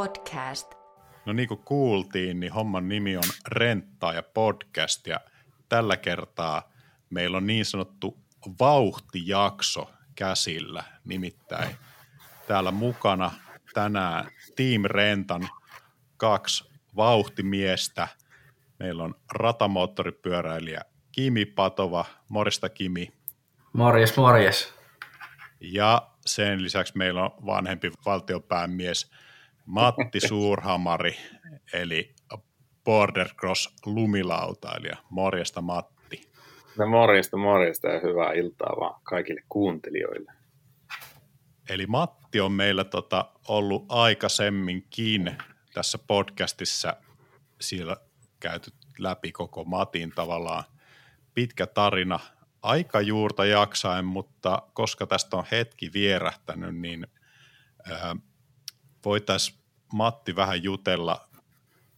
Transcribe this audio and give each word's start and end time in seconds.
podcast. 0.00 0.74
No 1.26 1.32
niin 1.32 1.48
kuin 1.48 1.60
kuultiin, 1.64 2.40
niin 2.40 2.52
homman 2.52 2.88
nimi 2.88 3.16
on 3.16 3.22
Renttaa 3.48 4.14
ja 4.14 4.22
podcast 4.22 5.06
ja 5.06 5.20
tällä 5.68 5.96
kertaa 5.96 6.72
meillä 7.10 7.36
on 7.36 7.46
niin 7.46 7.64
sanottu 7.64 8.18
vauhtijakso 8.60 9.90
käsillä, 10.14 10.84
nimittäin 11.04 11.76
täällä 12.46 12.70
mukana 12.70 13.30
tänään 13.74 14.30
Team 14.56 14.82
Rentan 14.84 15.48
kaksi 16.16 16.64
vauhtimiestä. 16.96 18.08
Meillä 18.78 19.02
on 19.02 19.14
ratamoottoripyöräilijä 19.32 20.80
Kimi 21.12 21.46
Patova, 21.46 22.04
morista 22.28 22.68
Kimi. 22.68 23.12
Morjes, 23.72 24.16
morjes. 24.16 24.74
Ja 25.60 26.10
sen 26.26 26.62
lisäksi 26.62 26.96
meillä 26.96 27.22
on 27.22 27.46
vanhempi 27.46 27.92
valtiopäämies 28.06 29.10
Matti 29.70 30.20
Suurhamari, 30.20 31.16
eli 31.72 32.14
Border 32.84 33.28
Cross 33.28 33.74
lumilautailija. 33.86 34.96
Morjesta 35.10 35.60
Matti. 35.60 36.30
No 36.78 36.86
morjesta, 36.86 37.36
morjesta 37.36 37.88
ja 37.88 38.00
hyvää 38.00 38.32
iltaa 38.32 38.76
vaan 38.80 39.00
kaikille 39.02 39.42
kuuntelijoille. 39.48 40.32
Eli 41.68 41.86
Matti 41.86 42.40
on 42.40 42.52
meillä 42.52 42.84
tota 42.84 43.30
ollut 43.48 43.86
aikaisemminkin 43.88 45.36
tässä 45.74 45.98
podcastissa 45.98 46.96
siellä 47.60 47.96
käyty 48.40 48.70
läpi 48.98 49.32
koko 49.32 49.64
Matin 49.64 50.12
tavallaan 50.14 50.64
pitkä 51.34 51.66
tarina 51.66 52.18
aika 52.62 53.00
juurta 53.00 53.44
jaksaen, 53.44 54.04
mutta 54.04 54.62
koska 54.72 55.06
tästä 55.06 55.36
on 55.36 55.44
hetki 55.50 55.90
vierähtänyt, 55.92 56.76
niin 56.76 57.06
voitaisiin 59.04 59.59
Matti 59.92 60.36
vähän 60.36 60.62
jutella 60.62 61.28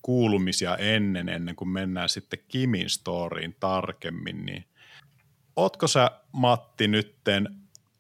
kuulumisia 0.03 0.77
ennen, 0.77 1.29
ennen 1.29 1.57
kuin 1.57 1.69
mennään 1.69 2.09
sitten 2.09 2.39
Kimin 2.49 2.91
storiin 2.91 3.57
tarkemmin, 3.61 4.47
niin 4.47 4.65
ootko 5.57 5.87
sä 5.87 6.11
Matti 6.33 6.89
nytten 6.89 7.49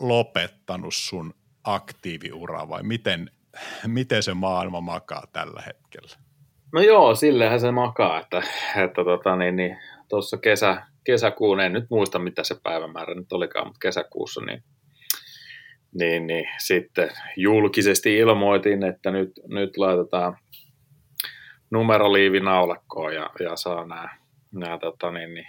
lopettanut 0.00 0.94
sun 0.94 1.34
aktiiviura 1.64 2.68
vai 2.68 2.82
miten, 2.82 3.30
miten 3.86 4.22
se 4.22 4.34
maailma 4.34 4.80
makaa 4.80 5.26
tällä 5.32 5.62
hetkellä? 5.66 6.16
No 6.72 6.80
joo, 6.80 7.14
sillehän 7.14 7.60
se 7.60 7.70
makaa, 7.70 8.20
että, 8.20 8.42
että 8.76 9.04
tota, 9.04 9.36
niin, 9.36 9.56
niin, 9.56 9.78
tuossa 10.08 10.36
kesä, 10.36 10.86
kesäkuun, 11.04 11.60
en 11.60 11.72
nyt 11.72 11.90
muista 11.90 12.18
mitä 12.18 12.44
se 12.44 12.56
päivämäärä 12.62 13.14
nyt 13.14 13.32
olikaan, 13.32 13.66
mutta 13.66 13.78
kesäkuussa, 13.82 14.40
niin, 14.40 14.62
niin, 15.98 16.26
niin 16.26 16.48
sitten 16.58 17.10
julkisesti 17.36 18.16
ilmoitin, 18.16 18.84
että 18.84 19.10
nyt, 19.10 19.30
nyt 19.48 19.76
laitetaan 19.76 20.36
numeroliivi 21.70 22.40
naulakkoon 22.40 23.14
ja, 23.14 23.30
ja 23.40 23.56
saa 23.56 23.86
nämä, 23.86 24.08
nämä 24.52 24.78
tota, 24.78 25.10
niin, 25.10 25.34
niin, 25.34 25.46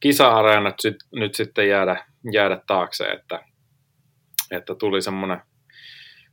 kisa-areenat 0.00 0.74
sit, 0.80 0.96
nyt 1.14 1.34
sitten 1.34 1.68
jäädä, 1.68 2.04
jäädä 2.32 2.60
taakse, 2.66 3.04
että, 3.04 3.44
että 4.50 4.74
tuli 4.74 5.02
semmoinen 5.02 5.40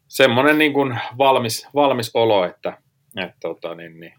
semmoinen 0.09 0.58
niin 0.58 0.73
kuin 0.73 1.00
valmis, 1.17 1.67
valmis 1.75 2.11
olo, 2.14 2.45
että, 2.45 2.77
että 3.17 3.38
tota, 3.42 3.75
niin, 3.75 4.00
niin, 4.00 4.14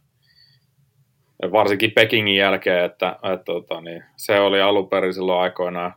varsinkin 1.53 1.92
Pekingin 1.92 2.36
jälkeen, 2.36 2.84
että, 2.84 3.17
että 3.33 3.45
tota, 3.45 3.81
niin, 3.81 4.05
se 4.17 4.41
oli 4.41 4.61
alun 4.61 4.89
perin 4.89 5.14
silloin 5.14 5.41
aikoinaan 5.41 5.95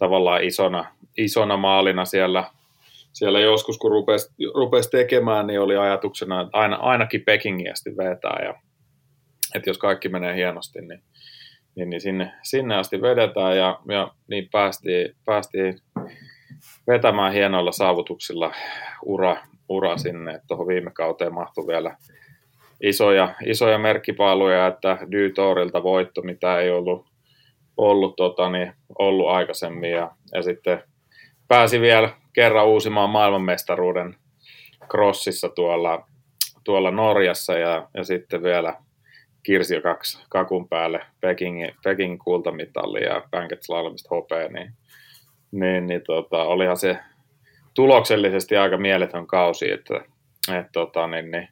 tavallaan 0.00 0.44
isona, 0.44 0.84
isona 1.16 1.56
maalina 1.56 2.04
siellä, 2.04 2.44
siellä 3.12 3.40
joskus, 3.40 3.78
kun 3.78 3.90
rupesi, 3.90 4.34
rupesi 4.54 4.90
tekemään, 4.90 5.46
niin 5.46 5.60
oli 5.60 5.76
ajatuksena, 5.76 6.40
että 6.40 6.58
aina, 6.58 6.76
ainakin 6.76 7.22
Pekingin 7.24 7.72
asti 7.72 7.96
vetää 7.96 8.38
ja 8.44 8.54
että 9.54 9.70
jos 9.70 9.78
kaikki 9.78 10.08
menee 10.08 10.34
hienosti, 10.34 10.80
niin, 10.80 11.02
niin, 11.76 11.90
niin 11.90 12.00
sinne, 12.00 12.32
sinne 12.42 12.76
asti 12.76 13.02
vedetään 13.02 13.56
ja, 13.56 13.80
ja 13.88 14.10
niin 14.28 14.48
päästiin, 14.52 15.16
päästiin 15.24 15.78
vetämään 16.86 17.32
hienoilla 17.32 17.72
saavutuksilla 17.72 18.52
ura, 19.04 19.36
ura 19.68 19.96
sinne, 19.96 20.34
että 20.34 20.46
tuohon 20.48 20.66
viime 20.66 20.90
kauteen 20.90 21.34
mahtui 21.34 21.66
vielä 21.66 21.96
isoja, 22.82 23.34
isoja 23.46 23.78
merkkipaaluja, 23.78 24.66
että 24.66 24.98
Dytorilta 25.10 25.82
voitto, 25.82 26.22
mitä 26.22 26.58
ei 26.58 26.70
ollut, 26.70 27.09
ollut, 27.80 28.16
tota, 28.16 28.50
niin, 28.50 28.72
ollut 28.98 29.28
aikaisemmin 29.28 29.90
ja, 29.90 30.10
ja 30.34 30.42
sitten 30.42 30.82
pääsi 31.48 31.80
vielä 31.80 32.10
kerran 32.32 32.66
uusimaan 32.66 33.10
maailmanmestaruuden 33.10 34.16
crossissa 34.90 35.48
tuolla, 35.48 36.06
tuolla 36.64 36.90
Norjassa 36.90 37.58
ja, 37.58 37.88
ja 37.94 38.04
sitten 38.04 38.42
vielä 38.42 38.74
kirsi 39.42 39.80
kaksi 39.80 40.24
kakun 40.28 40.68
päälle 40.68 41.00
Pekingin, 41.20 41.74
Pekingin 41.84 42.18
kultamitalli 42.18 43.04
ja 43.04 43.22
Bankett 43.30 43.62
Slalomista 43.62 44.08
hopea, 44.10 44.48
niin 44.48 44.72
niin, 45.52 45.86
niin 45.86 46.02
tota, 46.06 46.42
olihan 46.42 46.76
se 46.76 46.98
tuloksellisesti 47.74 48.56
aika 48.56 48.76
mieletön 48.76 49.26
kausi, 49.26 49.70
että 49.70 49.94
et, 50.58 50.66
tota, 50.72 51.06
niin, 51.06 51.30
niin, 51.30 51.48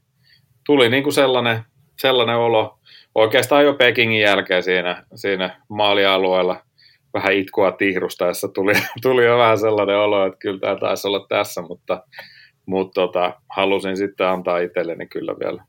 tuli 0.66 0.88
niin 0.88 1.02
kuin 1.02 1.12
sellainen, 1.12 1.62
sellainen 2.00 2.36
olo 2.36 2.78
oikeastaan 3.18 3.64
jo 3.64 3.74
Pekingin 3.74 4.20
jälkeen 4.20 4.62
siinä, 4.62 5.04
siinä 5.14 5.60
maalialueella 5.68 6.62
vähän 7.14 7.32
itkua 7.32 7.72
tihrustaessa 7.72 8.48
tuli, 8.48 8.72
tuli 9.02 9.24
jo 9.24 9.38
vähän 9.38 9.58
sellainen 9.58 9.98
olo, 9.98 10.26
että 10.26 10.38
kyllä 10.38 10.60
tämä 10.60 10.76
taisi 10.76 11.08
olla 11.08 11.26
tässä, 11.28 11.62
mutta, 11.62 12.02
mutta 12.66 13.00
tota, 13.00 13.40
halusin 13.56 13.96
sitten 13.96 14.26
antaa 14.26 14.58
itselleni 14.58 15.06
kyllä 15.06 15.34
vielä 15.40 15.64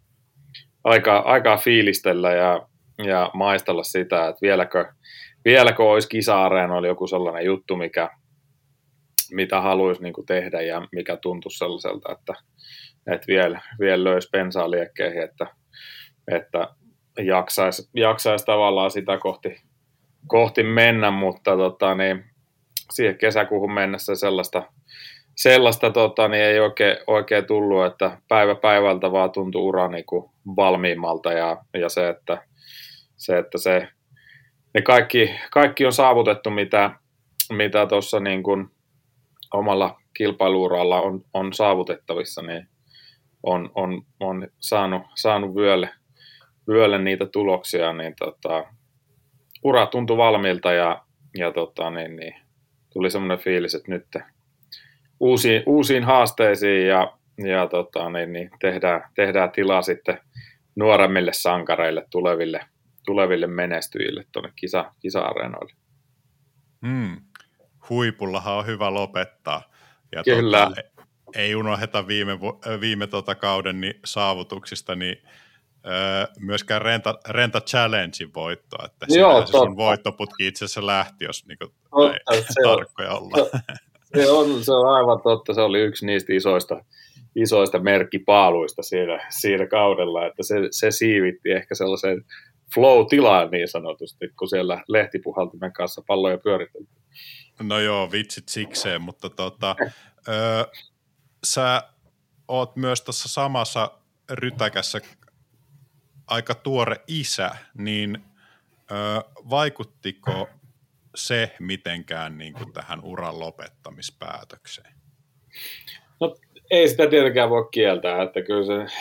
aikaa, 0.83 1.31
aikaa 1.31 1.57
fiilistellä 1.57 2.31
ja, 2.31 2.67
ja 3.05 3.31
maistella 3.33 3.83
sitä, 3.83 4.27
että 4.27 4.41
vieläkö, 4.41 4.85
vieläkö 5.45 5.83
olisi 5.83 6.09
kisa-areenoilla 6.09 6.87
joku 6.87 7.07
sellainen 7.07 7.45
juttu, 7.45 7.75
mikä, 7.75 8.09
mitä 9.31 9.61
haluaisi 9.61 10.03
niin 10.03 10.13
tehdä 10.27 10.61
ja 10.61 10.87
mikä 10.91 11.17
tuntuu 11.17 11.51
sellaiselta, 11.51 12.11
että, 12.11 12.33
että 13.13 13.27
vielä, 13.27 13.61
vielä 13.79 14.03
löysi 14.03 14.29
pensaa 14.31 14.71
liekkeihin, 14.71 15.23
että, 15.23 15.47
että 16.31 16.67
jaksaisi, 17.25 17.89
jaksaisi 17.95 18.45
tavallaan 18.45 18.91
sitä 18.91 19.17
kohti, 19.17 19.61
kohti 20.27 20.63
mennä, 20.63 21.11
mutta 21.11 21.57
tota, 21.57 21.95
niin, 21.95 22.25
siihen 22.91 23.17
kesäkuuhun 23.17 23.73
mennessä 23.73 24.15
sellaista, 24.15 24.63
sellaista 25.35 25.91
tota, 25.91 26.27
niin 26.27 26.43
ei 26.43 26.59
oikein, 26.59 26.97
oikein 27.07 27.45
tullut, 27.45 27.85
että 27.85 28.21
päivä 28.27 28.55
päivältä 28.55 29.11
vaan 29.11 29.31
tuntui 29.31 29.61
ura 29.61 29.87
niin 29.87 30.05
kuin 30.05 30.31
valmiimmalta 30.55 31.33
ja, 31.33 31.57
ja 31.73 31.89
se, 31.89 32.09
että 32.09 32.41
se, 33.17 33.37
että 33.37 33.57
se 33.57 33.87
ne 34.73 34.81
kaikki, 34.81 35.35
kaikki 35.51 35.85
on 35.85 35.93
saavutettu, 35.93 36.49
mitä, 36.49 36.91
mitä 37.53 37.87
niin 38.23 38.43
kuin 38.43 38.67
omalla 39.53 40.01
kilpailuuralla 40.13 41.01
on, 41.01 41.21
on 41.33 41.53
saavutettavissa, 41.53 42.41
niin 42.41 42.67
on, 43.43 43.71
on, 43.75 44.01
on 44.19 44.47
saanut, 44.59 45.01
saanut 45.15 45.55
vyölle, 45.55 45.89
vyölle 46.69 46.97
niitä 46.97 47.25
tuloksia, 47.25 47.93
niin 47.93 48.15
tota, 48.19 48.65
ura 49.63 49.85
tuntui 49.85 50.17
valmiilta 50.17 50.71
ja, 50.71 51.05
ja 51.37 51.51
tota, 51.51 51.89
niin, 51.89 52.15
niin, 52.15 52.35
tuli 52.93 53.11
semmoinen 53.11 53.39
fiilis, 53.39 53.75
että 53.75 53.91
nyt 53.91 54.07
uusiin, 55.19 55.63
uusiin 55.65 56.03
haasteisiin 56.03 56.87
ja, 56.87 57.17
ja 57.37 57.67
tota, 57.67 58.09
niin, 58.09 58.33
niin, 58.33 58.49
tehdään, 58.59 59.09
tehdään 59.15 59.51
tilaa 59.51 59.81
sitten 59.81 60.19
nuoremmille 60.75 61.33
sankareille, 61.33 62.05
tuleville, 62.09 62.65
tuleville 63.05 63.47
menestyjille 63.47 64.25
tuonne 64.31 64.51
kisa, 64.55 64.91
kisa-areenoille. 64.99 65.73
Mm. 66.81 67.17
Huipullahan 67.89 68.53
on 68.53 68.65
hyvä 68.65 68.93
lopettaa. 68.93 69.61
Ja 70.15 70.23
Kyllä. 70.23 70.65
Tota, 70.65 70.81
ei 71.35 71.55
unoheta 71.55 72.07
viime, 72.07 72.39
viime 72.79 73.07
tota 73.07 73.35
kauden 73.35 73.81
niin 73.81 73.99
saavutuksista, 74.05 74.95
niin 74.95 75.17
öö, 75.85 76.25
myöskään 76.39 76.81
Renta, 76.81 77.19
Renta 77.29 77.61
Challengein 77.61 78.33
voittoa, 78.35 78.85
että 78.85 79.05
Joo, 79.09 79.45
se 79.45 79.51
sun 79.51 79.77
voittoputki 79.77 80.47
itse 80.47 80.65
asiassa 80.65 80.85
lähti, 80.85 81.25
jos 81.25 81.45
niin 81.47 81.57
kuin, 81.57 81.71
totta, 81.91 82.35
se 82.35 82.61
tarkkoja 82.69 83.11
on, 83.11 83.17
olla. 83.17 83.49
Se 84.15 84.31
on, 84.31 84.63
se 84.63 84.71
on 84.71 84.95
aivan 84.95 85.21
totta, 85.21 85.53
se 85.53 85.61
oli 85.61 85.79
yksi 85.79 86.05
niistä 86.05 86.33
isoista, 86.33 86.83
isoista 87.35 87.79
merkkipaaluista 87.79 88.83
siinä, 88.83 89.27
siinä 89.29 89.67
kaudella, 89.67 90.25
että 90.25 90.43
se, 90.43 90.55
se 90.71 90.91
siivitti 90.91 91.51
ehkä 91.51 91.75
sellaisen 91.75 92.25
flow-tilaan 92.73 93.51
niin 93.51 93.67
sanotusti, 93.67 94.29
kun 94.39 94.49
siellä 94.49 94.83
lehtipuhaltimen 94.87 95.73
kanssa 95.73 96.01
palloja 96.07 96.37
pyöriteltiin. 96.37 96.99
No 97.61 97.79
joo, 97.79 98.11
vitsit 98.11 98.49
sikseen, 98.49 99.01
mutta 99.01 99.29
tota, 99.29 99.75
ö, 100.27 100.67
sä 101.43 101.83
oot 102.47 102.75
myös 102.75 103.01
tuossa 103.01 103.29
samassa 103.29 103.91
rytäkässä 104.29 105.01
aika 106.29 106.55
tuore 106.55 106.95
isä, 107.07 107.51
niin 107.77 108.17
ö, 108.91 108.95
vaikuttiko 109.49 110.49
se 111.15 111.55
mitenkään 111.59 112.37
niin 112.37 112.53
kuin 112.53 112.73
tähän 112.73 113.03
uran 113.03 113.39
lopettamispäätökseen? 113.39 114.93
No 116.19 116.35
ei 116.71 116.89
sitä 116.89 117.07
tietenkään 117.07 117.49
voi 117.49 117.67
kieltää, 117.71 118.23
että 118.23 118.41
kyllä 118.41 118.65
se, 118.65 118.95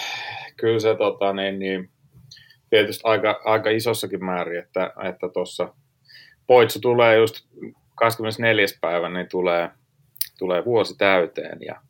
kyllä 0.57 0.81
se 0.81 0.95
tota, 0.95 1.33
niin, 1.33 1.59
niin, 1.59 1.91
tietysti 2.71 3.03
aika, 3.05 3.41
aika 3.45 3.71
isossakin 3.71 4.25
määrin, 4.25 4.59
että 4.59 4.93
että 5.05 5.29
tuossa 5.29 5.75
Poitsu 6.47 6.81
tulee 6.81 7.17
just 7.17 7.47
24. 7.95 8.67
päivä, 8.81 9.09
niin 9.09 9.29
tulee, 9.29 9.71
tulee 10.39 10.65
vuosi 10.65 10.99
täyteen 10.99 11.59
ja, 11.61 11.81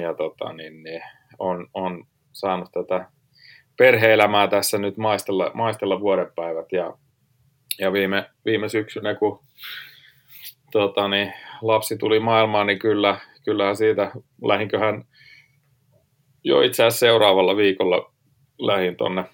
ja 0.00 0.14
tota, 0.14 0.52
niin, 0.52 0.82
niin, 0.82 1.02
on, 1.38 1.68
on 1.74 2.06
saanut 2.32 2.72
tätä 2.72 3.10
perheelämää 3.78 4.48
tässä 4.48 4.78
nyt 4.78 4.96
maistella, 4.96 5.50
maistella 5.54 6.00
vuodenpäivät 6.00 6.72
ja, 6.72 6.96
ja 7.78 7.92
viime, 7.92 8.30
viime 8.44 8.68
syksynä, 8.68 9.14
kun 9.14 9.40
tota, 10.72 11.08
niin, 11.08 11.32
lapsi 11.62 11.96
tuli 11.96 12.20
maailmaan, 12.20 12.66
niin 12.66 12.78
kyllä, 12.78 13.20
kyllähän 13.44 13.76
siitä 13.76 14.10
lähinköhän 14.42 15.04
jo 16.44 16.60
itse 16.60 16.84
asiassa 16.84 17.06
seuraavalla 17.06 17.56
viikolla 17.56 18.12
lähin 18.58 18.96
tonne, 18.96 19.24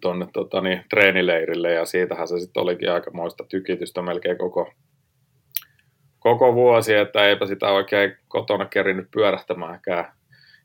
tonne 0.00 0.26
tota, 0.32 0.60
niin, 0.60 0.84
treenileirille 0.90 1.72
ja 1.72 1.84
siitähän 1.84 2.28
se 2.28 2.40
sitten 2.40 2.62
olikin 2.62 2.92
aikamoista 2.92 3.44
tykitystä 3.48 4.02
melkein 4.02 4.38
koko, 4.38 4.72
koko 6.18 6.54
vuosi, 6.54 6.94
että 6.94 7.24
eipä 7.24 7.46
sitä 7.46 7.68
oikein 7.68 8.16
kotona 8.28 8.64
kerinyt 8.64 9.10
pyörähtämäänkään 9.10 10.19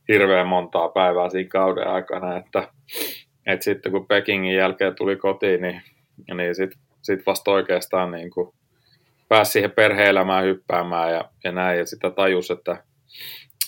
hirveän 0.08 0.48
montaa 0.48 0.90
päivää 0.90 1.30
siinä 1.30 1.50
kauden 1.50 1.88
aikana, 1.88 2.38
että, 2.38 2.68
että 3.46 3.64
sitten 3.64 3.92
kun 3.92 4.08
Pekingin 4.08 4.56
jälkeen 4.56 4.96
tuli 4.96 5.16
kotiin, 5.16 5.62
niin, 5.62 5.82
niin 6.34 6.56
sitten 6.56 6.80
sit 7.02 7.26
vasta 7.26 7.52
oikeastaan 7.52 8.12
niin 8.12 8.30
kuin 8.30 8.54
pääsi 9.30 9.52
siihen 9.52 9.72
perhe-elämään 9.72 10.44
hyppäämään 10.44 11.12
ja, 11.12 11.30
ja 11.44 11.52
näin, 11.52 11.80
ja 11.80 11.86
sitä 11.86 12.10
tajus, 12.10 12.52
että, 12.52 12.84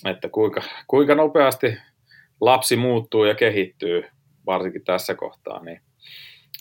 että 0.05 0.29
kuinka, 0.29 0.61
kuinka 0.87 1.15
nopeasti 1.15 1.77
lapsi 2.41 2.75
muuttuu 2.75 3.25
ja 3.25 3.35
kehittyy, 3.35 4.03
varsinkin 4.45 4.85
tässä 4.85 5.15
kohtaa, 5.15 5.63
niin, 5.63 5.81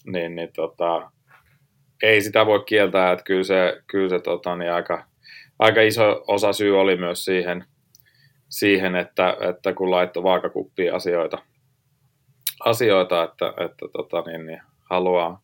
niin, 0.07 0.35
niin 0.35 0.49
tota, 0.57 1.11
ei 2.03 2.23
sitä 2.23 2.47
voi 2.47 2.65
kieltää, 2.65 3.13
että 3.13 3.25
kyllä 3.25 3.45
se, 3.45 3.83
kyllä 3.87 4.09
se 4.09 4.19
tota, 4.19 4.57
niin 4.57 4.73
aika, 4.73 5.05
aika 5.59 5.83
iso 5.83 6.25
osa 6.29 6.53
syy 6.53 6.81
oli 6.81 6.97
myös 6.97 7.25
siihen, 7.25 7.65
siihen 8.49 8.97
että, 8.97 9.37
että 9.49 9.73
kun 9.73 9.91
laittoi 9.91 10.23
vaakakuppiin 10.23 10.95
asioita, 10.95 11.39
asioita 12.65 13.23
että, 13.23 13.47
että 13.47 13.87
tota, 13.93 14.23
niin, 14.27 14.47
niin 14.47 14.63
haluaa, 14.91 15.41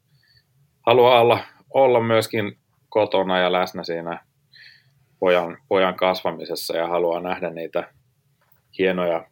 haluaa 0.87 1.21
olla, 1.21 1.39
olla 1.71 2.01
myöskin 2.01 2.59
kotona 2.89 3.39
ja 3.39 3.53
läsnä 3.53 3.83
siinä 3.83 4.25
pojan, 5.21 5.59
pojan 5.69 5.95
kasvamisessa 5.95 6.77
ja 6.77 6.87
haluaa 6.87 7.21
nähdä 7.21 7.51
niitä 7.51 7.93
hienoja, 8.79 9.27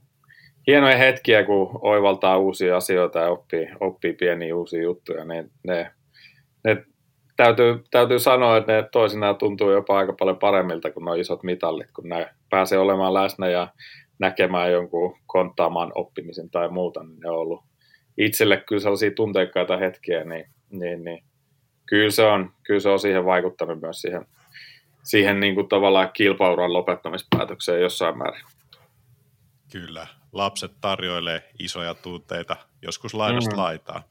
hienoja 0.66 0.96
hetkiä, 0.96 1.44
kun 1.44 1.78
oivaltaa 1.82 2.38
uusia 2.38 2.76
asioita 2.76 3.18
ja 3.18 3.28
oppii, 3.28 3.68
oppii 3.80 4.12
pieniä 4.12 4.56
uusia 4.56 4.82
juttuja, 4.82 5.24
niin 5.24 5.50
ne, 5.66 5.90
täytyy, 7.44 7.84
täytyy 7.90 8.18
sanoa, 8.18 8.56
että 8.56 8.72
ne 8.72 8.88
toisinaan 8.92 9.36
tuntuu 9.36 9.70
jopa 9.70 9.98
aika 9.98 10.12
paljon 10.12 10.38
paremmilta 10.38 10.90
kuin 10.90 11.04
nuo 11.04 11.14
isot 11.14 11.42
mitallit, 11.42 11.92
kun 11.92 12.08
ne 12.08 12.34
pääsee 12.50 12.78
olemaan 12.78 13.14
läsnä 13.14 13.48
ja 13.48 13.68
näkemään 14.18 14.72
jonkun 14.72 15.18
konttaamaan 15.26 15.92
oppimisen 15.94 16.50
tai 16.50 16.68
muuta, 16.68 17.02
niin 17.02 17.20
ne 17.20 17.30
on 17.30 17.36
ollut 17.36 17.64
itselle 18.18 18.56
kyllä 18.56 18.82
sellaisia 18.82 19.10
tunteikkaita 19.10 19.76
hetkiä, 19.76 20.24
niin, 20.24 20.44
niin, 20.70 21.04
niin 21.04 21.24
kyllä 21.86 22.10
se 22.10 22.24
on, 22.24 22.52
kyllä 22.62 22.80
se 22.80 22.88
on 22.88 22.98
siihen 22.98 23.24
vaikuttanut 23.24 23.80
myös 23.80 24.00
siihen, 24.00 24.26
siihen 25.02 25.40
niin 25.40 25.54
kuin 25.54 25.68
tavallaan 25.68 26.10
kilpauran 26.12 26.72
lopettamispäätökseen 26.72 27.82
jossain 27.82 28.18
määrin. 28.18 28.44
Kyllä, 29.72 30.06
lapset 30.32 30.72
tarjoilee 30.80 31.42
isoja 31.58 31.94
tunteita, 31.94 32.56
joskus 32.82 33.14
laidasta 33.14 33.56
mm. 33.56 33.62
laitaan. 33.62 34.02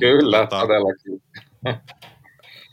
Kyllä, 0.00 0.40
Mutta, 0.40 0.60
todellakin. 0.60 1.22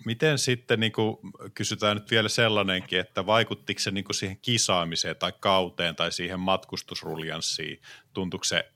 Miten 0.06 0.38
sitten, 0.38 0.80
niin 0.80 0.92
kuin, 0.92 1.18
kysytään 1.54 1.98
nyt 1.98 2.12
vielä 2.12 2.30
sellainenkin, 2.30 3.00
että 3.00 3.26
vaikuttiko 3.26 3.80
se 3.80 3.92
niin 3.92 4.04
kuin 4.04 4.16
siihen 4.16 4.38
kisaamiseen 4.42 5.16
tai 5.16 5.34
kauteen 5.40 5.96
tai 5.96 6.12
siihen 6.12 6.40
matkustusruljanssiin? 6.40 7.82
Tuntuuko 8.14 8.44
se 8.44 8.70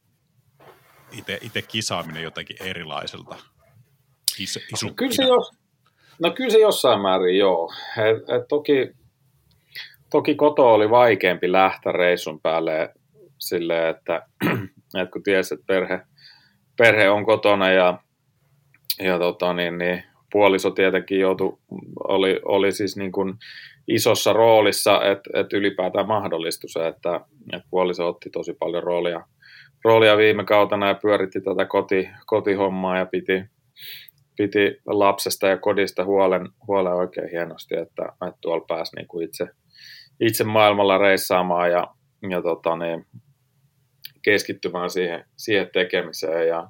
itse 1.42 1.62
kisaaminen 1.62 2.24
jotenkin 2.24 2.64
erilaiselta? 2.64 3.36
Is, 4.40 4.60
no, 4.84 4.94
kyllä 4.96 5.12
se, 5.12 5.24
jos, 5.24 5.52
no 6.22 6.32
kyllä 6.32 6.50
se 6.50 6.60
jossain 6.60 7.02
määrin 7.02 7.38
joo. 7.38 7.74
Et, 7.98 8.18
et 8.18 8.48
toki, 8.50 8.92
toki 10.12 10.36
koto 10.36 10.74
oli 10.74 10.90
vaikeampi 10.90 11.52
lähteä 11.52 11.92
reissun 11.92 12.42
päälle 12.42 12.94
silleen, 13.38 13.90
että, 13.90 14.22
että 15.02 15.12
kun 15.14 15.24
tiesi, 15.24 15.54
että 15.54 15.66
perhe, 15.68 16.02
perhe 16.78 17.10
on 17.10 17.26
kotona 17.26 17.72
ja, 17.72 18.00
ja 19.00 19.20
tota, 19.20 19.54
niin, 19.54 19.78
niin, 19.78 20.04
puoliso 20.32 20.72
tietenkin 20.72 21.20
joutui, 21.20 21.58
oli, 22.08 22.40
oli 22.46 22.72
siis 22.72 22.98
niin 22.98 23.12
kuin 23.12 23.34
isossa 23.88 24.34
roolissa, 24.34 25.06
että, 25.06 25.30
että 25.34 25.58
ylipäätään 25.58 26.08
mahdollistui 26.08 26.70
se, 26.70 26.88
että, 26.88 27.22
että 27.54 27.68
puoliso 27.70 28.08
otti 28.08 28.30
tosi 28.30 28.54
paljon 28.54 28.84
roolia, 28.84 29.26
roolia 29.84 30.18
viime 30.18 30.46
kautena 30.46 30.88
ja 30.88 30.96
pyöritti 30.96 31.42
tätä 31.42 31.66
koti, 31.66 32.10
kotihommaa 32.26 32.98
ja 32.98 33.06
piti, 33.06 33.44
piti 34.38 34.78
lapsesta 34.86 35.48
ja 35.48 35.58
kodista 35.58 36.06
huolen, 36.06 36.50
huolen 36.68 36.94
oikein 36.94 37.30
hienosti, 37.32 37.78
että, 37.78 38.04
että 38.28 38.38
tuolla 38.42 38.66
pääsi 38.68 38.96
niin 38.96 39.08
kuin 39.08 39.26
itse, 39.26 39.48
itse 40.20 40.44
maailmalla 40.44 40.98
reissaamaan 40.98 41.72
ja, 41.72 41.88
ja 42.30 42.42
tota, 42.42 42.76
niin, 42.76 43.06
keskittymään 44.22 44.90
siihen, 44.90 45.26
siihen 45.38 45.70
tekemiseen 45.74 46.48
ja, 46.48 46.70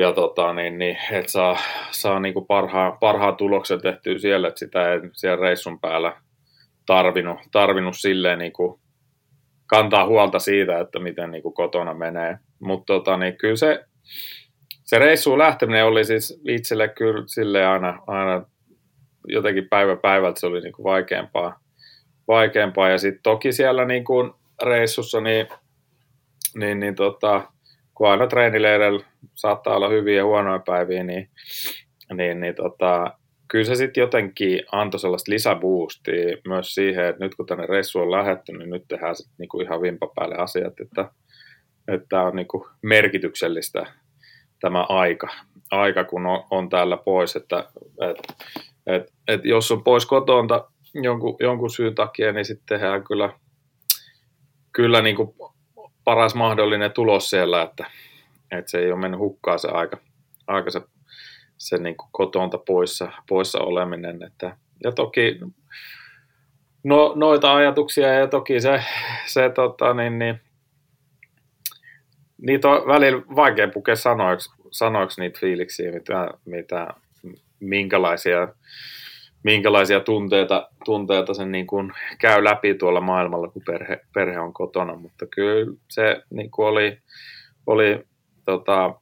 ja 0.00 0.12
tota, 0.12 0.52
niin, 0.52 0.78
niin, 0.78 0.98
että 1.10 1.32
saa, 1.32 1.58
saa 1.90 2.20
niin 2.20 2.34
kuin 2.34 2.46
parhaan, 2.46 2.98
parhaan 2.98 3.36
tuloksen 3.36 3.80
tehtyä 3.80 4.18
siellä, 4.18 4.48
että 4.48 4.58
sitä 4.58 4.92
ei 4.92 5.00
siellä 5.12 5.42
reissun 5.42 5.80
päällä 5.80 6.16
tarvinnut, 6.86 7.38
tarvinnut 7.52 7.96
silleen 7.98 8.38
niin 8.38 8.52
kuin 8.52 8.80
kantaa 9.66 10.06
huolta 10.06 10.38
siitä, 10.38 10.80
että 10.80 10.98
miten 10.98 11.30
niin 11.30 11.42
kuin 11.42 11.54
kotona 11.54 11.94
menee. 11.94 12.38
Mutta 12.60 12.92
tota, 12.94 13.16
niin 13.16 13.36
kyllä 13.36 13.56
se, 13.56 13.84
se 14.84 14.98
reissuun 14.98 15.38
lähteminen 15.38 15.84
oli 15.84 16.04
siis 16.04 16.40
itselle 16.48 16.88
kyllä 16.88 17.22
sille 17.26 17.66
aina, 17.66 18.02
aina 18.06 18.44
jotenkin 19.28 19.68
päivä 19.68 19.96
päivältä 19.96 20.40
se 20.40 20.46
oli 20.46 20.60
niin 20.60 20.72
kuin 20.72 20.84
vaikeampaa, 20.84 21.60
vaikeampaa. 22.28 22.88
Ja 22.88 22.98
sitten 22.98 23.22
toki 23.22 23.52
siellä 23.52 23.84
niin 23.84 24.04
kuin 24.04 24.32
reissussa 24.62 25.20
niin, 25.20 25.48
niin, 26.54 26.80
niin 26.80 26.94
tota, 26.94 27.42
kun 28.00 28.10
aina 28.10 28.26
treenileirillä 28.26 29.04
saattaa 29.34 29.76
olla 29.76 29.88
hyviä 29.88 30.16
ja 30.16 30.24
huonoja 30.24 30.58
päiviä, 30.58 31.04
niin, 31.04 31.30
niin, 32.12 32.40
niin 32.40 32.54
tota, 32.54 33.14
kyllä 33.48 33.64
se 33.64 33.74
sitten 33.74 34.00
jotenkin 34.00 34.62
antoi 34.72 35.00
sellaista 35.00 35.32
lisäboostia 35.32 36.36
myös 36.48 36.74
siihen, 36.74 37.06
että 37.06 37.24
nyt 37.24 37.34
kun 37.34 37.46
tänne 37.46 37.66
reissu 37.66 37.98
on 37.98 38.10
lähetty, 38.10 38.52
niin 38.52 38.70
nyt 38.70 38.84
tehdään 38.88 39.16
sitten 39.16 39.34
niinku 39.38 39.60
ihan 39.60 39.82
vimpa 39.82 40.12
päälle 40.14 40.34
asiat, 40.36 40.80
että, 40.80 41.10
että 41.88 42.22
on 42.22 42.36
niinku 42.36 42.68
merkityksellistä 42.82 43.86
tämä 44.60 44.82
aika, 44.82 45.28
aika 45.70 46.04
kun 46.04 46.26
on, 46.26 46.44
on 46.50 46.68
täällä 46.68 46.96
pois, 46.96 47.36
että 47.36 47.68
et, 48.00 48.16
et, 48.86 49.12
et 49.28 49.44
jos 49.44 49.72
on 49.72 49.84
pois 49.84 50.06
kotonta 50.06 50.70
jonkun, 50.94 51.36
jonkun 51.40 51.70
syyn 51.70 51.94
takia, 51.94 52.32
niin 52.32 52.44
sitten 52.44 52.66
tehdään 52.78 53.04
kyllä, 53.04 53.32
kyllä 54.72 55.02
niin 55.02 55.16
kuin 55.16 55.34
paras 56.10 56.34
mahdollinen 56.34 56.92
tulos 56.92 57.30
siellä, 57.30 57.62
että, 57.62 57.86
että 58.50 58.70
se 58.70 58.78
ei 58.78 58.92
ole 58.92 59.00
mennyt 59.00 59.20
hukkaan 59.20 59.58
se 59.58 59.68
aika, 59.68 59.98
aika 60.46 60.70
se, 60.70 60.80
se 61.58 61.78
niin 61.78 61.96
kuin 61.96 62.08
kotonta 62.12 62.58
poissa, 62.58 63.12
poissa 63.28 63.58
oleminen. 63.58 64.22
Että, 64.22 64.56
ja 64.84 64.92
toki 64.92 65.40
no, 66.84 67.12
noita 67.16 67.54
ajatuksia 67.54 68.08
ja 68.08 68.26
toki 68.26 68.60
se, 68.60 68.84
se 69.26 69.50
tota, 69.54 69.94
niin, 69.94 70.18
niin, 70.18 70.40
niitä 72.42 72.68
on 72.68 72.86
välillä 72.86 73.22
vaikea 73.36 73.68
pukea 73.68 73.96
sanoiksi, 73.96 74.50
sanoiksi 74.70 75.20
niitä 75.20 75.40
fiiliksiä, 75.40 75.92
mitä, 75.92 76.30
mitä, 76.44 76.86
minkälaisia, 77.60 78.48
minkälaisia 79.42 80.00
tunteita, 80.00 80.68
tunteita 80.84 81.34
sen 81.34 81.52
niin 81.52 81.66
kuin 81.66 81.92
käy 82.18 82.44
läpi 82.44 82.74
tuolla 82.74 83.00
maailmalla, 83.00 83.48
kun 83.48 83.62
perhe, 83.66 84.00
perhe 84.14 84.40
on 84.40 84.52
kotona, 84.52 84.96
mutta 84.96 85.26
kyllä 85.26 85.72
se 85.88 86.22
niin 86.30 86.50
kuin 86.50 86.66
oli, 86.66 86.98
oli 87.66 88.04
tota, 88.44 88.94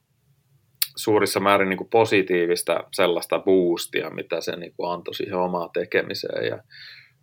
suurissa 0.95 1.39
määrin 1.39 1.69
niin 1.69 1.77
kuin 1.77 1.89
positiivista 1.89 2.83
sellaista 2.91 3.39
boostia, 3.39 4.09
mitä 4.09 4.41
se 4.41 4.55
niin 4.55 4.73
kuin 4.77 4.91
antoi 4.91 5.13
siihen 5.13 5.37
omaan 5.37 5.69
tekemiseen. 5.73 6.45
Ja, 6.45 6.59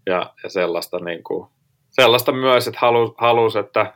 ja, 0.06 0.34
ja 0.42 0.50
sellaista, 0.50 0.98
niin 0.98 1.22
kuin, 1.22 1.48
sellaista 1.90 2.32
myös, 2.32 2.68
että 2.68 2.80
halusi, 2.80 3.14
halus, 3.18 3.56
että 3.56 3.92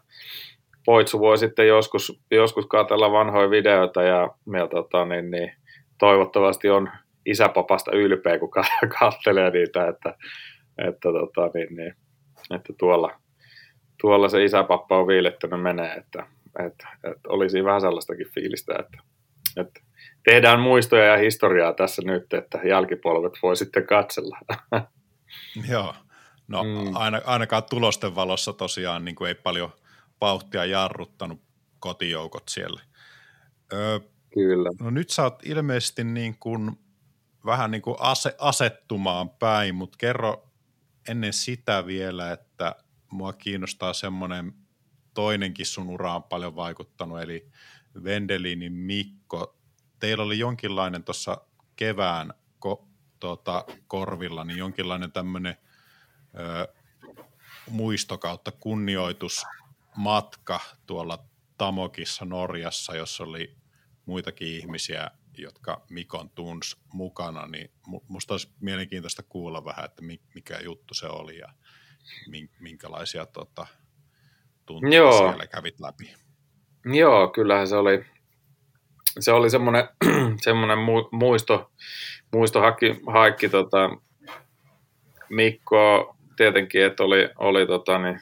Poitsu 0.86 1.20
voi 1.20 1.38
sitten 1.38 1.68
joskus, 1.68 2.20
joskus 2.30 2.66
katsella 2.66 3.12
vanhoja 3.12 3.50
videoita 3.50 4.02
ja, 4.02 4.28
ja 4.58 4.66
tota, 4.66 5.04
niin, 5.04 5.30
niin, 5.30 5.52
toivottavasti 5.98 6.70
on 6.70 6.90
isäpapasta 7.26 7.90
ylpeä, 7.92 8.38
kun 8.38 8.50
katselee 8.98 9.50
niitä, 9.50 9.88
että, 9.88 10.14
että, 10.78 11.08
tota, 11.12 11.50
niin, 11.54 11.76
niin, 11.76 11.94
että 12.54 12.72
tuolla, 12.78 13.20
tuolla 14.00 14.28
se 14.28 14.44
isäpappa 14.44 14.98
on 14.98 15.06
viilettänyt 15.06 15.62
menee, 15.62 15.94
että, 15.94 16.26
että, 16.66 16.88
että 17.04 17.28
olisi 17.28 17.64
vähän 17.64 17.80
sellaistakin 17.80 18.32
fiilistä, 18.34 18.74
että, 18.78 18.98
että 19.56 19.80
tehdään 20.24 20.60
muistoja 20.60 21.04
ja 21.04 21.16
historiaa 21.16 21.72
tässä 21.72 22.02
nyt, 22.02 22.32
että 22.32 22.60
jälkipolvet 22.64 23.32
voi 23.42 23.56
sitten 23.56 23.86
katsella. 23.86 24.38
Joo, 25.70 25.94
no 26.48 26.64
mm. 26.64 26.90
aina, 26.94 27.20
ainakaan 27.24 27.62
tulosten 27.70 28.14
valossa 28.14 28.52
tosiaan 28.52 29.04
niin 29.04 29.14
kuin 29.14 29.28
ei 29.28 29.34
paljon 29.34 29.70
vauhtia 30.20 30.64
jarruttanut 30.64 31.40
kotijoukot 31.80 32.48
siellä. 32.48 32.80
Öö, 33.72 34.00
Kyllä. 34.34 34.70
No 34.80 34.90
nyt 34.90 35.10
sä 35.10 35.22
oot 35.22 35.46
ilmeisesti 35.46 36.04
niin 36.04 36.36
kuin, 36.40 36.78
vähän 37.44 37.70
niin 37.70 37.82
kuin 37.82 37.96
ase, 37.98 38.34
asettumaan 38.38 39.30
päin, 39.30 39.74
mutta 39.74 39.98
kerro 39.98 40.50
ennen 41.08 41.32
sitä 41.32 41.86
vielä, 41.86 42.32
että 42.32 42.76
mua 43.10 43.32
kiinnostaa 43.32 43.92
semmoinen 43.92 44.54
toinenkin 45.14 45.66
sun 45.66 45.88
uraan 45.88 46.22
paljon 46.22 46.56
vaikuttanut, 46.56 47.20
eli 47.20 47.50
Vendelinin 48.04 48.72
Mikko. 48.72 49.56
Teillä 50.00 50.24
oli 50.24 50.38
jonkinlainen 50.38 51.04
tuossa 51.04 51.40
kevään 51.76 52.34
ko, 52.58 52.88
tuota, 53.20 53.64
korvilla, 53.86 54.44
niin 54.44 54.58
jonkinlainen 54.58 55.12
tämmöinen 55.12 55.56
muisto 57.70 58.18
kautta 58.18 58.52
kunnioitusmatka 58.52 60.60
tuolla 60.86 61.24
Tamokissa 61.58 62.24
Norjassa, 62.24 62.96
jossa 62.96 63.24
oli 63.24 63.56
muitakin 64.06 64.48
ihmisiä, 64.48 65.10
jotka 65.42 65.82
Mikon 65.90 66.30
tunsi 66.30 66.76
mukana, 66.92 67.46
niin 67.46 67.70
musta 68.08 68.34
olisi 68.34 68.48
mielenkiintoista 68.60 69.22
kuulla 69.22 69.64
vähän, 69.64 69.84
että 69.84 70.02
mikä 70.34 70.58
juttu 70.64 70.94
se 70.94 71.06
oli 71.06 71.38
ja 71.38 71.48
minkälaisia 72.60 73.26
tota, 73.26 73.66
tunteita 74.66 74.96
Joo. 74.96 75.18
siellä 75.18 75.46
kävit 75.46 75.80
läpi. 75.80 76.14
Joo, 76.84 77.28
kyllähän 77.28 77.68
se 77.68 77.76
oli, 77.76 78.04
se 79.20 79.32
oli 79.32 79.50
semmoinen, 79.50 79.88
semmoinen 80.44 80.78
muisto, 81.12 81.72
muistohaikki, 82.32 83.00
haikki, 83.06 83.48
tota, 83.48 83.90
Mikko 85.28 86.16
tietenkin, 86.36 86.84
että 86.84 87.02
oli, 87.02 87.28
oli 87.38 87.66
tota, 87.66 87.98
niin, 87.98 88.20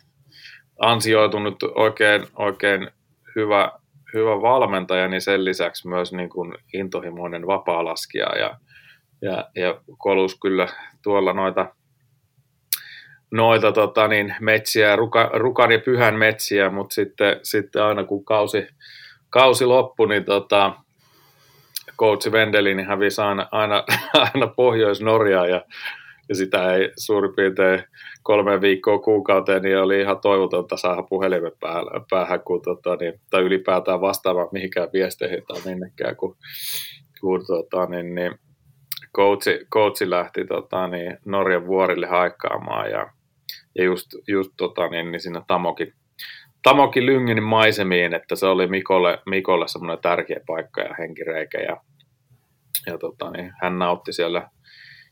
ansioitunut 0.79 1.63
oikein, 1.63 2.27
oikein 2.37 2.91
hyvä, 3.37 3.73
hyvä 4.15 4.43
valmentaja, 4.43 5.09
niin 5.09 5.21
sen 5.21 5.45
lisäksi 5.45 5.89
myös 5.89 6.13
niin 6.13 6.29
kuin 6.29 6.55
intohimoinen 6.75 7.47
vapaa-laskija 7.47 8.39
ja, 8.39 8.59
ja, 9.23 9.49
ja 9.57 9.81
kolus 9.99 10.41
kyllä 10.41 10.69
tuolla 11.03 11.33
noita, 11.33 11.75
noita 13.31 13.73
tota, 13.73 14.09
niin, 14.09 14.35
metsiä, 14.41 14.97
ruka, 14.97 15.31
rukan 15.35 15.73
ja 15.73 15.79
pyhän 15.79 16.15
metsiä, 16.15 16.71
mutta 16.71 16.95
sitten, 16.95 17.41
sitten 17.43 17.83
aina 17.83 18.05
kun 18.05 18.25
kausi, 18.25 18.67
kausi 19.31 19.65
loppui, 19.65 20.09
niin 20.09 20.25
tota, 20.25 20.73
coach 21.99 22.33
Vendelin 22.33 22.77
niin 22.77 22.89
hävisi 22.89 23.21
aina, 23.21 23.49
aina, 23.53 23.85
aina 24.35 24.47
Pohjois-Norjaan 24.47 25.51
ja 25.51 25.65
ja 26.29 26.35
sitä 26.35 26.75
ei 26.75 26.93
suurin 26.97 27.35
piirtein 27.35 27.85
kolme 28.29 28.61
viikkoa 28.61 28.99
kuukauteen, 28.99 29.63
niin 29.63 29.79
oli 29.79 30.01
ihan 30.01 30.21
toivotonta 30.21 30.77
saada 30.77 31.03
puhelimen 31.03 31.53
päähän, 31.61 31.85
päähän 32.11 32.41
kun, 32.41 32.63
tota, 32.63 32.97
niin, 32.97 33.21
tai 33.31 33.43
ylipäätään 33.43 34.01
vastaamaan 34.01 34.49
mihinkään 34.53 34.89
viesteihin 34.93 35.43
tai 35.47 35.61
minnekään, 35.65 36.17
kun, 36.17 36.37
kun 37.21 37.47
tota, 37.47 37.87
niin, 37.87 38.15
niin, 38.15 38.35
coachi, 39.17 39.67
coachi 39.73 40.11
lähti 40.11 40.45
tota, 40.45 40.89
niin, 40.89 41.19
Norjan 41.25 41.67
vuorille 41.67 42.07
haikkaamaan 42.07 42.91
ja, 42.91 43.13
ja 43.79 43.85
just, 43.85 44.07
just 44.27 44.51
tota, 44.57 44.89
niin, 44.89 45.13
niin 45.13 45.21
siinä 45.21 45.43
Tamokin, 45.47 45.93
Tamokin 46.63 47.07
Lyngenin 47.07 47.45
maisemiin, 47.45 48.15
että 48.15 48.37
se 48.37 48.47
oli 48.47 48.67
Mikolle, 48.67 49.19
Mikolle 49.27 49.69
semmoinen 49.69 50.03
tärkeä 50.03 50.41
paikka 50.47 50.81
ja 50.81 50.95
henkireikä 50.99 51.59
ja, 51.59 51.77
ja 52.87 52.99
tota, 52.99 53.31
niin, 53.31 53.53
hän 53.63 53.79
nautti 53.79 54.13
siellä 54.13 54.51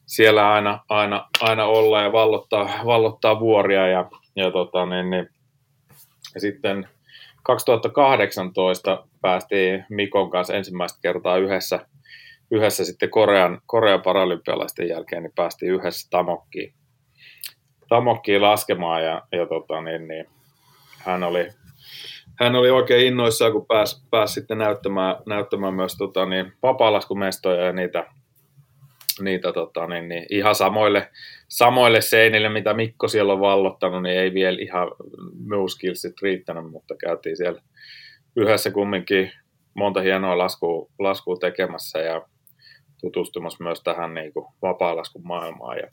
siellä 0.07 0.53
aina, 0.53 0.81
aina, 0.89 1.29
aina 1.41 1.65
olla 1.65 2.03
ja 2.03 2.13
vallottaa, 2.13 2.71
vallottaa 2.85 3.41
vuoria 3.41 3.87
ja, 3.87 4.11
ja, 4.37 4.51
tota, 4.51 4.87
niin, 4.87 5.11
niin, 5.11 5.29
ja 6.35 6.41
sitten 6.41 6.89
2018 7.43 9.07
päästiin 9.21 9.85
Mikon 9.91 10.31
kanssa 10.31 10.55
ensimmäistä 10.55 10.99
kertaa 11.03 11.37
yhdessä, 11.37 11.87
yhdessä 12.51 12.85
sitten 12.85 13.11
Korean, 13.11 13.61
Korean 13.67 14.03
paralympialaisten 14.03 14.89
jälkeen, 14.89 15.23
niin 15.23 15.33
päästiin 15.35 15.73
yhdessä 15.73 16.09
Tamokkiin, 16.11 16.75
Tamokkiin 17.89 18.43
laskemaan 18.43 19.05
ja, 19.05 19.23
ja 19.33 19.47
tota, 19.47 19.81
niin, 19.81 20.09
niin, 20.09 20.27
hän 20.99 21.23
oli, 21.23 21.49
hän 22.41 22.55
oli 22.55 22.71
oikein 22.71 23.07
innoissaan, 23.07 23.53
kun 23.53 23.67
pääsi, 23.67 24.07
pääsi 24.11 24.35
sitten 24.35 24.59
näyttämään, 24.59 25.17
näyttämään 25.27 25.75
myös 25.75 25.97
tota, 25.97 26.27
niin, 26.27 26.53
vapaalaskumestoja 26.63 27.65
ja 27.65 27.73
niitä, 27.73 28.07
niitä 29.21 29.53
tota, 29.53 29.87
niin, 29.87 30.09
niin, 30.09 30.27
ihan 30.31 30.55
samoille, 30.55 31.11
samoille 31.49 32.01
seinille, 32.01 32.49
mitä 32.49 32.75
Mikko 32.75 33.09
siellä 33.09 33.33
on 33.33 33.41
vallottanut, 33.41 34.03
niin 34.03 34.19
ei 34.19 34.35
vielä 34.35 34.59
ihan 34.61 34.89
skillsit 35.69 36.23
riittänyt, 36.23 36.71
mutta 36.71 36.95
käytiin 36.97 37.37
siellä 37.37 37.63
yhdessä 38.37 38.71
kumminkin 38.71 39.33
monta 39.75 40.01
hienoa 40.01 40.39
laskua, 40.39 40.89
laskua 40.99 41.37
tekemässä 41.37 41.99
ja 41.99 42.23
tutustumassa 43.01 43.65
myös 43.65 43.81
tähän 43.81 44.15
niin 44.15 44.33
kuin 44.33 44.47
vapaa-laskun 44.63 45.27
maailmaan. 45.27 45.79
Ja, 45.79 45.89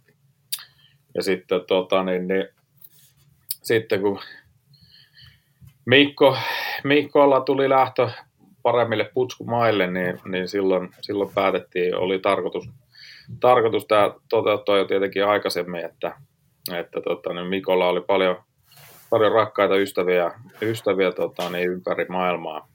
ja 1.15 1.24
sitten, 1.24 1.62
tota, 1.68 2.03
niin, 2.03 2.27
niin, 2.27 2.48
sitten 3.63 4.01
kun 4.01 4.20
Mikko, 5.86 6.38
Mikkolla 6.84 7.42
tuli 7.42 7.70
lähtö 7.70 8.10
paremmille 8.63 9.12
putskumaille, 9.13 9.88
niin, 9.88 10.20
niin 10.25 10.48
silloin, 10.48 10.89
silloin 11.01 11.34
päätettiin, 11.36 11.96
oli 11.96 12.20
tarkoitus 12.20 12.70
tarkoitus 13.39 13.86
tämä 13.86 14.12
toteuttaa 14.30 14.77
jo 14.77 14.86
tietenkin 14.86 15.25
aikaisemmin, 15.25 15.86
että, 15.86 16.15
että 16.74 17.01
tota, 17.01 17.34
niin 17.34 17.48
Mikolla 17.48 17.89
oli 17.89 18.01
paljon, 18.01 18.44
paljon 19.10 19.32
rakkaita 19.32 19.75
ystäviä, 19.75 20.32
ystäviä 20.62 21.12
tota, 21.12 21.50
niin 21.50 21.72
ympäri 21.72 22.06
maailmaa, 22.10 22.68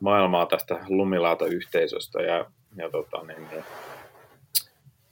maailmaa 0.00 0.46
tästä 0.46 0.78
lumilaata 0.88 1.46
yhteisöstä 1.46 2.22
ja, 2.22 2.46
ja 2.76 2.90
tota, 2.90 3.22
niin, 3.22 3.48
niin, 3.50 3.64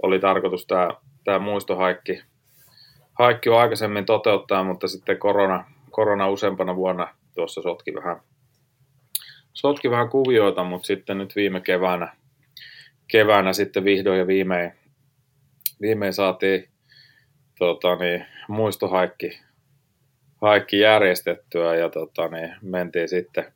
oli 0.03 0.19
tarkoitus 0.19 0.67
tämä, 0.67 0.89
tämä 1.25 1.39
muistohaikki 1.39 2.23
haikki 3.21 3.49
on 3.49 3.61
aikaisemmin 3.61 4.07
toteuttaa, 4.07 4.65
mutta 4.65 4.89
sitten 4.89 5.19
korona, 5.19 5.65
korona 5.91 6.29
useampana 6.29 6.77
vuonna 6.77 7.15
tuossa 7.35 7.63
sotki 7.63 7.95
vähän, 7.95 8.21
sotki 9.53 9.91
vähän 9.91 10.09
kuvioita, 10.09 10.65
mutta 10.65 10.87
sitten 10.87 11.19
nyt 11.19 11.37
viime 11.37 11.61
keväänä 11.61 12.17
keväänä 13.11 13.53
sitten 13.53 13.85
vihdoin 13.85 14.19
ja 14.19 14.27
viimein, 14.27 14.73
viimein 15.81 16.13
saatiin 16.13 16.69
tota, 17.59 17.97
niin, 17.97 18.27
muistohaikki 18.49 19.41
haikki 20.41 20.79
järjestettyä 20.79 21.75
ja 21.75 21.89
tota, 21.89 22.29
niin, 22.29 22.55
mentiin 22.63 23.09
sitten 23.09 23.53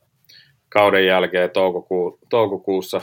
kauden 0.68 1.06
jälkeen 1.06 1.50
toukokuu, 1.50 2.18
toukokuussa 2.30 3.00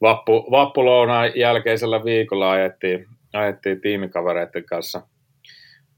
vappu, 0.00 0.50
vappulounaan 0.50 1.32
jälkeisellä 1.38 2.04
viikolla 2.04 2.50
ajettiin, 2.50 3.06
ajettiin 3.32 3.80
tiimikavereiden 3.80 4.64
kanssa 4.64 5.02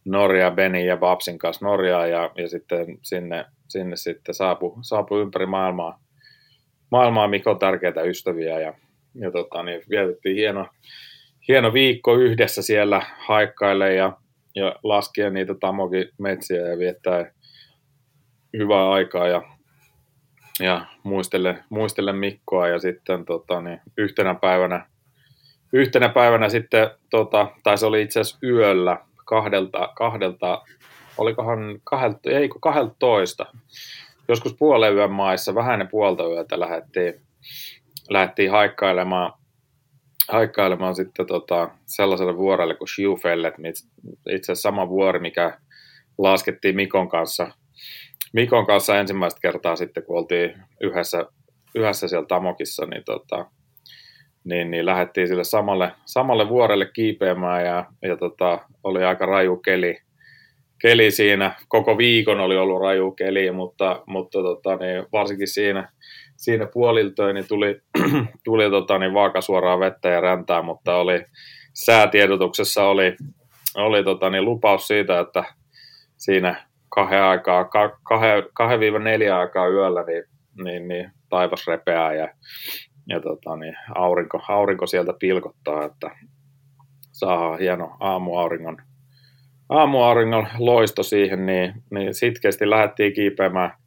Norja, 0.04 0.50
Beni 0.50 0.86
ja 0.86 0.96
Babsin 0.96 1.38
kanssa 1.38 1.66
Norjaan 1.66 2.10
ja, 2.10 2.30
ja 2.36 2.48
sitten 2.48 2.98
sinne, 3.02 3.44
sinne 3.68 3.96
sitten 3.96 4.34
saapui, 4.34 4.72
saapui 4.82 5.20
ympäri 5.20 5.46
maailmaa, 5.46 6.00
maailmaa 6.90 7.28
Mikon 7.28 7.58
tärkeitä 7.58 8.02
ystäviä 8.02 8.60
ja 8.60 8.74
ja 9.14 9.30
tota, 9.30 9.62
niin 9.62 9.82
vietettiin 9.90 10.36
hieno, 10.36 10.66
hieno 11.48 11.72
viikko 11.72 12.14
yhdessä 12.14 12.62
siellä 12.62 13.02
haikkaille 13.18 13.94
ja, 13.94 14.16
ja 14.54 14.76
laskien 14.82 15.34
niitä 15.34 15.54
Tamokin 15.60 16.08
metsiä 16.18 16.68
ja 16.68 16.78
viettää 16.78 17.32
hyvää 18.58 18.90
aikaa 18.90 19.28
ja, 19.28 19.42
ja 20.60 20.86
muistelle, 21.02 21.64
muistelle 21.70 22.12
Mikkoa 22.12 22.68
ja 22.68 22.78
sitten 22.78 23.24
tota, 23.24 23.60
niin 23.60 23.80
yhtenä 23.96 24.34
päivänä 24.34 24.86
yhtenä 25.72 26.08
päivänä 26.08 26.48
sitten, 26.48 26.90
tota, 27.10 27.46
tai 27.62 27.78
se 27.78 27.86
oli 27.86 28.02
itse 28.02 28.20
asiassa 28.20 28.46
yöllä 28.46 28.98
kahdelta, 29.24 29.92
kahdelta 29.96 30.62
olikohan 31.18 31.80
kahdelta, 31.84 32.30
ei 32.30 32.48
kun 32.48 32.60
kahdelta 32.60 32.94
toista, 32.98 33.46
joskus 34.28 34.56
puolen 34.58 34.94
yön 34.94 35.12
maissa, 35.12 35.54
vähän 35.54 35.78
ne 35.78 35.88
puolta 35.90 36.28
yötä 36.28 36.60
lähdettiin, 36.60 37.20
lähdettiin 38.10 38.50
haikkailemaan, 38.50 39.32
haikkailemaan 40.28 40.94
sitten 40.94 41.26
tota, 41.26 41.70
sellaiselle 41.86 42.36
vuorelle 42.36 42.74
kuin 42.74 42.88
Schiufellet, 42.88 43.54
itse 44.30 44.52
asiassa 44.52 44.68
sama 44.68 44.88
vuori, 44.88 45.18
mikä 45.18 45.58
laskettiin 46.18 46.76
Mikon 46.76 47.08
kanssa, 47.08 47.50
Mikon 48.32 48.66
kanssa 48.66 48.98
ensimmäistä 48.98 49.40
kertaa 49.40 49.76
sitten, 49.76 50.02
kun 50.02 50.18
oltiin 50.18 50.54
yhdessä, 50.80 51.26
yhdessä 51.74 52.08
siellä 52.08 52.26
Tamokissa, 52.26 52.86
niin, 52.86 53.02
tota, 53.04 53.46
niin, 54.44 54.70
niin 54.70 54.86
lähdettiin 54.86 55.28
sille 55.28 55.44
samalle, 55.44 55.92
samalle 56.04 56.48
vuorelle 56.48 56.90
kiipeämään 56.92 57.64
ja, 57.66 57.84
ja 58.02 58.16
tota, 58.16 58.58
oli 58.84 59.04
aika 59.04 59.26
raju 59.26 59.56
keli, 59.56 59.98
keli 60.80 61.10
siinä. 61.10 61.54
Koko 61.68 61.98
viikon 61.98 62.40
oli 62.40 62.56
ollut 62.56 62.80
raju 62.80 63.12
keli, 63.12 63.50
mutta, 63.50 64.02
mutta 64.06 64.38
tota, 64.42 64.76
niin 64.76 65.06
varsinkin 65.12 65.48
siinä, 65.48 65.92
siinä 66.40 66.66
puoliltoin 66.66 67.34
niin 67.34 67.48
tuli, 67.48 67.80
tuli 68.44 68.70
tota, 68.70 68.98
niin 68.98 69.14
vaakasuoraa 69.14 69.80
vettä 69.80 70.08
ja 70.08 70.20
räntää, 70.20 70.62
mutta 70.62 70.96
oli 70.96 71.24
säätiedotuksessa 71.72 72.84
oli, 72.84 73.16
oli 73.76 74.04
tota, 74.04 74.30
niin 74.30 74.44
lupaus 74.44 74.86
siitä, 74.86 75.20
että 75.20 75.44
siinä 76.16 76.66
kahden 76.88 77.22
aikaa, 77.22 77.64
kahden, 78.02 78.42
kahden 78.54 78.80
viiva 78.80 78.98
neljä 78.98 79.38
aikaa 79.38 79.68
yöllä 79.68 80.04
niin, 80.04 80.24
niin, 80.64 80.88
niin 80.88 81.10
taivas 81.28 81.66
repeää 81.66 82.14
ja, 82.14 82.28
ja 83.08 83.20
tota, 83.20 83.56
niin 83.56 83.76
aurinko, 83.94 84.40
aurinko 84.48 84.86
sieltä 84.86 85.12
pilkottaa, 85.20 85.84
että 85.84 86.10
saa 87.12 87.56
hieno 87.56 87.96
aamuauringon, 88.00 88.76
aamuauringon 89.68 90.46
loisto 90.58 91.02
siihen, 91.02 91.46
niin, 91.46 91.74
niin 91.90 92.14
sitkeästi 92.14 92.70
lähdettiin 92.70 93.12
kiipeämään, 93.12 93.79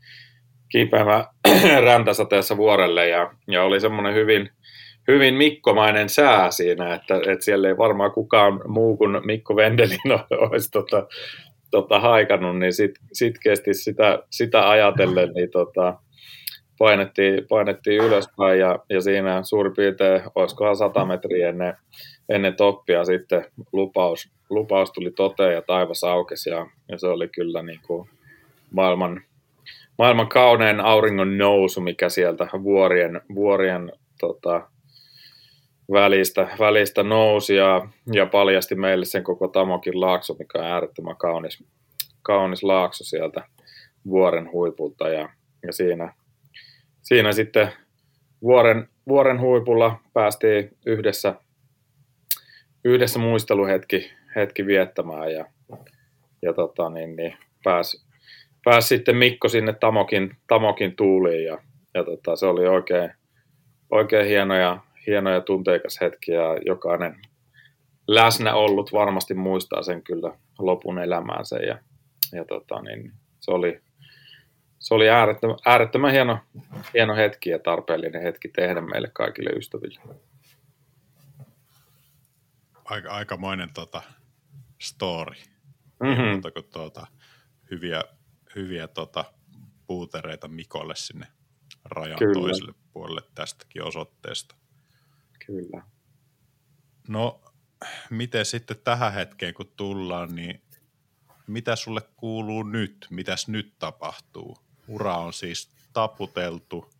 kiipeämään 0.74 1.26
räntäsateessa 1.86 2.58
vuorelle 2.58 3.10
ja, 3.10 3.34
ja 3.48 3.64
oli 3.64 3.80
semmoinen 3.80 4.14
hyvin, 4.14 4.50
hyvin 5.08 5.34
mikkomainen 5.34 6.10
sää 6.10 6.52
siinä, 6.52 6.94
että, 6.94 7.16
että 7.16 7.46
siellä 7.46 7.68
ei 7.68 7.78
varmaan 7.78 8.12
kukaan 8.12 8.62
muu 8.68 8.98
kuin 8.98 9.22
Mikko 9.26 9.56
Vendelin 9.56 10.00
olisi 10.50 10.72
tota, 10.72 11.08
tota, 11.72 12.00
haikannut, 12.00 12.60
niin 12.60 12.74
sit, 12.74 12.92
sitkeästi 13.14 13.74
sitä, 13.74 14.20
sitä 14.30 14.70
ajatellen 14.70 15.34
niin 15.34 15.52
tota, 15.52 15.98
painettiin, 16.78 17.48
painettiin 17.50 18.04
ylöspäin 18.04 18.60
ja, 18.60 18.80
ja 18.90 19.02
siinä 19.02 19.44
suurin 19.44 19.74
piirtein, 19.76 20.22
olisikohan 20.36 20.76
100 20.76 21.06
metriä 21.06 21.50
ennen, 21.50 21.74
ennen 22.30 22.56
toppia 22.56 23.06
sitten 23.06 23.46
lupaus, 23.74 24.30
lupaus 24.50 24.92
tuli 24.92 25.12
toteen 25.12 25.54
ja 25.54 25.62
taivas 25.62 26.04
aukesi 26.04 26.50
ja, 26.50 26.68
ja 26.90 26.98
se 26.98 27.08
oli 27.08 27.28
kyllä 27.28 27.62
niin 27.62 27.80
kuin 27.88 28.10
maailman, 28.72 29.22
maailman 29.98 30.30
kaunein 30.30 30.80
auringon 30.80 31.38
nousu, 31.38 31.82
mikä 31.82 32.10
sieltä 32.10 32.48
vuorien, 32.64 33.22
vuorien 33.36 33.92
tota, 34.20 34.68
välistä, 35.92 36.48
välistä 36.60 37.04
nousi 37.04 37.56
ja, 37.56 37.88
ja 38.14 38.26
paljasti 38.26 38.76
meille 38.76 39.06
sen 39.06 39.24
koko 39.24 39.48
Tamokin 39.48 40.02
laakso, 40.02 40.34
mikä 40.34 40.60
on 40.60 40.66
äärettömän 40.66 41.18
kaunis, 41.18 41.64
kaunis 42.22 42.64
laakso 42.64 43.04
sieltä 43.04 43.48
vuoren 44.06 44.52
huipulta 44.52 45.10
ja, 45.10 45.30
ja 45.66 45.74
siinä, 45.74 46.14
siinä 47.02 47.32
sitten 47.32 47.72
vuoren, 48.42 48.90
vuoren 49.08 49.42
huipulla 49.42 50.00
päästiin 50.14 50.78
yhdessä, 50.86 51.36
yhdessä 52.86 53.20
muisteluhetki 53.20 54.12
hetki 54.36 54.66
viettämään 54.66 55.32
ja, 55.32 55.46
ja 56.42 56.54
tota, 56.54 56.90
niin, 56.90 57.16
niin 57.16 57.38
pääsi 58.64 58.76
pääs 58.76 58.88
sitten 58.88 59.18
Mikko 59.18 59.50
sinne 59.50 59.74
Tamokin, 59.74 60.38
Tamokin 60.48 60.96
tuuliin 60.96 61.46
ja, 61.46 61.58
ja 61.94 62.04
tota, 62.04 62.36
se 62.36 62.46
oli 62.46 62.68
oikein, 62.68 63.12
oikein 63.90 64.28
hieno 64.28 64.56
ja, 64.56 64.80
hieno 65.08 65.30
ja 65.30 65.42
tunteikas 65.42 66.02
hetki 66.02 66.32
ja 66.32 66.58
jokainen 66.66 67.22
läsnä 68.08 68.54
ollut 68.54 68.94
varmasti 68.94 69.34
muistaa 69.34 69.84
sen 69.84 70.04
kyllä 70.04 70.38
lopun 70.60 71.00
elämäänsä 71.00 71.58
ja, 71.58 71.78
ja 72.32 72.46
tota, 72.46 72.82
niin 72.82 73.12
se 73.40 73.52
oli, 73.52 73.82
se 74.80 74.94
oli 74.94 75.10
äärettömän, 75.10 75.58
äärettömän 75.66 76.12
hieno, 76.12 76.38
hieno 76.94 77.16
hetki 77.16 77.50
ja 77.50 77.60
tarpeellinen 77.60 78.22
hetki 78.22 78.48
tehdä 78.48 78.82
meille 78.82 79.10
kaikille 79.14 79.50
ystäville. 79.50 80.02
Aika, 82.86 83.12
aikamoinen 83.12 83.70
tota, 83.74 84.02
story. 84.82 85.36
Mm-hmm. 86.04 86.26
Mutta 86.26 86.52
kuin 86.52 86.66
tuota, 86.74 87.08
hyviä, 87.72 88.04
hyviä 88.56 88.88
tota, 88.88 89.26
puutereita 89.88 90.48
Mikolle 90.48 90.96
sinne 90.96 91.28
rajan 91.86 92.20
Kyllä. 92.20 92.34
toiselle 92.34 92.74
puolelle 92.94 93.22
tästäkin 93.36 93.84
osoitteesta. 93.84 94.56
Kyllä. 95.46 95.84
No, 97.08 97.42
miten 98.10 98.46
sitten 98.46 98.78
tähän 98.84 99.14
hetkeen 99.14 99.54
kun 99.54 99.72
tullaan, 99.76 100.36
niin 100.36 100.62
mitä 101.48 101.76
sulle 101.76 102.02
kuuluu 102.16 102.64
nyt? 102.64 103.08
Mitäs 103.10 103.48
nyt 103.48 103.74
tapahtuu? 103.80 104.58
Ura 104.88 105.18
on 105.18 105.34
siis 105.34 105.70
taputeltu. 105.94 106.94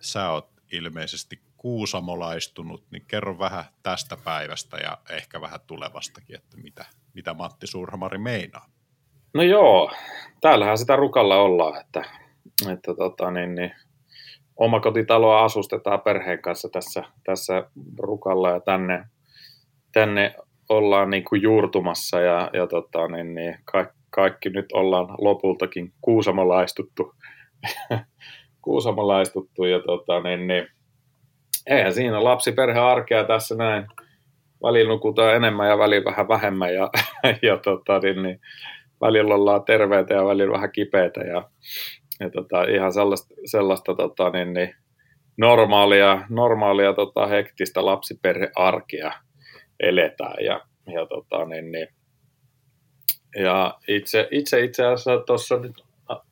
Sä 0.00 0.30
oot 0.30 0.50
ilmeisesti 0.72 1.42
kuusamolaistunut, 1.56 2.90
niin 2.90 3.04
kerro 3.06 3.38
vähän 3.38 3.64
tästä 3.82 4.16
päivästä 4.16 4.76
ja 4.76 4.98
ehkä 5.10 5.40
vähän 5.40 5.60
tulevastakin, 5.60 6.36
että 6.36 6.56
mitä, 6.56 6.86
mitä 7.14 7.34
Matti 7.34 7.66
Suurhamari 7.66 8.18
meinaa. 8.18 8.77
No 9.34 9.42
joo, 9.42 9.92
täällähän 10.40 10.78
sitä 10.78 10.96
rukalla 10.96 11.36
ollaan, 11.36 11.80
että, 11.80 12.04
että 12.72 12.94
tota, 12.94 13.30
niin, 13.30 13.54
niin, 13.54 13.72
omakotitaloa 14.56 15.44
asustetaan 15.44 16.00
perheen 16.00 16.42
kanssa 16.42 16.68
tässä, 16.72 17.04
tässä 17.24 17.70
rukalla 17.98 18.50
ja 18.50 18.60
tänne, 18.60 19.04
tänne 19.92 20.34
ollaan 20.68 21.10
niin 21.10 21.24
kuin 21.24 21.42
juurtumassa 21.42 22.20
ja, 22.20 22.50
ja 22.52 22.66
tota, 22.66 23.08
niin, 23.08 23.34
niin, 23.34 23.58
kaikki, 23.64 23.98
kaikki 24.10 24.50
nyt 24.50 24.72
ollaan 24.72 25.06
lopultakin 25.18 25.92
kuusamolaistuttu. 26.00 27.14
kuusamolaistuttu 28.62 29.64
ja 29.64 29.80
tota, 29.80 30.20
niin, 30.20 30.46
niin, 30.46 30.66
eihän 31.66 31.94
siinä 31.94 32.24
lapsiperhearkea 32.24 33.24
tässä 33.24 33.54
näin. 33.54 33.86
Välillä 34.62 34.88
nukutaan 34.88 35.36
enemmän 35.36 35.68
ja 35.68 35.78
välillä 35.78 36.10
vähän 36.10 36.28
vähemmän 36.28 36.74
ja, 36.74 36.90
ja 37.48 37.56
tota, 37.56 37.98
niin, 37.98 38.22
niin, 38.22 38.40
välillä 39.00 39.34
ollaan 39.34 39.64
terveitä 39.64 40.14
ja 40.14 40.24
välillä 40.24 40.52
vähän 40.52 40.72
kipeitä 40.72 41.20
ja, 41.20 41.50
ja 42.20 42.30
tota, 42.30 42.62
ihan 42.62 42.92
sellaista, 42.92 43.34
sellaista 43.44 43.94
tota, 43.94 44.30
niin, 44.30 44.54
niin, 44.54 44.74
normaalia, 45.36 46.22
normaalia 46.28 46.92
tota, 46.92 47.26
hektistä 47.26 47.84
lapsiperhearkea 47.84 49.12
eletään. 49.80 50.44
Ja, 50.44 50.60
ja, 50.86 51.06
tota, 51.06 51.44
niin, 51.44 51.72
niin, 51.72 51.88
ja 53.36 53.78
itse, 53.88 54.28
itse, 54.30 54.60
itse 54.60 54.84
asiassa 54.84 55.18
tuossa 55.26 55.56
nyt 55.58 55.84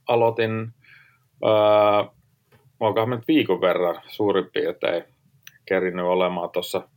aloitin, 0.09 0.73
ää, 1.45 3.07
nyt 3.07 3.29
viikon 3.29 3.61
verran 3.61 4.03
suurin 4.09 4.51
piirtein 4.53 5.05
kerinyt 5.69 6.05
olemaan 6.05 6.51
tuossa, 6.51 6.89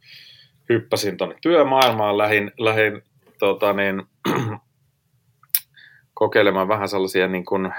hyppäsin 0.70 1.18
tuonne 1.18 1.36
työmaailmaan, 1.42 2.18
lähin, 2.18 2.52
lähin 2.60 3.02
tota 3.40 3.74
niin, 3.74 4.04
kokeilemaan 6.20 6.68
vähän 6.68 6.90
sellaisia 6.90 7.28
niin 7.28 7.46
kuin, 7.46 7.74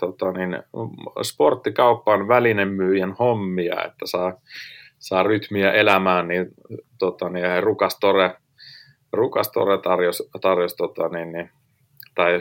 tota 0.00 0.32
niin, 0.32 0.62
sporttikauppaan 1.22 2.28
välinemyyjän 2.28 3.12
hommia, 3.18 3.84
että 3.84 4.06
saa, 4.06 4.32
saa 4.98 5.22
rytmiä 5.22 5.72
elämään, 5.72 6.28
niin, 6.28 6.46
tota 6.98 7.28
niin 7.28 7.62
Rukastore, 7.62 8.34
Rukastore 9.12 9.78
tarjosi, 9.78 10.30
tarjosi 10.40 10.76
tota 10.76 11.08
niin, 11.08 11.32
niin, 11.32 11.50
tai 12.14 12.40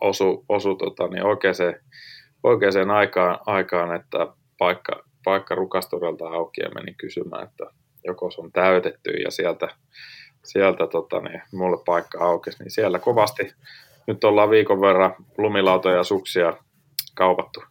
osu, 0.00 0.44
osu 0.48 0.74
tota 0.74 1.08
niin, 1.08 1.24
oikeaan, 1.24 1.54
oikeaan 2.42 2.90
aikaan, 2.90 3.38
aikaan, 3.46 3.96
että 3.96 4.26
paikka, 4.58 5.04
paikka 5.24 5.54
Rukastorelta 5.54 6.28
auki 6.28 6.60
ja 6.60 6.68
menin 6.74 6.94
kysymään, 6.94 7.44
että 7.44 7.64
joko 8.04 8.30
se 8.30 8.40
on 8.40 8.52
täytetty 8.52 9.10
ja 9.10 9.30
sieltä, 9.30 9.68
sieltä 10.44 10.86
tota, 10.86 11.20
niin, 11.20 11.42
mulle 11.52 11.78
paikka 11.86 12.24
aukesi, 12.24 12.62
niin 12.62 12.70
siellä 12.70 12.98
kovasti 12.98 13.52
nyt 14.08 14.24
ollaan 14.24 14.50
viikon 14.50 14.80
verran 14.80 15.14
lumilautoja 15.38 15.96
ja 15.96 16.02
suksia 16.02 16.52
kaupattu, 17.14 17.62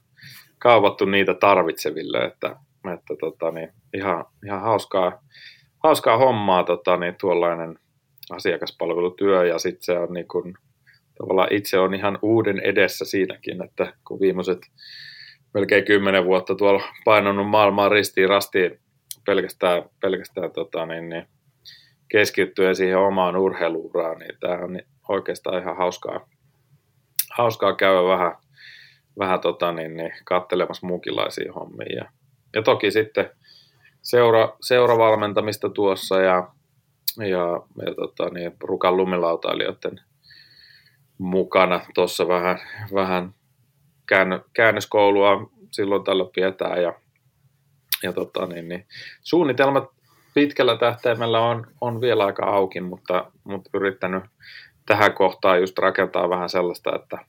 kaupattu 0.60 1.06
niitä 1.06 1.34
tarvitseville, 1.34 2.18
että, 2.18 2.56
että 2.94 3.16
tota, 3.20 3.52
niin, 3.52 3.70
ihan, 3.94 4.26
ihan 4.46 4.62
hauskaa, 4.62 5.22
hauskaa 5.84 6.18
hommaa 6.18 6.64
tota, 6.64 6.98
niin, 6.98 7.16
tuollainen 7.22 7.80
asiakaspalvelutyö. 8.32 9.46
Ja 9.46 9.60
sitten 9.60 9.84
se 9.84 10.00
on 10.00 10.14
niin 10.14 10.28
kun, 10.28 10.54
tavallaan 11.18 11.54
itse 11.54 11.80
on 11.80 11.94
ihan 11.94 12.20
uuden 12.22 12.60
edessä 12.60 13.06
siinäkin, 13.06 13.64
että 13.64 13.94
kun 14.08 14.20
viimeiset 14.20 14.60
melkein 15.54 15.86
kymmenen 15.86 16.26
vuotta 16.26 16.56
tuolla 16.56 16.84
painanut 17.06 17.50
maailmaa 17.50 17.90
ristiin 17.90 18.30
rastiin 18.30 18.80
pelkästään, 19.26 19.84
pelkästään 20.02 20.52
tota, 20.52 20.86
niin, 20.86 21.10
niin, 21.10 21.28
keskittyen 22.10 22.76
siihen 22.76 22.98
omaan 22.98 23.36
urheiluuraan, 23.36 24.20
niin 24.20 24.38
tämä 24.40 24.54
on 24.54 24.80
oikeastaan 25.10 25.62
ihan 25.62 25.78
hauskaa, 25.78 26.28
hauskaa 27.38 27.76
käydä 27.76 28.04
vähän, 28.04 28.36
vähän 29.20 29.40
tota, 29.40 29.72
niin, 29.72 29.98
niin, 29.98 30.12
kattelemassa 30.26 30.88
muunkinlaisia 30.88 31.54
hommia. 31.54 31.96
Ja, 31.96 32.10
ja 32.56 32.62
toki 32.62 32.92
sitten 32.92 33.30
seura, 34.02 34.58
seuravalmentamista 34.62 35.70
tuossa 35.70 36.22
ja, 36.22 36.48
ja, 37.18 37.62
ja 37.86 37.96
tota, 37.96 38.30
niin, 38.30 38.52
Rukan 38.64 38.98
lumilautailijoiden 38.98 40.02
mukana 41.18 41.82
tuossa 41.96 42.28
vähän, 42.28 42.60
vähän 42.94 43.34
käännö, 44.06 44.40
käännöskoulua 44.54 45.52
silloin 45.72 46.04
tällä 46.04 46.26
pidetään 46.36 46.82
ja, 46.82 46.94
ja 48.04 48.14
tota, 48.14 48.46
niin, 48.46 48.70
niin, 48.70 48.86
suunnitelmat 49.22 49.97
pitkällä 50.38 50.78
tähtäimellä 50.78 51.40
on, 51.40 51.68
on 51.82 52.02
vielä 52.02 52.26
aika 52.26 52.46
auki, 52.46 52.82
mutta, 52.82 53.32
mutta 53.44 53.70
yrittänyt 53.74 54.24
tähän 54.86 55.14
kohtaan 55.14 55.60
just 55.60 55.78
rakentaa 55.78 56.30
vähän 56.30 56.50
sellaista, 56.50 56.96
että, 56.96 57.26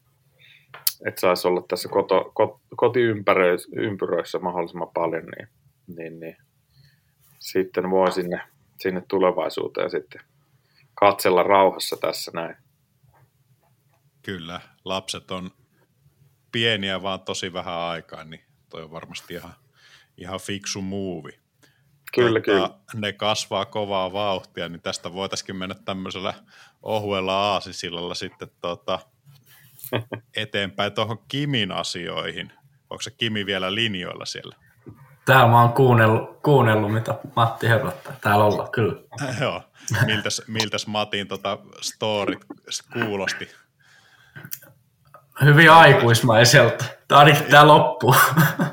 että 1.06 1.20
saisi 1.20 1.48
olla 1.48 1.64
tässä 1.68 1.88
koto, 1.88 2.30
kot, 2.34 2.60
kotiympyröissä 2.76 4.38
mahdollisimman 4.38 4.90
paljon, 4.94 5.24
niin, 5.24 5.48
niin, 5.96 6.20
niin 6.20 6.36
sitten 7.38 7.90
voi 7.90 8.12
sinne, 8.12 8.40
sinne 8.80 9.02
tulevaisuuteen 9.08 9.90
sitten 9.90 10.20
katsella 10.94 11.42
rauhassa 11.42 11.96
tässä 11.96 12.30
näin. 12.34 12.56
Kyllä, 14.22 14.60
lapset 14.84 15.30
on 15.30 15.50
pieniä 16.52 17.02
vaan 17.02 17.20
tosi 17.20 17.52
vähän 17.52 17.78
aikaa, 17.78 18.24
niin 18.24 18.40
toi 18.68 18.82
on 18.82 18.90
varmasti 18.90 19.34
ihan, 19.34 19.54
ihan 20.18 20.40
fiksu 20.40 20.82
muuvi. 20.82 21.47
Kyllä, 22.14 22.40
kyllä. 22.40 22.70
Ne 22.94 23.12
kasvaa 23.12 23.64
kovaa 23.64 24.12
vauhtia, 24.12 24.68
niin 24.68 24.82
tästä 24.82 25.12
voitaisiin 25.12 25.56
mennä 25.56 25.74
tämmöisellä 25.84 26.34
ohuella 26.82 27.52
aasisillalla 27.52 28.14
sitten 28.14 28.48
tuota, 28.60 28.98
eteenpäin 30.36 30.92
tuohon 30.92 31.18
Kimin 31.28 31.72
asioihin. 31.72 32.52
Onko 32.90 33.02
se 33.02 33.10
Kimi 33.10 33.46
vielä 33.46 33.74
linjoilla 33.74 34.24
siellä? 34.24 34.56
Täällä 35.24 35.50
mä 35.50 35.60
oon 35.60 35.72
kuunnellut, 35.72 36.42
kuunnellut 36.42 36.92
mitä 36.92 37.14
Matti 37.36 37.68
herrottaa. 37.68 38.12
Täällä 38.20 38.44
ollaan, 38.44 38.70
kyllä. 38.70 39.02
Joo. 39.40 39.62
Miltäs, 40.06 40.42
miltäs 40.46 40.86
Matin 40.86 41.28
tota 41.28 41.58
storit 41.80 42.46
kuulosti? 42.92 43.48
Hyvin 45.44 45.70
aikuismaiselta. 45.70 46.84
Tämä 47.08 47.18
ainakin 47.18 47.44
tämä 47.50 47.66
loppu. 47.66 48.14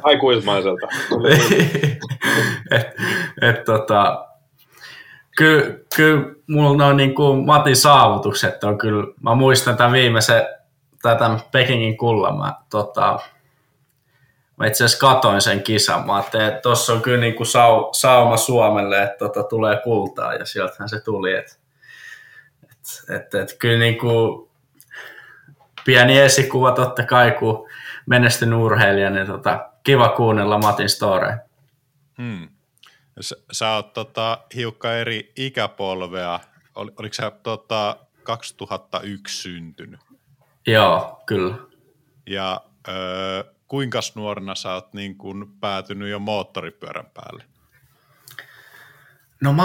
Aikuismaiselta. 0.04 0.88
et, 2.72 2.88
et, 3.42 3.64
tota, 3.64 4.28
kyllä, 5.38 5.78
kyllä 5.96 6.36
mulla 6.48 6.86
on 6.86 6.98
niin 6.98 7.16
kuin 7.16 7.46
Matin 7.46 7.76
saavutukset 7.76 8.64
on 8.64 8.78
kyllä, 8.78 9.14
mä 9.22 9.36
muistan 9.36 9.78
tämän 9.78 9.92
viimeisen, 9.92 10.42
tai 11.02 11.16
tämän 11.16 11.42
Pekingin 11.52 11.98
kullan, 11.98 12.38
mä, 12.38 12.54
tota, 12.70 13.20
mä 14.58 14.66
itse 14.66 14.84
asiassa 14.84 15.08
katoin 15.08 15.42
sen 15.42 15.64
kisan, 15.64 16.06
mä 16.06 16.16
ajattelin, 16.16 16.48
että 16.48 16.62
tuossa 16.62 16.94
on 16.94 17.02
kyllä 17.02 17.20
niin 17.20 17.36
kuin 17.36 17.48
sau, 17.48 17.90
sauma 17.94 18.38
Suomelle, 18.38 19.04
että 19.04 19.18
tota, 19.18 19.44
tulee 19.44 19.80
kultaa, 19.84 20.34
ja 20.34 20.46
sieltähän 20.46 20.90
se 20.90 21.00
tuli, 21.00 21.34
että 21.34 21.56
et, 22.64 23.16
et, 23.16 23.36
et, 23.36 23.56
kyllä 23.60 23.80
niin 23.80 23.98
kuin, 23.98 24.50
pieni 25.86 26.20
esikuva 26.20 26.72
totta 26.72 27.04
kai, 27.04 27.32
kun 27.32 27.70
menestynyt 28.06 28.60
urheilija, 28.60 29.10
niin 29.10 29.28
tota, 29.28 29.70
kiva 29.84 30.10
kuunnella 30.10 30.58
Matin 30.58 30.90
story. 30.90 31.38
Hmm. 32.18 32.50
Sä, 33.20 33.36
sä 33.52 33.70
oot 33.70 33.94
tota, 33.94 34.38
hiukka 34.56 34.94
eri 34.94 35.32
ikäpolvea. 35.36 36.40
Ol, 36.76 36.90
oliko 37.00 37.14
sä 37.14 37.32
tota, 37.32 37.98
2001 38.24 39.42
syntynyt? 39.42 40.00
Joo, 40.68 41.24
kyllä. 41.26 41.56
Ja 42.28 42.62
öö, 42.88 43.44
kuinka 43.68 44.00
nuorena 44.16 44.56
sä 44.56 44.74
oot 44.74 44.94
niin 44.94 45.18
kun 45.18 45.54
päätynyt 45.60 46.10
jo 46.10 46.20
moottoripyörän 46.20 47.06
päälle? 47.14 47.44
No 49.42 49.54
mä, 49.54 49.64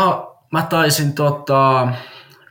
mä 0.52 0.62
taisin, 0.62 1.12
tota, 1.12 1.88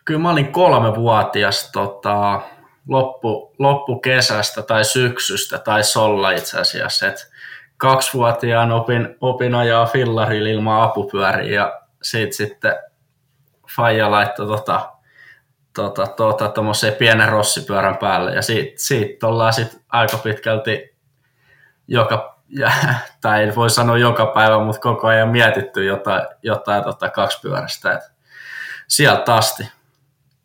kyllä 0.05 0.19
mä 0.19 0.32
olin 0.32 0.51
kolmevuotias 0.51 1.71
tota, 1.71 2.41
loppu, 2.89 3.56
loppukesästä 3.60 4.62
tai 4.62 4.86
syksystä 4.86 5.58
tai 5.58 5.84
solla 5.84 6.32
itse 6.32 6.60
asiassa. 6.60 7.08
Et 7.08 7.32
kaksivuotiaan 7.78 8.71
opin, 8.71 9.15
opin 9.21 9.56
ajaa 9.56 9.86
fillarilla 9.86 10.49
ilman 10.49 10.82
apupyöriä 10.82 11.54
ja 11.54 11.82
siitä 12.02 12.36
sitten 12.36 12.75
Faija 13.75 14.12
laittoi 14.12 14.47
tota, 14.47 14.91
tota, 15.75 16.08
tota, 16.08 16.54
pienen 16.97 17.30
rossipyörän 17.30 17.97
päälle 17.97 18.36
ja 18.36 18.41
siitä, 18.41 18.71
siitä 18.75 19.28
ollaan 19.28 19.54
sitten 19.54 19.82
aika 19.89 20.17
pitkälti 20.17 20.95
joka, 21.88 22.39
ja, 22.49 22.71
tai 23.21 23.43
ei 23.43 23.56
voi 23.56 23.69
sanoa 23.69 23.97
joka 23.97 24.25
päivä, 24.25 24.63
mutta 24.63 24.82
koko 24.82 25.08
ajan 25.08 25.30
mietitty 25.30 25.86
jotain, 25.86 26.21
jotain 26.43 26.84
tota, 26.84 27.10
kaksipyörästä. 27.10 27.93
Et 27.93 28.02
sieltä 28.88 29.36
asti. 29.36 29.71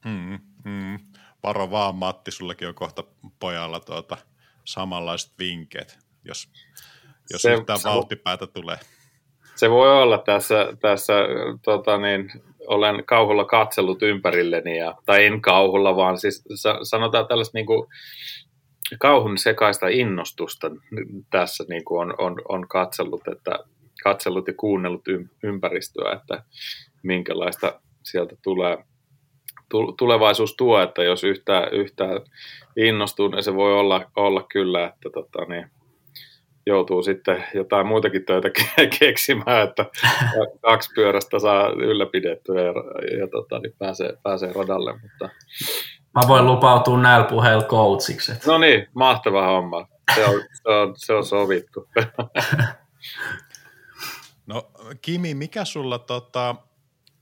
Mm, 0.04 0.38
mm 0.64 1.13
varo 1.44 1.70
vaan 1.70 1.94
Matti, 1.94 2.30
sullakin 2.30 2.68
on 2.68 2.74
kohta 2.74 3.04
pojalla 3.40 3.80
tuota, 3.80 4.16
samanlaiset 4.64 5.33
vinkkeet, 5.38 5.98
jos, 6.24 6.48
jos 7.30 7.42
se, 7.42 7.54
yhtään 7.54 7.78
se, 7.78 7.88
vauhtipäätä 7.88 8.46
tulee. 8.46 8.76
Se 9.57 9.70
voi 9.70 10.02
olla 10.02 10.18
tässä, 10.18 10.68
tässä 10.80 11.12
tota 11.64 11.98
niin, 11.98 12.30
olen 12.66 13.04
kauhulla 13.04 13.44
katsellut 13.44 14.02
ympärilleni, 14.02 14.78
ja, 14.78 14.94
tai 15.07 15.24
en 15.24 15.40
kauhulla, 15.40 15.96
vaan 15.96 16.18
siis 16.18 16.44
sanotaan 16.83 17.26
tällaista 17.26 17.59
niin 17.59 17.66
kuin, 17.66 17.88
kauhun 18.98 19.38
sekaista 19.38 19.88
innostusta 19.88 20.70
tässä 21.30 21.64
niin 21.68 21.85
kuin 21.85 22.00
on, 22.00 22.14
on, 22.18 22.42
on 22.48 22.68
katsellut, 22.68 23.28
että, 23.28 23.59
katsellut 24.04 24.46
ja 24.46 24.54
kuunnellut 24.57 25.04
ympäristöä, 25.42 26.12
että 26.12 26.44
minkälaista 27.02 27.80
sieltä 28.02 28.37
tulee 28.42 28.85
tulevaisuus 29.98 30.56
tuo, 30.56 30.82
että 30.82 31.02
jos 31.02 31.24
yhtään, 31.24 31.72
yhtään 31.72 32.20
innostuu, 32.76 33.28
niin 33.28 33.42
se 33.42 33.54
voi 33.54 33.80
olla, 33.80 34.10
olla 34.16 34.42
kyllä, 34.42 34.84
että 34.84 35.10
tota, 35.14 35.44
niin, 35.44 35.70
joutuu 36.66 37.02
sitten 37.02 37.44
jotain 37.54 37.87
muitakin 37.87 38.24
töitä 38.24 38.50
keksimään, 38.98 39.68
että 39.68 39.87
kaksi 40.70 40.90
pyörästä 40.94 41.38
saa 41.38 41.68
ylläpidettyä 41.68 42.60
ja, 42.60 42.72
ja 43.18 43.28
tota, 43.30 43.58
niin 43.58 43.74
pääsee, 43.78 44.16
pääsee 44.22 44.52
radalle. 44.52 44.92
Mutta... 44.92 45.28
Mä 46.14 46.28
voin 46.28 46.46
lupautua 46.46 46.98
näillä 46.98 47.26
puheilla 47.26 47.64
coachiksi. 47.64 48.32
No 48.46 48.58
niin, 48.58 48.88
mahtava 48.94 49.46
homma. 49.46 49.87
Se 50.14 50.24
on, 50.24 50.42
se 50.62 50.68
on, 50.68 50.92
se 50.96 51.12
on 51.12 51.24
sovittu. 51.24 51.88
No 54.46 54.70
Kimi, 55.02 55.34
mikä 55.34 55.64
sulla 55.64 55.98
tota, 55.98 56.56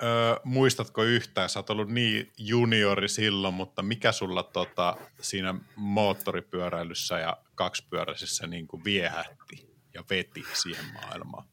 Öö, 0.03 0.37
muistatko 0.45 1.03
yhtään, 1.03 1.49
sä 1.49 1.59
oot 1.59 1.71
ollut 1.71 1.89
niin 1.89 2.33
juniori 2.39 3.09
silloin, 3.09 3.55
mutta 3.55 3.83
mikä 3.83 4.13
sulla 4.13 4.43
tota, 4.43 4.97
siinä 5.21 5.55
moottoripyöräilyssä 5.77 7.19
ja 7.19 7.37
kaksipyöräisissä 7.55 8.47
niin 8.47 8.69
kuin 8.69 8.85
viehätti 8.85 9.77
ja 9.95 10.05
veti 10.11 10.45
siihen 10.53 10.85
maailmaan? 10.95 11.45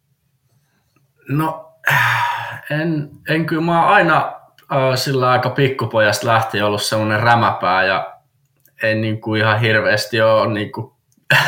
No, 1.30 1.74
en, 2.70 3.10
en 3.30 3.46
kyllä, 3.46 3.62
mä 3.62 3.82
oon 3.82 3.94
aina 3.94 4.34
äh, 4.72 4.96
sillä 4.96 5.30
aika 5.30 5.50
pikkupojasta 5.50 6.28
lähtien 6.28 6.66
ollut 6.66 6.84
semmoinen 6.84 7.20
rämäpää 7.20 7.86
ja 7.86 8.20
en 8.84 9.02
niin 9.02 9.22
kuin 9.22 9.42
ihan 9.42 9.60
hirveästi 9.60 10.22
ole 10.22 10.54
niin 10.54 10.72
kuin, 10.72 10.92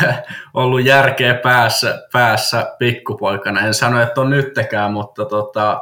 ollut 0.54 0.84
järkeä 0.84 1.34
päässä, 1.34 2.02
päässä 2.12 2.76
pikkupoikana. 2.78 3.60
En 3.60 3.74
sano, 3.74 4.02
että 4.02 4.20
on 4.20 4.30
nyttekään, 4.30 4.92
mutta 4.92 5.24
tota, 5.24 5.80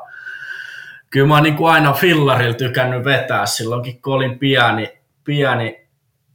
kyllä 1.10 1.26
mä 1.26 1.34
oon 1.34 1.42
niin 1.42 1.56
kuin 1.56 1.72
aina 1.72 1.92
fillarilla 1.92 2.54
tykännyt 2.54 3.04
vetää 3.04 3.46
silloinkin, 3.46 4.02
kun 4.02 4.14
olin 4.14 4.38
pieni, 4.38 4.98
pieni 5.24 5.88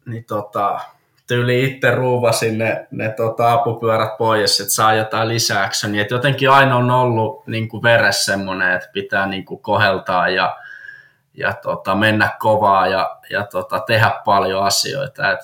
niin 0.05 0.25
tota, 0.25 0.79
tyyli 1.27 1.63
itse 1.63 1.91
ruuvasin 1.91 2.57
ne, 2.57 2.87
ne 2.91 3.09
tota, 3.09 3.53
apupyörät 3.53 4.17
pois, 4.17 4.59
että 4.59 4.73
saa 4.73 4.93
jotain 4.93 5.27
lisäksi. 5.27 5.87
Niin, 5.87 6.07
jotenkin 6.09 6.49
aina 6.49 6.75
on 6.75 6.91
ollut 6.91 7.47
niin 7.47 7.67
kuin 7.67 7.83
veressä 7.83 8.31
semmoinen, 8.31 8.71
että 8.71 8.89
pitää 8.93 9.25
niin 9.25 9.45
kuin 9.45 9.61
koheltaa 9.61 10.29
ja, 10.29 10.57
ja 11.33 11.53
tota, 11.53 11.95
mennä 11.95 12.29
kovaa 12.39 12.87
ja, 12.87 13.17
ja 13.29 13.45
tota, 13.45 13.79
tehdä 13.79 14.21
paljon 14.25 14.63
asioita. 14.63 15.31
Et, 15.31 15.39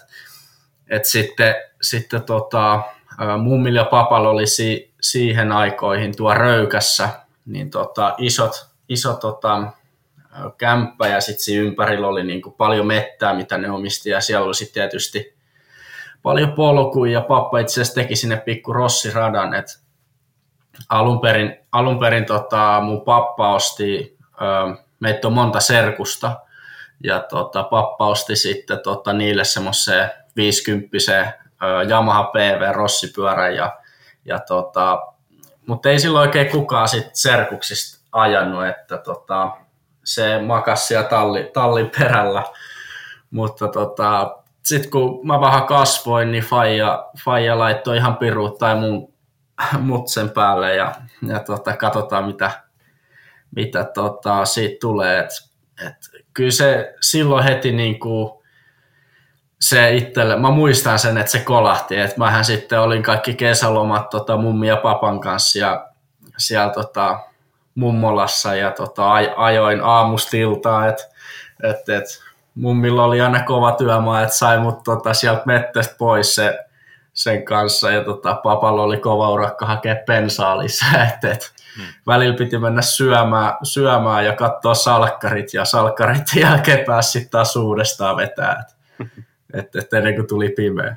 et 0.90 1.06
sitten 1.06 1.56
sitten 1.82 2.24
tota, 2.24 2.82
mummilla 3.42 3.80
ja 3.80 3.86
papalla 3.86 4.30
oli 4.30 4.48
si, 4.48 4.94
siihen 5.02 5.52
aikoihin 5.52 6.18
tuo 6.18 6.34
röykässä 6.34 7.10
niin 7.46 7.70
tota, 7.70 8.16
isot 8.18 8.71
iso 8.92 9.14
tota, 9.14 9.72
kämppä 10.58 11.08
ja 11.08 11.22
sitten 11.22 11.44
siinä 11.44 11.64
ympärillä 11.64 12.08
oli 12.08 12.24
niin 12.24 12.42
kuin 12.42 12.54
paljon 12.54 12.88
mettää, 12.88 13.34
mitä 13.34 13.58
ne 13.58 13.72
omisti. 13.72 14.10
Ja 14.10 14.22
siellä 14.22 14.46
oli 14.46 14.56
sitten 14.56 14.74
tietysti 14.74 15.36
paljon 16.24 16.52
polkuja. 16.52 17.14
Ja 17.14 17.22
pappa 17.22 17.60
itse 17.60 17.82
asiassa 17.82 18.02
teki 18.02 18.16
sinne 18.16 18.38
pikku 18.38 18.74
rossiradan, 18.74 19.54
että 19.54 19.74
alun 20.90 21.20
perin, 21.20 21.58
alun 21.72 22.00
perin 22.00 22.26
tota, 22.26 22.82
mun 22.84 23.02
pappa 23.02 23.56
osti, 23.56 24.18
meitä 25.00 25.28
on 25.28 25.34
monta 25.34 25.60
serkusta, 25.60 26.40
ja 27.04 27.20
tota, 27.20 27.64
pappa 27.64 28.08
osti 28.08 28.36
sitten 28.36 28.80
tota, 28.84 29.14
niille 29.14 29.44
semmoiseen 29.44 30.10
50 30.36 30.98
Yamaha 31.90 32.24
PV 32.24 32.72
rossipyörän, 32.72 33.56
ja, 33.56 33.80
ja 34.26 34.40
tota, 34.40 35.00
mutta 35.68 35.90
ei 35.90 36.00
silloin 36.00 36.28
oikein 36.28 36.52
kukaan 36.52 36.88
sit 36.88 37.10
serkuksista 37.14 38.01
ajanut, 38.12 38.66
että 38.66 38.98
tota, 38.98 39.52
se 40.04 40.42
makasi 40.42 40.88
siellä 40.88 41.10
talli, 41.10 41.50
tallin 41.54 41.92
perällä. 42.00 42.44
Mutta 43.32 43.68
tota, 43.68 44.38
sitten 44.64 44.92
kun 44.92 45.28
mä 45.28 45.42
vähän 45.42 45.64
kasvoin, 45.64 46.32
niin 46.32 46.44
Faija, 46.44 47.10
Faija 47.26 47.60
laittoi 47.60 47.98
ihan 47.98 48.18
piruut 48.18 48.58
tai 48.58 48.76
mun, 48.76 49.14
mut 49.80 50.08
sen 50.08 50.30
päälle 50.30 50.76
ja, 50.76 50.96
ja 51.28 51.40
tota, 51.40 51.78
katsotaan 51.78 52.26
mitä, 52.26 52.52
mitä 53.56 53.84
tota, 53.84 54.46
siitä 54.46 54.78
tulee. 54.82 55.20
Et, 55.20 55.30
et 55.88 55.96
kyllä 56.34 56.52
se 56.52 56.96
silloin 57.02 57.44
heti 57.44 57.72
niin 57.72 58.00
kuin, 58.00 58.42
se 59.62 59.96
itselle, 59.96 60.36
mä 60.36 60.52
muistan 60.52 61.00
sen, 61.00 61.18
että 61.18 61.32
se 61.32 61.40
kolahti, 61.40 62.00
että 62.00 62.18
mähän 62.18 62.46
sitten 62.46 62.80
olin 62.80 63.04
kaikki 63.04 63.34
kesälomat 63.34 64.10
tota, 64.10 64.38
mummi 64.38 64.68
ja 64.68 64.78
papan 64.78 65.20
kanssa 65.20 65.60
ja 65.60 65.88
siellä 66.38 66.74
tota, 66.74 67.20
mummolassa 67.76 68.56
ja 68.56 68.72
tota, 68.72 69.14
ajoin 69.36 69.82
aamustiltaa, 69.84 70.88
että 70.88 71.04
et, 71.64 71.90
et, 71.90 72.06
mummilla 72.56 73.04
oli 73.04 73.22
aina 73.22 73.44
kova 73.44 73.72
työmaa, 73.72 74.22
että 74.22 74.36
sai 74.36 74.60
mut 74.60 74.84
tota, 74.84 75.14
sieltä 75.14 75.42
mettästä 75.46 75.96
pois 75.98 76.36
se, 76.36 76.60
sen 77.14 77.46
kanssa 77.46 77.92
ja 77.92 78.04
tota, 78.04 78.34
papalla 78.44 78.84
oli 78.84 78.98
kova 78.98 79.30
urakka 79.30 79.66
hakea 79.66 79.96
pensaa 79.96 80.58
lisää, 80.58 81.08
että 81.14 81.32
et, 81.32 81.54
hmm. 81.78 81.86
välillä 82.08 82.38
piti 82.38 82.58
mennä 82.58 82.82
syömään, 82.82 83.54
syömään 83.64 84.26
ja 84.26 84.36
katsoa 84.36 84.74
salkkarit 84.74 85.54
ja 85.54 85.66
salkkarit 85.66 86.24
jälkeen 86.42 86.86
pääsi 86.86 87.12
sitten 87.12 87.32
taas 87.32 87.56
uudestaan 87.56 88.18
vetää, 88.18 88.64
että 88.64 88.76
et, 89.54 89.76
et 89.76 89.94
ennen 89.94 90.16
kuin 90.16 90.28
tuli 90.28 90.50
pimeä. 90.50 90.96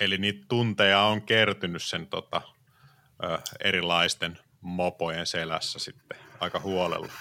Eli 0.00 0.18
niitä 0.18 0.44
tunteja 0.48 1.00
on 1.00 1.22
kertynyt 1.22 1.82
sen 1.82 2.06
tota, 2.06 2.42
ö, 3.24 3.38
erilaisten 3.60 4.38
mopojen 4.64 5.26
selässä 5.26 5.78
sitten 5.78 6.18
aika 6.40 6.60
huolella. 6.60 7.12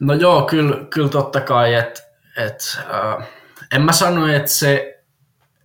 No 0.00 0.14
joo, 0.14 0.42
kyllä, 0.42 0.86
kyllä 0.90 1.08
totta 1.08 1.40
kai, 1.40 1.74
että 1.74 2.00
et, 2.36 2.78
äh, 2.78 3.28
en 3.72 3.82
mä 3.82 3.92
sano, 3.92 4.26
että 4.26 4.50
se 4.50 5.04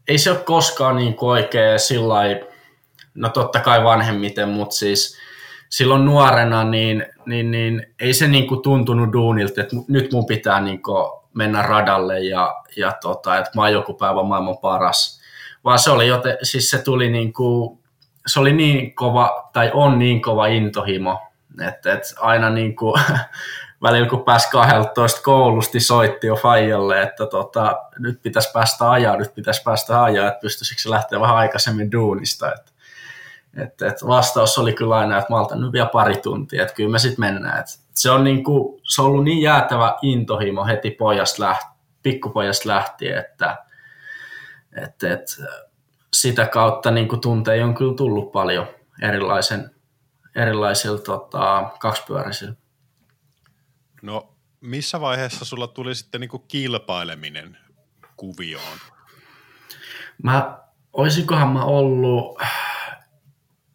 ei 0.08 0.18
se 0.18 0.32
ole 0.32 0.40
koskaan 0.40 0.96
niin 0.96 1.16
oikein 1.22 1.80
sillä 1.80 2.16
no 3.16 3.30
totta 3.30 3.60
kai 3.60 3.84
vanhemmiten, 3.84 4.50
mutta 4.50 4.76
siis 4.76 5.18
silloin 5.70 6.06
nuorena, 6.06 6.64
niin, 6.64 7.06
niin, 7.26 7.52
niin 7.52 7.96
ei 8.00 8.14
se 8.14 8.28
niin 8.28 8.48
kuin 8.48 8.62
tuntunut 8.62 9.14
duunilta, 9.14 9.62
että 9.62 9.76
nyt 9.88 10.12
mun 10.12 10.26
pitää 10.26 10.62
niin 10.62 10.84
kuin 10.84 11.12
mennä 11.34 11.62
radalle 11.62 12.20
ja, 12.20 12.56
ja 12.76 12.94
tota, 13.02 13.38
että 13.38 13.52
mä 13.56 13.62
oon 13.62 13.74
joku 13.74 13.94
päivä 13.94 14.24
maailman 14.24 14.58
paras. 14.58 15.22
Vaan 15.64 15.80
se 15.80 15.92
oli 15.92 16.08
joten, 16.08 16.38
siis 16.44 16.70
se 16.70 16.78
tuli 16.84 17.10
niin 17.10 17.34
kuin, 17.34 17.80
se 18.30 18.40
oli 18.40 18.54
niin 18.54 18.96
kova, 18.96 19.50
tai 19.54 19.72
on 19.74 20.00
niin 20.00 20.22
kova 20.22 20.48
intohimo, 20.48 21.22
että, 21.68 21.94
että 21.94 22.08
aina 22.20 22.50
niin 22.50 22.76
kuin, 22.76 23.02
välillä 23.84 24.10
kun 24.10 24.24
pääsi 24.24 24.50
12 24.52 25.22
koulusti 25.22 25.80
soitti 25.80 26.28
jo 26.28 26.36
Fajalle, 26.36 27.02
että 27.02 27.26
tota, 27.26 27.84
nyt 28.00 28.22
pitäisi 28.22 28.52
päästä 28.54 28.92
ajaa, 28.92 29.18
nyt 29.18 29.36
pitäisi 29.36 29.64
päästä 29.64 30.04
ajaa, 30.04 30.28
että 30.28 30.40
pystyisikö 30.40 30.82
se 30.82 30.90
lähteä 30.90 31.20
vähän 31.20 31.36
aikaisemmin 31.36 31.92
duunista. 31.92 32.52
Että, 32.54 32.72
että, 33.58 33.88
että 33.88 34.08
vastaus 34.08 34.58
oli 34.58 34.74
kyllä 34.74 34.98
aina, 34.98 35.18
että 35.18 35.34
mä 35.34 35.62
nyt 35.62 35.74
vielä 35.74 35.90
pari 35.94 36.18
tuntia, 36.18 36.62
että 36.62 36.74
kyllä 36.74 36.92
me 36.92 37.00
sitten 37.00 37.26
mennään. 37.26 37.60
Että 37.60 37.72
se, 37.94 38.12
on 38.12 38.24
niin 38.24 38.44
kuin, 38.44 38.82
se 38.84 39.02
on 39.02 39.08
ollut 39.08 39.24
niin 39.24 39.42
jäätävä 39.42 39.98
intohimo 40.02 40.66
heti 40.66 40.92
pojasta 40.92 41.44
lähti, 41.44 41.66
pikkupojasta 42.04 42.70
lähtien, 42.70 43.18
että, 43.18 43.58
että, 44.84 45.14
että 45.14 45.34
sitä 46.14 46.46
kautta 46.46 46.92
niin 46.92 47.08
kuin 47.08 47.22
tunteja 47.22 47.66
on 47.66 47.76
kyllä 47.76 47.96
tullut 47.96 48.32
paljon 48.32 48.68
erilaisen, 49.02 49.72
erilaisilla 50.36 51.00
tota, 51.00 51.70
kaksipyöräisillä. 51.80 52.54
No 54.02 54.34
missä 54.62 55.02
vaiheessa 55.02 55.46
sulla 55.46 55.68
tuli 55.68 55.96
sitten 55.96 56.22
niin 56.22 56.30
kuin 56.30 56.44
kilpaileminen 56.48 57.58
kuvioon? 58.18 58.78
Mä, 60.24 60.58
olisikohan 60.94 61.50
mä 61.50 61.64
ollut 61.64 62.42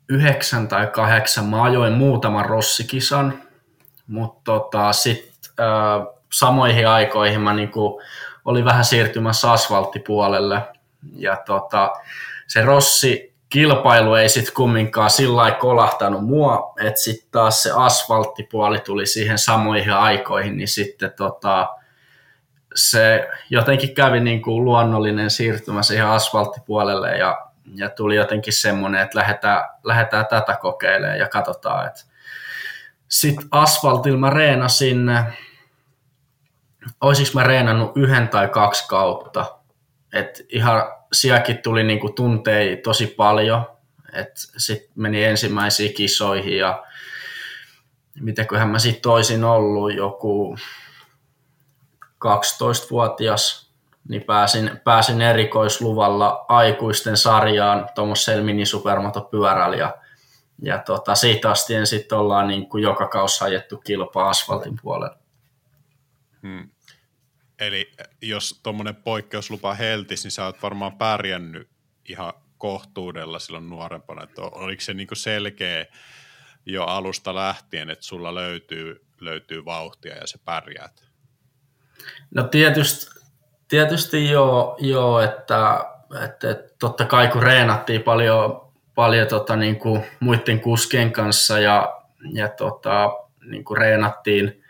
yhdeksän 0.09 0.68
tai 0.68 0.87
kahdeksan, 0.87 1.44
mä 1.44 1.62
ajoin 1.62 1.92
muutaman 1.92 2.47
rossikisan, 2.47 3.42
mutta 4.07 4.40
tota, 4.44 4.92
sitten 4.92 5.51
äh, 5.61 6.07
samoihin 6.33 6.88
aikoihin 6.88 7.40
mä 7.40 7.55
niinku, 7.55 8.03
olin 8.44 8.64
vähän 8.64 8.85
siirtymässä 8.85 9.53
asfalttipuolelle 9.53 10.62
ja 11.12 11.37
tota, 11.47 11.93
se 12.47 12.62
Rossi 12.62 13.35
kilpailu 13.49 14.14
ei 14.14 14.29
sitten 14.29 14.55
kumminkaan 14.55 15.11
sillä 15.11 15.51
kolahtanut 15.51 16.25
mua, 16.25 16.75
että 16.81 17.01
sitten 17.01 17.29
taas 17.31 17.62
se 17.62 17.71
asfalttipuoli 17.75 18.79
tuli 18.81 19.07
siihen 19.07 19.38
samoihin 19.38 19.93
aikoihin, 19.93 20.57
niin 20.57 20.69
sitten 20.69 21.12
tota, 21.17 21.69
se 22.75 23.29
jotenkin 23.51 23.95
kävi 23.95 24.21
niin 24.21 24.43
kuin 24.43 24.64
luonnollinen 24.64 25.31
siirtymä 25.31 25.83
siihen 25.83 26.07
asfalttipuolelle 26.07 27.17
ja, 27.17 27.47
ja 27.75 27.90
tuli 27.90 28.17
jotenkin 28.17 28.53
semmoinen, 28.53 29.01
että 29.01 29.19
lähdetään, 29.19 29.64
lähdetään 29.85 30.27
tätä 30.27 30.57
kokeilemaan 30.61 31.19
ja 31.19 31.29
katsotaan. 31.29 31.90
Sitten 33.09 33.49
asfaltilla 33.51 34.19
mä 34.19 34.31
reenasin, 34.31 35.11
olisiko 37.01 37.38
mä 37.38 37.45
reenannut 37.45 37.93
yhden 37.97 38.29
tai 38.29 38.49
kaksi 38.49 38.88
kautta. 38.88 39.63
Et 40.14 40.46
ihan 40.48 40.83
sielläkin 41.12 41.59
tuli 41.59 41.85
niinku 41.85 42.11
tunteja 42.11 42.77
tosi 42.77 43.07
paljon. 43.07 43.66
Sitten 44.57 44.90
meni 44.94 45.24
ensimmäisiin 45.24 45.94
kisoihin 45.94 46.59
ja 46.59 46.85
mitenköhän 48.20 48.68
mä 48.68 48.79
sitten 48.79 49.03
toisin 49.03 49.44
ollut 49.44 49.94
joku 49.94 50.57
12-vuotias, 52.24 53.72
niin 54.09 54.22
pääsin, 54.22 54.81
pääsin 54.85 55.22
erikoisluvalla 55.22 56.44
aikuisten 56.48 57.16
sarjaan 57.16 57.88
tuommoisella 57.94 58.44
minisupermotopyörällä 58.44 59.77
ja, 59.77 59.96
ja 60.62 60.79
tota, 60.79 61.14
siitä 61.14 61.50
asti 61.50 61.74
en 61.74 61.87
sitten 61.87 62.18
ollaan 62.18 62.48
niin 62.48 62.68
kuin 62.68 62.83
joka 62.83 63.09
kausi 63.09 63.44
ajettu 63.44 63.77
kilpaa 63.77 64.29
asfaltin 64.29 64.79
puolella. 64.83 65.16
Hmm. 66.42 66.70
Eli 67.66 67.92
jos 68.22 68.61
tuommoinen 68.62 68.96
poikkeuslupa 68.96 69.74
heltis, 69.74 70.24
niin 70.24 70.31
sä 70.33 70.44
oot 70.44 70.62
varmaan 70.62 70.98
pärjännyt 70.98 71.68
ihan 72.09 72.33
kohtuudella 72.59 73.38
silloin 73.38 73.70
nuorempana. 73.70 74.22
Että 74.22 74.42
oliko 74.42 74.81
se 74.81 74.94
niin 74.94 75.09
selkeä 75.12 75.87
jo 76.66 76.85
alusta 76.85 77.35
lähtien, 77.35 77.90
että 77.90 78.05
sulla 78.05 78.35
löytyy, 78.35 79.05
löytyy 79.20 79.64
vauhtia 79.64 80.16
ja 80.16 80.27
se 80.27 80.38
pärjäät? 80.44 81.05
No 82.31 82.42
tietysti, 82.42 83.20
tietysti 83.68 84.31
joo, 84.31 84.77
joo 84.81 85.20
että, 85.20 85.85
että, 86.24 86.50
että 86.50 86.74
totta 86.79 87.05
kai 87.05 87.29
kun 87.29 87.42
reenattiin 87.42 88.03
paljon, 88.03 88.72
paljon 88.94 89.29
tota, 89.29 89.57
niin 89.57 89.77
kuin 89.77 90.03
muiden 90.20 90.61
kuskien 90.61 91.12
kanssa 91.12 91.59
ja, 91.59 92.03
ja 92.33 92.48
tota, 92.48 93.12
niin 93.44 93.64
kuin 93.64 93.79
reenattiin– 93.79 94.61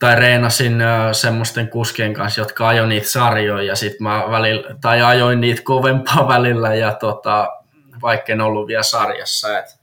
tai 0.00 0.16
reenasin 0.16 0.82
semmoisten 1.12 1.68
kuskien 1.68 2.14
kanssa, 2.14 2.40
jotka 2.40 2.68
ajoi 2.68 2.88
niitä 2.88 3.08
sarjoja 3.08 3.62
ja 3.62 3.76
sit 3.76 4.00
mä 4.00 4.24
välillä, 4.30 4.76
tai 4.80 5.02
ajoin 5.02 5.40
niitä 5.40 5.62
kovempaa 5.62 6.28
välillä 6.34 6.74
ja 6.74 6.94
tota, 6.94 7.48
vaikka 8.02 8.32
en 8.32 8.40
ollut 8.40 8.66
vielä 8.66 8.82
sarjassa. 8.82 9.58
Et, 9.58 9.80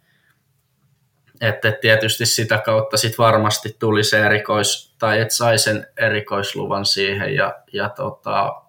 et, 1.42 1.66
et 1.66 1.80
tietysti 1.80 2.26
sitä 2.26 2.58
kautta 2.58 2.98
sit 2.98 3.18
varmasti 3.18 3.76
tuli 3.80 4.04
se 4.04 4.26
erikois, 4.26 4.96
tai 5.00 5.20
et 5.20 5.32
sai 5.32 5.58
sen 5.58 5.88
erikoisluvan 5.98 6.86
siihen 6.86 7.36
ja, 7.36 7.56
ja 7.74 7.90
tota, 7.90 8.62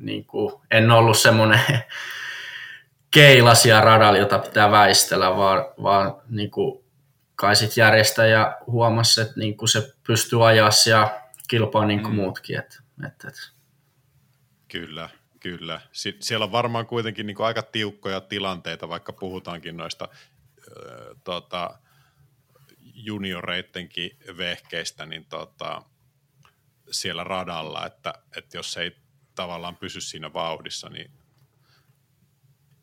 niin 0.00 0.24
kuin, 0.24 0.54
en 0.70 0.90
ollut 0.90 1.18
semmoinen 1.18 1.60
keilasia 3.14 3.80
radalla, 3.80 4.18
jota 4.18 4.38
pitää 4.38 4.70
väistellä, 4.70 5.36
vaan, 5.36 5.64
vaan 5.82 6.16
niin 6.28 6.50
kuin, 6.50 6.85
kai 7.36 7.56
sit 7.56 7.76
järjestäjä 7.76 8.56
huomasi, 8.66 9.20
että 9.20 9.34
niin 9.36 9.56
kuin 9.56 9.68
se 9.68 9.94
pystyy 10.06 10.48
ajaa 10.48 10.70
ja 10.90 11.20
kilpaa 11.48 11.86
niin 11.86 12.00
kuin 12.02 12.12
mm. 12.12 12.16
muutkin. 12.16 12.58
Et, 12.58 12.78
et, 13.06 13.24
et. 13.24 13.52
Kyllä, 14.68 15.10
kyllä. 15.40 15.80
Sitten 15.92 16.22
siellä 16.22 16.44
on 16.44 16.52
varmaan 16.52 16.86
kuitenkin 16.86 17.26
niin 17.26 17.36
kuin 17.36 17.46
aika 17.46 17.62
tiukkoja 17.62 18.20
tilanteita, 18.20 18.88
vaikka 18.88 19.12
puhutaankin 19.12 19.76
noista 19.76 20.08
äh, 20.10 21.20
tota, 21.24 21.78
junioreittenkin 22.94 24.18
vehkeistä, 24.36 25.06
niin 25.06 25.24
tota, 25.24 25.82
siellä 26.90 27.24
radalla, 27.24 27.86
että, 27.86 28.14
että 28.36 28.56
jos 28.56 28.76
ei 28.76 28.96
tavallaan 29.34 29.76
pysy 29.76 30.00
siinä 30.00 30.32
vauhdissa, 30.32 30.88
niin 30.88 31.10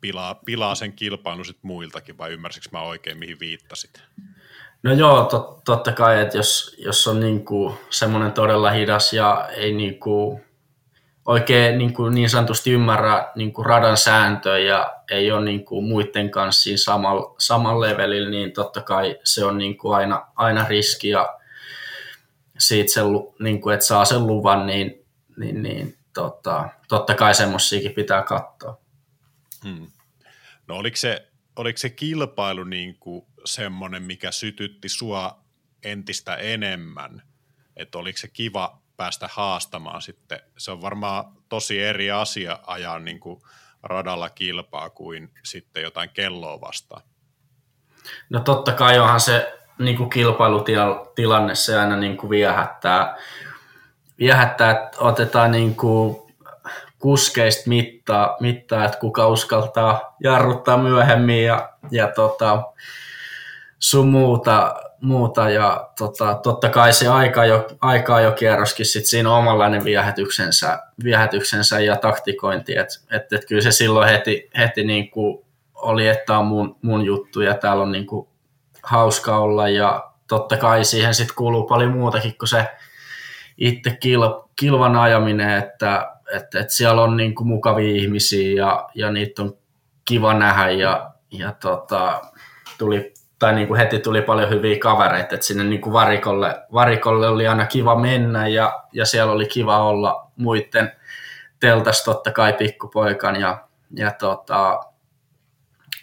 pilaa, 0.00 0.34
pilaa 0.34 0.74
sen 0.74 0.92
kilpailun 0.92 1.44
sit 1.44 1.62
muiltakin, 1.62 2.18
vai 2.18 2.32
ymmärsikö 2.32 2.68
mä 2.72 2.80
oikein, 2.80 3.18
mihin 3.18 3.40
viittasit? 3.40 4.02
No 4.84 4.92
joo, 4.92 5.24
tot, 5.24 5.64
totta 5.64 5.92
kai, 5.92 6.20
että 6.20 6.36
jos, 6.36 6.76
jos 6.78 7.06
on 7.08 7.20
niin 7.20 7.44
kuin 7.44 7.74
semmoinen 7.90 8.32
todella 8.32 8.70
hidas 8.70 9.12
ja 9.12 9.48
ei 9.48 9.72
niin 9.72 10.00
kuin 10.00 10.44
oikein 11.26 11.78
niin, 11.78 11.94
kuin 11.94 12.14
niin 12.14 12.30
sanotusti 12.30 12.70
ymmärrä 12.70 13.32
niin 13.34 13.52
kuin 13.52 13.66
radan 13.66 13.96
sääntöjä 13.96 14.68
ja 14.68 14.94
ei 15.10 15.32
ole 15.32 15.44
niin 15.44 15.64
kuin 15.64 15.84
muiden 15.84 16.30
kanssa 16.30 16.62
siinä 16.62 16.76
samalla, 16.76 17.34
samalla 17.38 17.86
levelillä, 17.86 18.30
niin 18.30 18.52
totta 18.52 18.80
kai 18.80 19.18
se 19.24 19.44
on 19.44 19.58
niin 19.58 19.78
kuin 19.78 19.96
aina, 19.96 20.26
aina 20.36 20.66
riski 20.68 21.08
ja 21.08 21.38
siitä 22.58 22.92
se, 22.92 23.00
niin 23.38 23.60
kuin, 23.60 23.74
että 23.74 23.86
saa 23.86 24.04
sen 24.04 24.26
luvan, 24.26 24.66
niin, 24.66 25.04
niin, 25.36 25.62
niin 25.62 25.98
tota, 26.14 26.68
totta 26.88 27.14
kai 27.14 27.34
semmoisiakin 27.34 27.94
pitää 27.94 28.22
katsoa. 28.22 28.78
Hmm. 29.64 29.86
No 30.68 30.76
oliko 30.76 30.96
se, 30.96 31.28
oliko 31.56 31.78
se 31.78 31.90
kilpailu 31.90 32.64
niin 32.64 32.96
kuin 33.00 33.26
semmoinen, 33.44 34.02
mikä 34.02 34.30
sytytti 34.30 34.88
sua 34.88 35.38
entistä 35.82 36.34
enemmän, 36.34 37.22
että 37.76 37.98
oliko 37.98 38.18
se 38.18 38.28
kiva 38.28 38.78
päästä 38.96 39.28
haastamaan 39.32 40.02
sitten. 40.02 40.40
Se 40.56 40.70
on 40.70 40.82
varmaan 40.82 41.24
tosi 41.48 41.82
eri 41.82 42.10
asia 42.10 42.58
ajaa 42.66 42.98
niin 42.98 43.20
kuin 43.20 43.42
radalla 43.82 44.30
kilpaa 44.30 44.90
kuin 44.90 45.30
sitten 45.42 45.82
jotain 45.82 46.10
kelloa 46.10 46.60
vastaan. 46.60 47.02
No 48.30 48.40
totta 48.40 48.72
kai 48.72 48.98
onhan 48.98 49.20
se 49.20 49.58
niin 49.78 49.96
kuin 49.96 50.10
kilpailutilanne, 50.10 51.54
se 51.54 51.78
aina 51.78 51.96
niin 51.96 52.16
kuin 52.16 52.30
viehättää, 52.30 53.16
viehättää, 54.18 54.70
että 54.70 54.98
otetaan 54.98 55.50
niin 55.50 55.76
kuin 55.76 56.23
kuskeista 57.04 57.68
mittaa, 57.68 58.36
mittaa, 58.40 58.84
että 58.84 58.98
kuka 58.98 59.28
uskaltaa 59.28 60.16
jarruttaa 60.22 60.76
myöhemmin 60.76 61.44
ja, 61.44 61.72
ja 61.90 62.08
tota, 62.08 62.62
sun 63.78 64.08
muuta, 64.08 64.74
muuta. 65.00 65.50
Ja 65.50 65.90
tota, 65.98 66.34
totta 66.42 66.68
kai 66.68 66.92
se 66.92 67.08
aika 67.08 67.44
jo, 67.44 67.66
aikaa 67.80 68.20
jo 68.20 68.32
kierroskin 68.32 68.86
sit 68.86 69.06
siinä 69.06 69.30
on 69.30 69.38
omanlainen 69.38 69.84
viehätyksensä, 69.84 70.78
viehätyksensä 71.04 71.80
ja 71.80 71.96
taktikointi, 71.96 72.76
että 72.76 72.94
et, 73.10 73.32
et 73.32 73.44
kyllä 73.48 73.62
se 73.62 73.70
silloin 73.70 74.08
heti, 74.08 74.50
heti 74.58 74.84
niin 74.84 75.10
kuin 75.10 75.44
oli, 75.74 76.08
että 76.08 76.38
on 76.38 76.46
mun, 76.46 76.76
mun 76.82 77.04
juttu 77.04 77.40
ja 77.40 77.54
täällä 77.54 77.82
on 77.82 77.92
niin 77.92 78.06
kuin 78.06 78.28
hauska 78.82 79.38
olla. 79.38 79.68
Ja 79.68 80.10
totta 80.28 80.56
kai 80.56 80.84
siihen 80.84 81.14
sitten 81.14 81.36
kuuluu 81.36 81.62
paljon 81.62 81.92
muutakin 81.92 82.38
kuin 82.38 82.48
se 82.48 82.66
itse 83.58 83.96
kil, 84.00 84.22
kilvan 84.56 84.96
ajaminen, 84.96 85.58
että 85.58 86.13
et, 86.32 86.54
et 86.54 86.70
siellä 86.70 87.02
on 87.02 87.16
niin 87.16 87.34
kuin 87.34 87.46
mukavia 87.46 87.94
ihmisiä 87.94 88.64
ja, 88.64 88.88
ja 88.94 89.10
niitä 89.10 89.42
on 89.42 89.56
kiva 90.04 90.34
nähdä 90.34 90.70
ja, 90.70 91.10
ja 91.30 91.52
tota, 91.52 92.20
tuli 92.78 93.14
tai 93.38 93.54
niin 93.54 93.68
kuin 93.68 93.78
heti 93.80 93.98
tuli 93.98 94.22
paljon 94.22 94.50
hyviä 94.50 94.78
kavereita, 94.78 95.34
että 95.34 95.46
sinne 95.46 95.64
niin 95.64 95.80
kuin 95.80 95.92
varikolle, 95.92 96.62
varikolle 96.72 97.28
oli 97.28 97.48
aina 97.48 97.66
kiva 97.66 97.94
mennä 97.98 98.48
ja, 98.48 98.84
ja 98.92 99.06
siellä 99.06 99.32
oli 99.32 99.46
kiva 99.46 99.82
olla 99.82 100.30
muiden 100.36 100.92
teltas 101.60 102.04
totta 102.04 102.32
kai 102.32 102.52
pikkupoikan 102.52 103.40
ja, 103.40 103.68
ja 103.96 104.10
tota, 104.10 104.80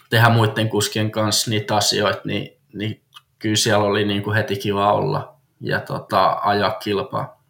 tehdä 0.10 0.30
muiden 0.30 0.70
kuskien 0.70 1.12
kanssa 1.12 1.52
niitä 1.52 1.76
asioita, 1.76 2.22
niin, 2.26 2.58
niin 2.74 3.02
kyllä 3.40 3.56
siellä 3.56 3.86
oli 3.86 4.06
niin 4.06 4.24
kuin 4.24 4.36
heti 4.36 4.56
kiva 4.56 4.94
olla 4.94 5.36
ja 5.60 5.80
tota, 5.80 6.40
ajaa 6.44 6.72
kilpaa. 6.72 7.42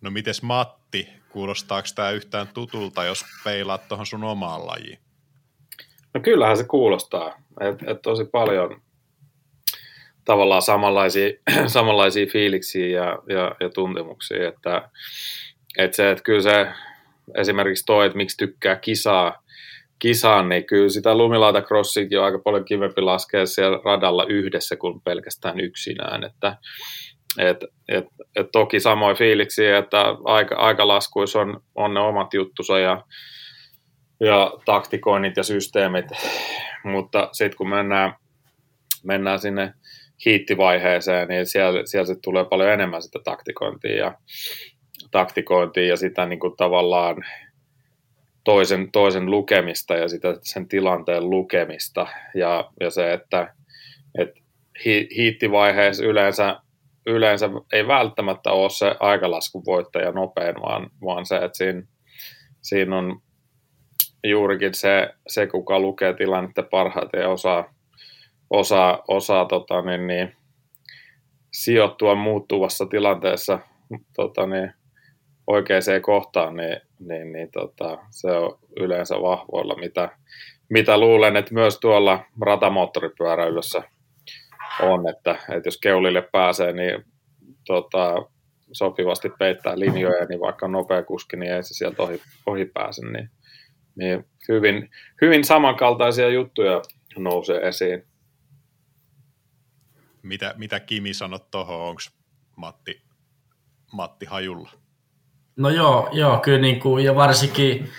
No 0.00 0.10
mites 0.10 0.42
Matti, 0.42 0.83
kuulostaako 1.34 1.88
tämä 1.94 2.10
yhtään 2.10 2.48
tutulta, 2.48 3.04
jos 3.04 3.24
peilaat 3.44 3.88
tuohon 3.88 4.06
sun 4.06 4.24
omaan 4.24 4.66
lajiin? 4.66 4.98
No 6.14 6.20
kyllähän 6.20 6.56
se 6.56 6.64
kuulostaa, 6.64 7.42
että 7.60 7.90
et 7.90 8.02
tosi 8.02 8.24
paljon 8.24 8.82
tavallaan 10.24 10.62
samanlaisia, 10.62 11.30
samanlaisia 11.66 12.26
fiiliksiä 12.32 12.86
ja, 12.86 13.18
ja, 13.28 13.56
ja 13.60 13.70
tuntemuksia, 13.70 14.48
että, 14.48 14.90
että 15.78 15.96
se, 15.96 16.10
että 16.10 16.24
kyllä 16.24 16.42
se 16.42 16.66
esimerkiksi 17.36 17.84
toi, 17.86 18.06
että 18.06 18.16
miksi 18.16 18.36
tykkää 18.36 18.76
kisaa, 18.76 19.42
kisaan, 19.98 20.48
niin 20.48 20.64
kyllä 20.64 20.88
sitä 20.88 21.16
lumilautakrossikin 21.16 22.18
on 22.18 22.24
aika 22.24 22.38
paljon 22.38 22.64
kivempi 22.64 23.00
laskea 23.00 23.46
siellä 23.46 23.78
radalla 23.84 24.24
yhdessä 24.28 24.76
kuin 24.76 25.00
pelkästään 25.00 25.60
yksinään, 25.60 26.24
että 26.24 26.56
et, 27.38 27.64
et, 27.88 28.04
et 28.36 28.46
toki 28.52 28.80
samoin 28.80 29.16
fiiliksiä, 29.16 29.78
että 29.78 29.98
aika, 30.24 30.54
aikalaskuissa 30.54 31.40
on, 31.40 31.60
on 31.74 31.94
ne 31.94 32.00
omat 32.00 32.34
juttusa 32.34 32.78
ja, 32.78 33.04
ja 34.20 34.52
taktikoinnit 34.64 35.36
ja 35.36 35.42
systeemit, 35.42 36.06
mutta 36.84 37.28
sitten 37.32 37.56
kun 37.56 37.68
mennään, 37.68 38.14
mennään 39.04 39.38
sinne 39.38 39.72
hiittivaiheeseen, 40.24 41.28
niin 41.28 41.46
siellä, 41.46 41.82
siellä 41.84 42.06
sit 42.06 42.22
tulee 42.22 42.44
paljon 42.44 42.70
enemmän 42.70 43.02
sitä 43.02 43.18
taktikointia 43.24 43.96
ja, 43.96 44.14
taktikointia 45.10 45.86
ja 45.86 45.96
sitä 45.96 46.26
niin 46.26 46.40
kuin 46.40 46.56
tavallaan 46.56 47.16
toisen, 48.44 48.92
toisen 48.92 49.30
lukemista 49.30 49.94
ja 49.94 50.08
sitä 50.08 50.36
sen 50.42 50.68
tilanteen 50.68 51.30
lukemista. 51.30 52.06
Ja, 52.34 52.70
ja 52.80 52.90
se, 52.90 53.12
että, 53.12 53.54
että 54.18 54.40
hiittivaiheessa 55.16 56.04
yleensä, 56.04 56.56
yleensä 57.06 57.50
ei 57.72 57.86
välttämättä 57.86 58.52
ole 58.52 58.70
se 58.70 58.96
aikalaskun 59.00 59.62
voittaja 59.66 60.12
nopein, 60.12 60.54
vaan, 60.54 60.90
vaan 61.04 61.26
se, 61.26 61.36
että 61.36 61.58
siinä, 61.58 61.82
siinä 62.62 62.98
on 62.98 63.20
juurikin 64.24 64.74
se, 64.74 65.14
se, 65.26 65.46
kuka 65.46 65.80
lukee 65.80 66.14
tilannetta 66.14 66.62
parhaiten 66.62 67.20
ja 67.20 67.28
osaa, 67.28 67.74
osaa, 68.50 69.02
osaa 69.08 69.44
tota, 69.44 69.82
niin, 69.82 70.06
niin, 70.06 70.36
sijoittua 71.52 72.14
muuttuvassa 72.14 72.86
tilanteessa 72.86 73.58
tota, 74.16 74.46
niin, 74.46 74.72
oikeaan 75.46 75.82
kohtaan, 76.02 76.56
niin, 76.56 76.80
niin, 76.98 77.32
niin 77.32 77.50
tota, 77.50 77.98
se 78.10 78.30
on 78.30 78.58
yleensä 78.80 79.14
vahvoilla, 79.14 79.74
mitä, 79.76 80.08
mitä 80.70 80.98
luulen, 80.98 81.36
että 81.36 81.54
myös 81.54 81.80
tuolla 81.80 82.24
ratamoottoripyöräilyssä 82.40 83.82
on, 84.80 85.08
että, 85.08 85.30
että 85.30 85.66
jos 85.66 85.78
keulille 85.78 86.22
pääsee, 86.32 86.72
niin 86.72 87.04
tota, 87.66 88.14
sopivasti 88.72 89.30
peittää 89.38 89.78
linjoja, 89.78 90.24
niin 90.24 90.40
vaikka 90.40 90.66
on 90.66 90.72
nopea 90.72 91.02
kuski, 91.02 91.36
niin 91.36 91.52
ei 91.52 91.62
se 91.62 91.74
sieltä 91.74 92.02
ohi, 92.02 92.22
ohi 92.46 92.64
pääse, 92.64 93.06
niin, 93.06 93.30
niin 93.96 94.24
hyvin, 94.48 94.90
hyvin 95.20 95.44
samankaltaisia 95.44 96.28
juttuja 96.28 96.82
nousee 97.16 97.68
esiin. 97.68 98.06
Mitä, 100.22 100.54
mitä 100.56 100.80
Kimi 100.80 101.14
sanot 101.14 101.50
tuohon, 101.50 101.80
onko 101.80 102.00
Matti, 102.56 103.02
Matti 103.92 104.26
hajulla? 104.26 104.70
No 105.56 105.70
joo, 105.70 106.08
joo 106.12 106.38
kyllä 106.38 106.58
niin 106.58 106.80
kuin, 106.80 107.04
ja 107.04 107.14
varsinkin 107.14 107.90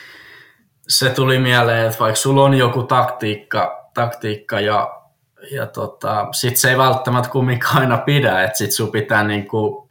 se 0.87 1.09
tuli 1.09 1.39
mieleen, 1.39 1.85
että 1.85 1.99
vaikka 1.99 2.15
sulla 2.15 2.43
on 2.43 2.53
joku 2.53 2.83
taktiikka, 2.83 3.91
taktiikka 3.93 4.59
ja, 4.59 5.04
ja 5.51 5.65
tota, 5.65 6.27
sit 6.31 6.57
se 6.57 6.69
ei 6.69 6.77
välttämättä 6.77 7.29
kumminkaan 7.29 7.77
aina 7.77 7.97
pidä, 7.97 8.43
että 8.43 8.57
sit 8.57 8.71
sun 8.71 8.91
pitää 8.91 9.23
niin 9.23 9.47
kuin, 9.47 9.89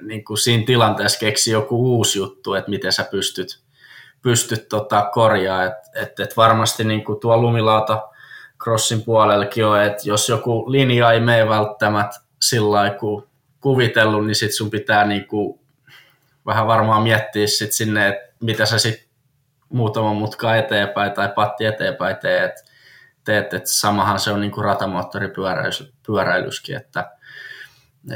niin 0.00 0.24
kuin 0.24 0.38
siinä 0.38 0.64
tilanteessa 0.66 1.18
keksiä 1.18 1.52
joku 1.52 1.96
uusi 1.96 2.18
juttu, 2.18 2.54
että 2.54 2.70
miten 2.70 2.92
sä 2.92 3.04
pystyt, 3.10 3.62
pystyt 4.22 4.68
tota 4.68 5.10
korjaa, 5.12 5.64
että 5.64 5.90
et, 5.94 6.20
et 6.20 6.36
varmasti 6.36 6.84
niin 6.84 7.04
kuin 7.04 7.20
tuo 7.20 7.36
lumilauta 7.36 8.08
crossin 8.62 9.02
puolellakin 9.02 9.66
on, 9.66 9.82
että 9.82 10.02
jos 10.04 10.28
joku 10.28 10.72
linja 10.72 11.12
ei 11.12 11.20
mene 11.20 11.48
välttämättä 11.48 12.20
sillä 12.40 12.70
lailla 12.70 12.98
kuin 12.98 13.24
kuvitellut, 13.60 14.26
niin 14.26 14.34
sit 14.34 14.54
sun 14.54 14.70
pitää 14.70 15.06
niin 15.06 15.26
kuin 15.26 15.60
vähän 16.46 16.66
varmaan 16.66 17.02
miettiä 17.02 17.46
sit 17.46 17.72
sinne, 17.72 18.08
että 18.08 18.34
mitä 18.40 18.66
sä 18.66 18.78
sitten 18.78 19.08
muutaman 19.68 20.16
mutka 20.16 20.56
eteenpäin 20.56 21.12
tai 21.12 21.28
patti 21.34 21.64
eteenpäin 21.64 22.16
teet. 22.16 22.71
Teet 23.24 23.54
että 23.54 23.70
samahan 23.70 24.20
se 24.20 24.30
on 24.30 24.40
niin 24.40 24.50
kuin 24.50 24.64
ratamoottoripyöräilyskin, 24.64 26.76
että, 26.76 27.10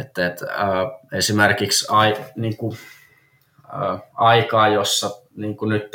että, 0.01 0.27
että 0.27 0.47
äh, 0.51 0.69
esimerkiksi 1.13 1.87
ai, 1.91 2.17
niin 2.37 2.57
kuin, 2.57 2.79
äh, 3.65 4.03
aikaa, 4.15 4.69
jossa 4.69 5.11
niin 5.37 5.57
kuin 5.57 5.69
nyt 5.69 5.93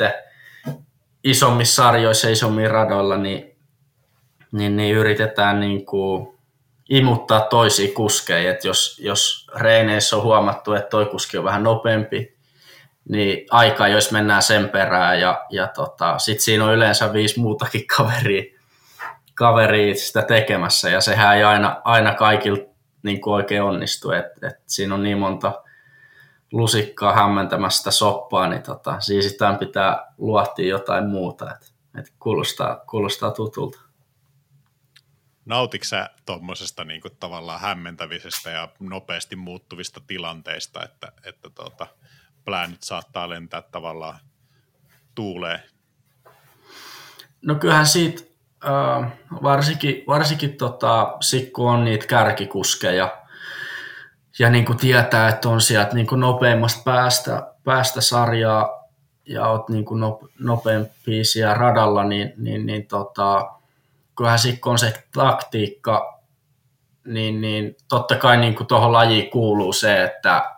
isommissa 1.24 1.82
sarjoissa, 1.82 2.28
isommilla 2.28 2.72
radoilla, 2.72 3.16
niin, 3.16 3.56
niin, 4.52 4.76
niin 4.76 4.96
yritetään 4.96 5.60
niin 5.60 5.86
kuin 5.86 6.38
imuttaa 6.88 7.40
toisia 7.40 7.94
kuskeja, 7.94 8.50
että 8.50 8.68
jos, 8.68 9.00
jos 9.04 9.50
reineissä 9.56 10.16
on 10.16 10.22
huomattu, 10.22 10.72
että 10.72 10.88
toi 10.88 11.06
kuski 11.06 11.38
on 11.38 11.44
vähän 11.44 11.62
nopeampi, 11.62 12.36
niin 13.08 13.46
aika, 13.50 13.88
jos 13.88 14.12
mennään 14.12 14.42
sen 14.42 14.68
perään 14.68 15.20
ja, 15.20 15.44
ja 15.50 15.66
tota, 15.66 16.18
sitten 16.18 16.42
siinä 16.42 16.64
on 16.64 16.74
yleensä 16.74 17.12
viisi 17.12 17.40
muutakin 17.40 17.86
kaveria, 17.96 18.58
kaveria 19.34 19.94
sitä 19.94 20.22
tekemässä 20.22 20.90
ja 20.90 21.00
sehän 21.00 21.36
ei 21.36 21.42
aina, 21.42 21.80
aina 21.84 22.14
kaikilla 22.14 22.72
niin 23.02 23.20
kuin 23.20 23.34
oikein 23.34 23.62
onnistu, 23.62 24.10
että 24.10 24.48
et 24.48 24.62
siinä 24.66 24.94
on 24.94 25.02
niin 25.02 25.18
monta 25.18 25.62
lusikkaa 26.52 27.14
hämmentämästä 27.14 27.90
soppaa, 27.90 28.48
niin 28.48 28.62
tota, 28.62 29.00
siinä 29.00 29.58
pitää 29.58 30.12
luottia 30.18 30.68
jotain 30.68 31.06
muuta, 31.08 31.52
että 31.52 31.66
et 31.98 32.12
kuulostaa, 32.18 32.76
kuulostaa 32.90 33.30
tutulta. 33.30 33.80
Nautitko 35.44 35.84
sä 35.84 36.10
tuommoisesta 36.26 36.84
niin 36.84 37.02
tavallaan 37.20 37.60
hämmentävisestä 37.60 38.50
ja 38.50 38.68
nopeasti 38.80 39.36
muuttuvista 39.36 40.00
tilanteista, 40.06 40.84
että, 40.84 41.12
että 41.24 41.50
tuota, 41.50 41.86
pläänit 42.44 42.82
saattaa 42.82 43.28
lentää 43.28 43.62
tavallaan 43.62 44.18
tuuleen? 45.14 45.60
No 47.42 47.54
kyllähän 47.54 47.86
siitä, 47.86 48.22
äh, 48.64 49.12
varsinkin, 49.42 50.04
varsinkin 50.06 50.56
tota, 50.56 51.16
sit 51.20 51.52
kun 51.52 51.70
on 51.70 51.84
niitä 51.84 52.06
kärkikuskeja, 52.06 53.22
ja 54.38 54.50
niin 54.50 54.64
kuin 54.64 54.78
tietää, 54.78 55.28
että 55.28 55.48
on 55.48 55.60
sieltä 55.60 55.94
niin 55.94 56.06
kuin 56.06 56.20
nopeimmasta 56.20 56.82
päästä, 56.84 57.52
päästä 57.64 58.00
sarjaa 58.00 58.88
ja 59.26 59.48
oot 59.48 59.68
niin 59.68 59.84
kuin 59.84 60.02
nopeampi 60.38 61.24
siellä 61.24 61.54
radalla, 61.54 62.04
niin, 62.04 62.32
niin, 62.36 62.66
niin 62.66 62.86
tota, 62.86 63.50
kyllähän 64.16 64.38
sitten 64.38 64.70
on 64.70 64.78
se 64.78 65.04
taktiikka 65.14 66.22
niin, 67.06 67.40
niin 67.40 67.76
totta 67.88 68.16
kai 68.16 68.36
niin 68.36 68.66
tuohon 68.68 68.92
lajiin 68.92 69.30
kuuluu 69.30 69.72
se, 69.72 70.04
että 70.04 70.56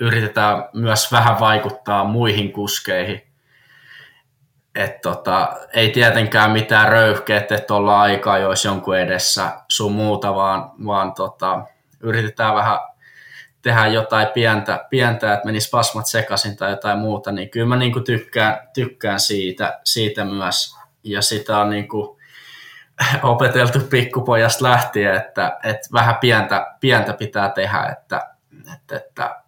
yritetään 0.00 0.68
myös 0.72 1.12
vähän 1.12 1.40
vaikuttaa 1.40 2.04
muihin 2.04 2.52
kuskeihin. 2.52 3.27
Et 4.78 5.00
tota, 5.00 5.56
ei 5.72 5.90
tietenkään 5.90 6.50
mitään 6.50 6.88
röyhkeet, 6.88 7.52
että 7.52 7.74
ollaan 7.74 8.00
aikaa, 8.00 8.38
jos 8.38 8.64
jonkun 8.64 8.96
edessä 8.96 9.52
sun 9.68 9.92
muuta, 9.92 10.34
vaan, 10.34 10.70
vaan 10.86 11.14
tota, 11.14 11.62
yritetään 12.00 12.54
vähän 12.54 12.78
tehdä 13.62 13.86
jotain 13.86 14.28
pientä, 14.34 14.86
pientä 14.90 15.34
että 15.34 15.46
menisi 15.46 15.70
pasmat 15.70 16.06
sekaisin 16.06 16.56
tai 16.56 16.70
jotain 16.70 16.98
muuta, 16.98 17.32
niin 17.32 17.50
kyllä 17.50 17.66
mä 17.66 17.76
niin 17.76 17.92
kuin 17.92 18.04
tykkään, 18.04 18.68
tykkään 18.74 19.20
siitä, 19.20 19.80
siitä 19.84 20.24
myös. 20.24 20.76
Ja 21.04 21.22
sitä 21.22 21.58
on 21.58 21.70
niin 21.70 21.88
kuin 21.88 22.18
opeteltu 23.22 23.80
pikkupojasta 23.80 24.64
lähtien, 24.64 25.14
että, 25.14 25.58
että 25.62 25.88
vähän 25.92 26.16
pientä, 26.16 26.76
pientä 26.80 27.12
pitää 27.12 27.50
tehdä, 27.50 27.96
että, 27.98 28.30
että, 28.74 28.96
että 28.96 29.42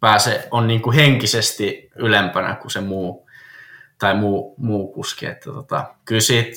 pääse, 0.00 0.48
on 0.50 0.66
niin 0.66 0.82
kuin 0.82 0.96
henkisesti 0.96 1.90
ylempänä 1.96 2.54
kuin 2.54 2.70
se 2.70 2.80
muu, 2.80 3.29
tai 4.00 4.14
muu, 4.14 4.54
muu 4.58 4.92
kuski. 4.92 5.26
Että 5.26 5.44
tota, 5.52 5.94
kyllä, 6.04 6.20
siitä, 6.20 6.50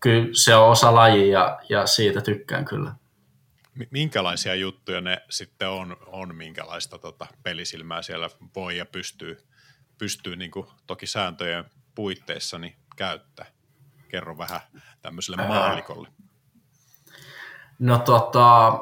kyllä 0.00 0.28
se 0.32 0.54
on 0.54 0.70
osa 0.70 0.94
lajia 0.94 1.26
ja, 1.26 1.58
ja 1.68 1.86
siitä 1.86 2.20
tykkään 2.20 2.64
kyllä. 2.64 2.92
Minkälaisia 3.90 4.54
juttuja 4.54 5.00
ne 5.00 5.22
sitten 5.30 5.68
on, 5.68 5.96
on 6.06 6.34
minkälaista 6.34 6.98
tota 6.98 7.26
pelisilmää 7.42 8.02
siellä 8.02 8.30
voi 8.54 8.76
ja 8.76 8.86
pystyy, 8.86 9.38
pystyy 9.98 10.36
niin 10.36 10.50
kuin 10.50 10.66
toki 10.86 11.06
sääntöjen 11.06 11.64
puitteissa 11.94 12.58
niin 12.58 12.76
käyttää? 12.96 13.46
Kerro 14.08 14.38
vähän 14.38 14.60
tämmöiselle 15.02 15.46
maalikolle. 15.48 16.08
No 17.78 17.98
tota, 17.98 18.72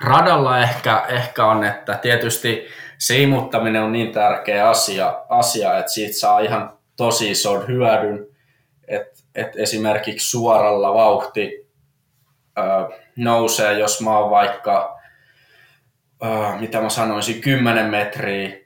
radalla 0.00 0.58
ehkä, 0.58 1.04
ehkä 1.08 1.46
on, 1.46 1.64
että 1.64 1.98
tietysti 1.98 2.66
siimuttaminen 2.98 3.82
on 3.82 3.92
niin 3.92 4.12
tärkeä 4.12 4.68
asia, 4.68 5.22
asia 5.28 5.78
että 5.78 5.92
siitä 5.92 6.18
saa 6.18 6.40
ihan 6.40 6.75
tosi 6.96 7.30
ison 7.30 7.68
hyödyn, 7.68 8.26
että 8.88 9.22
et 9.34 9.56
esimerkiksi 9.56 10.30
suoralla 10.30 10.94
vauhti 10.94 11.66
ö, 12.58 12.62
nousee, 13.16 13.78
jos 13.78 14.00
mä 14.00 14.18
oon 14.18 14.30
vaikka, 14.30 14.98
ö, 16.24 16.26
mitä 16.60 16.80
mä 16.80 16.88
sanoisin, 16.88 17.40
10 17.40 17.86
metriä 17.86 18.58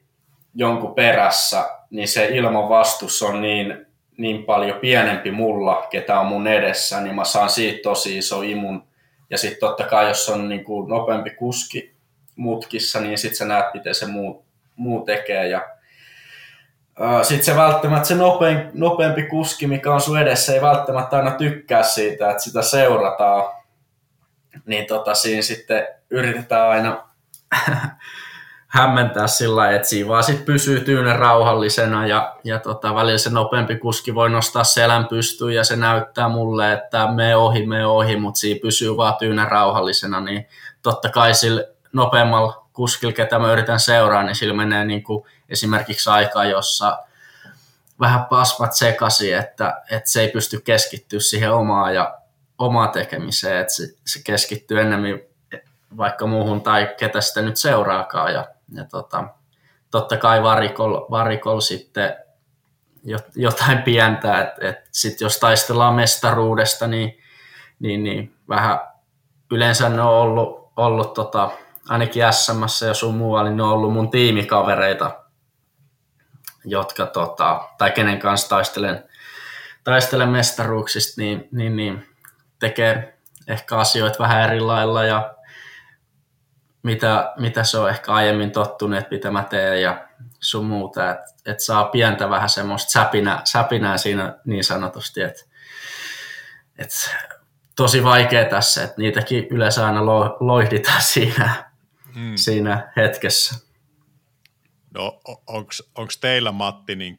jonkun 0.55 0.95
perässä, 0.95 1.65
niin 1.91 2.09
se 2.09 2.27
ilman 2.27 2.69
vastus 2.69 3.23
on 3.23 3.41
niin, 3.41 3.87
niin 4.17 4.45
paljon 4.45 4.79
pienempi 4.79 5.31
mulla, 5.31 5.87
ketä 5.91 6.21
on 6.21 6.27
mun 6.27 6.47
edessä, 6.47 7.01
niin 7.01 7.15
mä 7.15 7.25
saan 7.25 7.51
siitä 7.51 7.83
tosi 7.83 8.19
iso 8.19 8.43
imun. 8.43 8.91
Ja 9.31 9.39
sitten 9.39 9.61
totta 9.61 9.85
kai, 9.85 10.09
jos 10.09 10.29
on 10.29 10.49
niin 10.49 10.65
kuin 10.65 10.89
nopeampi 10.89 11.31
kuski 11.31 11.95
mutkissa, 12.37 13.01
niin 13.01 13.19
sitten 13.19 13.37
sä 13.37 13.45
näet, 13.45 13.75
miten 13.75 13.95
se 13.95 14.07
muu, 14.07 14.45
muu 14.77 15.05
tekee. 15.05 15.49
Ja 15.49 15.69
sitten 17.23 17.45
se 17.45 17.57
välttämättä 17.57 18.09
se 18.09 18.15
nopein, 18.15 18.71
nopeampi 18.75 19.23
kuski, 19.23 19.67
mikä 19.67 19.95
on 19.95 20.01
sun 20.01 20.19
edessä, 20.19 20.53
ei 20.53 20.63
välttämättä 20.63 21.17
aina 21.17 21.31
tykkää 21.31 21.83
siitä, 21.83 22.31
että 22.31 22.43
sitä 22.43 22.63
seurataan. 22.63 23.55
Niin 24.67 24.87
tota, 24.87 25.15
siinä 25.15 25.43
sitten 25.43 25.89
yritetään 26.11 26.69
aina 26.69 27.05
hämmentää 28.67 29.27
sillä 29.27 29.71
että 29.71 29.89
siinä 29.89 30.09
vaan 30.09 30.25
sit 30.25 30.45
pysyy 30.45 30.81
tyynen 30.81 31.19
rauhallisena 31.19 32.07
ja, 32.07 32.37
ja 32.45 32.59
tota, 32.59 32.95
välillä 32.95 33.19
se 33.19 33.31
nopeampi 33.31 33.77
kuski 33.77 34.15
voi 34.15 34.31
nostaa 34.31 34.65
selän 34.65 35.07
pystyyn 35.07 35.55
ja 35.55 35.65
se 35.65 35.77
näyttää 35.77 36.29
mulle, 36.29 36.73
että 36.73 37.13
me 37.13 37.37
ohi, 37.37 37.67
me 37.67 37.87
ohi, 37.87 38.17
mutta 38.17 38.41
siinä 38.41 38.61
pysyy 38.63 38.97
vaan 38.97 39.17
tyynen 39.17 39.49
rauhallisena, 39.49 40.21
niin 40.21 40.47
totta 40.83 41.09
kai 41.09 41.35
sillä 41.35 41.65
nopeammalla 41.93 42.67
kuskilla, 42.73 43.13
ketä 43.13 43.39
mä 43.39 43.53
yritän 43.53 43.81
seuraa, 43.81 44.23
niin 44.23 44.37
sillä 44.37 44.55
menee 44.55 44.85
niin 44.85 45.03
kuin 45.03 45.25
esimerkiksi 45.51 46.11
aikaa, 46.11 46.45
jossa 46.45 46.99
vähän 48.01 48.25
pasmat 48.25 48.73
sekaisin, 48.73 49.37
että, 49.37 49.83
että 49.91 50.11
se 50.11 50.21
ei 50.21 50.29
pysty 50.29 50.61
keskittyä 50.61 51.21
siihen 51.21 51.53
omaan 51.53 51.95
ja 51.95 52.19
omaan 52.59 52.91
tekemiseen, 52.91 53.61
että 53.61 53.75
se, 53.75 53.83
se 54.07 54.21
keskittyy 54.25 54.81
enemmän 54.81 55.21
vaikka 55.97 56.27
muuhun 56.27 56.63
tai 56.63 56.95
ketä 56.99 57.21
sitä 57.21 57.43
nyt 57.43 57.57
seuraakaan. 57.57 58.33
Ja, 58.33 58.49
ja 58.75 58.85
tota, 58.85 59.25
totta 59.91 60.17
kai 60.17 60.43
varikol, 60.43 61.01
varikol 61.11 61.61
sitten 61.61 62.17
jotain 63.37 63.83
pientä, 63.83 64.41
että 64.41 64.69
et 64.69 64.89
sit 64.93 65.21
jos 65.21 65.39
taistellaan 65.39 65.95
mestaruudesta, 65.95 66.87
niin, 66.87 67.19
niin, 67.81 68.05
niin 68.05 68.35
vähän 68.49 68.81
yleensä 69.51 69.89
ne 69.89 70.03
on 70.03 70.09
ollut, 70.09 70.73
ollut 70.77 71.15
tota, 71.15 71.51
ainakin 71.89 72.23
SM 72.33 72.87
ja 72.87 72.95
sun 72.95 73.15
muualla, 73.15 73.49
niin 73.49 73.57
ne 73.57 73.63
on 73.63 73.73
ollut 73.73 73.93
mun 73.93 74.11
tiimikavereita, 74.11 75.20
jotka, 76.65 77.07
tota, 77.07 77.69
tai 77.79 77.91
kenen 77.91 78.19
kanssa 78.19 78.49
taistelen, 78.49 79.05
taistelen 79.85 80.29
mestaruuksista, 80.29 81.21
niin, 81.21 81.49
niin, 81.53 81.77
niin 81.77 82.09
tekee 82.59 83.19
ehkä 83.47 83.77
asioita 83.77 84.19
vähän 84.19 84.43
eri 84.43 84.61
lailla 84.61 85.05
ja 85.05 85.35
mitä, 86.83 87.33
mitä 87.37 87.65
se 87.65 87.79
on 87.79 87.91
ehkä 87.91 88.13
aiemmin 88.13 88.51
tottunut, 88.51 88.99
että 88.99 89.15
mitä 89.15 89.31
mä 89.31 89.43
teen 89.43 89.83
ja 89.83 90.09
sun 90.41 90.65
muuta, 90.65 91.11
että 91.11 91.25
et 91.47 91.61
saa 91.61 91.85
pientä 91.85 92.31
vähän 92.31 92.49
semmoista 92.49 92.91
säpinää, 92.91 93.41
säpinää 93.45 93.99
siinä 93.99 94.35
niin 94.45 94.65
sanotusti, 94.65 95.23
että 95.23 95.45
et 96.79 96.91
tosi 97.77 98.05
vaikea 98.05 98.45
tässä, 98.45 98.85
että 98.85 98.95
niitäkin 98.99 99.47
yleensä 99.51 99.87
aina 99.87 100.07
lo, 100.07 100.37
loihditaan 100.41 101.03
siinä, 101.13 101.71
hmm. 102.15 102.37
siinä 102.37 102.93
hetkessä. 102.97 103.70
No 104.95 105.21
onko 105.97 106.13
teillä 106.21 106.53
Matti 106.53 106.97
niin 106.97 107.19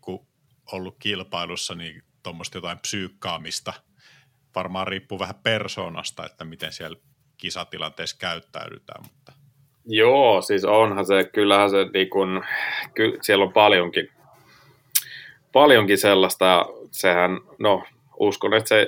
ollut 0.71 0.95
kilpailussa 0.99 1.75
niin 1.75 2.03
tuommoista 2.23 2.57
jotain 2.57 2.79
psyykkaamista? 2.79 3.73
Varmaan 4.55 4.87
riippuu 4.87 5.19
vähän 5.19 5.39
persoonasta, 5.43 6.25
että 6.25 6.45
miten 6.45 6.73
siellä 6.73 6.97
kisatilanteessa 7.37 8.17
käyttäydytään, 8.19 9.03
mutta 9.03 9.41
Joo, 9.85 10.41
siis 10.41 10.65
onhan 10.65 11.05
se, 11.05 11.29
kyllähän 11.33 11.69
se, 11.69 11.85
niin 11.93 12.09
kun, 12.09 12.43
ky, 12.93 13.17
siellä 13.21 13.45
on 13.45 13.53
paljonkin, 13.53 14.09
paljonkin 15.53 15.97
sellaista, 15.97 16.65
sehän, 16.91 17.31
no 17.59 17.83
uskon, 18.19 18.53
että 18.53 18.69
se 18.69 18.87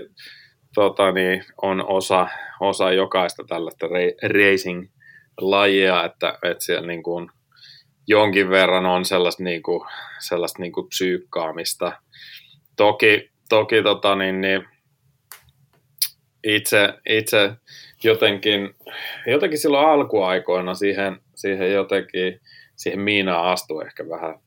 tota, 0.75 1.11
niin, 1.11 1.45
on 1.61 1.86
osa, 1.88 2.27
osa 2.59 2.91
jokaista 2.91 3.43
tällaista 3.49 3.88
racing-lajia, 4.23 6.05
että, 6.05 6.38
että 6.43 6.63
siellä 6.63 6.88
niin 6.88 7.03
kun, 7.03 7.31
jonkin 8.08 8.49
verran 8.49 8.86
on 8.86 9.06
sellaista, 9.06 9.43
niin 9.43 9.64
kuin, 9.64 9.89
sellaista 10.20 10.62
niin 10.62 10.72
kuin 10.72 10.88
psyykkaamista. 10.88 11.91
Toki, 12.76 13.32
toki 13.49 13.84
tota, 13.84 14.16
niin, 14.16 14.41
niin, 14.41 14.66
itse, 16.43 16.93
itse 17.10 17.51
jotenkin, 18.04 18.76
jotenkin 19.28 19.60
silloin 19.60 19.89
alkuaikoina 19.89 20.74
siihen, 20.74 21.20
siihen 21.36 21.72
jotenkin, 21.72 22.39
siihen 22.76 22.99
Miinaan 22.99 23.45
astui 23.45 23.86
ehkä 23.86 24.10
vähän, 24.10 24.39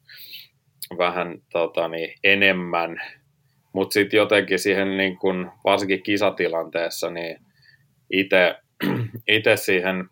vähän 0.99 1.39
tota 1.53 1.89
niin, 1.89 2.15
enemmän, 2.25 3.03
mutta 3.73 3.93
sitten 3.93 4.19
jotenkin 4.19 4.59
siihen 4.59 4.97
niin 4.97 5.19
kun, 5.19 5.51
varsinkin 5.65 6.03
kisatilanteessa, 6.03 7.11
niin 7.11 7.39
itse 8.13 9.57
siihen, 9.65 10.09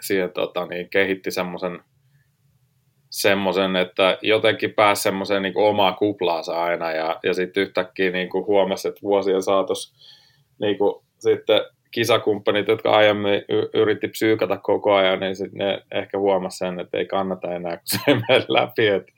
siihen 0.00 0.30
tota 0.30 0.66
niin, 0.66 0.90
kehitti 0.90 1.30
semmoisen 1.30 1.80
semmoisen, 3.20 3.76
että 3.76 4.18
jotenkin 4.22 4.74
pääsi 4.74 5.02
semmoiseen 5.02 5.42
niin 5.42 5.52
omaa 5.56 5.92
kuplaansa 5.92 6.62
aina 6.62 6.92
ja, 6.92 7.20
ja 7.22 7.34
sitten 7.34 7.62
yhtäkkiä 7.62 8.10
niin 8.10 8.28
kuin 8.28 8.46
huomasi, 8.46 8.88
että 8.88 9.02
vuosien 9.02 9.42
saatossa 9.42 9.96
niin 10.58 10.78
kuin 10.78 11.04
sitten 11.18 11.60
kisakumppanit, 11.90 12.68
jotka 12.68 12.90
aiemmin 12.90 13.44
yritti 13.74 14.08
psyykata 14.08 14.56
koko 14.56 14.94
ajan, 14.94 15.20
niin 15.20 15.36
sitten 15.36 15.58
ne 15.58 15.82
ehkä 15.90 16.18
huomasi 16.18 16.58
sen, 16.58 16.80
että 16.80 16.98
ei 16.98 17.06
kannata 17.06 17.54
enää, 17.54 17.76
kun 17.76 17.82
se 17.84 17.98
ei 18.06 18.14
mene 18.14 18.44
läpi, 18.48 18.86
että 18.86 19.12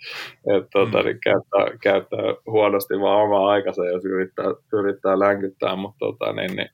et, 0.57 0.64
tota, 0.72 1.03
niin 1.03 1.18
käyttää, 1.20 1.78
käyttää, 1.82 2.34
huonosti 2.46 3.01
vaan 3.01 3.22
omaa 3.22 3.51
aikansa, 3.51 3.86
jos 3.86 4.05
yrittää, 4.05 4.46
yrittää 4.72 5.18
länkyttää, 5.18 5.76
mutta 5.76 5.99
tota, 5.99 6.32
niin, 6.32 6.57
niin, 6.57 6.68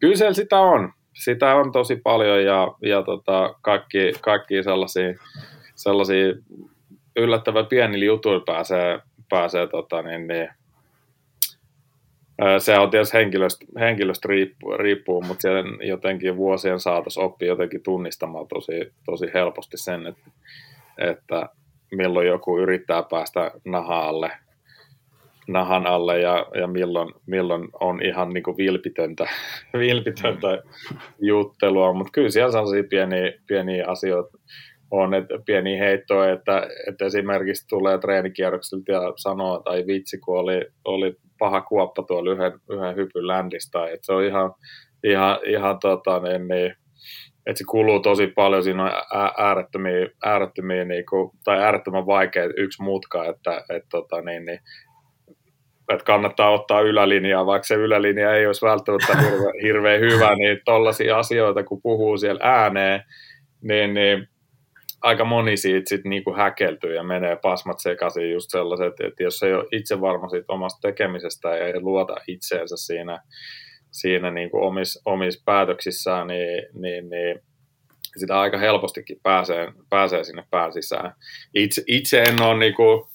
kyllä 0.00 0.16
siellä 0.16 0.34
sitä 0.34 0.58
on. 0.58 0.92
Sitä 1.24 1.54
on 1.54 1.72
tosi 1.72 1.96
paljon 1.96 2.44
ja, 2.44 2.74
ja 2.82 3.02
tota, 3.02 3.54
kaikki, 3.62 4.12
kaikki 4.20 4.62
sellaisia, 4.62 5.14
sellaisia 5.74 6.34
yllättävän 7.16 7.66
pienillä 7.66 8.04
jutuilla 8.04 8.44
pääsee, 8.46 9.00
pääsee 9.28 9.66
tota, 9.66 10.02
niin, 10.02 10.26
niin, 10.26 10.48
se 12.58 12.78
on 12.78 12.90
tietysti 12.90 13.16
henkilöstä, 13.16 13.66
henkilöstä 13.80 14.28
riippuu, 14.28 14.76
riippuu, 14.76 15.22
mutta 15.22 15.42
sen 15.42 15.64
jotenkin 15.80 16.36
vuosien 16.36 16.80
saatossa 16.80 17.20
oppii 17.20 17.48
jotenkin 17.48 17.82
tunnistamaan 17.82 18.48
tosi, 18.48 18.92
tosi 19.06 19.26
helposti 19.34 19.76
sen, 19.76 20.06
että, 20.06 20.30
että 20.98 21.48
milloin 21.92 22.26
joku 22.26 22.58
yrittää 22.58 23.02
päästä 23.02 23.50
nahaalle 23.64 24.30
nahan 25.48 25.86
alle 25.86 26.20
ja, 26.20 26.46
ja 26.54 26.66
milloin, 26.66 27.14
milloin 27.26 27.68
on 27.80 28.02
ihan 28.02 28.32
niin 28.32 28.42
kuin 28.42 28.56
vilpitöntä, 28.56 29.26
vilpitöntä 29.78 30.62
juttelua, 31.20 31.92
mutta 31.92 32.10
kyllä 32.12 32.30
siellä 32.30 32.52
sellaisia 32.52 32.84
pieniä, 32.90 33.32
pieniä 33.46 33.84
asioita 33.86 34.38
on, 35.02 35.14
että 35.14 35.34
pieni 35.46 35.78
heitto, 35.78 36.24
että, 36.24 36.68
että 36.88 37.04
esimerkiksi 37.04 37.68
tulee 37.68 37.98
treenikierroksilta 37.98 38.92
ja 38.92 39.12
sanoo, 39.16 39.58
tai 39.58 39.86
vitsi, 39.86 40.18
kun 40.18 40.38
oli, 40.38 40.66
oli 40.84 41.16
paha 41.38 41.60
kuoppa 41.60 42.02
tuolla 42.02 42.32
yhden, 42.32 42.52
yhden 42.70 42.96
hypyn 42.96 43.26
ländistä, 43.26 43.84
että 43.84 44.06
se 44.06 44.12
on 44.12 44.24
ihan, 44.24 44.54
ihan, 45.04 45.38
ihan 45.46 45.78
tota, 45.78 46.20
niin, 46.20 46.48
niin, 46.48 46.76
että 47.46 47.58
se 47.58 47.64
kuluu 47.70 48.00
tosi 48.00 48.26
paljon, 48.26 48.64
siinä 48.64 48.84
on 48.84 48.90
äärettömiä, 49.38 50.08
äärettömiä 50.24 50.84
niin 50.84 51.06
kuin, 51.06 51.30
tai 51.44 51.58
äärettömän 51.58 52.06
vaikea 52.06 52.44
yksi 52.56 52.82
mutka, 52.82 53.24
että 53.24 53.64
et, 53.70 53.84
tota, 53.90 54.20
niin, 54.20 54.44
niin, 54.44 54.58
että 55.92 56.04
kannattaa 56.04 56.50
ottaa 56.50 56.80
ylälinjaa, 56.80 57.46
vaikka 57.46 57.66
se 57.66 57.74
ylälinja 57.74 58.34
ei 58.34 58.46
olisi 58.46 58.66
välttämättä 58.66 59.16
hirveän, 59.16 59.62
hirveän 59.66 60.00
hyvä, 60.00 60.34
niin 60.36 60.60
tollaisia 60.64 61.18
asioita, 61.18 61.64
kun 61.64 61.82
puhuu 61.82 62.18
siellä 62.18 62.40
ääneen, 62.42 63.02
niin, 63.62 63.94
niin 63.94 64.28
aika 65.04 65.24
moni 65.24 65.56
siitä 65.56 65.88
sitten 65.88 66.10
niinku 66.10 66.34
häkeltyy 66.34 66.94
ja 66.94 67.02
menee 67.02 67.36
pasmat 67.36 67.80
sekaisin 67.80 68.32
just 68.32 68.50
sellaiset, 68.50 69.00
että 69.00 69.22
jos 69.22 69.42
ei 69.42 69.54
ole 69.54 69.66
itse 69.72 70.00
varma 70.00 70.28
siitä 70.28 70.52
omasta 70.52 70.88
tekemisestä 70.88 71.48
ja 71.48 71.66
ei 71.66 71.80
luota 71.80 72.14
itseensä 72.28 72.76
siinä, 72.76 73.20
siinä 73.90 74.30
niinku 74.30 74.64
omissa 74.64 75.02
omis 75.04 75.42
päätöksissään, 75.44 76.26
niin, 76.26 76.66
niin, 76.72 77.10
niin 77.10 77.40
sitä 78.16 78.40
aika 78.40 78.58
helpostikin 78.58 79.20
pääsee, 79.22 79.72
pääsee 79.90 80.24
sinne 80.24 80.44
pään 80.50 80.72
sisään. 80.72 81.14
Itse, 81.54 81.82
itse 81.86 82.22
en 82.22 82.42
ole 82.42 82.58
niinku 82.58 83.08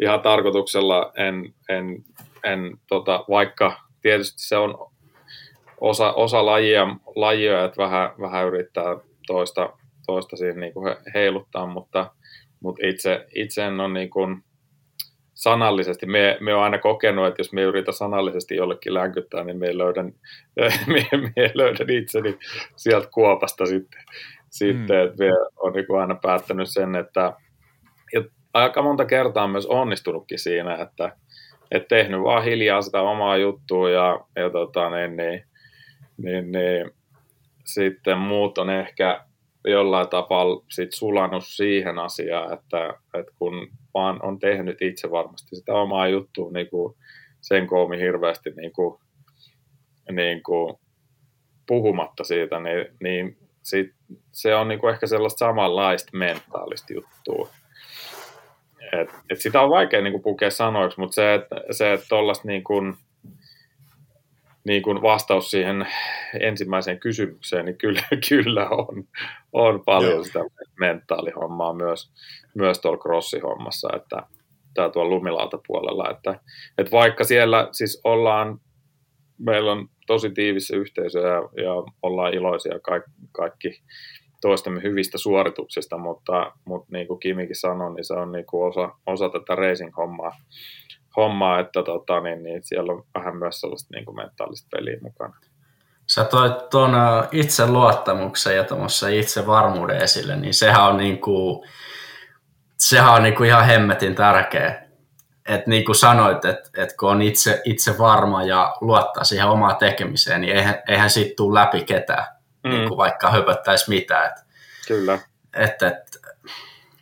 ihan 0.00 0.20
tarkoituksella, 0.20 1.12
en, 1.16 1.54
en, 1.68 2.04
en 2.44 2.76
tota, 2.88 3.24
vaikka 3.30 3.80
tietysti 4.02 4.42
se 4.42 4.56
on 4.56 4.90
osa, 5.80 6.12
osa 6.12 6.46
lajia, 6.46 6.86
lajia, 7.14 7.64
että 7.64 7.82
vähän, 7.82 8.10
vähän 8.20 8.46
yrittää 8.46 8.96
toista 9.26 9.70
toista 10.06 10.36
siinä 10.36 10.60
niin 10.60 10.72
kuin 10.72 10.96
heiluttaa, 11.14 11.66
mutta, 11.66 12.10
mutta 12.60 12.86
itse, 12.86 13.26
itse 13.34 13.64
en 13.64 13.80
ole 13.80 13.92
niin 13.92 14.10
kuin 14.10 14.44
sanallisesti, 15.34 16.06
me, 16.06 16.38
me 16.40 16.54
on 16.54 16.62
aina 16.62 16.78
kokenut, 16.78 17.26
että 17.26 17.40
jos 17.40 17.52
me 17.52 17.62
yritän 17.62 17.94
sanallisesti 17.94 18.56
jollekin 18.56 18.94
länkyttää, 18.94 19.44
niin 19.44 19.58
me 19.58 19.78
löydän, 19.78 20.12
me, 20.92 21.06
me 21.12 21.50
löydän 21.54 21.90
itseni 21.90 22.38
sieltä 22.76 23.08
kuopasta 23.14 23.66
sitten, 23.66 24.02
sitten 24.50 24.96
mm. 24.96 25.04
että 25.04 25.24
me 25.24 25.30
on 25.56 25.72
niin 25.72 25.86
kuin 25.86 26.00
aina 26.00 26.14
päättänyt 26.22 26.68
sen, 26.70 26.94
että 26.94 27.32
ja 28.12 28.24
aika 28.54 28.82
monta 28.82 29.04
kertaa 29.04 29.44
on 29.44 29.50
myös 29.50 29.66
onnistunutkin 29.66 30.38
siinä, 30.38 30.74
että 30.74 31.16
et 31.70 31.88
tehnyt 31.88 32.22
vaan 32.22 32.44
hiljaa 32.44 32.82
sitä 32.82 33.00
omaa 33.00 33.36
juttua 33.36 33.90
ja, 33.90 34.20
ja 34.36 34.50
tota, 34.50 34.90
niin, 34.90 35.16
niin, 35.16 35.44
niin, 36.16 36.52
niin, 36.52 36.90
sitten 37.64 38.18
muut 38.18 38.58
on 38.58 38.70
ehkä 38.70 39.24
jollain 39.64 40.08
tapaa 40.08 40.44
sit 40.70 40.92
sulannut 40.92 41.44
siihen 41.46 41.98
asiaan, 41.98 42.52
että, 42.52 42.94
että 43.14 43.32
kun 43.38 43.68
vaan 43.94 44.22
on 44.22 44.38
tehnyt 44.38 44.82
itse 44.82 45.10
varmasti 45.10 45.56
sitä 45.56 45.74
omaa 45.74 46.08
juttua 46.08 46.50
niin 46.50 46.70
kuin 46.70 46.96
sen 47.40 47.66
koomi 47.66 47.98
hirveästi 47.98 48.50
niin 48.50 48.72
kuin, 48.72 49.00
niin 50.10 50.42
kuin 50.42 50.74
puhumatta 51.66 52.24
siitä, 52.24 52.60
niin, 52.60 52.86
niin 53.02 53.36
sit, 53.62 53.92
se 54.32 54.54
on 54.54 54.68
niin 54.68 54.80
kuin 54.80 54.92
ehkä 54.92 55.06
sellaista 55.06 55.38
samanlaista 55.38 56.16
mentaalista 56.16 56.92
juttua. 56.92 57.48
Et, 58.92 59.08
et 59.30 59.40
sitä 59.40 59.62
on 59.62 59.70
vaikea 59.70 60.02
niin 60.02 60.12
kuin 60.12 60.22
pukea 60.22 60.50
sanoiksi, 60.50 61.00
mutta 61.00 61.14
se, 61.14 61.34
että 61.34 61.56
se, 61.70 61.92
että 61.92 62.06
niin 62.44 62.64
kuin, 62.64 62.96
niin 64.64 64.82
kuin 64.82 65.02
vastaus 65.02 65.50
siihen 65.50 65.86
ensimmäiseen 66.40 67.00
kysymykseen, 67.00 67.64
niin 67.64 67.78
kyllä, 67.78 68.02
kyllä 68.28 68.68
on, 68.68 69.04
on 69.52 69.82
paljon 69.84 70.12
Joo. 70.12 70.24
sitä 70.24 70.40
mentaalihommaa 70.80 71.74
myös, 71.74 72.12
myös 72.54 72.80
tuolla 72.80 72.98
crossihommassa, 72.98 73.88
että 73.96 74.16
tämä 74.74 74.88
tuolla 74.88 75.10
lumilautapuolella, 75.10 76.10
että, 76.10 76.40
että 76.78 76.90
vaikka 76.90 77.24
siellä 77.24 77.68
siis 77.72 78.00
ollaan, 78.04 78.60
meillä 79.38 79.72
on 79.72 79.88
tosi 80.06 80.30
tiivissä 80.30 80.76
yhteisö 80.76 81.18
ja, 81.20 81.62
ja 81.64 81.72
ollaan 82.02 82.34
iloisia 82.34 82.80
kaikki, 82.80 83.10
kaikki 83.32 83.82
toistemme 84.40 84.82
hyvistä 84.82 85.18
suorituksista, 85.18 85.98
mutta, 85.98 86.52
mutta 86.66 86.88
niin 86.92 87.06
kuin 87.06 87.20
Kimikin 87.20 87.56
sanoi, 87.56 87.94
niin 87.94 88.04
se 88.04 88.14
on 88.14 88.32
niin 88.32 88.46
kuin 88.46 88.68
osa, 88.68 88.94
osa 89.06 89.28
tätä 89.28 89.54
racing-hommaa, 89.54 90.36
hommaa, 91.16 91.60
että 91.60 91.82
tota, 91.82 92.20
niin, 92.20 92.42
niin 92.42 92.62
siellä 92.64 92.92
on 92.92 93.04
vähän 93.14 93.36
myös 93.36 93.60
sellaista 93.60 93.88
niin 93.92 94.04
kuin 94.04 94.16
mentaalista 94.16 94.68
peliä 94.70 94.98
mukana. 95.02 95.36
Sä 96.06 96.24
toit 96.24 96.70
tuon 96.70 96.92
luottamuksen 97.66 98.56
ja 98.56 98.64
itse 99.10 99.46
varmuuden 99.46 100.02
esille, 100.02 100.36
niin 100.36 100.54
sehän 100.54 100.84
on, 100.84 100.96
niin 100.96 101.18
kuin, 101.18 101.68
sehän 102.78 103.12
on 103.12 103.22
niin 103.22 103.36
kuin 103.36 103.48
ihan 103.48 103.66
hemmetin 103.66 104.14
tärkeä. 104.14 104.84
Et 105.48 105.66
niin 105.66 105.84
kuin 105.84 105.96
sanoit, 105.96 106.44
että 106.44 106.82
et 106.82 106.96
kun 107.00 107.10
on 107.10 107.22
itse, 107.22 107.62
itse 107.64 107.98
varma 107.98 108.42
ja 108.42 108.74
luottaa 108.80 109.24
siihen 109.24 109.46
omaan 109.46 109.76
tekemiseen, 109.76 110.40
niin 110.40 110.56
eihän, 110.56 110.82
eihän 110.88 111.10
siitä 111.10 111.34
tule 111.36 111.60
läpi 111.60 111.84
ketään, 111.84 112.26
mm. 112.64 112.70
niin 112.70 112.88
kuin 112.88 112.98
vaikka 112.98 113.30
höpöttäisi 113.30 113.90
mitään. 113.90 114.26
Et, 114.26 114.44
Kyllä. 114.88 115.18
Et, 115.54 115.82
et, 115.82 116.20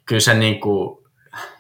kyllä 0.05 0.21
se 0.21 0.35
niin 0.35 0.61
kuin, 0.61 1.02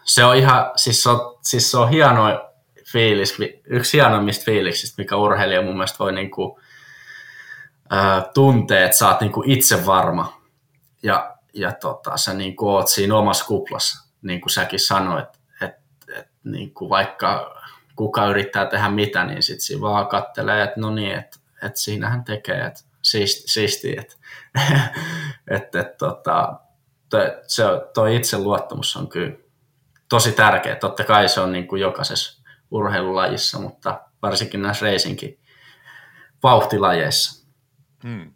se 0.05 0.25
on 0.25 0.37
ihan, 0.37 0.71
siis 0.77 1.03
se 1.03 1.11
on, 1.11 1.39
siis 1.43 1.71
se 1.71 1.79
on 1.79 1.89
hieno 1.89 2.53
fiilis, 2.93 3.39
yksi 3.65 3.99
hienoimmista 3.99 4.45
fiiliksistä, 4.45 5.03
mikä 5.03 5.17
urheilija 5.17 5.63
mun 5.63 5.75
mielestä 5.75 5.99
voi 5.99 6.13
niinku, 6.13 6.61
ää, 7.91 8.25
tuntea, 8.35 8.85
että 8.85 8.97
sä 8.97 9.09
oot 9.09 9.21
niinku 9.21 9.43
itse 9.47 9.87
varma 9.87 10.43
ja, 11.03 11.37
ja 11.53 11.73
tota, 11.73 12.17
sä 12.17 12.35
niinku 12.35 12.69
oot 12.69 12.89
siinä 12.89 13.17
omassa 13.17 13.45
kuplassa, 13.45 14.09
niin 14.23 14.41
kuin 14.41 14.51
säkin 14.51 14.81
sanoit, 14.81 15.29
että 15.63 15.79
et, 16.19 16.29
niinku 16.45 16.89
vaikka 16.89 17.63
kuka 17.97 18.27
yrittää 18.27 18.67
tehdä 18.67 18.89
mitä, 18.89 19.25
niin 19.25 19.43
sitten 19.43 19.61
siinä 19.61 19.81
vaan 19.81 20.07
kattelee, 20.07 20.63
että 20.63 20.81
no 20.81 20.91
niin, 20.91 21.19
että 21.19 21.39
et 21.63 21.77
siinähän 21.77 22.25
tekee, 22.25 22.61
että 22.61 22.81
siisti, 23.03 23.53
siisti 23.53 23.97
että 23.99 24.15
et, 25.57 25.75
et, 25.75 25.97
tota, 25.97 26.55
toi, 27.09 27.37
se, 27.47 27.63
toi 27.95 28.17
itseluottamus 28.17 28.97
on 28.97 29.09
kyllä 29.09 29.42
tosi 30.13 30.33
tärkeä. 30.33 30.77
Totta 30.77 31.05
kai 31.05 31.29
se 31.29 31.41
on 31.41 31.53
niin 31.53 31.67
kuin 31.67 31.83
jokaisessa 31.83 32.43
urheilulajissa, 32.71 33.59
mutta 33.59 34.01
varsinkin 34.23 34.63
näissä 34.63 34.87
reisinkin 34.87 35.41
vauhtilajeissa. 36.43 37.47
Hmm. 38.03 38.35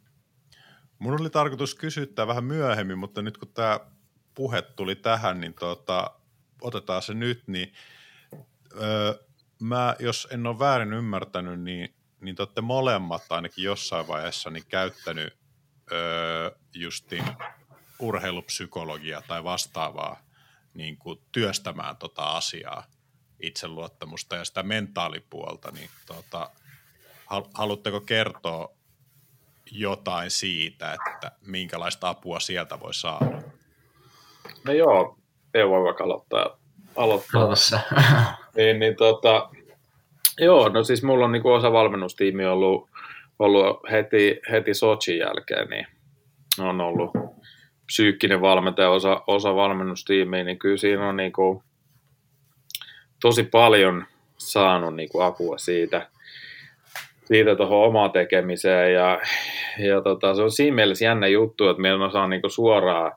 Mun 0.98 1.20
oli 1.20 1.30
tarkoitus 1.30 1.74
kysyttää 1.74 2.26
vähän 2.26 2.44
myöhemmin, 2.44 2.98
mutta 2.98 3.22
nyt 3.22 3.38
kun 3.38 3.52
tämä 3.52 3.80
puhe 4.34 4.62
tuli 4.62 4.96
tähän, 4.96 5.40
niin 5.40 5.54
tota, 5.54 6.10
otetaan 6.60 7.02
se 7.02 7.14
nyt, 7.14 7.42
niin 7.46 7.72
öö, 8.80 9.14
mä, 9.60 9.96
jos 9.98 10.28
en 10.30 10.46
ole 10.46 10.58
väärin 10.58 10.92
ymmärtänyt, 10.92 11.60
niin, 11.60 11.94
niin 12.20 12.36
te 12.36 12.42
olette 12.42 12.60
molemmat 12.60 13.22
ainakin 13.30 13.64
jossain 13.64 14.08
vaiheessa 14.08 14.50
niin 14.50 14.66
käyttänyt 14.68 15.36
öö, 15.92 16.50
justin 16.74 17.24
urheilupsykologia 17.98 19.22
tai 19.28 19.44
vastaavaa 19.44 20.25
niin 20.76 20.96
kuin 20.96 21.20
työstämään 21.32 21.96
tota 21.96 22.22
asiaa, 22.22 22.84
itseluottamusta 23.42 24.36
ja 24.36 24.44
sitä 24.44 24.62
mentaalipuolta, 24.62 25.70
niin 25.70 25.90
tota, 26.06 26.50
haluatteko 27.54 28.00
kertoa 28.00 28.76
jotain 29.70 30.30
siitä, 30.30 30.92
että 30.92 31.32
minkälaista 31.46 32.08
apua 32.08 32.40
sieltä 32.40 32.80
voi 32.80 32.94
saada? 32.94 33.42
No 34.64 34.72
joo, 34.72 35.18
ei 35.54 35.68
voi 35.68 35.84
vaikka 35.84 36.04
aloittaa. 36.04 36.58
aloittaa. 36.96 37.54
niin, 38.56 38.80
niin 38.80 38.96
tota, 38.96 39.48
joo, 40.38 40.68
no 40.68 40.84
siis 40.84 41.02
mulla 41.02 41.24
on 41.24 41.32
niin 41.32 41.46
osa 41.46 41.72
valmennustiimi 41.72 42.46
ollut, 42.46 42.90
ollut 43.38 43.80
heti, 43.90 44.40
heti 44.50 44.74
Sochin 44.74 45.18
jälkeen, 45.18 45.68
niin 45.68 45.86
on 46.58 46.80
ollut 46.80 47.10
psyykkinen 47.86 48.40
valmentaja, 48.40 48.90
osa, 48.90 49.22
osa 49.26 49.54
valmennustiimiä, 49.54 50.44
niin 50.44 50.58
kyllä 50.58 50.76
siinä 50.76 51.08
on 51.08 51.16
niin 51.16 51.32
kuin 51.32 51.62
tosi 53.20 53.42
paljon 53.42 54.04
saanut 54.38 54.96
niin 54.96 55.08
kuin 55.08 55.24
apua 55.24 55.58
siitä, 55.58 56.08
siitä 57.24 57.56
tuohon 57.56 57.86
omaan 57.86 58.10
tekemiseen 58.10 58.94
ja, 58.94 59.20
ja 59.78 60.00
tota, 60.00 60.34
se 60.34 60.42
on 60.42 60.50
siinä 60.50 60.74
mielessä 60.74 61.04
jännä 61.04 61.26
juttu, 61.26 61.68
että 61.68 61.82
meillä 61.82 62.06
osaa 62.06 62.28
niin 62.28 62.40
kuin 62.40 62.50
suoraan, 62.50 63.12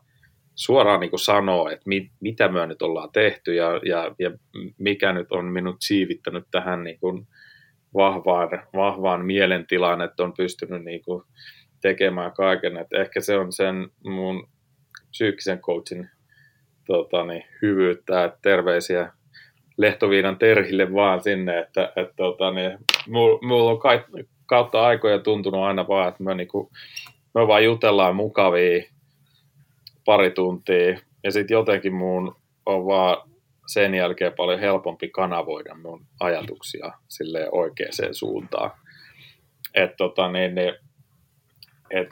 suoraan 0.56 1.00
niin 1.00 1.10
kuin 1.10 1.20
sanoa, 1.20 1.72
että 1.72 1.84
mit, 1.86 2.12
mitä 2.20 2.48
me 2.48 2.68
nyt 2.68 2.82
ollaan 2.82 3.10
tehty 3.14 3.56
ja, 3.56 3.82
ja, 3.86 4.16
ja 4.20 4.32
mikä 4.78 5.14
nyt 5.14 5.32
on 5.32 5.46
minut 5.46 5.76
siivittänyt 5.80 6.44
tähän 6.52 6.84
niin 6.84 7.00
kuin 7.00 7.28
vahvaan, 7.94 8.50
vahvaan 8.76 9.26
mielentilaan, 9.26 10.02
että 10.02 10.24
on 10.24 10.34
pystynyt 10.38 10.84
niin 10.84 11.02
kuin 11.02 11.24
tekemään 11.82 12.32
kaiken. 12.32 12.78
Et 12.78 12.94
ehkä 12.94 13.22
se 13.22 13.38
on 13.38 13.52
sen 13.52 13.90
mun 14.04 14.48
psyykkisen 15.10 15.60
coachin 15.60 16.10
tota, 16.86 17.26
niin, 17.26 17.44
hyvyyttä, 17.62 18.24
että 18.24 18.40
terveisiä 18.42 19.14
Lehtoviinan 19.78 20.38
Terhille 20.38 20.94
vaan 20.94 21.24
sinne, 21.24 21.60
että, 21.60 21.94
että 21.96 22.14
tota, 22.16 22.52
niin, 22.52 22.78
mulla, 23.08 23.40
mulla 23.42 23.72
on 23.72 23.80
kai, 23.80 24.04
kautta 24.46 24.86
aikoja 24.86 25.20
tuntunut 25.20 25.64
aina 25.64 25.88
vaan, 25.88 26.08
että 26.08 26.24
me, 26.24 26.36
niinku, 26.36 26.72
me 27.34 27.48
vaan 27.48 27.64
jutellaan 27.64 28.16
mukavia 28.16 28.84
pari 30.06 30.32
tuntia, 30.32 31.00
ja 31.24 31.32
sitten 31.32 31.56
jotenkin 31.56 31.94
mun 31.94 32.36
on 32.66 32.86
vaan 32.86 33.30
sen 33.68 33.96
jälkeen 33.96 34.34
paljon 34.34 34.60
helpompi 34.60 35.10
kanavoida 35.10 35.76
mun 35.76 36.06
ajatuksia 36.20 36.92
sille 37.08 37.50
oikeaan 37.52 37.94
suuntaan. 38.12 38.72
Et 39.74 39.98
tota, 39.98 40.32
niin, 40.32 40.56
niin, 40.56 40.74
et 41.92 42.10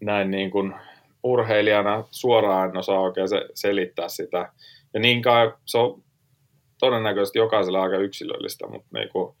näin 0.00 0.30
niin 0.30 0.50
kuin 0.50 0.74
urheilijana 1.22 2.04
suoraan 2.10 2.70
en 2.70 2.76
osaa 2.76 3.00
oikein 3.00 3.28
se, 3.28 3.48
selittää 3.54 4.08
sitä. 4.08 4.52
Ja 4.94 5.00
niin 5.00 5.22
kai 5.22 5.52
se 5.64 5.78
on 5.78 6.02
todennäköisesti 6.80 7.38
jokaisella 7.38 7.82
aika 7.82 7.96
yksilöllistä, 7.96 8.66
mutta, 8.66 8.98
niin 8.98 9.08
kuin, 9.08 9.34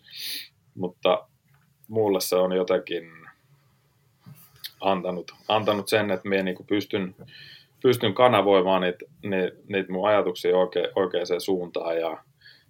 mutta 0.74 1.26
mulle 1.88 2.20
se 2.20 2.36
on 2.36 2.52
jotenkin 2.52 3.10
antanut, 4.80 5.32
antanut 5.48 5.88
sen, 5.88 6.10
että 6.10 6.28
minä 6.28 6.42
niin 6.42 6.66
pystyn, 6.68 7.14
pystyn 7.82 8.14
kanavoimaan 8.14 8.82
niitä, 8.82 9.04
niitä, 9.22 9.56
niitä 9.68 9.92
mun 9.92 10.08
ajatuksia 10.08 10.56
oikein, 10.56 10.88
oikeaan 10.96 11.40
suuntaan 11.40 11.96
ja, 11.96 12.24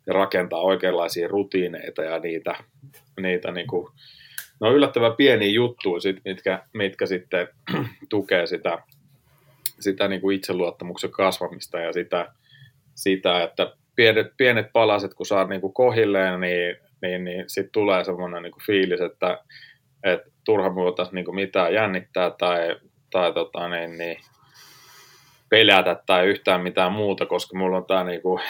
ja 0.06 0.12
rakentaa 0.12 0.60
oikeanlaisia 0.60 1.28
rutiineita 1.28 2.02
ja 2.02 2.18
niitä, 2.18 2.54
niitä 3.20 3.50
niin 3.50 3.66
kuin, 3.66 3.92
ne 4.60 4.68
on 4.68 4.74
yllättävän 4.74 5.16
pieniä 5.16 5.50
juttuja, 5.50 6.00
sit, 6.00 6.16
mitkä, 6.24 6.62
mitkä 6.72 7.06
sitten 7.06 7.48
tukee 8.08 8.46
sitä, 8.46 8.82
sitä 9.80 10.08
niin 10.08 10.20
kuin 10.20 10.36
itseluottamuksen 10.36 11.10
kasvamista 11.10 11.78
ja 11.78 11.92
sitä, 11.92 12.32
sitä 12.94 13.42
että 13.42 13.72
pienet, 13.96 14.26
pienet 14.36 14.66
palaset, 14.72 15.14
kun 15.14 15.26
saa 15.26 15.44
niin 15.44 15.60
kuin 15.60 15.74
kohilleen, 15.74 16.40
niin, 16.40 16.76
niin, 17.02 17.24
niin 17.24 17.44
sitten 17.46 17.72
tulee 17.72 18.04
semmoinen 18.04 18.42
niin 18.42 18.52
kuin 18.52 18.62
fiilis, 18.66 19.00
että, 19.00 19.38
että 20.02 20.30
turha 20.44 20.70
muuta 20.70 21.06
niin 21.12 21.34
mitään 21.34 21.74
jännittää 21.74 22.30
tai, 22.30 22.76
tai 23.10 23.32
tota, 23.32 23.68
niin, 23.68 23.98
niin, 23.98 24.16
pelätä 25.50 26.02
tai 26.06 26.26
yhtään 26.26 26.60
mitään 26.60 26.92
muuta, 26.92 27.26
koska 27.26 27.58
mulla 27.58 27.76
on 27.76 27.86
tämä 27.86 28.04
niin 28.04 28.22
kuin 28.22 28.42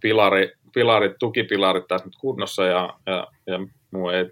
pilari, 0.00 0.52
pilarit, 0.74 1.12
tukipilarit 1.18 1.86
tässä 1.88 2.06
nyt 2.06 2.16
kunnossa 2.20 2.64
ja, 2.64 2.98
ja, 3.06 3.26
ja 3.46 3.58
muu 3.90 4.08
ei 4.08 4.30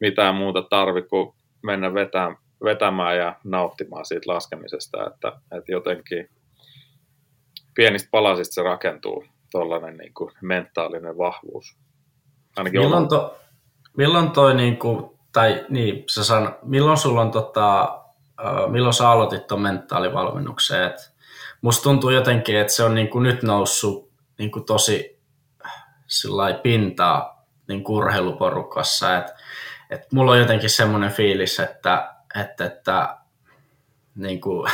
mitään 0.00 0.34
muuta 0.34 0.62
tarvi 0.62 1.02
kuin 1.02 1.34
mennä 1.62 1.94
vetämään, 1.94 2.36
vetämään 2.64 3.16
ja 3.16 3.34
nauttimaan 3.44 4.04
siitä 4.04 4.32
laskemisesta, 4.32 5.06
että, 5.06 5.28
että 5.28 5.72
jotenkin 5.72 6.30
pienistä 7.74 8.08
palasista 8.10 8.54
se 8.54 8.62
rakentuu 8.62 9.24
tuollainen 9.50 9.96
niin 9.96 10.14
kuin 10.14 10.32
mentaalinen 10.42 11.18
vahvuus. 11.18 11.76
Ainakin 12.56 12.80
milloin, 12.80 13.08
to, 13.08 13.38
milloin 13.96 14.30
toi, 14.30 14.54
niin 14.54 14.76
kuin, 14.76 15.10
tai 15.32 15.66
niin, 15.68 16.04
sä 16.10 16.24
san, 16.24 16.56
milloin 16.62 16.98
sulla 16.98 17.20
on 17.20 17.30
tota, 17.30 17.98
milloin 18.68 18.94
sä 18.94 19.10
aloitit 19.10 19.46
tuon 19.46 19.60
mentaalivalmennukseen? 19.60 20.82
Et 20.82 21.14
musta 21.62 21.82
tuntuu 21.82 22.10
jotenkin, 22.10 22.56
että 22.56 22.72
se 22.72 22.82
on 22.82 22.94
niin 22.94 23.08
kuin 23.08 23.22
nyt 23.22 23.42
noussut 23.42 24.10
niin 24.38 24.50
kuin 24.50 24.64
tosi 24.64 25.20
pintaa 26.62 27.46
niin 27.68 27.84
urheiluporukassa, 27.88 29.16
että 29.16 29.34
et 29.90 30.12
mulla 30.12 30.32
on 30.32 30.38
jotenkin 30.38 30.70
semmoinen 30.70 31.10
fiilis, 31.10 31.60
että, 31.60 32.15
että, 32.40 32.64
että 32.64 33.16
niin 34.16 34.40
kuin 34.40 34.70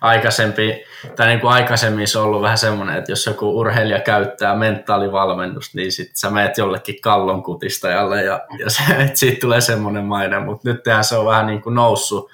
aikaisempi, 0.00 0.84
tai 1.16 1.26
niin 1.26 1.40
kuin 1.40 1.52
aikaisemmin 1.52 2.08
se 2.08 2.18
on 2.18 2.24
ollut 2.24 2.42
vähän 2.42 2.58
semmoinen, 2.58 2.96
että 2.96 3.12
jos 3.12 3.26
joku 3.26 3.58
urheilija 3.58 4.00
käyttää 4.00 4.56
mentaalivalmennusta, 4.56 5.78
niin 5.78 5.92
sitten 5.92 6.16
sä 6.16 6.30
meet 6.30 6.58
jollekin 6.58 7.00
kallon 7.00 7.42
kutistajalle 7.42 8.22
ja, 8.22 8.40
ja 8.58 8.70
se, 8.70 8.82
että 9.04 9.18
siitä 9.18 9.40
tulee 9.40 9.60
semmoinen 9.60 10.04
maine, 10.04 10.40
mutta 10.40 10.70
nyt 10.70 10.80
se 11.02 11.16
on 11.16 11.26
vähän 11.26 11.46
niin 11.46 11.62
kuin 11.62 11.74
noussut 11.74 12.30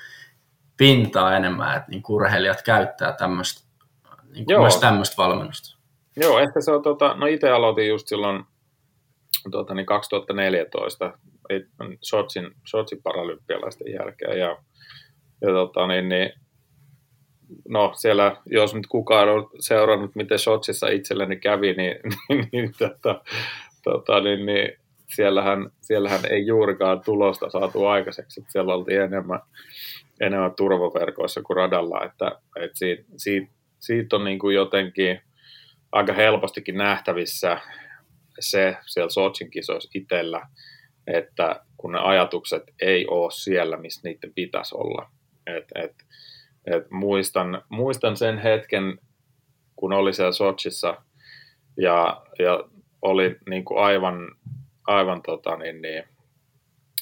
pintaa 0.77 1.37
enemmän, 1.37 1.77
että 1.77 1.91
niin 1.91 2.03
kuin 2.03 2.15
urheilijat 2.15 2.63
käyttää 2.63 3.13
tämmöistä, 3.13 3.69
niin 4.35 4.45
kuin 4.45 4.61
myös 4.61 4.77
tämmöistä 4.77 5.17
valmennusta. 5.17 5.79
Joo, 6.17 6.39
ehkä 6.39 6.61
se 6.61 6.73
on, 6.73 6.83
tota, 6.83 7.15
no 7.15 7.27
itse 7.27 7.51
aloitin 7.51 7.89
just 7.89 8.09
silloin 8.09 8.45
tota, 9.51 9.75
niin 9.75 9.87
2014 9.87 11.13
Sotsin, 12.01 12.51
Sotsin 12.65 13.03
paralympialaisten 13.03 13.93
jälkeen 13.93 14.39
ja, 14.39 14.59
ja 15.41 15.49
tota, 15.49 15.87
niin, 15.87 16.09
niin, 16.09 16.33
no 17.69 17.93
siellä, 17.97 18.37
jos 18.47 18.75
nyt 18.75 18.87
kukaan 18.87 19.29
on 19.29 19.51
seurannut, 19.61 20.15
miten 20.15 20.39
Sotsissa 20.39 20.89
itselleni 20.89 21.37
kävi, 21.37 21.73
niin, 21.73 21.97
niin, 22.29 22.49
niin, 22.53 22.73
tota, 22.79 23.23
tota, 23.85 24.21
niin, 24.21 24.47
niin 24.47 24.73
siellähän, 25.15 25.71
siellähän 25.81 26.21
ei 26.31 26.47
juurikaan 26.47 27.01
tulosta 27.01 27.51
saatu 27.51 27.87
aikaiseksi, 27.87 28.41
että 28.41 28.53
siellä 28.53 28.75
oltiin 28.75 29.01
enemmän, 29.01 29.41
enemmän 30.21 30.55
turvaverkoissa 30.57 31.43
kuin 31.43 31.57
radalla, 31.57 32.05
että, 32.05 32.33
että 32.57 32.79
siitä, 32.79 33.05
siitä, 33.17 33.53
siitä 33.79 34.17
on 34.17 34.25
niin 34.25 34.39
kuin 34.39 34.55
jotenkin 34.55 35.21
aika 35.93 36.13
helpostikin 36.13 36.77
nähtävissä 36.77 37.61
se 38.41 38.77
siellä 38.87 39.11
Sotsin 39.11 39.51
kisoissa 39.51 39.91
itsellä, 39.95 40.49
että 41.07 41.61
kun 41.77 41.93
ne 41.93 41.99
ajatukset 41.99 42.63
ei 42.83 43.07
ole 43.07 43.31
siellä, 43.31 43.77
missä 43.77 44.01
niiden 44.05 44.33
pitäisi 44.35 44.75
olla. 44.75 45.11
Et, 45.47 45.65
et, 45.75 45.95
et 46.67 46.91
muistan, 46.91 47.63
muistan 47.69 48.17
sen 48.17 48.39
hetken, 48.39 48.99
kun 49.77 49.93
oli 49.93 50.13
siellä 50.13 50.33
Sochissa 50.33 51.03
ja, 51.77 52.23
ja 52.39 52.65
oli 53.03 53.37
niin 53.51 53.65
kuin 53.65 53.81
aivan, 53.81 54.37
aivan 54.87 55.23
tota, 55.23 55.57
niin, 55.57 55.83
niin, 55.83 56.05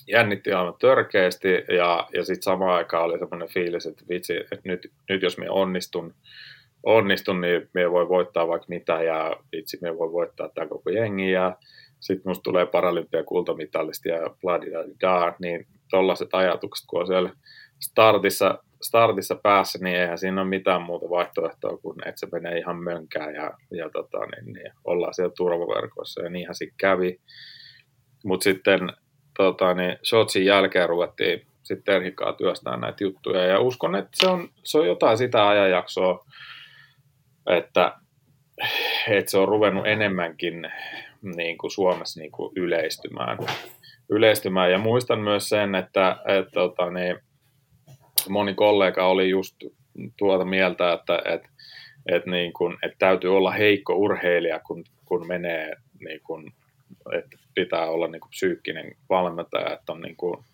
jännitti 0.09 0.53
aivan 0.53 0.75
törkeästi 0.81 1.49
ja, 1.77 2.09
ja 2.15 2.25
sitten 2.25 2.43
samaan 2.43 2.77
aikaan 2.77 3.05
oli 3.05 3.19
semmoinen 3.19 3.49
fiilis, 3.49 3.87
että 3.87 4.05
vitsi, 4.09 4.37
että 4.37 4.61
nyt, 4.65 4.93
nyt 5.09 5.23
jos 5.23 5.39
me 5.39 5.51
onnistun, 5.51 6.15
onnistun, 6.83 7.41
niin 7.41 7.71
me 7.75 7.91
voi 7.91 8.09
voittaa 8.09 8.49
vaikka 8.49 8.67
mitä 8.69 9.03
ja 9.03 9.37
vitsi, 9.53 9.79
me 9.81 9.99
voi 9.99 10.13
voittaa 10.13 10.49
tämä 10.49 10.67
koko 10.67 10.91
jengi 10.91 11.31
ja 11.31 11.57
sitten 12.01 12.31
musta 12.31 12.43
tulee 12.43 12.67
paralympia 12.67 13.25
kultamitalisti 13.25 14.09
ja 14.09 14.37
bladidadida, 14.41 15.35
niin 15.41 15.67
tollaiset 15.91 16.29
ajatukset, 16.33 16.87
kun 16.89 17.01
on 17.01 17.07
siellä 17.07 17.31
startissa, 17.81 18.59
startissa 18.83 19.35
päässä, 19.35 19.79
niin 19.83 19.97
eihän 19.97 20.19
siinä 20.19 20.41
ole 20.41 20.49
mitään 20.49 20.83
muuta 20.83 21.11
vaihtoehtoa 21.11 21.77
kuin, 21.77 22.09
että 22.09 22.21
se 22.21 22.29
menee 22.33 22.59
ihan 22.59 22.77
mönkään 22.77 23.35
ja, 23.35 23.51
ja 23.71 23.91
tota, 23.91 24.19
niin, 24.19 24.53
niin, 24.53 24.73
ollaan 24.85 25.15
siellä 25.15 25.35
turvaverkoissa 25.37 26.23
ja 26.23 26.31
niinhän 26.31 26.55
sitten 26.55 26.77
kävi. 26.79 27.21
Mutta 28.25 28.45
sitten 28.45 28.81
tota, 29.37 29.75
niin 29.75 29.99
Shotsin 30.05 30.45
jälkeen 30.45 30.89
ruvettiin 30.89 31.47
sitten 31.65 31.95
Terhikaa 31.95 32.33
työstää 32.33 32.77
näitä 32.77 33.05
juttuja 33.05 33.45
ja 33.45 33.61
uskon, 33.61 33.95
että 33.95 34.11
se 34.15 34.27
on, 34.27 34.49
se 34.65 34.79
on 34.79 34.87
jotain 34.87 35.19
sitä 35.19 35.49
ajanjaksoa, 35.49 36.27
että, 37.47 37.93
että 39.09 39.31
se 39.31 39.39
on 39.39 39.49
ruvennut 39.49 39.87
enemmänkin 39.87 40.71
niin 41.37 41.59
kuin 41.59 41.71
Suomessa 41.71 42.21
niin 42.21 42.33
kuin 42.33 42.53
yleistymään. 42.57 43.39
yleistymään. 44.11 44.73
Ja 44.73 44.79
muistan 44.79 45.21
myös 45.21 45.49
sen, 45.49 45.75
että, 45.75 46.17
että 46.27 46.51
tota, 46.51 46.91
niin, 46.91 47.19
moni 48.29 48.55
kollega 48.55 49.07
oli 49.07 49.31
just 49.31 49.57
tuota 50.19 50.45
mieltä, 50.45 50.93
että, 50.93 51.23
että, 51.25 51.49
että, 52.13 52.31
niin 52.31 52.53
kuin, 52.53 52.77
että 52.83 52.97
täytyy 52.99 53.37
olla 53.37 53.51
heikko 53.51 53.95
urheilija, 53.95 54.61
kun, 54.61 54.85
kun 55.05 55.27
menee, 55.27 55.77
niin 56.05 56.21
kuin, 56.25 56.53
että 57.13 57.37
pitää 57.55 57.87
olla 57.87 58.09
niin 58.09 58.21
kuin 58.21 58.31
psyykkinen 58.31 58.97
valmentaja, 59.09 59.73
että, 59.73 59.93
on 59.93 60.01
niin 60.01 60.17
kuin, 60.17 60.45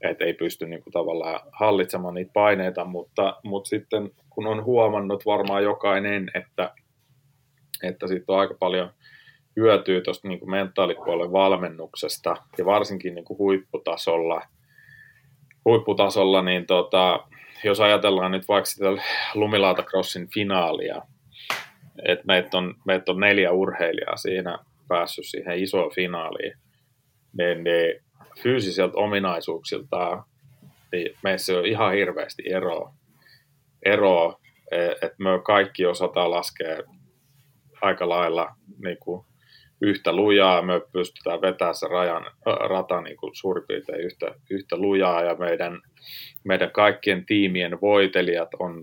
että 0.00 0.24
ei 0.24 0.34
pysty 0.34 0.66
niin 0.66 0.82
kuin, 0.82 0.92
tavallaan 0.92 1.40
hallitsemaan 1.52 2.14
niitä 2.14 2.32
paineita, 2.32 2.84
mutta, 2.84 3.36
mutta 3.42 3.68
sitten 3.68 4.10
kun 4.30 4.46
on 4.46 4.64
huomannut 4.64 5.26
varmaan 5.26 5.62
jokainen, 5.62 6.30
että, 6.34 6.74
että 7.82 8.06
sitten 8.06 8.34
on 8.34 8.40
aika 8.40 8.54
paljon 8.60 8.90
hyötyy 9.56 10.00
tuosta 10.00 10.28
niin 10.28 10.50
mentaalipuolen 10.50 11.32
valmennuksesta 11.32 12.36
ja 12.58 12.64
varsinkin 12.64 13.14
niin 13.14 13.24
kuin 13.24 13.38
huipputasolla, 13.38 14.42
huipputasolla 15.64 16.42
niin 16.42 16.66
tota, 16.66 17.20
jos 17.64 17.80
ajatellaan 17.80 18.30
nyt 18.30 18.48
vaikka 18.48 18.70
sitä 18.70 18.84
Lumilauta-crossin 19.34 20.28
finaalia, 20.34 21.02
että 22.08 22.24
meitä 22.26 22.58
on, 22.58 22.74
meitä 22.86 23.12
on 23.12 23.20
neljä 23.20 23.52
urheilijaa 23.52 24.16
siinä 24.16 24.58
päässyt 24.88 25.24
siihen 25.26 25.58
isoon 25.58 25.92
finaaliin, 25.94 26.52
niin, 27.38 27.64
niin 27.64 28.02
fyysiseltä 28.42 28.96
ominaisuuksilta 28.96 30.22
niin 30.92 31.16
meissä 31.22 31.58
on 31.58 31.66
ihan 31.66 31.92
hirveästi 31.92 32.42
eroa, 32.46 32.94
eroa 33.84 34.40
e, 34.70 34.86
että 34.86 35.16
me 35.18 35.30
kaikki 35.44 35.86
osataan 35.86 36.30
laskea 36.30 36.82
aika 37.82 38.08
lailla 38.08 38.54
niin 38.84 38.96
kuin 39.00 39.26
yhtä 39.82 40.12
lujaa, 40.12 40.62
me 40.62 40.80
pystytään 40.92 41.40
vetämään 41.40 41.74
se 41.74 41.88
rajan, 41.88 42.26
rata 42.46 43.00
niin 43.00 43.16
kuin 43.16 43.34
suurin 43.34 43.64
piirtein 43.68 44.00
yhtä, 44.00 44.34
yhtä 44.50 44.76
lujaa 44.76 45.22
ja 45.22 45.34
meidän, 45.34 45.80
meidän 46.44 46.70
kaikkien 46.70 47.26
tiimien 47.26 47.80
voitelijat 47.80 48.48
on 48.58 48.82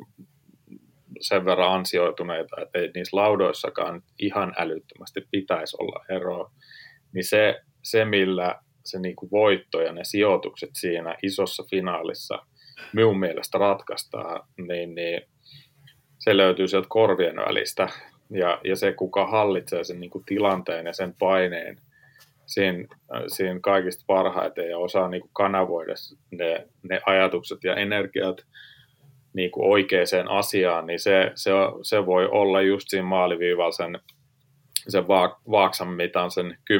sen 1.21 1.45
verran 1.45 1.73
ansioituneita, 1.73 2.61
että 2.61 2.79
ei 2.79 2.91
niissä 2.95 3.17
laudoissakaan 3.17 4.01
ihan 4.19 4.53
älyttömästi 4.57 5.21
pitäisi 5.31 5.77
olla 5.79 6.05
eroa, 6.09 6.51
niin 7.13 7.25
se, 7.25 7.61
se 7.83 8.05
millä 8.05 8.55
se 8.85 8.99
niin 8.99 9.15
kuin 9.15 9.31
voitto 9.31 9.81
ja 9.81 9.91
ne 9.91 10.03
sijoitukset 10.03 10.69
siinä 10.73 11.15
isossa 11.23 11.63
finaalissa 11.69 12.45
minun 12.93 13.19
mielestä 13.19 13.57
ratkaistaan, 13.57 14.47
niin, 14.67 14.95
niin 14.95 15.21
se 16.19 16.37
löytyy 16.37 16.67
sieltä 16.67 16.87
korvien 16.89 17.35
välistä. 17.35 17.87
Ja, 18.29 18.61
ja 18.63 18.75
se, 18.75 18.93
kuka 18.93 19.27
hallitsee 19.27 19.83
sen 19.83 19.99
niin 19.99 20.09
kuin 20.09 20.25
tilanteen 20.25 20.85
ja 20.85 20.93
sen 20.93 21.15
paineen 21.19 21.77
siinä, 22.45 22.87
siinä 23.27 23.59
kaikista 23.59 24.03
parhaiten 24.07 24.69
ja 24.69 24.77
osaa 24.77 25.09
niin 25.09 25.21
kuin 25.21 25.31
kanavoida 25.33 25.93
ne, 26.31 26.67
ne 26.89 27.01
ajatukset 27.05 27.63
ja 27.63 27.75
energiat 27.75 28.45
niin 29.33 29.51
kuin 29.51 29.71
oikeaan 29.71 30.27
asiaan, 30.29 30.85
niin 30.85 30.99
se, 30.99 31.31
se, 31.35 31.51
se 31.81 32.05
voi 32.05 32.27
olla 32.27 32.61
just 32.61 32.85
siinä 32.89 33.05
maaliviivalla 33.05 33.71
sen, 33.71 33.99
sen 34.87 35.07
va, 35.07 35.39
vaaksan 35.51 35.87
mitan 35.87 36.31
sen 36.31 36.57
10-15 36.73 36.75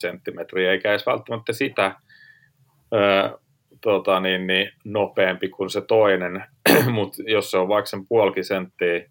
senttimetriä, 0.00 0.72
eikä 0.72 0.90
edes 0.90 1.06
välttämättä 1.06 1.52
sitä 1.52 1.94
ö, 2.94 3.38
tota, 3.80 4.20
niin, 4.20 4.46
niin, 4.46 4.72
nopeampi 4.84 5.48
kuin 5.48 5.70
se 5.70 5.80
toinen, 5.80 6.44
mutta 6.94 7.22
jos 7.26 7.50
se 7.50 7.58
on 7.58 7.68
vaikka 7.68 7.86
sen 7.86 8.06
puolikin 8.06 8.44
senttiä 8.44 9.04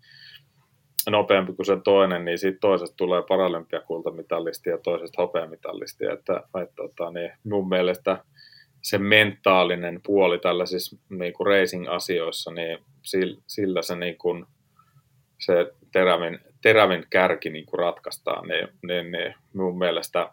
nopeampi 1.10 1.53
kuin 1.53 1.66
se 1.66 1.78
toinen, 1.84 2.26
niin 2.26 2.39
siitä 2.39 2.57
toisesta 2.62 2.95
tulee 2.95 3.24
paralympiakultamitalisti 3.28 4.70
ja 4.70 4.78
toisesta 4.78 5.22
hopeamitalisti. 5.22 6.05
Että, 6.05 6.43
että, 6.62 6.76
tota, 6.76 7.12
niin 7.12 7.32
mun 7.43 7.70
mielestä 7.70 8.24
se 8.82 8.97
mentaalinen 8.97 9.99
puoli 10.05 10.39
tällaisissa 10.39 10.97
niin 11.10 11.34
kuin 11.34 11.47
racing-asioissa, 11.47 12.51
niin 12.51 12.80
sillä 13.47 13.82
se, 13.82 13.95
niin 13.95 14.18
kuin, 14.18 14.45
se 15.39 15.74
terävin, 15.91 16.39
terävin 16.62 17.05
kärki 17.10 17.49
niin 17.49 17.66
kuin 17.66 17.80
ratkaistaan, 17.80 18.47
niin, 18.47 18.68
niin, 18.88 19.12
niin 19.12 19.36
mun 19.53 19.78
mielestä, 19.78 20.30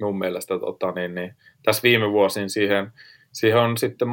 mun 0.00 0.18
mielestä 0.18 0.58
tota, 0.58 0.92
niin, 0.92 1.14
niin, 1.14 1.36
tässä 1.62 1.82
viime 1.82 2.12
vuosin 2.12 2.50
siihen, 2.50 2.92
siihen 3.32 3.58
on 3.58 3.76
sitten 3.76 4.08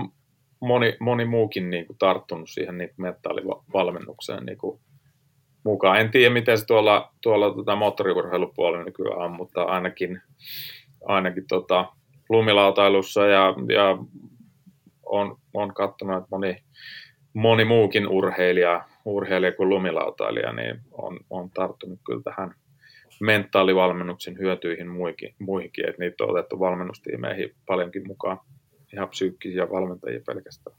moni, 0.59 0.97
moni 0.99 1.25
muukin 1.25 1.69
niin 1.69 1.87
kuin 1.87 1.97
tarttunut 1.97 2.49
siihen 2.49 2.77
niin 2.77 2.89
kuin 2.89 3.01
mentaalivalmennukseen 3.01 4.45
niin 4.45 4.57
kuin 4.57 4.79
mukaan. 5.63 5.99
En 5.99 6.11
tiedä, 6.11 6.33
miten 6.33 6.57
se 6.57 6.65
tuolla, 6.65 7.13
tuolla 7.21 7.53
tota 7.53 7.75
moottoriurheilupuolella 7.75 8.85
nykyään 8.85 9.17
on, 9.17 9.31
mutta 9.31 9.63
ainakin, 9.63 10.21
ainakin 11.05 11.47
tota, 11.47 11.85
lumilautailussa 12.29 13.25
ja, 13.25 13.53
ja 13.73 13.97
on, 15.05 15.37
on 15.53 15.73
katsonut, 15.73 16.17
että 16.17 16.27
moni, 16.31 16.57
moni 17.33 17.65
muukin 17.65 18.07
urheilija, 18.07 18.85
urheilija 19.05 19.51
kuin 19.51 19.69
lumilautailija, 19.69 20.53
niin 20.53 20.79
on, 20.91 21.19
on 21.29 21.49
tarttunut 21.49 21.99
kyllä 22.05 22.21
tähän 22.23 22.53
mentaalivalmennuksen 23.21 24.37
hyötyihin 24.37 24.87
muihin, 24.87 25.35
muihinkin, 25.39 25.89
että 25.89 26.01
niitä 26.01 26.23
on 26.23 26.29
otettu 26.31 26.59
valmennustiimeihin 26.59 27.55
paljonkin 27.65 28.07
mukaan, 28.07 28.39
ihan 28.93 29.09
psyykkisiä 29.09 29.69
valmentajia 29.69 30.21
pelkästään. 30.27 30.75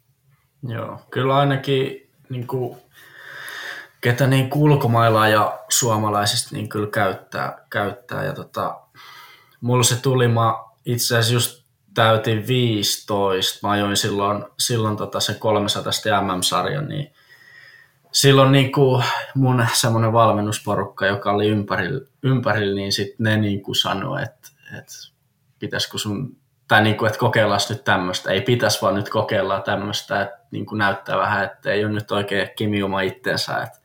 Joo, 0.68 0.98
kyllä 1.10 1.36
ainakin 1.36 2.10
niin 2.30 2.46
kuin, 2.46 2.76
ketä 4.00 4.26
niin 4.26 4.50
ulkomailla 4.54 5.28
ja 5.28 5.60
suomalaisista 5.68 6.56
niin 6.56 6.68
kyllä 6.68 6.90
käyttää, 6.90 7.66
käyttää 7.70 8.24
ja 8.24 8.32
tota, 8.32 8.80
mulla 9.60 9.82
se 9.82 10.02
tuli, 10.02 10.28
mä 10.28 10.54
itse 10.84 11.18
asiassa 11.18 11.34
just 11.34 11.64
täytin 11.94 12.46
15. 12.46 13.66
Mä 13.66 13.72
ajoin 13.72 13.96
silloin, 13.96 14.44
silloin 14.58 14.96
tota 14.96 15.20
sen 15.20 15.38
300 15.38 15.92
MM-sarjan, 16.22 16.88
niin 16.88 17.12
silloin 18.12 18.52
niin 18.52 18.72
kuin 18.72 19.04
mun 19.34 19.66
semmoinen 19.72 20.12
valmennusporukka, 20.12 21.06
joka 21.06 21.32
oli 21.32 21.48
ympärillä, 21.48 22.06
ympärillä 22.22 22.74
niin 22.74 22.92
sitten 22.92 23.24
ne 23.24 23.36
niin 23.36 23.62
kuin 23.62 23.76
sanoi, 23.76 24.22
että, 24.22 24.48
että 24.78 24.92
pitäisikö 25.58 25.98
sun, 25.98 26.36
tai 26.68 26.82
niin 26.82 26.96
kuin, 26.96 27.06
että 27.06 27.18
kokeillaan 27.18 27.60
nyt 27.68 27.84
tämmöistä. 27.84 28.30
Ei 28.30 28.40
pitäisi 28.40 28.82
vaan 28.82 28.94
nyt 28.94 29.08
kokeilla 29.08 29.60
tämmöistä, 29.60 30.22
että 30.22 30.40
niin 30.50 30.66
kuin 30.66 30.78
näyttää 30.78 31.18
vähän, 31.18 31.44
että 31.44 31.70
ei 31.70 31.84
ole 31.84 31.92
nyt 31.92 32.10
oikein 32.10 32.48
kimiuma 32.56 33.00
itsensä, 33.00 33.62
että, 33.62 33.79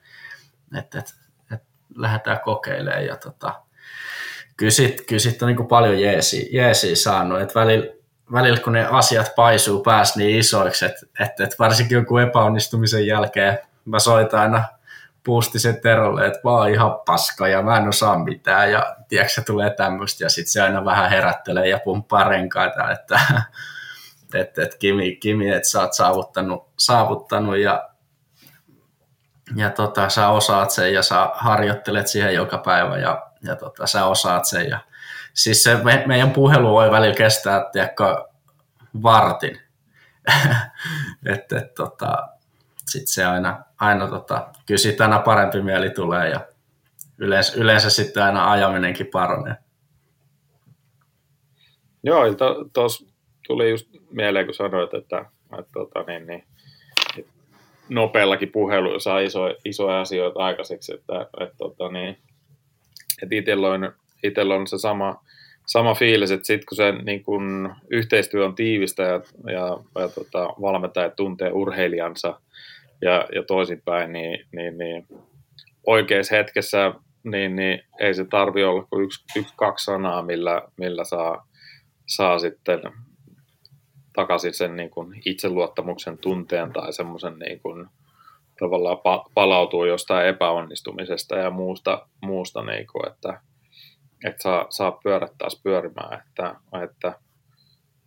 että, 0.77 0.99
että, 0.99 1.11
että 1.51 1.67
lähdetään 1.95 2.39
kokeilemaan. 2.39 3.05
Ja 3.05 3.17
tota, 3.17 3.61
kyllä 4.57 4.71
sitten 4.71 5.05
kyllä 5.05 5.19
sit 5.19 5.41
on 5.41 5.47
niin 5.47 5.57
kuin 5.57 5.67
paljon 5.67 6.01
jeesiä, 6.01 6.45
jeesiä 6.51 6.95
saanut, 6.95 7.41
että 7.41 7.59
välillä, 7.59 7.93
välillä 8.31 8.59
kun 8.59 8.73
ne 8.73 8.85
asiat 8.85 9.35
paisuu 9.35 9.83
pääs 9.83 10.15
niin 10.15 10.39
isoiksi, 10.39 10.85
että, 10.85 11.05
että, 11.19 11.43
että 11.43 11.55
varsinkin 11.59 11.95
joku 11.95 12.17
epäonnistumisen 12.17 13.07
jälkeen 13.07 13.59
mä 13.85 13.99
soitan 13.99 14.39
aina 14.39 14.63
puustisen 15.23 15.81
Terolle, 15.81 16.27
että 16.27 16.39
mä 16.43 16.51
oon 16.51 16.69
ihan 16.69 16.99
paska 17.05 17.47
ja 17.47 17.61
mä 17.61 17.77
en 17.77 17.87
osaa 17.87 18.23
mitään 18.23 18.71
ja 18.71 18.95
tiedätkö, 19.07 19.33
se 19.33 19.41
tulee 19.41 19.69
tämmöistä 19.69 20.23
ja 20.23 20.29
sitten 20.29 20.51
se 20.51 20.61
aina 20.61 20.85
vähän 20.85 21.09
herättelee 21.09 21.67
ja 21.67 21.79
pumppaa 21.83 22.23
renkaita, 22.23 22.91
että 22.91 23.19
että, 24.33 24.63
että 24.63 24.77
Kimi, 24.77 25.15
Kimi, 25.15 25.51
että 25.51 25.69
sä 25.69 25.81
oot 25.81 25.93
saavuttanut, 25.93 26.67
saavuttanut 26.77 27.57
ja, 27.57 27.89
ja 29.55 29.69
tota, 29.69 30.09
sä 30.09 30.29
osaat 30.29 30.71
sen 30.71 30.93
ja 30.93 31.01
sä 31.03 31.29
harjoittelet 31.33 32.07
siihen 32.07 32.33
joka 32.33 32.57
päivä 32.57 32.97
ja 32.97 33.25
ja 33.45 33.55
tota, 33.55 33.87
sä 33.87 34.05
osaat 34.05 34.45
sen. 34.45 34.69
Ja, 34.69 34.79
siis 35.33 35.63
se 35.63 35.83
me, 35.83 36.03
meidän 36.07 36.31
puhelu 36.31 36.71
voi 36.71 36.91
välillä 36.91 37.15
kestää, 37.15 37.69
tiedätkö, 37.71 38.25
vartin. 39.03 39.59
että 41.33 41.57
et, 41.57 41.73
tota, 41.73 42.27
sitten 42.85 43.07
se 43.07 43.25
aina, 43.25 43.63
aina 43.79 44.07
tota, 44.07 44.47
kyllä 44.65 44.77
siitä 44.77 45.03
aina 45.03 45.19
parempi 45.19 45.61
mieli 45.61 45.89
tulee 45.89 46.29
ja 46.29 46.39
yleensä, 47.17 47.53
yleensä 47.57 47.89
sitten 47.89 48.23
aina 48.23 48.51
ajaminenkin 48.51 49.07
paranee. 49.07 49.55
Joo, 52.03 52.23
tuossa 52.73 53.05
tuli 53.47 53.69
just 53.69 53.87
mieleen, 54.11 54.45
kun 54.45 54.55
sanoit, 54.55 54.93
että, 54.93 55.25
että 55.59 55.71
tota, 55.73 56.03
niin, 56.03 56.27
niin, 56.27 56.39
että 56.39 56.54
nopeallakin 57.89 58.51
puheluilla 58.51 58.99
saa 58.99 59.19
iso, 59.19 59.41
isoja 59.65 60.01
asioita 60.01 60.39
aikaiseksi, 60.39 60.93
että, 60.93 61.21
että 61.39 61.55
tota, 61.57 61.89
niin, 61.89 62.17
että 63.23 63.35
itsellä 63.35 63.71
on, 63.71 63.93
itsellä 64.23 64.55
on 64.55 64.67
se 64.67 64.77
sama, 64.77 65.21
sama 65.65 65.95
fiilis, 65.95 66.31
että 66.31 66.47
sitten 66.47 66.65
kun 66.65 66.75
se 66.75 66.91
niin 66.91 67.23
kun 67.23 67.75
yhteistyö 67.89 68.45
on 68.45 68.55
tiivistä 68.55 69.03
ja, 69.03 69.21
ja, 69.51 69.79
ja 70.01 70.09
tota, 70.09 70.49
valmentajat 70.61 71.15
tuntee 71.15 71.51
urheilijansa 71.51 72.39
ja, 73.01 73.27
ja 73.35 73.43
toisinpäin, 73.43 74.11
niin, 74.13 74.45
niin, 74.51 74.77
niin 74.77 75.07
oikeassa 75.87 76.35
hetkessä 76.35 76.93
niin, 77.23 77.55
niin 77.55 77.83
ei 77.99 78.13
se 78.13 78.25
tarvi 78.25 78.63
olla 78.63 78.87
kuin 78.89 79.05
yksi, 79.05 79.25
yksi 79.35 79.53
kaksi 79.57 79.85
sanaa, 79.85 80.21
millä, 80.21 80.61
millä 80.77 81.03
saa, 81.03 81.47
saa 82.05 82.39
sitten 82.39 82.81
takaisin 84.15 84.53
sen 84.53 84.75
niin 84.75 84.89
kuin 84.89 85.21
itseluottamuksen 85.25 86.17
tunteen 86.17 86.73
tai 86.73 86.93
semmoisen 86.93 87.39
niin 87.39 87.59
kuin, 87.59 87.87
tavallaan 88.59 88.97
pa- 88.97 89.31
palautuu 89.33 89.85
jostain 89.85 90.27
epäonnistumisesta 90.27 91.35
ja 91.35 91.49
muusta, 91.49 92.07
muusta 92.21 92.63
niin 92.63 92.87
kuin, 92.87 93.11
että, 93.11 93.41
että 94.25 94.43
saa, 94.43 94.65
saa 94.69 94.91
pyörät 94.91 95.31
taas 95.37 95.61
pyörimään. 95.63 96.21
Että, 96.21 96.55
että 96.83 97.19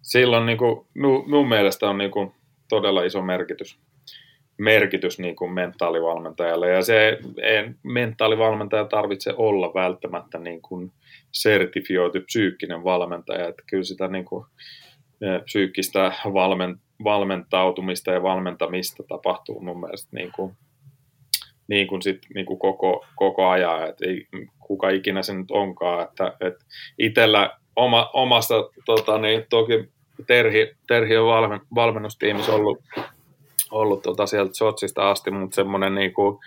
silloin 0.03 0.47
niin 0.47 0.59
kuin, 0.59 0.87
mun 1.27 1.49
mielestä 1.49 1.91
on 1.91 1.99
niin 1.99 2.11
kuin, 2.11 2.33
todella 2.69 3.05
iso 3.05 3.23
merkitys, 3.23 3.79
merkitys 4.59 5.19
niin 5.19 5.37
kuin 5.37 5.53
mentaalivalmentajalle. 5.53 6.69
Ja 6.71 6.83
se 6.83 7.19
ei 7.43 7.71
mentaalivalmentaja 7.83 8.85
tarvitse 8.85 9.35
olla 9.37 9.75
välttämättä 9.75 10.39
niin 10.39 10.63
kuin 10.63 10.93
sertifioitu 11.33 12.21
psyykkinen 12.21 12.85
valmentaja. 12.85 13.49
Että 13.49 13.63
kyllä 13.67 13.85
sitä 13.85 14.09
niin 14.09 14.25
kuin, 14.25 14.47
psyykkistä 15.45 16.13
valmen, 16.25 16.81
valmentautumista 17.05 18.11
ja 18.11 18.23
valmentamista 18.23 19.03
tapahtuu 19.03 19.61
mun 19.61 19.81
mielestä 19.81 20.09
niin 20.13 20.33
kuin, 20.33 20.57
niin 21.69 21.87
kuin 21.87 22.03
sit, 22.03 22.19
niin 22.35 22.47
kuin 22.47 22.59
koko, 22.59 23.07
koko 23.17 23.49
ajan, 23.49 23.89
että 23.89 24.07
ei, 24.07 24.27
kuka 24.59 24.91
ikinä 24.91 25.23
se 25.23 25.35
nyt 25.35 25.51
onkaan, 25.51 26.05
että, 26.09 26.33
että 26.41 26.65
itsellä 26.99 27.59
oma, 27.77 28.11
omasta, 28.13 28.55
tota, 28.87 29.19
niin 29.19 29.47
toki 29.51 29.89
Terhi, 30.27 30.75
Terhi 30.89 31.17
on 31.17 31.27
valmen, 31.27 31.61
valmennustiimissä 31.75 32.53
ollut, 32.53 32.79
ollut 33.71 34.03
tota, 34.03 34.27
sieltä 34.27 34.55
Sotsista 34.55 35.11
asti, 35.11 35.31
mutta 35.31 35.55
semmoinen 35.55 35.95
niin 35.95 36.15
kuin, 36.15 36.39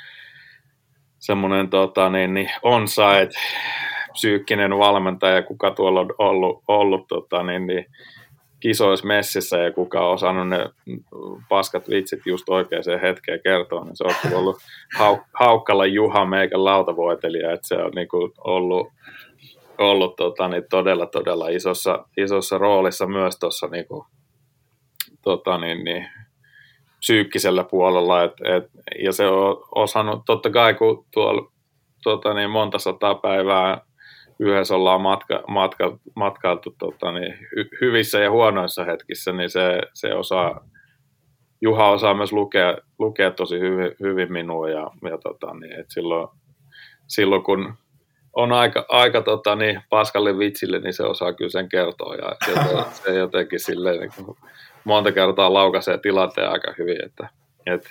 semmoinen 1.20 1.70
tota, 1.70 2.10
niin, 2.10 2.34
niin 2.34 2.50
on-site 2.62 3.40
psyykkinen 4.12 4.78
valmentaja, 4.78 5.42
kuka 5.44 5.72
tuolla 5.72 6.00
on 6.00 6.14
ollut, 6.18 6.64
ollut 6.68 7.08
tota, 7.08 7.44
niin, 7.44 7.68
niin, 7.68 7.86
kisoissa 8.62 9.08
messissä 9.08 9.58
ja 9.58 9.72
kuka 9.72 10.08
on 10.08 10.14
osannut 10.14 10.50
ne 10.50 10.70
paskat 11.50 11.90
vitsit 11.90 12.26
just 12.26 12.50
oikeaan 12.50 13.00
hetkeen 13.02 13.40
kertoa, 13.44 13.84
niin 13.84 13.96
se 13.96 14.04
on 14.04 14.34
ollut 14.40 14.58
hau- 15.00 15.26
Haukkala 15.34 15.86
Juha 15.86 16.26
meikän 16.26 16.66
lautavoitelija, 16.66 17.54
että 17.54 17.68
se 17.68 17.76
on 17.76 17.92
niinku 17.96 18.34
ollut, 18.38 18.88
ollut 19.78 20.16
tota, 20.16 20.48
niin 20.48 20.64
todella 20.70 21.06
todella 21.06 21.48
isossa, 21.48 22.06
isossa 22.18 22.58
roolissa 22.58 23.08
myös 23.08 23.40
tuossa 23.40 23.68
niinku, 23.68 24.06
tota, 25.22 25.58
niin, 25.58 25.84
niin, 25.84 26.08
psyykkisellä 27.00 27.64
puolella. 27.64 28.24
Et, 28.24 28.32
et, 28.32 28.70
ja 29.04 29.12
se 29.12 29.28
on 29.28 29.64
osannut, 29.76 30.22
totta 30.26 30.50
kai 30.50 30.74
kun 30.74 31.06
tuolla 31.14 31.52
tota 32.04 32.34
niin, 32.34 32.50
monta 32.50 32.80
sataa 32.80 33.16
päivää 33.16 33.82
yhdessä 34.42 34.76
ollaan 34.76 35.02
matka, 35.02 35.44
matka, 35.48 35.98
matkailtu 36.16 36.76
tota 36.80 37.12
niin, 37.12 37.34
hy, 37.56 37.70
hyvissä 37.82 38.20
ja 38.20 38.32
huonoissa 38.32 38.86
hetkissä, 38.86 39.32
niin 39.32 39.50
se, 39.50 39.82
se 39.94 40.16
osaa, 40.16 40.66
Juha 41.62 41.90
osaa 41.90 42.14
myös 42.14 42.34
lukea, 42.34 42.78
lukea 43.00 43.32
tosi 43.32 43.60
hyvin, 43.60 43.92
hyvin 44.00 44.34
minua 44.34 44.70
ja, 44.70 44.92
ja 45.10 45.18
tota 45.18 45.54
niin, 45.54 45.80
et 45.80 45.86
silloin, 45.90 46.28
silloin 47.08 47.44
kun 47.44 47.74
on 48.34 48.52
aika, 48.52 48.86
aika 48.90 49.22
tota, 49.22 49.56
niin, 49.56 49.82
paskalle 49.90 50.38
vitsille, 50.38 50.80
niin 50.80 50.94
se 50.94 51.04
osaa 51.04 51.34
kyllä 51.34 51.52
sen 51.52 51.70
kertoa. 51.70 52.16
Ja, 52.16 52.36
ja 52.48 52.86
se 52.92 53.14
jotenkin 53.14 53.60
silleen, 53.60 54.00
niin 54.00 54.38
monta 54.84 55.12
kertaa 55.12 55.54
laukaisee 55.54 55.98
tilanteen 55.98 56.50
aika 56.50 56.74
hyvin. 56.78 57.06
Että, 57.06 57.30
et, 57.66 57.86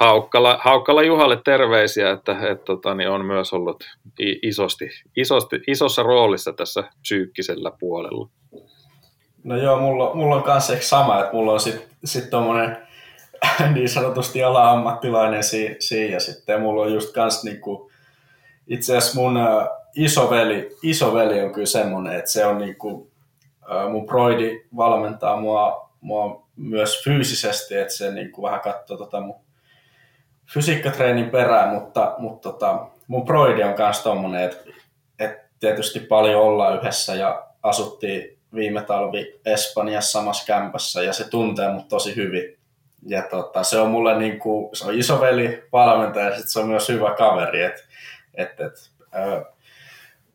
Haukkala, 0.00 0.60
Haukkala 0.60 1.02
Juhalle 1.02 1.40
terveisiä, 1.44 2.10
että 2.10 2.48
et, 2.48 2.64
tota, 2.64 2.94
niin 2.94 3.10
on 3.10 3.24
myös 3.24 3.52
ollut 3.52 3.84
isosti, 4.42 4.90
isosti, 5.16 5.60
isossa 5.66 6.02
roolissa 6.02 6.52
tässä 6.52 6.84
psyykkisellä 7.02 7.72
puolella. 7.80 8.28
No 9.44 9.56
joo, 9.56 9.80
mulla, 9.80 10.14
mulla 10.14 10.36
on 10.36 10.42
kanssa 10.42 10.72
ehkä 10.72 10.84
sama, 10.84 11.20
että 11.20 11.32
mulla 11.32 11.52
on 11.52 11.60
sitten 11.60 11.88
sit 12.04 12.30
tommonen 12.30 12.76
niin 13.74 13.88
sanotusti 13.88 14.42
ala-ammattilainen 14.42 15.44
siinä, 15.44 15.74
si, 15.78 16.12
ja 16.12 16.20
sitten 16.20 16.60
mulla 16.60 16.82
on 16.82 16.92
just 16.92 17.14
kans 17.14 17.44
niinku, 17.44 17.90
itse 18.66 18.96
asiassa 18.96 19.20
mun 19.20 19.36
äh, 19.36 19.68
isoveli, 19.96 20.76
isoveli 20.82 21.40
on 21.40 21.52
kyllä 21.52 21.66
semmoinen, 21.66 22.18
että 22.18 22.30
se 22.30 22.46
on 22.46 22.58
niinku, 22.58 23.10
äh, 23.72 23.90
mun 23.90 24.06
proidi 24.06 24.64
valmentaa 24.76 25.40
mua, 25.40 25.90
mua 26.00 26.46
myös 26.56 27.04
fyysisesti, 27.04 27.76
että 27.76 27.94
se 27.94 28.12
niinku 28.12 28.42
vähän 28.42 28.60
katsoo 28.60 28.96
tota 28.96 29.20
mun 29.20 29.49
fysiikkatreenin 30.52 31.30
perään, 31.30 31.68
mutta, 31.68 32.14
mutta 32.18 32.52
tota, 32.52 32.86
mun 33.06 33.24
proidi 33.24 33.62
on 33.62 33.74
myös 33.78 34.02
tommonen, 34.02 34.44
että, 34.44 34.70
että 35.18 35.48
tietysti 35.60 36.00
paljon 36.00 36.42
olla 36.42 36.74
yhdessä 36.74 37.14
ja 37.14 37.46
asuttiin 37.62 38.38
viime 38.54 38.82
talvi 38.82 39.40
Espanjassa 39.44 40.18
samassa 40.18 40.46
kämpässä 40.46 41.02
ja 41.02 41.12
se 41.12 41.28
tuntee 41.28 41.72
mut 41.72 41.88
tosi 41.88 42.16
hyvin. 42.16 42.56
Ja 43.06 43.22
tota, 43.22 43.62
se 43.62 43.78
on 43.78 43.90
mulle 43.90 44.18
niin 44.18 44.38
kuin, 44.38 44.76
se 44.76 44.86
on 44.86 44.98
isoveli 44.98 45.64
valmentaja 45.72 46.28
ja 46.28 46.36
sit 46.36 46.48
se 46.48 46.60
on 46.60 46.68
myös 46.68 46.88
hyvä 46.88 47.14
kaveri. 47.14 47.62
Et, 47.62 47.88
et, 48.34 48.60
et, 48.60 48.90
äh, 49.14 49.44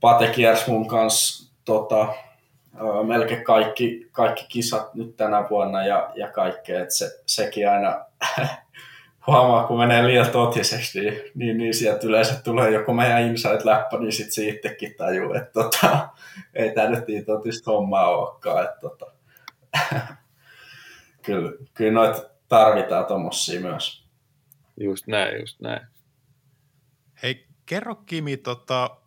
Pate 0.01 0.34
mun 0.68 0.88
kanssa 0.88 1.53
tota, 1.66 2.01
äh, 2.01 3.05
melkein 3.07 3.43
kaikki, 3.43 4.07
kaikki 4.11 4.45
kisat 4.49 4.93
nyt 4.93 5.18
tänä 5.18 5.49
vuonna 5.49 5.86
ja, 5.86 6.11
ja 6.16 6.28
kaikkea. 6.28 6.84
Et 6.84 6.91
se, 6.91 7.09
sekin 7.26 7.70
aina 7.70 8.05
huomaa, 9.28 9.67
kun 9.67 9.80
menee 9.80 10.07
liian 10.07 10.30
totiseksi, 10.32 10.99
niin, 10.99 11.21
niin, 11.36 11.57
niin 11.57 11.73
sieltä 11.73 12.07
yleensä 12.07 12.41
tulee 12.43 12.71
joku 12.71 12.93
meidän 12.93 13.21
inside-läppä, 13.21 13.99
niin 13.99 14.11
sitten 14.11 14.34
se 14.34 14.47
itsekin 14.47 14.95
tajuu, 14.97 15.34
että 15.34 15.51
tota, 15.53 16.09
ei 16.53 16.71
tämä 16.76 16.89
nyt 16.89 17.07
niin 17.07 17.26
totista 17.26 17.71
hommaa 17.71 18.17
olekaan. 18.17 18.65
Että 18.65 18.80
tota, 18.82 19.05
kyllä, 21.26 21.51
kyllä 21.73 21.91
noita 21.91 22.30
tarvitaan 22.47 23.05
tuommoisia 23.05 23.61
myös. 23.61 24.05
Just 24.80 25.07
näin, 25.07 25.39
just 25.39 25.59
näin. 25.59 25.88
Hei, 27.23 27.47
kerro 27.65 27.95
Kimi 27.95 28.38
tota, 28.38 28.97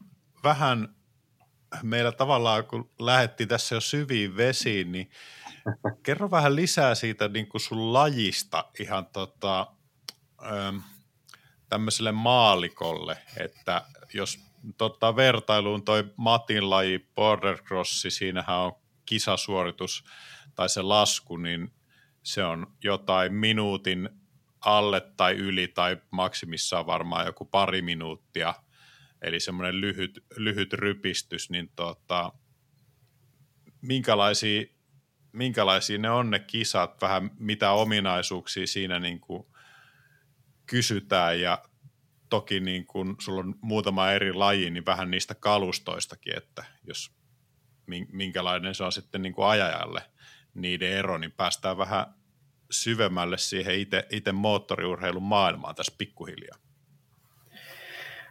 vähän 0.45 0.89
meillä 1.83 2.13
tavallaan, 2.13 2.65
kun 2.65 2.91
lähetti 2.99 3.47
tässä 3.47 3.75
jo 3.75 3.81
syviin 3.81 4.37
vesiin, 4.37 4.93
niin 4.93 5.11
kerro 6.03 6.31
vähän 6.31 6.57
lisää 6.57 6.95
siitä 6.95 7.29
niin 7.29 7.49
kuin 7.49 7.61
sun 7.61 7.93
lajista 7.93 8.65
ihan 8.81 9.07
tota, 9.07 9.67
tämmöiselle 11.69 12.13
maalikolle, 12.13 13.19
että 13.37 13.85
jos 14.15 14.39
ottaa 14.81 15.17
vertailuun 15.17 15.85
toi 15.85 16.05
Matin 16.17 16.71
laji 16.71 17.09
Border 17.15 17.63
Crossi, 17.63 18.11
siinähän 18.11 18.57
on 18.57 18.73
kisasuoritus 19.07 20.05
tai 20.55 20.69
se 20.69 20.83
lasku, 20.83 21.37
niin 21.37 21.73
se 22.23 22.45
on 22.45 22.67
jotain 22.85 23.35
minuutin 23.35 24.09
alle 24.61 25.01
tai 25.17 25.35
yli 25.35 25.69
tai 25.69 25.97
maksimissaan 26.11 26.87
varmaan 26.87 27.27
joku 27.27 27.45
pari 27.45 27.83
minuuttia, 27.83 28.55
eli 29.23 29.41
semmoinen 29.41 29.81
lyhyt, 29.81 30.25
lyhyt 30.37 30.73
rypistys, 30.73 31.51
niin 31.51 31.73
tota, 31.77 32.33
minkälaisia, 33.81 34.67
minkälaisia 35.33 35.99
ne 35.99 36.11
on 36.11 36.31
ne 36.31 36.39
kisat, 36.39 37.03
vähän 37.03 37.31
mitä 37.39 37.73
ominaisuuksia 37.73 38.67
siinä 38.67 38.99
niin 38.99 39.21
kuin 39.21 39.47
kysytään 40.69 41.41
ja 41.41 41.59
toki 42.31 42.61
niin 42.61 42.87
kun 42.87 43.17
sulla 43.21 43.41
on 43.41 43.55
muutama 43.61 44.11
eri 44.11 44.33
laji, 44.33 44.71
niin 44.71 44.87
vähän 44.87 45.11
niistä 45.11 45.35
kalustoistakin, 45.35 46.37
että 46.37 46.65
jos 46.85 47.13
minkälainen 48.13 48.75
se 48.75 48.85
on 48.85 48.93
sitten 48.93 49.23
niin 49.23 49.35
ajajalle 49.47 50.03
niiden 50.55 50.93
ero, 50.93 51.19
niin 51.19 51.33
päästään 51.33 51.79
vähän 51.79 52.07
syvemmälle 52.71 53.39
siihen 53.39 53.75
itse, 53.75 54.07
itse 54.11 54.33
moottoriurheilun 54.33 55.23
maailmaan 55.23 55.75
tässä 55.75 55.95
pikkuhiljaa. 55.99 56.59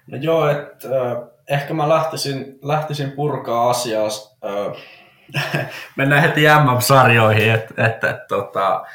No 0.07 0.17
joo, 0.17 0.49
että 0.49 0.87
äh, 0.87 1.17
ehkä 1.49 1.73
mä 1.73 1.89
lähtisin, 1.89 2.59
lähtisin 2.61 3.11
purkaa 3.11 3.69
asiaa. 3.69 4.07
Äh, 4.45 5.69
mennään 5.95 6.21
heti 6.21 6.41
MM-sarjoihin, 6.41 7.51
että, 7.51 7.85
että, 7.85 8.09
että 8.09 8.25
tota, 8.27 8.85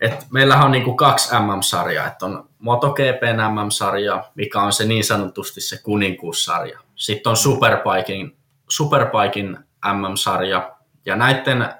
et 0.00 0.26
meillähän 0.32 0.64
on 0.64 0.70
niinku 0.70 0.94
kaksi 0.94 1.34
MM-sarjaa, 1.34 2.06
että 2.06 2.26
on 2.26 2.48
MotoGPn 2.58 3.40
MM-sarja, 3.54 4.24
mikä 4.34 4.60
on 4.60 4.72
se 4.72 4.84
niin 4.84 5.04
sanotusti 5.04 5.60
se 5.60 5.82
kuninkuussarja. 5.82 6.78
Sitten 6.94 7.30
on 7.30 7.36
Superbikin, 7.36 8.38
Superbikin 8.68 9.58
MM-sarja, 9.92 10.76
ja 11.06 11.16
näiden 11.16 11.62
ö, 11.62 11.70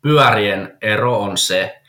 pyörien 0.00 0.78
ero 0.82 1.20
on 1.20 1.38
se, 1.38 1.82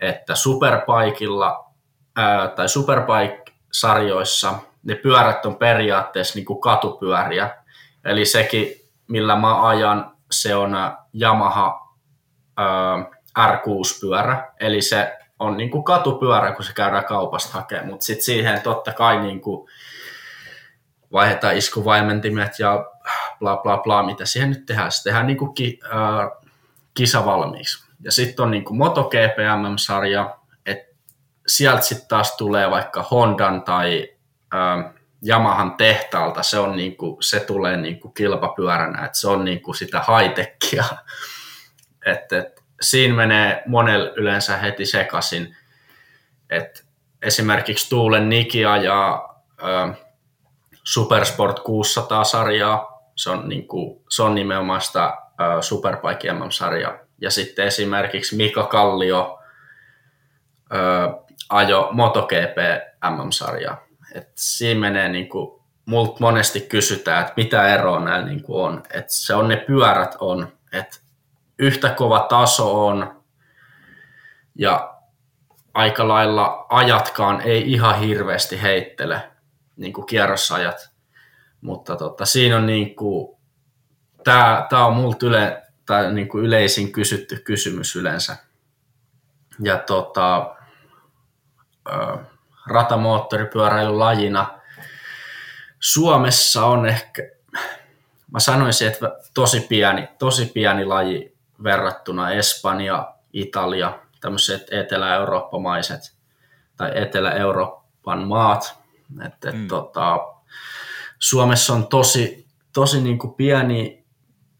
että 0.00 0.34
Superbikilla 0.34 1.70
ö, 2.18 2.48
tai 2.48 2.68
Superbike-sarjoissa 2.68 4.54
ne 4.82 4.94
pyörät 4.94 5.46
on 5.46 5.56
periaatteessa 5.56 6.38
niinku 6.38 6.54
katupyöriä, 6.54 7.56
eli 8.04 8.26
sekin, 8.26 8.72
millä 9.08 9.36
mä 9.36 9.66
ajan, 9.66 10.16
se 10.30 10.54
on 10.54 10.76
Yamaha 11.20 11.96
R6-pyörä, 13.38 14.52
eli 14.60 14.82
se 14.82 15.18
on 15.38 15.56
niin 15.56 15.70
kuin 15.70 15.84
katupyörä, 15.84 16.52
kun 16.52 16.64
se 16.64 16.72
käydään 16.72 17.04
kaupasta 17.04 17.52
hakemaan, 17.52 17.90
mutta 17.90 18.06
sitten 18.06 18.24
siihen 18.24 18.60
totta 18.60 18.92
kai 18.92 19.20
niin 19.20 19.40
kuin 19.40 19.68
vaihdetaan 21.12 21.56
iskuvaimentimet 21.56 22.58
ja 22.58 22.86
bla 23.38 23.56
bla 23.56 23.76
bla, 23.78 24.02
mitä 24.02 24.26
siihen 24.26 24.50
nyt 24.50 24.66
tehdään. 24.66 24.92
Se 24.92 25.02
tehdään 25.02 25.26
niin 25.26 25.36
kuin 25.36 25.54
ki, 25.54 25.80
äh, 25.84 26.30
kisa 26.94 27.24
valmiiksi. 27.24 27.84
Ja 28.00 28.12
sitten 28.12 28.42
on 28.42 28.50
niin 28.50 28.64
kuin 28.64 28.78
MotoGP 28.78 29.38
MM-sarja, 29.62 30.38
että 30.66 30.94
sieltä 31.46 31.82
sitten 31.82 32.08
taas 32.08 32.36
tulee 32.36 32.70
vaikka 32.70 33.02
Hondan 33.10 33.62
tai 33.62 34.08
äh, 34.54 34.94
Yamahan 35.28 35.76
tehtaalta, 35.76 36.42
se, 36.42 36.58
on 36.58 36.76
niin 36.76 36.96
kuin, 36.96 37.16
se 37.20 37.40
tulee 37.40 37.76
niin 37.76 38.00
kuin 38.00 38.14
kilpapyöränä, 38.14 39.04
että 39.04 39.18
se 39.18 39.28
on 39.28 39.44
niin 39.44 39.62
kuin 39.62 39.74
sitä 39.74 39.98
high-techia. 39.98 40.84
Et, 42.06 42.32
siinä 42.84 43.14
menee 43.14 43.62
monella 43.66 44.10
yleensä 44.16 44.56
heti 44.56 44.86
sekaisin. 44.86 45.56
Et 46.50 46.86
esimerkiksi 47.22 47.88
Tuulen 47.88 48.28
Nikia 48.28 48.76
ja 48.76 49.28
ö, 49.62 49.94
Supersport 50.84 51.58
600-sarjaa, 51.58 53.02
se 53.16 53.30
on, 53.30 53.48
niin 53.48 53.68
kuin, 53.68 54.02
se 54.08 54.22
on 54.22 54.34
nimenomaan 54.34 54.80
sitä 54.80 55.04
ö, 55.40 55.62
Superbike 55.62 56.32
MM-sarjaa. 56.32 56.98
Ja 57.20 57.30
sitten 57.30 57.66
esimerkiksi 57.66 58.36
Mika 58.36 58.66
Kallio 58.66 59.38
ö, 60.72 60.76
ajo 61.48 61.88
MotoGP 61.92 62.56
MM-sarjaa. 63.10 63.84
Et 64.14 64.28
siinä 64.34 64.80
menee 64.80 65.08
niin 65.08 65.28
kuin, 65.28 65.64
multa 65.86 66.16
monesti 66.20 66.60
kysytään, 66.60 67.20
että 67.20 67.32
mitä 67.36 67.68
eroa 67.68 68.00
näillä 68.00 68.26
niin 68.26 68.42
kuin 68.42 68.64
on. 68.64 68.82
Et 68.90 69.04
se 69.08 69.34
on 69.34 69.48
ne 69.48 69.56
pyörät 69.56 70.16
on, 70.20 70.52
että 70.72 71.03
yhtä 71.58 71.90
kova 71.90 72.26
taso 72.28 72.86
on 72.86 73.24
ja 74.54 74.94
aika 75.74 76.08
lailla 76.08 76.66
ajatkaan 76.68 77.40
ei 77.40 77.72
ihan 77.72 77.98
hirveästi 77.98 78.62
heittele, 78.62 79.30
niin 79.76 79.92
kuin 79.92 80.06
kierrosajat. 80.06 80.90
Mutta 81.60 81.96
tota, 81.96 82.24
siinä 82.24 82.56
on 82.56 82.66
niin 82.66 82.96
kuin, 82.96 83.36
tämä, 84.24 84.66
tämä 84.70 84.86
on 84.86 84.96
multa 84.96 85.26
yle, 85.26 85.62
tai 85.86 86.12
niin 86.12 86.28
kuin 86.28 86.44
yleisin 86.44 86.92
kysytty 86.92 87.36
kysymys 87.36 87.96
yleensä. 87.96 88.36
Ja 89.62 89.78
tota, 89.78 90.56
ratamoottoripyöräilylajina 92.66 94.60
Suomessa 95.80 96.66
on 96.66 96.86
ehkä, 96.86 97.22
mä 98.30 98.40
sanoisin, 98.40 98.88
että 98.88 99.16
tosi 99.34 99.60
pieni, 99.60 100.08
tosi 100.18 100.46
pieni 100.46 100.84
laji 100.84 101.33
verrattuna 101.62 102.30
Espanja, 102.30 103.14
Italia, 103.32 103.98
tämmöiset 104.20 104.66
etelä-eurooppamaiset 104.70 106.00
tai 106.76 106.90
etelä-Euroopan 106.94 108.22
maat. 108.22 108.78
Et, 109.26 109.44
et, 109.44 109.54
mm. 109.54 109.68
tota, 109.68 110.18
Suomessa 111.18 111.72
on 111.72 111.86
tosi, 111.86 112.46
tosi 112.72 113.00
niin 113.00 113.18
kuin 113.18 113.34
pieni, 113.34 114.04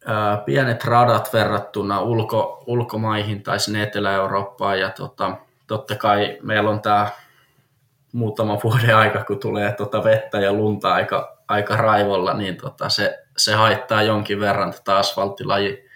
ää, 0.07 0.37
pienet 0.37 0.85
radat 0.85 1.33
verrattuna 1.33 2.01
ulko, 2.01 2.65
ulkomaihin 2.67 3.43
tai 3.43 3.61
sinne 3.61 3.83
Etelä-Eurooppaan 3.83 4.81
ja 4.81 4.91
tota, 4.91 5.37
totta 5.67 5.97
kai 5.97 6.39
meillä 6.43 6.71
on 6.71 6.81
tämä 6.81 7.09
muutama 8.13 8.59
vuoden 8.65 8.97
aika, 8.97 9.25
kun 9.25 9.41
tulee 9.41 9.73
tota 9.73 10.05
vettä 10.05 10.41
ja 10.41 10.53
lunta 10.53 10.95
aika, 10.95 11.39
aika 11.49 11.77
raivolla, 11.77 12.35
niin 12.35 12.57
tota 12.57 12.89
se, 12.89 13.25
se 13.37 13.55
haittaa 13.55 14.03
jonkin 14.03 14.41
verran 14.41 14.73
tätä 14.73 14.97
asfalttilaji 14.97 15.89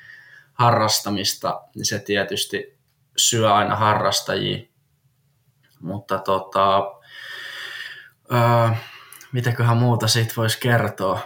harrastamista, 0.58 1.60
niin 1.74 1.86
se 1.86 1.98
tietysti 1.98 2.78
syö 3.16 3.54
aina 3.54 3.76
harrastajia. 3.76 4.68
Mutta 5.80 6.18
tota, 6.18 6.78
öö, 8.32 8.76
mitäköhän 9.32 9.76
muuta 9.76 10.08
siitä 10.08 10.32
voisi 10.36 10.60
kertoa? 10.60 11.20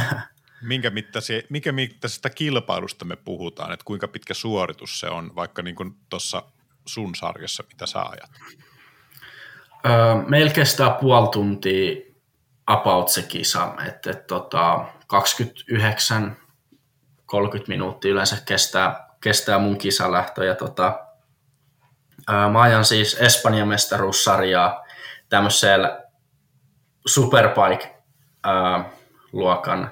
minkä, 0.62 0.90
mittaisi, 0.90 1.46
minkä 1.48 1.72
mittaisesta 1.72 2.30
kilpailusta 2.30 3.04
me 3.04 3.16
puhutaan, 3.16 3.72
että 3.72 3.84
kuinka 3.84 4.08
pitkä 4.08 4.34
suoritus 4.34 5.00
se 5.00 5.08
on, 5.08 5.34
vaikka 5.34 5.62
niin 5.62 5.76
tuossa 6.10 6.42
sun 6.86 7.14
sarjassa, 7.14 7.64
mitä 7.68 7.86
sä 7.86 8.02
ajat? 8.02 8.30
Öö, 9.86 10.14
meillä 10.28 10.52
kestää 10.52 10.90
puoli 10.90 11.28
tuntia 11.28 12.12
about 12.66 13.08
se 13.08 13.22
kisa, 13.22 13.74
että 13.86 14.10
et, 14.10 14.26
tota, 14.26 14.84
29 15.06 16.36
30 17.32 17.68
minuuttia 17.68 18.12
yleensä 18.12 18.36
kestää, 18.44 19.08
kestää 19.20 19.58
mun 19.58 19.78
kisalähtö. 19.78 20.44
Ja 20.44 20.54
tota, 20.54 21.00
ää, 22.28 22.48
mä 22.48 22.62
ajan 22.62 22.84
siis 22.84 23.16
Espanjan 23.20 23.68
mestaruussarjaa 23.68 24.84
tämmöisellä 25.28 26.02
Superbike-luokan 27.06 29.90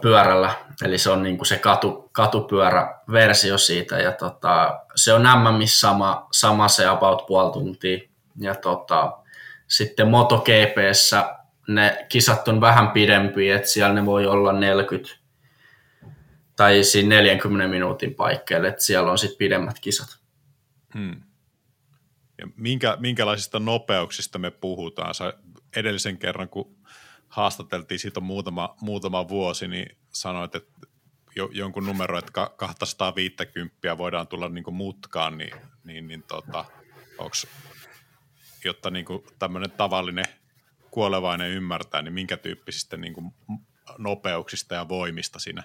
pyörällä, 0.00 0.54
eli 0.84 0.98
se 0.98 1.10
on 1.10 1.22
niinku 1.22 1.44
se 1.44 1.58
katu, 1.58 2.10
katupyöräversio 2.12 3.58
siitä, 3.58 3.98
ja 3.98 4.12
tota, 4.12 4.80
se 4.96 5.12
on 5.12 5.22
MMissä 5.22 5.80
sama, 5.80 6.28
sama 6.32 6.68
se 6.68 6.86
about 6.86 7.26
puoli 7.26 7.52
tuntia, 7.52 7.98
ja 8.38 8.54
tota, 8.54 9.18
sitten 9.68 10.08
MotoGPssä 10.08 11.36
ne 11.68 12.06
kisat 12.08 12.48
on 12.48 12.60
vähän 12.60 12.90
pidempiä, 12.90 13.56
että 13.56 13.68
siellä 13.68 13.94
ne 13.94 14.06
voi 14.06 14.26
olla 14.26 14.52
40, 14.52 15.19
tai 16.60 16.84
siinä 16.84 17.16
40 17.16 17.68
minuutin 17.68 18.14
paikkeille, 18.14 18.68
että 18.68 18.82
siellä 18.82 19.10
on 19.10 19.18
sitten 19.18 19.38
pidemmät 19.38 19.78
kisat. 19.80 20.18
Hmm. 20.94 21.22
Ja 22.38 22.46
minkä, 22.56 22.96
minkälaisista 23.00 23.58
nopeuksista 23.60 24.38
me 24.38 24.50
puhutaan? 24.50 25.14
Sä 25.14 25.34
edellisen 25.76 26.18
kerran, 26.18 26.48
kun 26.48 26.76
haastateltiin 27.28 27.98
siitä 27.98 28.20
muutama, 28.20 28.76
muutama 28.80 29.28
vuosi, 29.28 29.68
niin 29.68 29.96
sanoit, 30.10 30.54
että 30.54 30.86
jo, 31.36 31.48
jonkun 31.52 31.86
numero, 31.86 32.18
että 32.18 32.32
250 32.56 33.98
voidaan 33.98 34.26
tulla 34.26 34.48
niin 34.48 34.74
mutkaan, 34.74 35.38
niin, 35.38 35.54
niin, 35.84 36.08
niin 36.08 36.22
tota, 36.22 36.64
onks, 37.18 37.46
jotta 38.64 38.90
niin 38.90 39.06
tämmöinen 39.38 39.70
tavallinen 39.70 40.26
kuolevainen 40.90 41.50
ymmärtää, 41.50 42.02
niin 42.02 42.14
minkä 42.14 42.36
tyyppisistä 42.36 42.96
niin 42.96 43.14
nopeuksista 43.98 44.74
ja 44.74 44.88
voimista 44.88 45.38
siinä 45.38 45.62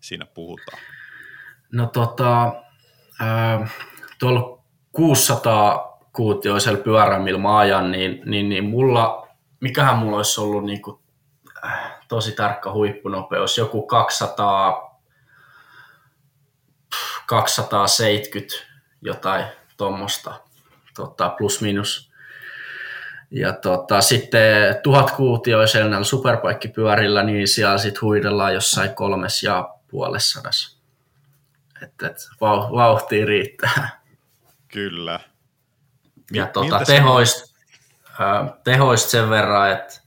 siinä 0.00 0.26
puhutaan? 0.26 0.78
No 1.72 1.86
tota, 1.86 2.52
tuolla 4.18 4.58
600 4.92 5.98
kuutioisella 6.12 6.82
pyörämillä 6.82 7.38
mä 7.38 7.58
ajan, 7.58 7.90
niin, 7.90 8.22
niin, 8.24 8.48
niin 8.48 8.64
mulla, 8.64 9.28
mikähän 9.60 9.98
mulla 9.98 10.16
olisi 10.16 10.40
ollut 10.40 10.64
niin 10.64 10.82
kuin, 10.82 11.00
äh, 11.64 11.98
tosi 12.08 12.32
tarkka 12.32 12.72
huippunopeus, 12.72 13.58
joku 13.58 13.86
200, 13.86 15.00
270 17.26 18.54
jotain 19.02 19.44
tuommoista, 19.76 20.34
tota, 20.96 21.28
plus 21.28 21.60
minus. 21.60 22.12
Ja 23.30 23.52
tota, 23.52 24.00
sitten 24.00 24.76
tuhat 24.82 25.10
kuutioisella 25.10 26.04
superpaikkipyörillä, 26.04 27.22
niin 27.22 27.48
siellä 27.48 27.78
sitten 27.78 28.02
huidellaan 28.02 28.54
jossain 28.54 28.94
kolmes 28.94 29.42
ja 29.42 29.77
puolessadas. 29.90 30.78
Että 31.82 32.06
et, 32.06 32.16
vau, 32.40 32.72
vauhtia 32.72 33.26
riittää. 33.26 34.00
Kyllä. 34.68 35.20
Ja 36.32 36.44
Mi- 36.44 36.52
tuota, 36.52 36.84
tehoista, 36.84 37.54
äh, 38.20 38.52
tehoist 38.64 39.08
sen 39.08 39.30
verran, 39.30 39.72
että 39.72 40.00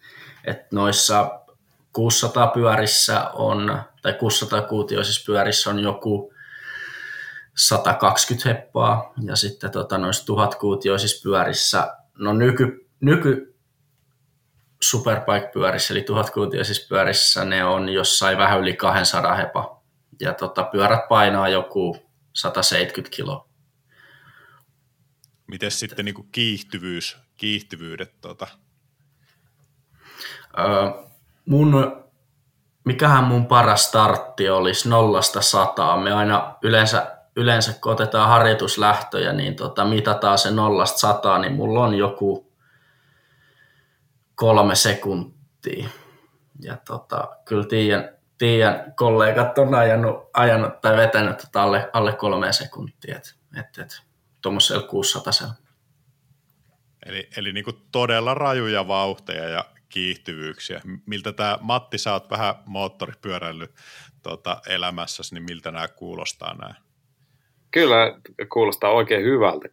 et 0.46 0.72
noissa 0.72 1.42
600 1.94 2.48
pyörissä 2.48 3.30
on, 3.30 3.82
tai 4.02 4.14
600 4.14 4.62
kuutioisissa 4.62 5.24
pyörissä 5.26 5.70
on 5.70 5.80
joku 5.80 6.34
120 7.56 8.50
heppaa, 8.50 9.14
ja 9.26 9.36
sitten 9.36 9.72
tota, 9.72 9.98
noissa 9.98 10.26
1000 10.26 10.56
kuutioisissa 10.56 11.24
pyörissä, 11.24 11.98
no 12.18 12.34
nyky, 12.34 12.90
nyky 13.00 13.51
superbike-pyörissä, 14.84 15.94
eli 15.94 16.02
1000 16.02 16.30
kuutioisissa 16.30 16.88
pyörissä, 16.90 17.46
ne 17.46 17.66
on 17.66 17.90
jossain 17.90 18.38
vähän 18.38 18.60
yli 18.60 18.74
200 18.74 19.36
hepa 19.36 19.82
ja 20.20 20.34
tota, 20.34 20.64
pyörät 20.64 21.08
painaa 21.10 21.50
joku 21.50 21.98
170 22.34 23.16
kiloa. 23.16 23.50
Miten 25.48 25.72
sitten 25.72 26.06
niin 26.06 26.30
kiihtyvyys, 26.32 27.18
kiihtyvyydet? 27.38 28.22
Tota? 28.22 28.48
Öö, 30.60 30.66
mun, 31.46 32.04
mikähän 32.84 33.24
mun 33.24 33.46
paras 33.46 33.84
startti 33.84 34.50
olisi 34.50 34.90
nollasta 34.90 35.42
sataa. 35.42 35.98
Me 35.98 36.14
aina 36.14 36.56
yleensä, 36.62 37.18
yleensä 37.36 37.74
kun 37.74 37.92
otetaan 37.92 38.30
harjoituslähtöjä, 38.30 39.34
niin 39.34 39.56
tota, 39.56 39.86
mitataan 39.86 40.38
se 40.38 40.52
nollasta 40.52 41.00
sataa, 41.00 41.40
niin 41.40 41.54
mulla 41.54 41.84
on 41.84 41.96
joku 41.96 42.51
sekuntia. 44.74 45.90
Ja 46.62 46.78
tota, 46.88 47.38
kyllä 47.46 47.66
tiedän, 47.66 48.10
tiedän, 48.38 48.94
kollegat 48.96 49.58
on 49.58 49.76
ajanut, 49.76 50.30
ajanut 50.34 50.82
tai 50.82 50.98
vetänyt 50.98 51.38
tota 51.38 51.64
alle, 51.64 51.90
alle 51.94 52.14
kolme 52.14 52.54
sekuntia, 52.54 53.16
että 53.16 53.30
et, 53.60 53.78
et, 53.78 54.02
tuommoisella 54.42 54.88
600 54.88 55.34
Eli, 57.06 57.30
eli 57.38 57.54
niin 57.54 57.64
kuin 57.64 57.82
todella 57.92 58.34
rajuja 58.34 58.88
vauhteja 58.88 59.50
ja 59.50 59.66
kiihtyvyyksiä. 59.90 60.82
Miltä 61.06 61.34
tämä, 61.34 61.58
Matti, 61.62 61.98
sä 61.98 62.14
oot 62.14 62.30
vähän 62.30 62.56
moottoripyöräily 62.66 63.74
tuota, 64.24 64.62
elämässäsi, 64.68 65.34
niin 65.34 65.44
miltä 65.44 65.72
nämä 65.72 65.88
kuulostaa 65.88 66.54
nämä? 66.54 66.74
Kyllä 67.72 68.20
kuulostaa 68.54 68.90
oikein 68.90 69.24
hyvältä 69.24 69.68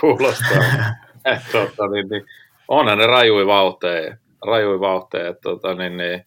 kuulostaa. 0.00 0.62
tota, 1.52 1.88
niin, 1.88 2.08
niin, 2.08 2.26
onhan 2.68 2.98
ne 2.98 3.06
rajui 3.06 3.46
vauhteja, 3.46 4.16
rajui 4.46 4.80
vauhteja 4.80 5.34
tota, 5.42 5.74
niin, 5.74 5.96
niin, 5.96 6.24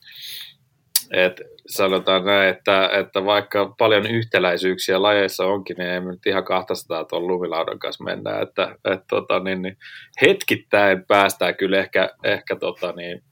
et 1.12 1.42
sanotaan 1.68 2.26
näin, 2.26 2.50
että, 2.50 2.90
että 2.94 3.26
vaikka 3.26 3.76
paljon 3.78 4.06
yhtäläisyyksiä 4.06 5.02
lajeissa 5.02 5.46
onkin, 5.46 5.76
niin 5.78 5.90
ei 5.90 6.00
nyt 6.00 6.26
ihan 6.26 6.44
200 6.44 7.06
tuon 7.06 7.28
lumilaudan 7.28 7.80
kanssa 7.80 8.04
mennä, 8.04 8.40
että 8.40 8.76
et, 8.86 9.02
tota, 9.10 9.40
niin, 9.40 9.62
niin, 9.62 9.78
hetkittäin 10.22 11.06
päästään 11.08 11.56
kyllä 11.56 11.80
ehkä, 11.80 12.10
ehkä 12.24 12.56
tota, 12.56 12.92
niin, 12.92 13.24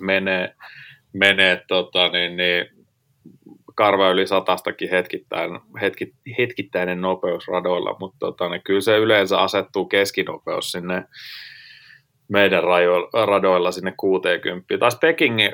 menee, 0.00 0.54
menee 1.12 1.62
tota, 1.68 2.08
niin, 2.08 2.36
niin, 2.36 2.66
karva 3.74 4.10
yli 4.10 4.26
satastakin 4.26 4.90
hetkittäin, 4.90 5.60
hetki, 5.80 6.14
hetkittäinen 6.38 7.00
nopeus 7.00 7.48
radoilla, 7.48 7.96
mutta 8.00 8.18
tota, 8.20 8.48
niin 8.48 8.62
kyllä 8.64 8.80
se 8.80 8.98
yleensä 8.98 9.38
asettuu 9.38 9.86
keskinopeus 9.86 10.72
sinne 10.72 11.04
meidän 12.28 12.62
radoilla 13.26 13.72
sinne 13.72 13.94
60. 13.96 14.78
Taas 14.78 14.98
Pekingin 15.00 15.52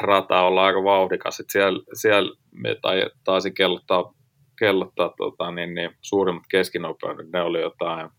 rata 0.00 0.42
olla 0.42 0.64
aika 0.64 0.84
vauhdikas. 0.84 1.36
Sitten 1.36 1.52
siellä, 1.52 1.82
siellä 1.92 2.36
me 2.50 2.76
taisi 3.24 3.52
kellottaa, 3.52 4.14
kellottaa 4.58 5.14
tota, 5.16 5.50
niin, 5.50 5.74
niin, 5.74 5.90
suurimmat 6.02 6.44
keskinopeudet. 6.50 7.26
Ne 7.32 7.42
oli 7.42 7.60
jotain 7.60 8.10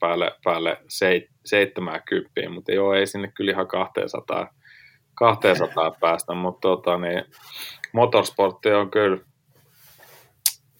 päälle, 0.00 0.32
päälle 0.44 0.76
70, 1.44 2.50
mutta 2.50 2.72
joo, 2.72 2.94
ei 2.94 3.06
sinne 3.06 3.32
kyllä 3.34 3.52
ihan 3.52 3.68
200, 3.68 4.48
200 5.14 5.90
päästä, 6.00 6.34
mutta 6.34 6.60
tota, 6.60 6.98
niin, 6.98 7.24
motorsportti 7.92 8.72
on 8.72 8.90
kyllä 8.90 9.18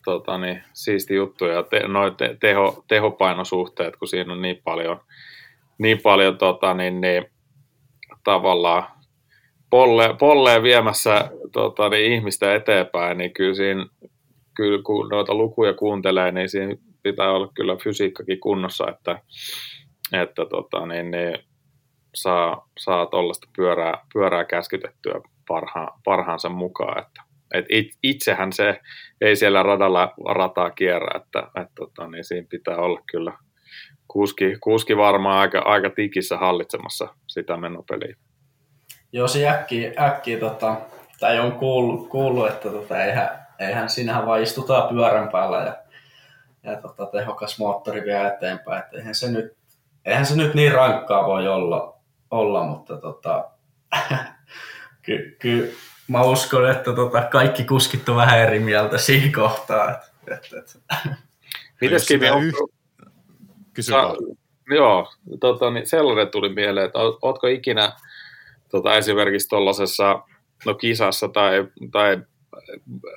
tota, 0.05 0.39
niin, 0.39 0.63
siisti 0.73 1.15
juttu 1.15 1.45
ja 1.45 1.63
te, 1.63 1.89
noi 1.89 2.11
te, 2.11 2.37
teho, 2.41 2.85
tehopainosuhteet, 2.89 3.97
kun 3.97 4.09
siinä 4.09 4.33
on 4.33 4.43
niin 4.43 4.61
paljon– 4.65 5.01
niin 5.79 6.03
paljon 6.03 6.39
tota, 6.39 6.75
niin, 6.75 7.01
niin, 7.01 7.25
tavallaan 8.25 8.85
polle, 9.71 10.17
polleen 10.21 10.63
viemässä 10.63 11.31
tota, 11.53 11.89
niin, 11.89 12.13
ihmistä 12.13 12.55
eteenpäin, 12.55 13.19
niin 13.19 13.33
kyllä 13.33 13.55
siinä, 13.55 13.87
kyllä 14.57 14.83
kun 14.83 15.09
noita 15.09 15.35
lukuja 15.35 15.75
kuuntelee, 15.75 16.33
niin 16.33 16.49
siinä 16.49 16.77
pitää 17.03 17.31
olla 17.31 17.53
kyllä 17.55 17.77
fysiikkakin 17.77 18.41
kunnossa, 18.41 18.89
että, 18.89 19.23
että 20.13 20.45
tota, 20.45 20.87
niin, 20.87 21.11
niin, 21.11 21.39
saa, 22.15 22.69
saa 22.79 23.07
tuollaista 23.07 23.49
pyörää, 23.57 24.05
pyörää 24.13 24.45
käskytettyä 24.45 25.21
parha, 25.49 25.99
parhaansa 26.05 26.49
mukaan. 26.49 26.99
Että, 26.99 27.23
et 27.55 27.87
itsehän 28.03 28.53
se 28.53 28.81
ei 29.21 29.37
siellä 29.37 29.63
radalla 29.63 30.15
rataa 30.35 30.71
kierrä, 30.71 31.21
että, 31.21 31.39
että 31.63 31.73
tota, 31.77 32.09
niin 32.09 32.25
siinä 32.25 32.47
pitää 32.51 32.77
olla 32.77 33.03
kyllä 33.13 33.33
kuski, 34.09 34.57
kuski 34.61 34.97
varmaan 34.97 35.39
aika, 35.39 35.59
aika 35.59 35.91
tikissä 35.91 36.37
hallitsemassa 36.37 37.09
sitä 37.27 37.57
menopeliä. 37.57 38.17
Joo, 39.13 39.29
se 39.29 39.49
äkkiä, 39.49 39.93
äkkiä 40.01 40.39
tota, 40.39 40.77
tai 41.21 41.39
on 41.39 41.53
kuullut, 41.53 42.09
kuullut 42.09 42.49
että 42.49 42.71
tota, 42.71 43.05
eihän, 43.05 43.47
eihän 43.59 43.89
sinähän 43.89 44.27
vaan 44.27 44.43
istutaan 44.43 44.89
pyörän 44.89 45.29
päällä 45.29 45.57
ja, 45.57 45.77
ja 46.71 46.81
tota, 46.81 47.07
tehokas 47.07 47.59
moottori 47.59 48.05
vie 48.05 48.27
eteenpäin. 48.27 48.83
että 48.83 48.97
eihän, 48.97 49.15
se 49.15 49.31
nyt, 49.31 49.57
eihän 50.05 50.27
se 50.27 50.37
nyt 50.37 50.55
niin 50.55 50.73
rankkaa 50.73 51.27
voi 51.27 51.49
olla, 51.49 51.97
olla 52.31 52.65
mutta 52.65 52.97
tota, 52.97 53.51
ky, 55.03 55.37
ky, 55.39 55.77
mä 56.09 56.23
uskon, 56.23 56.71
että 56.71 56.93
tota, 56.93 57.23
kaikki 57.23 57.65
kuskit 57.65 58.09
on 58.09 58.17
vähän 58.17 58.39
eri 58.39 58.61
mieltä 58.61 58.99
siinä 58.99 59.33
kohtaa. 59.35 59.91
Et, 59.91 60.13
et, 60.33 60.49
et. 60.59 60.83
Mites 61.81 62.07
Kimi. 62.07 62.27
Kysy 63.79 63.91
Sa- 63.93 64.15
Joo, 64.71 65.13
tota, 65.41 65.71
niin 65.71 65.87
sellainen 65.87 66.29
tuli 66.29 66.49
mieleen, 66.55 66.87
että 66.87 66.99
ootko 66.99 67.47
ikinä 67.47 67.93
tota, 68.71 68.97
esimerkiksi 68.97 69.49
tuollaisessa 69.49 70.23
no, 70.67 70.75
kisassa 70.75 71.29
tai, 71.29 71.69
tai 71.93 72.19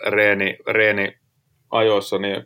reeni, 0.08 0.58
reeni 0.68 1.18
ajoissa 1.72 2.18
niin 2.18 2.46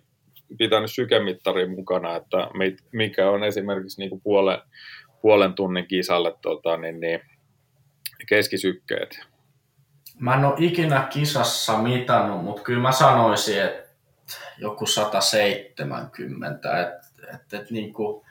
pitänyt 0.57 0.91
sykemittarin 0.91 1.72
mukana, 1.72 2.16
että 2.16 2.49
mikä 2.91 3.30
on 3.30 3.43
esimerkiksi 3.43 4.01
niin 4.01 4.09
kuin 4.09 4.22
puolen, 4.22 4.57
puolen 5.22 5.53
tunnin 5.53 5.88
kisalle 5.88 6.36
tota, 6.41 6.78
niin, 6.78 6.99
niin, 6.99 7.22
keskisykkeet. 8.30 9.20
Mä 10.20 10.34
en 10.34 10.45
ole 10.45 10.55
ikinä 10.57 11.07
kisassa 11.09 11.78
mitannut, 11.78 12.43
mutta 12.43 12.61
kyllä 12.61 12.82
mä 12.82 12.91
sanoisin, 12.91 13.61
että 13.61 13.89
joku 14.57 14.86
170. 14.86 16.82
Et, 16.82 17.05
et, 17.34 17.53
et, 17.53 17.71
niin 17.71 17.93
kuin, 17.93 18.26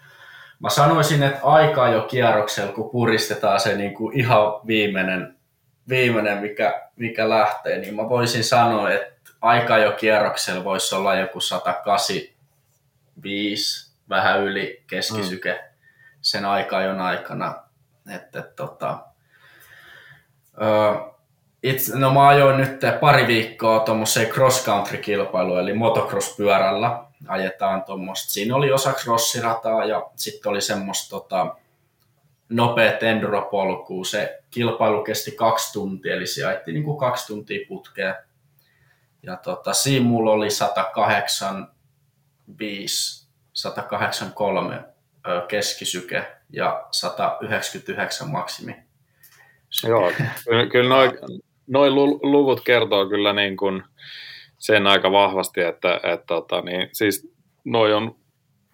mä 0.60 0.70
sanoisin, 0.70 1.22
että 1.22 1.40
aika 1.42 1.88
jo 1.88 2.02
kierroksella, 2.02 2.72
kun 2.72 2.90
puristetaan 2.90 3.60
se 3.60 3.76
niin 3.76 3.94
kuin 3.94 4.18
ihan 4.18 4.66
viimeinen, 4.66 5.36
viimeinen 5.88 6.38
mikä, 6.38 6.82
mikä 6.96 7.28
lähtee, 7.28 7.78
niin 7.78 7.96
mä 7.96 8.08
voisin 8.08 8.44
sanoa, 8.44 8.90
että 8.90 9.30
aika 9.40 9.78
jo 9.78 9.92
kierroksella 9.92 10.64
voisi 10.64 10.94
olla 10.94 11.14
joku 11.14 11.40
185, 11.40 13.94
vähän 14.08 14.40
yli 14.40 14.84
keskisyke 14.86 15.52
mm. 15.52 15.58
sen 16.20 16.44
aika 16.44 16.78
aikana. 16.78 17.54
Että, 18.14 18.42
tota, 18.42 18.98
öö, 20.62 20.94
itse, 21.62 21.98
no 21.98 22.14
mä 22.14 22.28
ajoin 22.28 22.56
nyt 22.56 22.80
pari 23.00 23.26
viikkoa 23.26 23.80
tuommoiseen 23.80 24.28
cross-country-kilpailuun, 24.28 25.60
eli 25.60 25.72
motocross-pyörällä 25.72 27.04
ajetaan 27.28 27.82
tuommoista. 27.82 28.30
Siinä 28.30 28.56
oli 28.56 28.72
osa 28.72 28.92
crossirataa 28.92 29.84
ja 29.84 30.10
sitten 30.16 30.50
oli 30.50 30.60
semmoista 30.60 31.10
tota, 31.10 31.56
nopeat 32.48 33.02
enduropolkua. 33.02 34.04
Se 34.04 34.38
kilpailu 34.50 35.02
kesti 35.02 35.30
kaksi 35.30 35.72
tuntia, 35.72 36.14
eli 36.14 36.26
sijaittiin 36.26 36.74
niin 36.74 36.84
kuin 36.84 36.98
kaksi 36.98 37.26
tuntia 37.26 37.66
putkea. 37.68 38.14
Ja 39.22 39.36
tota, 39.36 39.72
siinä 39.72 40.06
mulla 40.06 40.32
oli 40.32 40.50
185, 40.50 43.28
183 43.52 44.84
keskisyke 45.48 46.26
ja 46.50 46.86
199 46.90 48.30
maksimi. 48.30 48.76
Joo, 49.88 50.12
kyllä 50.72 50.88
noin 50.88 51.12
noin 51.66 51.94
luvut 52.22 52.64
kertoo 52.64 53.08
kyllä 53.08 53.32
niin 53.32 53.56
kuin 53.56 53.82
sen 54.64 54.86
aika 54.86 55.12
vahvasti, 55.12 55.60
että, 55.60 56.00
että 56.02 56.26
tota, 56.26 56.60
niin, 56.60 56.88
siis 56.92 57.32
noi 57.64 57.94
on 57.94 58.16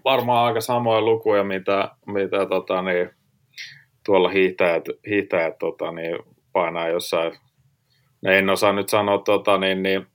varmaan 0.04 0.46
aika 0.46 0.60
samoja 0.60 1.00
lukuja, 1.00 1.44
mitä, 1.44 1.90
mitä 2.06 2.46
tota, 2.46 2.82
niin, 2.82 3.10
tuolla 4.04 4.28
hiihtäjät, 4.28 4.84
hiihtäjät 5.06 5.58
tota, 5.58 5.92
niin, 5.92 6.18
painaa 6.52 6.88
jossain. 6.88 7.32
En 8.26 8.50
osaa 8.50 8.72
nyt 8.72 8.88
sanoa, 8.88 9.18
tota, 9.18 9.58
niin, 9.58 9.82
niin, 9.82 10.06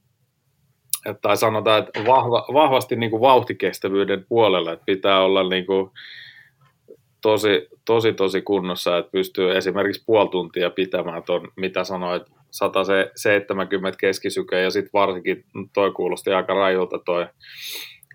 tai 1.21 1.38
sanotaan, 1.38 1.84
että 1.84 2.05
vahva, 2.05 2.45
vahvasti 2.53 2.95
niin 2.95 3.11
kuin 3.11 3.21
vauhtikestävyyden 3.21 4.26
puolella, 4.30 4.71
että 4.71 4.86
pitää 4.86 5.21
olla 5.21 5.49
niin 5.49 5.65
kuin, 5.65 5.91
tosi, 7.21 7.67
tosi, 7.86 8.13
tosi 8.13 8.41
kunnossa, 8.41 8.97
että 8.97 9.11
pystyy 9.11 9.57
esimerkiksi 9.57 10.03
puoli 10.05 10.30
tuntia 10.30 10.69
pitämään 10.69 11.23
tuon, 11.23 11.51
mitä 11.55 11.84
sanoit, 11.84 12.23
170 12.56 13.97
keskisyke 13.99 14.62
ja 14.62 14.70
sitten 14.70 14.89
varsinkin 14.93 15.45
toi 15.74 15.91
kuulosti 15.91 16.34
aika 16.34 16.53
rajulta 16.53 16.99
toi, 17.06 17.28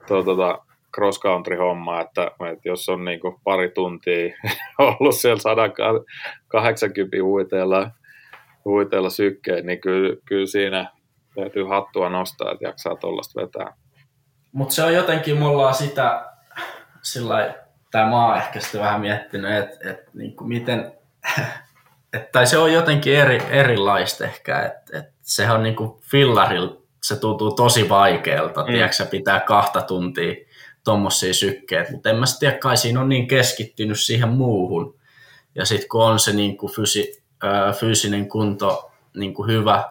toi 0.07 0.25
tota 0.25 0.59
cross 0.95 1.21
country 1.21 1.57
homma, 1.57 2.01
että, 2.01 2.31
että 2.53 2.69
jos 2.69 2.89
on 2.89 3.05
niinku 3.05 3.41
pari 3.45 3.71
tuntia 3.71 4.35
ollut 4.79 5.15
siellä 5.15 5.41
180 5.41 7.17
huiteella, 7.23 7.91
huiteella 8.65 9.11
sykkeen, 9.11 9.67
niin 9.67 9.81
kyllä, 9.81 10.17
kyllä 10.25 10.47
siinä 10.47 10.91
täytyy 11.35 11.65
hattua 11.65 12.09
nostaa, 12.09 12.53
että 12.53 12.65
jaksaa 12.65 12.97
tuollaista 12.97 13.41
vetää. 13.41 13.75
Mutta 14.53 14.75
se 14.75 14.85
on 14.85 14.95
jotenkin, 14.95 15.39
me 15.39 15.47
ollaan 15.47 15.75
sitä 15.75 16.33
sillä 17.03 17.55
tämä 17.91 18.11
maa 18.11 18.37
ehkä 18.37 18.61
sitten 18.61 18.81
vähän 18.81 19.01
miettinyt, 19.01 19.53
että, 19.53 19.91
että 19.91 20.11
niin 20.15 20.37
kuin 20.37 20.49
miten 20.49 20.93
et, 22.13 22.33
tai 22.33 22.47
se 22.47 22.59
on 22.59 22.73
jotenkin 22.73 23.17
eri, 23.17 23.43
erilaista 23.51 24.25
ehkä, 24.25 24.63
että 24.63 24.99
et 24.99 25.05
sehän 25.23 25.57
on 25.57 25.63
niinku 25.63 26.01
fillarilla, 26.03 26.77
se 27.03 27.17
tuntuu 27.17 27.53
tosi 27.53 27.89
vaikealta, 27.89 28.61
mm. 28.61 28.73
tiedätkö, 28.73 29.05
pitää 29.05 29.41
kahta 29.41 29.83
tuntia 29.83 30.35
tuommoisia 30.85 31.35
sykkeet, 31.35 31.91
mutta 31.91 32.11
en 32.11 32.17
mä 32.17 32.25
tiedä, 32.41 32.59
kai 32.59 32.77
siinä 32.77 33.01
on 33.01 33.09
niin 33.09 33.29
keskittynyt 33.29 34.01
siihen 34.01 34.29
muuhun. 34.29 35.01
Ja 35.55 35.65
sitten 35.65 35.89
kun 35.89 36.05
on 36.05 36.19
se 36.19 36.33
niinku 36.33 36.69
fysi, 36.69 37.23
ö, 37.45 37.73
fyysinen 37.73 38.29
kunto 38.29 38.93
niinku 39.17 39.47
hyvä, 39.47 39.91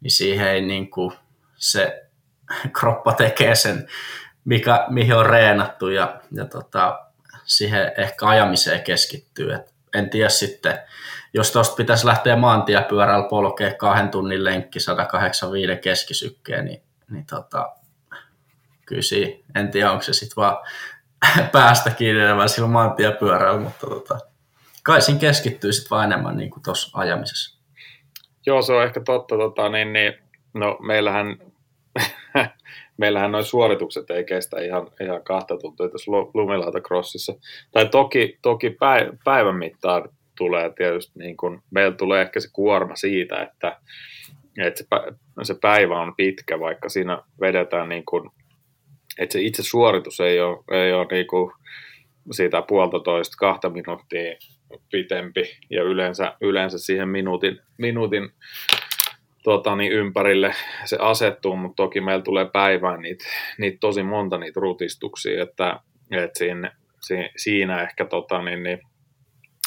niin 0.00 0.10
siihen 0.10 0.48
ei 0.48 0.62
niinku 0.62 1.12
se 1.56 2.02
kroppa 2.80 3.12
tekee 3.12 3.54
sen, 3.54 3.88
mikä, 4.44 4.86
mihin 4.88 5.14
on 5.14 5.26
reenattu 5.26 5.88
ja, 5.88 6.20
ja 6.32 6.44
tota, 6.44 7.00
siihen 7.44 7.92
ehkä 7.96 8.26
ajamiseen 8.26 8.82
keskittyy. 8.82 9.54
Et 9.54 9.73
en 9.94 10.10
tiedä 10.10 10.28
sitten, 10.28 10.78
jos 11.34 11.52
tuosta 11.52 11.76
pitäisi 11.76 12.06
lähteä 12.06 12.36
maantiepyörällä 12.36 13.28
polkea 13.28 13.74
kahden 13.74 14.08
tunnin 14.08 14.44
lenkki 14.44 14.80
185 14.80 15.76
keskisykkeen, 15.76 16.64
niin, 16.64 16.82
niin 17.10 17.26
tota, 17.26 17.72
kyllä 18.86 19.34
en 19.54 19.70
tiedä 19.70 19.90
onko 19.90 20.02
se 20.02 20.12
sitten 20.12 20.36
vaan 20.36 20.56
päästä 21.52 21.90
kiinni 21.90 22.22
enemmän 22.22 22.48
sillä 22.48 22.68
maantiepyörällä, 22.68 23.60
mutta 23.60 23.86
tota, 23.86 24.18
kai 24.82 25.02
siinä 25.02 25.20
keskittyy 25.20 25.72
sitten 25.72 25.90
vaan 25.90 26.12
enemmän 26.12 26.36
niin 26.36 26.50
tuossa 26.64 26.98
ajamisessa. 26.98 27.58
Joo, 28.46 28.62
se 28.62 28.72
on 28.72 28.84
ehkä 28.84 29.00
totta. 29.00 29.36
Tota, 29.36 29.68
niin, 29.68 29.92
niin, 29.92 30.14
no, 30.54 30.78
meillähän, 30.80 31.26
meillähän 32.96 33.32
noin 33.32 33.44
suoritukset 33.44 34.10
ei 34.10 34.24
kestä 34.24 34.60
ihan, 34.60 34.90
ihan 35.00 35.24
kahta 35.24 35.56
tuntia 35.56 35.88
tässä 35.88 36.10
lumilautacrossissa. 36.34 37.34
Tai 37.72 37.88
toki, 37.88 38.38
toki 38.42 38.76
päivän 39.24 39.56
mittaan 39.56 40.08
tulee 40.38 40.72
tietysti, 40.76 41.18
niin 41.18 41.36
kun, 41.36 41.62
meillä 41.70 41.96
tulee 41.96 42.22
ehkä 42.22 42.40
se 42.40 42.48
kuorma 42.52 42.96
siitä, 42.96 43.42
että, 43.42 43.80
että 44.58 44.78
se, 44.78 44.86
se 45.42 45.54
päivä 45.62 46.00
on 46.00 46.14
pitkä, 46.16 46.60
vaikka 46.60 46.88
siinä 46.88 47.22
vedetään 47.40 47.88
niin 47.88 48.04
kun, 48.04 48.30
että 49.18 49.32
se 49.32 49.42
itse 49.42 49.62
suoritus 49.62 50.20
ei 50.20 50.40
ole, 50.40 50.64
ei 50.70 50.92
ole 50.92 51.06
niin 51.10 51.26
kuin 51.26 51.52
siitä 52.32 52.62
puolitoista 52.62 53.36
kahta 53.38 53.70
minuuttia 53.70 54.36
pitempi 54.90 55.42
ja 55.70 55.82
yleensä, 55.82 56.36
yleensä 56.40 56.78
siihen 56.78 57.08
minuutin, 57.08 57.58
minuutin 57.78 58.30
tota, 59.44 59.76
niin 59.76 59.92
ympärille 59.92 60.54
se 60.84 60.96
asettuu, 61.00 61.56
mutta 61.56 61.82
toki 61.82 62.00
meillä 62.00 62.22
tulee 62.22 62.50
päivään 62.52 63.00
niitä, 63.00 63.24
niitä 63.58 63.78
tosi 63.80 64.02
monta 64.02 64.38
niitä 64.38 64.60
rutistuksia, 64.60 65.42
että, 65.42 65.80
että 66.10 66.38
siinä, 66.38 66.70
siinä 67.36 67.82
ehkä 67.82 68.04
tota, 68.04 68.42
niin, 68.42 68.62
niin, 68.62 68.80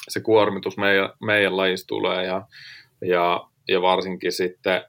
se 0.07 0.19
kuormitus 0.19 0.77
meidän, 0.77 1.09
meidän 1.21 1.57
lajissa 1.57 1.87
tulee 1.87 2.25
ja, 2.25 2.41
ja, 3.01 3.47
ja 3.67 3.81
varsinkin 3.81 4.31
sitten, 4.31 4.83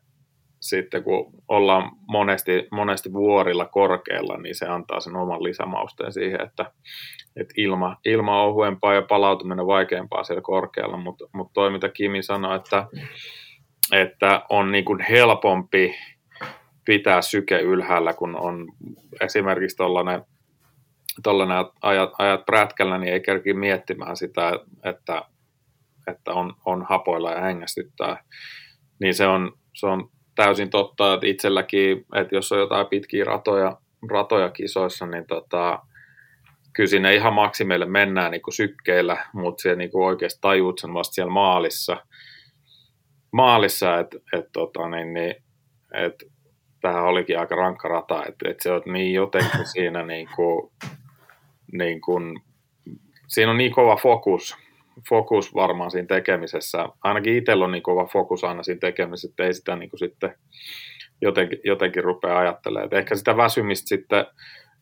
sitten 0.60 1.02
kun 1.02 1.32
ollaan 1.48 1.90
monesti, 2.06 2.68
monesti 2.72 3.12
vuorilla 3.12 3.66
korkealla, 3.66 4.38
niin 4.38 4.54
se 4.54 4.66
antaa 4.66 5.00
sen 5.00 5.16
oman 5.16 5.42
lisämausteen 5.42 6.12
siihen, 6.12 6.40
että, 6.40 6.72
että 7.36 7.54
ilma, 7.56 7.96
ilma 8.04 8.42
on 8.42 8.48
ohuempaa 8.48 8.94
ja 8.94 9.02
palautuminen 9.02 9.66
vaikeampaa 9.66 10.24
siellä 10.24 10.42
korkealla, 10.42 10.96
mutta, 10.96 11.24
mutta 11.32 11.52
toi 11.54 11.70
mitä 11.70 11.88
Kimi 11.88 12.22
sanoi, 12.22 12.56
että, 12.56 12.86
että 13.92 14.42
on 14.48 14.72
niin 14.72 14.84
kuin 14.84 15.00
helpompi 15.00 15.94
pitää 16.84 17.22
syke 17.22 17.60
ylhäällä, 17.60 18.12
kun 18.12 18.36
on 18.36 18.66
esimerkiksi 19.20 19.76
tuollainen 19.76 20.24
tuollainen 21.22 21.64
ajat, 21.82 22.10
ajat 22.18 22.46
prätkällä, 22.46 22.98
niin 22.98 23.12
ei 23.12 23.20
kerki 23.20 23.54
miettimään 23.54 24.16
sitä, 24.16 24.52
että, 24.84 25.22
että 26.06 26.32
on, 26.32 26.54
on 26.64 26.86
hapoilla 26.88 27.32
ja 27.32 27.40
hengästyttää. 27.40 28.24
Niin 29.00 29.14
se 29.14 29.26
on, 29.26 29.52
se 29.74 29.86
on 29.86 30.10
täysin 30.34 30.70
totta, 30.70 31.14
että 31.14 31.26
itselläkin, 31.26 32.06
että 32.14 32.34
jos 32.34 32.52
on 32.52 32.58
jotain 32.58 32.86
pitkiä 32.86 33.24
ratoja, 33.24 33.76
ratoja 34.10 34.50
kisoissa, 34.50 35.06
niin 35.06 35.26
tota, 35.26 35.78
kyllä 36.72 36.88
sinne 36.88 37.14
ihan 37.14 37.32
maksimeille 37.32 37.86
mennään 37.86 38.30
niin 38.30 38.42
kuin 38.42 38.54
sykkeillä, 38.54 39.26
mutta 39.32 39.62
se 39.62 39.74
niin 39.74 39.90
kuin 39.90 40.06
oikeasti 40.06 40.38
tajuut 40.40 40.78
sen 40.78 40.94
vasta 40.94 41.14
siellä 41.14 41.32
maalissa, 41.32 41.96
maalissa 43.32 43.98
että 43.98 44.18
et, 44.32 44.46
tota, 44.52 44.88
niin, 44.88 45.14
niin, 45.14 45.34
et, 45.94 46.14
tähän 46.80 47.04
olikin 47.04 47.38
aika 47.38 47.54
rankka 47.54 47.88
rata, 47.88 48.24
että 48.26 48.50
et 48.50 48.60
se 48.60 48.72
on 48.72 48.82
niin 48.86 49.14
jotenkin 49.14 49.66
siinä 49.72 50.02
niin 50.02 50.28
kuin, 50.36 50.72
niin 51.72 52.00
kuin, 52.00 52.40
siinä 53.26 53.50
on 53.50 53.58
niin 53.58 53.72
kova 53.72 53.96
fokus, 53.96 54.56
fokus 55.08 55.54
varmaan 55.54 55.90
siinä 55.90 56.06
tekemisessä. 56.06 56.88
Ainakin 57.02 57.36
itsellä 57.36 57.64
on 57.64 57.72
niin 57.72 57.82
kova 57.82 58.06
fokus 58.06 58.44
aina 58.44 58.62
siinä 58.62 58.78
tekemisessä, 58.78 59.28
että 59.28 59.44
ei 59.44 59.54
sitä 59.54 59.76
niin 59.76 59.90
kuin 59.90 59.98
sitten 59.98 60.34
jotenkin, 61.20 61.58
jotenkin 61.64 62.04
rupea 62.04 62.38
ajattelemaan. 62.38 62.86
Et 62.86 62.92
ehkä 62.92 63.14
sitä 63.14 63.36
väsymistä 63.36 63.88
sitten 63.88 64.26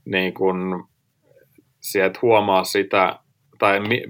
niin 0.05 0.35
kuin, 0.35 0.85
sieltä 1.81 2.19
huomaa 2.23 2.65
sitä, 2.65 3.19
tai 3.59 3.81
mi, 3.81 4.03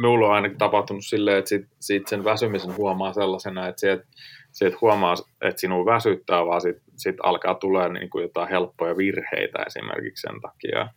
minulla 0.00 0.26
on 0.26 0.34
ainakin 0.34 0.58
tapahtunut 0.58 1.04
silleen, 1.04 1.38
että 1.38 1.48
sit, 1.48 1.66
sit 1.80 2.08
sen 2.08 2.24
väsymisen 2.24 2.76
huomaa 2.76 3.12
sellaisena, 3.12 3.68
että 3.68 3.80
sieltä, 3.80 4.04
sieltä 4.52 4.76
huomaa, 4.80 5.14
että 5.42 5.60
sinua 5.60 5.84
väsyttää, 5.84 6.46
vaan 6.46 6.60
sitten 6.60 6.84
sit 6.96 7.16
alkaa 7.22 7.54
tulee 7.54 7.88
niin 7.88 8.10
kuin 8.10 8.22
jotain 8.22 8.48
helppoja 8.48 8.96
virheitä 8.96 9.58
esimerkiksi 9.66 10.20
sen 10.20 10.40
takia, 10.40 10.88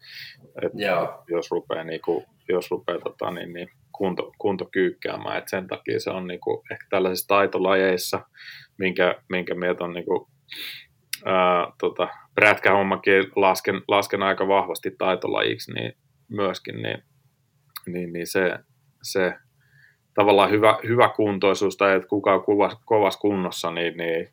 että 0.61 0.83
Joo. 0.83 1.23
jos 1.27 1.51
rupeaa, 1.51 1.83
niin 1.83 2.01
kuin, 2.01 2.25
jos 2.49 2.71
rupeaa 2.71 2.99
tota, 2.99 3.31
niin, 3.31 3.53
niin, 3.53 3.69
kunto, 3.91 4.31
kunto 4.37 4.65
kyykkäämään, 4.65 5.37
että 5.37 5.49
sen 5.49 5.67
takia 5.67 5.99
se 5.99 6.09
on 6.09 6.27
niin 6.27 6.39
kuin, 6.39 6.61
ehkä 6.71 6.85
tällaisissa 6.89 7.27
taitolajeissa, 7.27 8.25
minkä, 8.77 9.15
minkä 9.29 9.55
mieltä 9.55 9.83
on 9.83 9.93
niin 9.93 10.05
kuin, 10.05 10.27
ää, 11.25 11.71
tota, 11.79 12.07
prätkähommakin 12.35 13.31
lasken, 13.35 13.81
lasken 13.87 14.23
aika 14.23 14.47
vahvasti 14.47 14.91
taitolajiksi, 14.97 15.73
niin 15.73 15.93
myöskin, 16.29 16.81
niin, 16.81 17.03
niin, 17.85 18.13
niin 18.13 18.27
se, 18.27 18.59
se 19.03 19.33
tavallaan 20.13 20.51
hyvä, 20.51 20.79
hyvä 20.87 21.09
kuntoisuus 21.15 21.77
tai 21.77 21.95
että 21.95 22.07
kuka 22.07 22.33
on 22.33 22.43
kovas, 22.43 22.77
kovassa 22.85 23.19
kunnossa, 23.19 23.71
niin, 23.71 23.97
niin, 23.97 24.29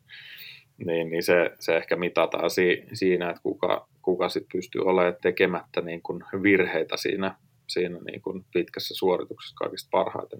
niin, 0.85 1.09
niin 1.09 1.23
se, 1.23 1.51
se 1.59 1.77
ehkä 1.77 1.95
mitataan 1.95 2.49
si, 2.49 2.83
siinä, 2.93 3.29
että 3.29 3.41
kuka, 3.43 3.87
kuka 4.01 4.29
sit 4.29 4.45
pystyy 4.53 4.81
olemaan 4.81 5.15
tekemättä 5.21 5.81
niin 5.81 6.01
kuin 6.01 6.23
virheitä 6.43 6.97
siinä, 6.97 7.35
siinä 7.67 7.99
niin 8.11 8.21
kuin 8.21 8.45
pitkässä 8.53 8.95
suorituksessa 8.95 9.55
kaikista 9.55 9.87
parhaiten. 9.91 10.39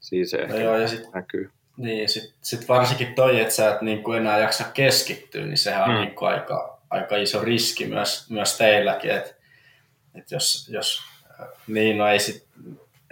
Siinä 0.00 0.26
se 0.26 0.36
ehkä 0.36 0.54
no 0.54 0.60
joo, 0.60 0.76
ja 0.76 0.88
sit, 0.88 1.12
näkyy. 1.14 1.50
Niin, 1.76 2.08
sitten 2.08 2.34
sit 2.42 2.68
varsinkin 2.68 3.14
toi, 3.14 3.40
että 3.40 3.54
sä 3.54 3.74
et 3.74 3.82
niin 3.82 4.02
kuin 4.02 4.18
enää 4.18 4.38
jaksa 4.38 4.64
keskittyä, 4.74 5.46
niin 5.46 5.58
sehän 5.58 5.84
on 5.84 5.90
mm. 5.90 6.00
niin 6.00 6.14
kuin 6.14 6.28
aika, 6.28 6.78
aika 6.90 7.16
iso 7.16 7.42
riski 7.42 7.86
myös, 7.86 8.30
myös 8.30 8.58
teilläkin, 8.58 9.10
että 9.10 9.34
että 10.14 10.34
jos, 10.34 10.68
jos 10.72 11.02
niin, 11.66 11.98
no 11.98 12.08
ei, 12.08 12.18
sit, 12.18 12.43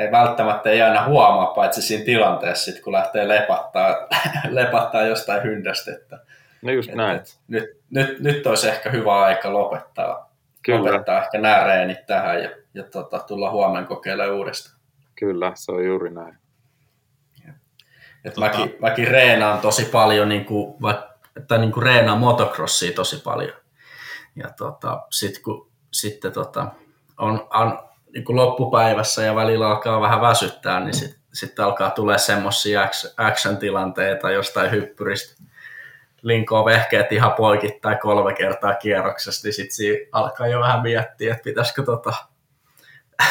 ei 0.02 0.12
välttämättä 0.12 0.70
ei 0.70 0.82
aina 0.82 1.04
huomaa, 1.04 1.46
paitsi 1.46 1.82
siinä 1.82 2.04
tilanteessa, 2.04 2.72
sit, 2.72 2.82
kun 2.82 2.92
lähtee 2.92 3.28
lepattaa, 3.28 3.96
lepattaa 4.48 5.02
jostain 5.02 5.42
hyndästä. 5.42 5.92
Että, 5.92 6.18
no 6.62 6.72
just 6.72 6.92
näin. 6.92 7.16
Et, 7.16 7.38
nyt, 7.48 7.64
nyt, 7.90 8.20
nyt 8.20 8.46
olisi 8.46 8.68
ehkä 8.68 8.90
hyvä 8.90 9.20
aika 9.20 9.52
lopettaa, 9.52 10.32
Kyllä. 10.62 10.92
lopettaa 10.92 11.24
ehkä 11.24 11.38
nämä 11.38 11.64
reenit 11.64 12.06
tähän 12.06 12.42
ja, 12.42 12.50
ja 12.74 12.82
tota, 12.82 13.18
tulla 13.18 13.50
huomenna 13.50 13.88
kokeilemaan 13.88 14.36
uudestaan. 14.36 14.76
Kyllä, 15.14 15.52
se 15.54 15.72
on 15.72 15.84
juuri 15.84 16.10
näin. 16.10 16.42
Et 18.24 18.34
tota... 18.34 18.40
mäkin, 18.46 18.76
mäkin 18.80 19.08
reenaan 19.08 19.58
tosi 19.58 19.84
paljon, 19.84 20.28
niin 20.28 20.44
kuin, 20.44 20.74
että 21.36 21.58
niin 21.58 21.72
kuin 21.72 21.82
reenaan 21.82 22.18
motocrossia 22.18 22.92
tosi 22.92 23.22
paljon. 23.24 23.56
Ja 24.36 24.50
tota, 24.56 25.02
sitten 25.10 25.42
kun 25.42 25.72
sitten 25.92 26.32
tota, 26.32 26.66
on, 27.18 27.48
on 27.54 27.78
niin 28.12 28.24
kuin 28.24 28.36
loppupäivässä 28.36 29.22
ja 29.22 29.34
välillä 29.34 29.68
alkaa 29.68 30.00
vähän 30.00 30.20
väsyttää, 30.20 30.80
niin 30.80 30.94
sitten 30.94 31.20
sit 31.32 31.60
alkaa 31.60 31.90
tulee 31.90 32.18
semmoisia 32.18 32.88
action-tilanteita 33.16 34.30
jostain 34.30 34.70
hyppyristä 34.70 35.42
linkoo 36.22 36.64
vehkeet 36.64 37.12
ihan 37.12 37.32
poikittain 37.32 37.98
kolme 37.98 38.34
kertaa 38.34 38.74
kierroksessa, 38.74 39.46
niin 39.46 39.54
sitten 39.54 40.08
alkaa 40.12 40.46
jo 40.46 40.60
vähän 40.60 40.82
miettiä, 40.82 41.32
että 41.32 41.44
pitäisikö 41.44 41.82
tota, 41.82 42.12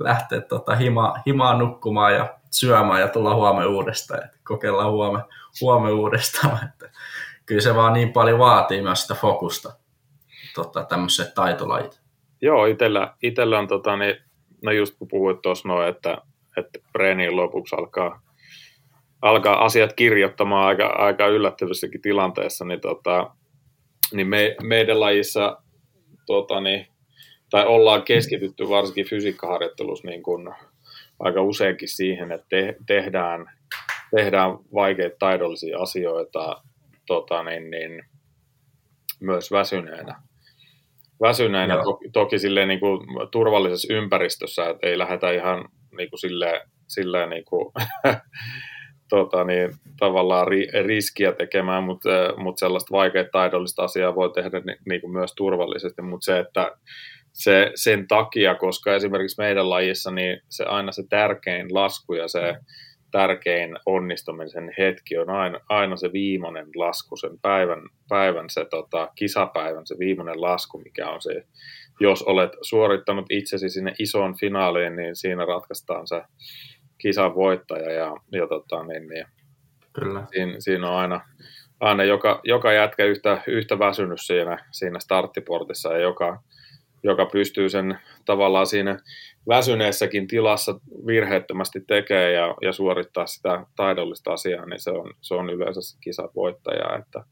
lähteä 0.00 0.40
tota 0.40 0.76
hima, 0.76 1.14
himaan 1.26 1.58
nukkumaan 1.58 2.14
ja 2.14 2.38
syömään 2.50 3.00
ja 3.00 3.08
tulla 3.08 3.34
huomenna 3.34 3.70
uudestaan, 3.70 4.24
että 4.24 4.38
kokeillaan 4.44 4.92
huomenna 4.92 5.26
huome 5.60 5.90
uudestaan. 5.90 6.58
Että 6.72 6.90
kyllä 7.46 7.60
se 7.60 7.74
vaan 7.74 7.92
niin 7.92 8.12
paljon 8.12 8.38
vaatii 8.38 8.82
myös 8.82 9.02
sitä 9.02 9.14
fokusta, 9.14 9.72
tota, 10.54 10.84
tämmöiset 10.84 11.34
taitolajit. 11.34 12.07
Joo, 12.42 12.66
itellä, 12.66 13.14
itellä 13.22 13.58
on, 13.58 13.68
tota, 13.68 13.96
niin, 13.96 14.16
no 14.64 14.72
just 14.72 14.94
kun 14.98 15.08
puhuit 15.08 15.42
tuossa 15.42 15.68
noin, 15.68 15.88
että, 15.88 16.18
että 16.56 16.78
Breenin 16.92 17.36
lopuksi 17.36 17.76
alkaa, 17.76 18.22
alkaa 19.22 19.64
asiat 19.64 19.92
kirjoittamaan 19.92 20.66
aika, 20.66 20.86
aika 20.86 21.26
yllättävissäkin 21.26 22.02
tilanteessa, 22.02 22.64
niin, 22.64 22.80
tota, 22.80 23.30
niin 24.12 24.26
me, 24.26 24.56
meidän 24.62 25.00
lajissa 25.00 25.62
tota, 26.26 26.60
niin, 26.60 26.86
tai 27.50 27.66
ollaan 27.66 28.02
keskitytty 28.02 28.68
varsinkin 28.68 29.06
fysiikkaharjoittelussa 29.06 30.08
niin 30.08 30.22
kuin 30.22 30.54
aika 31.18 31.42
useinkin 31.42 31.88
siihen, 31.88 32.32
että 32.32 32.46
te, 32.48 32.76
tehdään, 32.86 33.50
tehdään 34.16 34.50
vaikeita 34.74 35.16
taidollisia 35.18 35.78
asioita 35.78 36.62
tota, 37.06 37.42
niin, 37.42 37.70
niin, 37.70 38.04
myös 39.20 39.52
väsyneenä 39.52 40.27
väsyneenä 41.20 41.74
Joo. 41.74 41.84
toki, 41.84 42.10
toki 42.12 42.38
silleen 42.38 42.68
niin 42.68 42.80
kuin 42.80 43.00
turvallisessa 43.30 43.94
ympäristössä, 43.94 44.68
että 44.68 44.86
ei 44.86 44.98
lähdetä 44.98 45.30
ihan 45.30 45.68
niin 45.96 46.10
kuin 46.10 46.20
silleen, 46.20 46.60
silleen 46.88 47.30
niin 47.30 47.44
kuin, 47.44 47.72
tota, 49.08 49.44
niin, 49.44 49.70
tavallaan 49.98 50.48
ri, 50.48 50.68
riskiä 50.86 51.32
tekemään, 51.32 51.84
mutta, 51.84 52.10
mutta 52.36 52.60
sellaista 52.60 52.96
vaikeaa 52.96 53.24
taidollista 53.32 53.84
asiaa 53.84 54.14
voi 54.14 54.32
tehdä 54.32 54.60
niin, 54.60 54.78
niin 54.88 55.00
kuin 55.00 55.12
myös 55.12 55.34
turvallisesti, 55.34 56.02
mutta 56.02 56.24
se, 56.24 56.38
että 56.38 56.70
se, 57.32 57.72
sen 57.74 58.08
takia, 58.08 58.54
koska 58.54 58.94
esimerkiksi 58.94 59.42
meidän 59.42 59.70
lajissa 59.70 60.10
niin 60.10 60.40
se 60.48 60.64
aina 60.64 60.92
se 60.92 61.02
tärkein 61.08 61.74
lasku 61.74 62.14
ja 62.14 62.28
se 62.28 62.54
tärkein 63.10 63.76
onnistumisen 63.86 64.74
hetki 64.78 65.18
on 65.18 65.30
aina, 65.30 65.60
aina 65.68 65.96
se 65.96 66.12
viimeinen 66.12 66.66
lasku, 66.76 67.16
sen 67.16 67.38
päivän, 67.42 67.82
päivän 68.08 68.50
se 68.50 68.64
tota, 68.64 69.08
kisapäivän, 69.14 69.86
se 69.86 69.98
viimeinen 69.98 70.40
lasku, 70.40 70.78
mikä 70.78 71.10
on 71.10 71.22
se, 71.22 71.44
jos 72.00 72.22
olet 72.22 72.52
suorittanut 72.62 73.26
itsesi 73.30 73.68
sinne 73.68 73.94
isoon 73.98 74.36
finaaliin, 74.36 74.96
niin 74.96 75.16
siinä 75.16 75.44
ratkaistaan 75.44 76.06
se 76.06 76.22
kisan 76.98 77.34
voittaja 77.34 77.92
ja, 77.92 78.16
ja 78.32 78.46
tota, 78.46 78.84
niin, 78.84 79.08
niin, 79.08 79.26
Kyllä. 79.92 80.24
Siinä, 80.32 80.54
siinä, 80.58 80.90
on 80.90 80.96
aina, 80.96 81.20
aina 81.80 82.04
joka, 82.04 82.40
joka 82.44 82.72
jätkä 82.72 83.04
yhtä, 83.04 83.42
yhtä 83.46 83.78
väsynyt 83.78 84.20
siinä, 84.20 84.64
siinä 84.70 85.00
starttiportissa 85.00 85.92
ja 85.92 85.98
joka, 85.98 86.42
joka 87.02 87.26
pystyy 87.26 87.68
sen 87.68 87.98
tavallaan 88.28 88.66
siinä 88.66 88.98
väsyneessäkin 89.48 90.26
tilassa 90.26 90.80
virheettömästi 91.06 91.80
tekee 91.86 92.32
ja, 92.32 92.54
ja 92.62 92.72
suorittaa 92.72 93.26
sitä 93.26 93.66
taidollista 93.76 94.32
asiaa, 94.32 94.66
niin 94.66 94.80
se 94.80 94.90
on, 94.90 95.14
se 95.20 95.34
on 95.34 95.50
yleensä 95.50 95.80
se 95.82 95.98
kisavoittaja. 96.00 96.96
Että, 96.98 97.24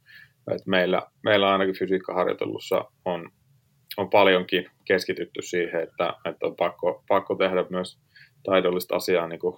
että 0.51 0.71
meillä, 0.71 1.03
meillä 1.25 1.53
ainakin 1.53 1.79
fysiikkaharjoittelussa 1.79 2.85
on, 3.05 3.31
on 3.97 4.11
paljonkin 4.11 4.71
keskitytty 4.85 5.43
siihen, 5.43 5.83
että, 5.83 6.15
että 6.25 6.47
on 6.47 6.57
pakko, 6.57 7.05
pakko 7.09 7.35
tehdä 7.35 7.65
myös 7.71 7.99
taidollista 8.45 8.97
asiaa 8.97 9.29
niin 9.29 9.41
kuin 9.41 9.57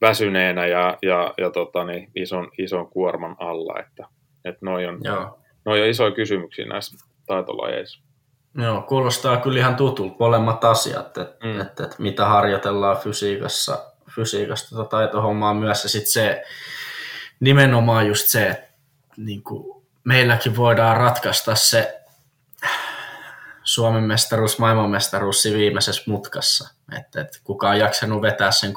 väsyneenä 0.00 0.66
ja, 0.66 0.98
ja, 1.02 1.34
ja 1.38 1.50
tota, 1.50 1.84
niin 1.84 2.10
ison, 2.14 2.50
ison 2.58 2.90
kuorman 2.90 3.36
alla. 3.38 3.80
Että, 3.80 4.06
että 4.44 4.60
noi 4.62 4.86
on, 4.86 5.00
noi 5.64 5.82
on 5.82 5.88
isoja 5.88 6.10
kysymyksiä 6.10 6.66
näissä 6.66 7.06
taitolajeissa. 7.26 8.07
Joo, 8.54 8.82
kuulostaa 8.82 9.36
kyllä 9.36 9.58
ihan 9.58 9.76
tutulta 9.76 10.16
molemmat 10.18 10.64
asiat, 10.64 11.18
että 11.18 11.46
mm. 11.46 11.60
et, 11.60 11.80
et, 11.80 11.98
mitä 11.98 12.26
harjoitellaan 12.26 12.98
fysiikassa, 12.98 13.78
fysiikasta 14.10 14.76
tota 14.76 14.88
taitohommaa 14.88 15.54
myös 15.54 15.82
ja 15.82 15.88
sitten 15.88 16.12
se 16.12 16.44
nimenomaan 17.40 18.06
just 18.06 18.26
se, 18.26 18.46
että 18.46 18.68
niin 19.16 19.42
kuin 19.42 19.84
meilläkin 20.04 20.56
voidaan 20.56 20.96
ratkaista 20.96 21.54
se 21.54 22.00
Suomen 23.64 24.02
mestaruus, 24.02 24.58
maailmanmestaruus 24.58 25.42
siinä 25.42 25.58
viimeisessä 25.58 26.02
mutkassa. 26.06 26.68
Että 26.98 27.20
et 27.20 27.40
kuka 27.44 27.68
on 27.68 27.78
jaksanut 27.78 28.22
vetää 28.22 28.50
sen 28.50 28.70
30-40 28.70 28.74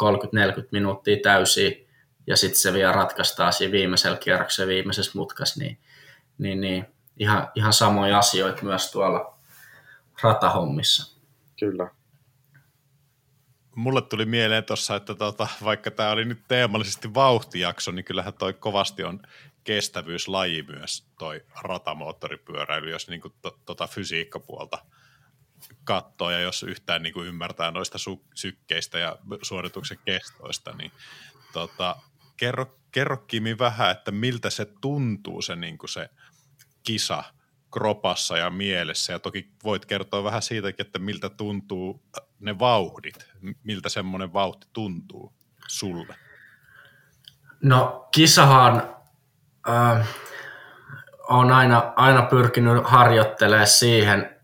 minuuttia 0.71 1.17
täysin 1.23 1.87
ja 2.27 2.37
sitten 2.37 2.59
se 2.59 2.73
vielä 2.73 2.91
ratkaistaan 2.91 3.53
siinä 3.53 3.71
viimeisellä 3.71 4.17
kierroksella 4.17 4.67
viimeisessä 4.67 5.11
mutkassa, 5.15 5.59
niin, 5.59 5.77
niin, 6.37 6.61
niin 6.61 6.85
ihan, 7.17 7.51
ihan 7.55 7.73
samoja 7.73 8.17
asioita 8.17 8.63
myös 8.63 8.91
tuolla 8.91 9.37
ratahommissa. 10.23 11.19
kyllä. 11.59 11.91
Mulle 13.75 14.01
tuli 14.01 14.25
mieleen 14.25 14.63
tuossa, 14.63 14.95
että 14.95 15.15
tota, 15.15 15.47
vaikka 15.63 15.91
tämä 15.91 16.11
oli 16.11 16.25
nyt 16.25 16.41
teemallisesti 16.47 17.13
vauhtijakso, 17.13 17.91
niin 17.91 18.05
kyllähän 18.05 18.33
toi 18.33 18.53
kovasti 18.53 19.03
on 19.03 19.19
kestävyyslaji 19.63 20.63
myös, 20.63 21.07
toi 21.19 21.45
ratamoottoripyöräily, 21.61 22.89
jos 22.89 23.07
niin 23.07 23.21
kuin 23.21 23.33
to, 23.41 23.59
tota 23.65 23.87
fysiikkapuolta 23.87 24.85
katsoo 25.83 26.29
ja 26.29 26.39
jos 26.39 26.63
yhtään 26.63 27.03
niin 27.03 27.13
kuin 27.13 27.27
ymmärtää 27.27 27.71
noista 27.71 27.97
su- 27.97 28.25
sykkeistä 28.35 28.99
ja 28.99 29.17
suorituksen 29.41 29.97
kestoista, 30.05 30.71
niin 30.71 30.91
tota, 31.53 31.95
kerro, 32.37 32.77
kerro 32.91 33.17
Kimi 33.17 33.57
vähän, 33.57 33.91
että 33.91 34.11
miltä 34.11 34.49
se 34.49 34.65
tuntuu 34.81 35.41
se, 35.41 35.55
niin 35.55 35.77
kuin 35.77 35.89
se 35.89 36.09
kisa 36.83 37.23
kropassa 37.71 38.37
ja 38.37 38.49
mielessä. 38.49 39.13
Ja 39.13 39.19
toki 39.19 39.49
voit 39.63 39.85
kertoa 39.85 40.23
vähän 40.23 40.41
siitäkin, 40.41 40.85
että 40.85 40.99
miltä 40.99 41.29
tuntuu 41.29 42.03
ne 42.39 42.59
vauhdit, 42.59 43.27
miltä 43.63 43.89
semmoinen 43.89 44.33
vauhti 44.33 44.67
tuntuu 44.73 45.33
sulle. 45.67 46.15
No 47.63 48.07
kisahan 48.11 48.95
äh, 49.69 50.07
on 51.29 51.51
aina, 51.51 51.93
aina 51.95 52.21
pyrkinyt 52.21 52.83
harjoittelemaan 52.85 53.67
siihen 53.67 54.41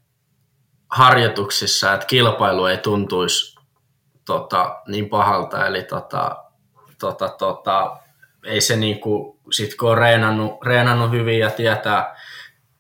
harjoituksissa, 0.89 1.93
että 1.93 2.05
kilpailu 2.05 2.65
ei 2.65 2.77
tuntuisi 2.77 3.55
tota, 4.25 4.81
niin 4.87 5.09
pahalta. 5.09 5.67
Eli 5.67 5.83
tota, 5.83 6.43
tota, 6.99 7.29
tota, 7.29 7.97
ei 8.45 8.61
se 8.61 8.75
niinku, 8.75 9.39
sit 9.51 9.75
kun 9.75 9.91
on 9.91 9.97
reenannut, 9.97 10.65
reenannut 10.65 11.11
hyvin 11.11 11.39
ja 11.39 11.49
tietää, 11.49 12.15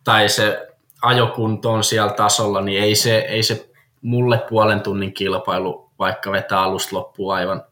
tai 0.07 0.29
se 0.29 0.67
ajokunto 1.01 1.71
on 1.71 1.83
siellä 1.83 2.13
tasolla, 2.13 2.61
niin 2.61 2.83
ei 2.83 2.95
se, 2.95 3.17
ei 3.17 3.43
se 3.43 3.69
mulle 4.01 4.37
puolen 4.49 4.81
tunnin 4.81 5.13
kilpailu, 5.13 5.91
vaikka 5.99 6.31
vetää 6.31 6.61
alusta 6.61 6.95
loppuun 6.95 7.35
aivan 7.35 7.63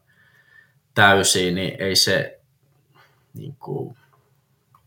täysin, 0.94 1.54
niin 1.54 1.82
ei 1.82 1.96
se, 1.96 2.40
niin 3.34 3.56
kuin, 3.60 3.96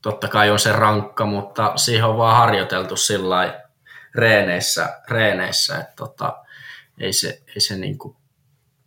totta 0.01 0.27
kai 0.27 0.49
on 0.49 0.59
se 0.59 0.71
rankka, 0.71 1.25
mutta 1.25 1.73
siihen 1.75 2.05
on 2.05 2.17
vaan 2.17 2.37
harjoiteltu 2.37 2.95
sillä 2.95 3.61
reeneissä, 4.15 4.99
reeneissä 5.09 5.77
että 5.77 5.93
tota, 5.95 6.37
ei 6.99 7.13
se, 7.13 7.41
ei 7.47 7.61
se 7.61 7.75
niin 7.75 7.97
kuin 7.97 8.15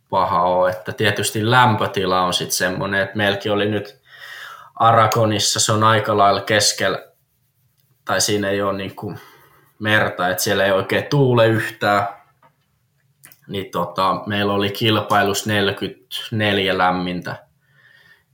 paha 0.09 0.41
ole. 0.41 0.71
Että 0.71 0.91
tietysti 0.91 1.51
lämpötila 1.51 2.21
on 2.21 2.33
sitten 2.33 2.57
semmoinen, 2.57 3.01
että 3.01 3.17
meilläkin 3.17 3.51
oli 3.51 3.69
nyt 3.69 4.01
Aragonissa, 4.75 5.59
se 5.59 5.71
on 5.71 5.83
aika 5.83 6.17
lailla 6.17 6.41
keskellä, 6.41 7.12
tai 8.05 8.21
siinä 8.21 8.49
ei 8.49 8.61
ole 8.61 8.77
niin 8.77 8.95
kuin 8.95 9.19
merta, 9.79 10.29
että 10.29 10.43
siellä 10.43 10.65
ei 10.65 10.71
oikein 10.71 11.05
tuule 11.09 11.47
yhtään, 11.47 12.07
niin 13.47 13.71
tota, 13.71 14.21
meillä 14.25 14.53
oli 14.53 14.71
kilpailus 14.71 15.45
44 15.45 16.77
lämmintä. 16.77 17.45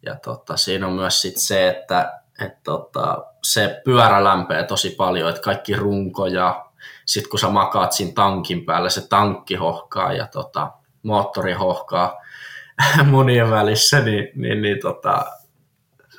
Ja 0.05 0.15
tota, 0.15 0.57
siinä 0.57 0.87
on 0.87 0.93
myös 0.93 1.21
sit 1.21 1.37
se, 1.37 1.69
että 1.69 2.19
et 2.41 2.63
tota, 2.63 3.25
se 3.43 3.81
pyörä 3.85 4.23
lämpee 4.23 4.63
tosi 4.63 4.89
paljon, 4.89 5.29
että 5.29 5.41
kaikki 5.41 5.73
runko 5.73 6.27
ja 6.27 6.65
sitten 7.05 7.29
kun 7.29 7.39
sä 7.39 7.49
makaat 7.49 7.91
siinä 7.91 8.11
tankin 8.15 8.65
päällä, 8.65 8.89
se 8.89 9.07
tankki 9.07 9.55
hohkaa 9.55 10.13
ja 10.13 10.27
tota, 10.27 10.71
moottori 11.03 11.53
hohkaa 11.53 12.17
munien 13.11 13.51
välissä, 13.51 13.99
niin, 13.99 14.29
niin, 14.35 14.61
niin 14.61 14.79
tota, 14.81 15.25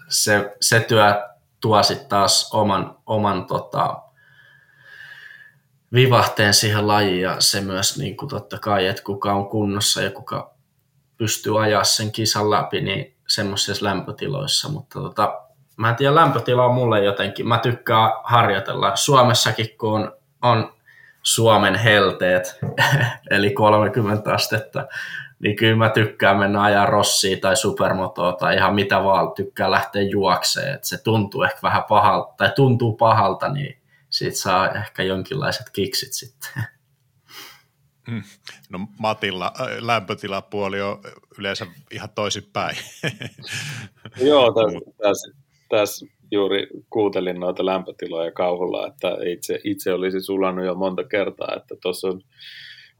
se, 0.09 0.57
se 0.61 0.81
työ 0.81 1.30
tuo 1.61 1.83
sitten 1.83 2.09
taas 2.09 2.51
oman, 2.53 2.99
oman 3.07 3.47
tota, 3.47 4.03
vivahteen 5.93 6.55
siihen 6.55 6.87
lajiin 6.87 7.23
ja 7.23 7.37
se 7.39 7.61
myös 7.61 7.99
niin 7.99 8.17
kuin 8.17 8.29
totta 8.29 8.59
kai, 8.59 8.87
että 8.87 9.03
kuka 9.03 9.33
on 9.33 9.49
kunnossa 9.49 10.03
ja 10.03 10.11
kuka 10.11 10.55
pystyy 11.17 11.63
ajaa 11.63 11.85
sen 11.85 12.13
kisan 12.13 12.51
läpi, 12.51 12.81
niin 12.81 13.17
semmoisissa 13.29 13.85
lämpötiloissa, 13.85 14.69
mutta 14.69 15.01
tota, 15.01 15.43
mä 15.77 15.91
en 15.91 15.97
tiedä, 15.97 16.15
lämpötila 16.15 16.65
on 16.65 16.75
mulle 16.75 17.05
jotenkin, 17.05 17.49
mä 17.49 17.59
tykkään 17.59 18.13
harjoitella. 18.25 18.97
Suomessakin, 18.97 19.79
kun 19.79 19.95
on, 19.95 20.13
on 20.43 20.73
Suomen 21.23 21.75
helteet, 21.75 22.59
eli 23.31 23.51
30 23.51 24.35
astetta, 24.35 24.87
niin 25.43 25.57
kyllä 25.57 25.77
mä 25.77 25.91
tykkään 25.91 26.39
mennä 26.39 26.63
ajaa 26.63 26.87
rossia 26.87 27.37
tai 27.41 27.57
supermotoa 27.57 28.33
tai 28.33 28.57
ihan 28.57 28.75
mitä 28.75 29.05
vaan, 29.05 29.33
tykkää 29.33 29.71
lähteä 29.71 30.03
juokseen, 30.03 30.75
että 30.75 30.89
se 30.89 31.03
tuntuu 31.03 31.43
ehkä 31.43 31.59
vähän 31.63 31.85
pahalta, 31.89 32.35
tai 32.37 32.53
tuntuu 32.57 32.97
pahalta, 32.97 33.49
niin 33.49 33.83
siitä 34.11 34.37
saa 34.37 34.71
ehkä 34.71 35.03
jonkinlaiset 35.03 35.71
kiksit 35.71 36.13
sitten. 36.13 36.65
Hmm. 38.11 38.23
No 38.71 38.79
Matilla 38.99 39.53
äh, 39.61 39.67
lämpötilapuoli 39.81 40.81
on 40.81 40.99
yleensä 41.39 41.67
ihan 41.91 42.09
toisinpäin. 42.15 42.77
Joo, 44.29 44.53
tässä, 44.53 44.79
tässä, 45.03 45.33
tässä 45.69 46.07
juuri 46.31 46.67
kuuntelin 46.91 47.41
noita 47.41 47.67
lämpötiloja 47.67 48.33
kauhulla, 48.33 48.87
että 48.87 49.09
itse, 49.27 49.61
itse 49.65 49.93
olisi 49.93 50.21
sulannut 50.21 50.65
jo 50.65 50.75
monta 50.75 51.05
kertaa, 51.05 51.55
että 51.57 51.75
tuossa 51.83 52.09
on 52.09 52.23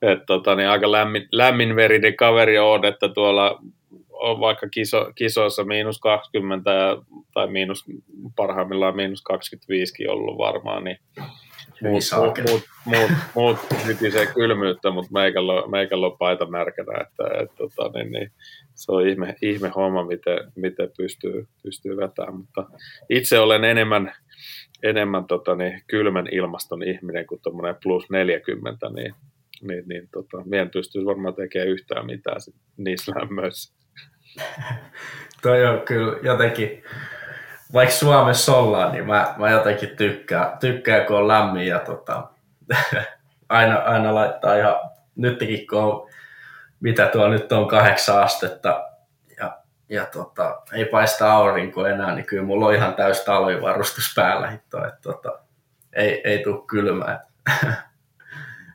että 0.03 0.27
tota, 0.27 0.55
niin 0.55 0.69
aika 0.69 0.93
lämmin, 0.93 1.29
lämminverinen 1.33 2.17
kaveri 2.17 2.59
on, 2.59 2.85
että 2.85 3.09
tuolla 3.09 3.61
on 4.11 4.41
vaikka 4.41 4.69
kiso, 4.69 5.13
kisoissa 5.15 5.65
miinus 5.65 5.99
20 5.99 6.71
tai 7.35 7.47
miinus, 7.47 7.85
parhaimmillaan 8.37 8.97
miinus 8.97 9.23
25 9.23 10.09
ollut 10.09 10.39
varmaan, 10.39 10.85
niin 10.85 10.99
muut, 11.83 12.03
muut, 12.17 12.39
muut, 12.49 12.63
muut, 12.85 13.11
muut 13.35 13.59
se 14.13 14.27
kylmyyttä, 14.35 14.91
mutta 14.91 15.13
meikällä, 15.13 15.69
meikällä 15.71 16.07
on 16.07 16.19
paita 16.19 16.47
märkänä, 16.47 17.01
että, 17.01 17.43
että 17.43 17.57
tota, 17.57 17.99
niin, 17.99 18.13
niin, 18.13 18.33
se 18.75 18.93
on 18.93 19.09
ihme, 19.09 19.37
ihme 19.43 19.69
homma, 19.77 20.05
miten, 20.05 20.39
miten 20.57 20.91
pystyy, 20.97 21.49
pystyy 21.63 21.97
vetämään, 21.97 22.37
mutta 22.37 22.67
itse 23.11 23.39
olen 23.39 23.65
enemmän, 23.65 24.13
enemmän 24.83 25.25
tota, 25.25 25.55
niin, 25.55 25.83
kylmän 25.87 26.29
ilmaston 26.33 26.83
ihminen 26.83 27.27
kuin 27.27 27.41
tuommoinen 27.43 27.77
plus 27.83 28.11
40, 28.11 28.91
niin, 28.91 29.15
niin, 29.63 29.89
niin 29.89 30.09
tota, 30.13 30.45
mien 30.45 30.71
pystyisi 30.71 31.07
varmaan 31.07 31.35
tekemään 31.35 31.69
yhtään 31.69 32.07
mitään 32.07 32.41
niissä 32.77 33.13
lämmöissä. 33.21 33.75
Toi 35.43 35.67
on 35.67 35.81
kyllä 35.81 36.19
jotenkin, 36.23 36.85
vaikka 37.73 37.95
Suomessa 37.95 38.57
ollaan, 38.57 38.93
niin 38.93 39.07
mä, 39.07 39.35
mä 39.39 39.51
jotenkin 39.51 39.97
tykkään, 39.97 40.59
tykkään, 40.59 41.07
kun 41.07 41.17
on 41.17 41.29
lämmin 41.29 41.67
ja 41.67 41.79
tota, 41.79 42.29
aina, 43.49 43.77
aina 43.77 44.15
laittaa 44.15 44.57
ihan, 44.57 44.77
nytkin 45.17 45.67
kun 45.67 45.79
on, 45.79 46.11
mitä 46.81 47.07
tuo 47.07 47.29
nyt 47.29 47.53
on 47.53 47.69
kahdeksan 47.69 48.23
astetta 48.23 48.91
ja, 49.39 49.59
ja 49.89 50.07
tota, 50.07 50.63
ei 50.73 50.85
paista 50.85 51.33
aurinko 51.33 51.87
enää, 51.87 52.15
niin 52.15 52.27
kyllä 52.27 52.43
mulla 52.43 52.67
on 52.67 52.75
ihan 52.75 52.95
täys 52.95 53.21
talvivarustus 53.21 54.13
päällä 54.17 54.51
hitto, 54.51 54.87
että 54.87 55.01
tota, 55.03 55.39
ei, 55.93 56.21
ei 56.25 56.43
tule 56.43 56.67
kylmää. 56.67 57.27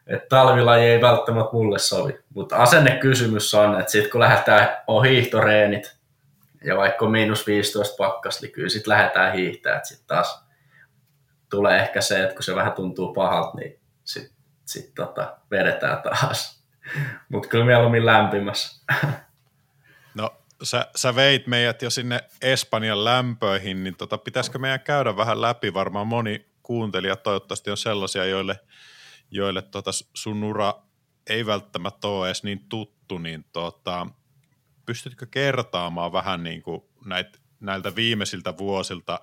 että 0.08 0.28
talvilaji 0.30 0.86
ei 0.86 1.02
välttämättä 1.02 1.54
mulle 1.54 1.80
sovi. 1.80 2.20
Mutta 2.34 2.56
asennekysymys 2.56 3.54
on, 3.54 3.80
että 3.80 3.92
sitten 3.92 4.12
kun 4.12 4.22
lähdetään 4.22 4.78
on 4.88 5.06
hiihtoreenit 5.06 5.98
ja 6.64 6.78
vaikka 6.78 7.10
miinus 7.10 7.48
15 7.48 7.96
pakkas, 7.98 8.42
niin 8.42 8.52
kyllä 8.52 8.70
sitten 8.70 8.92
lähdetään 8.92 9.34
hiihtämään. 9.34 9.86
Sitten 9.86 10.08
taas 10.08 10.46
tulee 11.50 11.80
ehkä 11.80 12.02
se, 12.02 12.24
että 12.24 12.36
kun 12.36 12.44
se 12.44 12.56
vähän 12.56 12.74
tuntuu 12.74 13.14
pahalta, 13.14 13.58
niin 13.58 13.80
sitten 14.04 14.36
sit 14.66 14.94
tota, 14.96 15.38
vedetään 15.52 16.02
taas. 16.02 16.64
Mutta 17.32 17.50
kyllä 17.50 17.66
mieluummin 17.66 18.06
lämpimässä. 18.06 18.86
No 20.16 20.34
sä, 20.64 20.88
sä 20.96 21.16
veit 21.16 21.48
meidät 21.48 21.82
jo 21.82 21.90
sinne 21.90 22.20
Espanjan 22.42 23.06
lämpöihin, 23.06 23.84
niin 23.84 23.96
tota, 23.96 24.18
pitäisikö 24.18 24.60
meidän 24.60 24.80
käydä 24.80 25.18
vähän 25.18 25.42
läpi? 25.42 25.74
Varmaan 25.74 26.08
moni 26.08 26.46
kuuntelija 26.64 27.16
toivottavasti 27.16 27.72
on 27.72 27.78
sellaisia, 27.78 28.26
joille– 28.26 28.60
joille 29.32 29.62
tota 29.62 29.92
sun 30.14 30.44
ura 30.44 30.74
ei 31.30 31.46
välttämättä 31.46 32.08
ole 32.08 32.28
edes 32.28 32.44
niin 32.44 32.66
tuttu, 32.70 33.18
niin 33.18 33.46
tota, 33.54 34.08
pystytkö 34.86 35.26
kertaamaan 35.26 36.12
vähän 36.12 36.44
niin 36.44 36.62
kuin 36.62 36.82
näitä, 37.06 37.40
näiltä 37.60 37.96
viimeisiltä 37.96 38.58
vuosilta, 38.58 39.20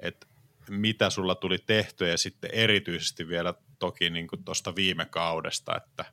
että 0.00 0.26
mitä 0.68 1.10
sulla 1.10 1.34
tuli 1.34 1.58
tehtyä 1.58 2.08
ja 2.08 2.18
sitten 2.18 2.50
erityisesti 2.52 3.28
vielä 3.28 3.54
toki 3.78 4.10
niin 4.10 4.28
tuosta 4.44 4.74
viime 4.74 5.04
kaudesta, 5.04 5.76
että, 5.76 6.04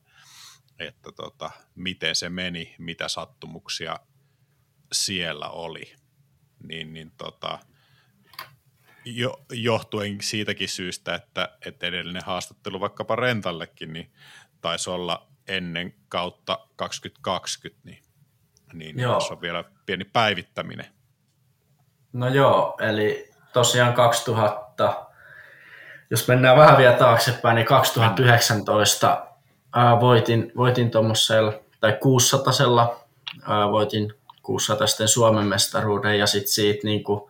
että 0.79 1.11
tota, 1.11 1.51
miten 1.75 2.15
se 2.15 2.29
meni, 2.29 2.75
mitä 2.77 3.07
sattumuksia 3.07 3.99
siellä 4.91 5.49
oli. 5.49 5.93
Niin, 6.67 6.93
niin 6.93 7.11
tota, 7.17 7.59
jo, 9.15 9.45
johtuen 9.51 10.17
siitäkin 10.21 10.69
syystä, 10.69 11.15
että, 11.15 11.49
että 11.65 11.87
edellinen 11.87 12.25
haastattelu 12.25 12.79
vaikkapa 12.79 13.15
Rentallekin 13.15 13.93
niin 13.93 14.11
taisi 14.61 14.89
olla 14.89 15.27
ennen 15.47 15.93
kautta 16.09 16.59
2020, 16.75 17.81
niin, 17.83 18.03
niin 18.73 18.99
joo. 18.99 19.13
tässä 19.13 19.33
on 19.33 19.41
vielä 19.41 19.63
pieni 19.85 20.05
päivittäminen. 20.05 20.85
No 22.13 22.27
joo, 22.27 22.77
eli 22.79 23.31
tosiaan 23.53 23.93
2000, 23.93 25.05
jos 26.09 26.27
mennään 26.27 26.57
vähän 26.57 26.77
vielä 26.77 26.95
taaksepäin, 26.95 27.55
niin 27.55 27.67
2019 27.67 29.27
ää, 29.75 29.99
voitin, 29.99 30.51
voitin 30.57 30.91
tuommoisella, 30.91 31.53
tai 31.79 31.97
600 32.01 33.05
ää, 33.47 33.71
voitin 33.71 34.13
600 34.43 34.87
Suomen 35.07 35.45
mestaruuden 35.45 36.19
ja 36.19 36.27
sitten 36.27 36.51
siitä 36.51 36.87
niin 36.87 37.03
kuin, 37.03 37.28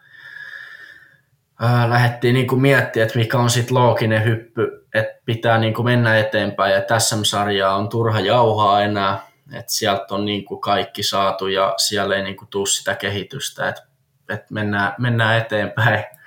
ää, 1.59 1.89
lähdettiin 1.89 2.33
niin 2.33 2.47
kuin 2.47 2.61
miettimään, 2.61 3.07
että 3.07 3.19
mikä 3.19 3.37
on 3.37 3.49
sitten 3.49 3.77
looginen 3.77 4.23
hyppy, 4.23 4.87
että 4.93 5.21
pitää 5.25 5.57
niin 5.57 5.73
kuin 5.73 5.85
mennä 5.85 6.17
eteenpäin 6.17 6.73
ja 6.73 6.99
SM-sarjaa 6.99 7.75
on 7.75 7.89
turha 7.89 8.19
jauhaa 8.19 8.81
enää, 8.81 9.27
että 9.53 9.73
sieltä 9.73 10.15
on 10.15 10.25
niin 10.25 10.45
kuin 10.45 10.61
kaikki 10.61 11.03
saatu 11.03 11.47
ja 11.47 11.73
siellä 11.77 12.15
ei 12.15 12.23
niin 12.23 12.37
kuin 12.37 12.49
tule 12.49 12.67
sitä 12.67 12.95
kehitystä, 12.95 13.69
että, 13.69 13.81
että 14.29 14.53
mennään, 14.53 14.93
mennään 14.97 15.37
eteenpäin. 15.37 16.05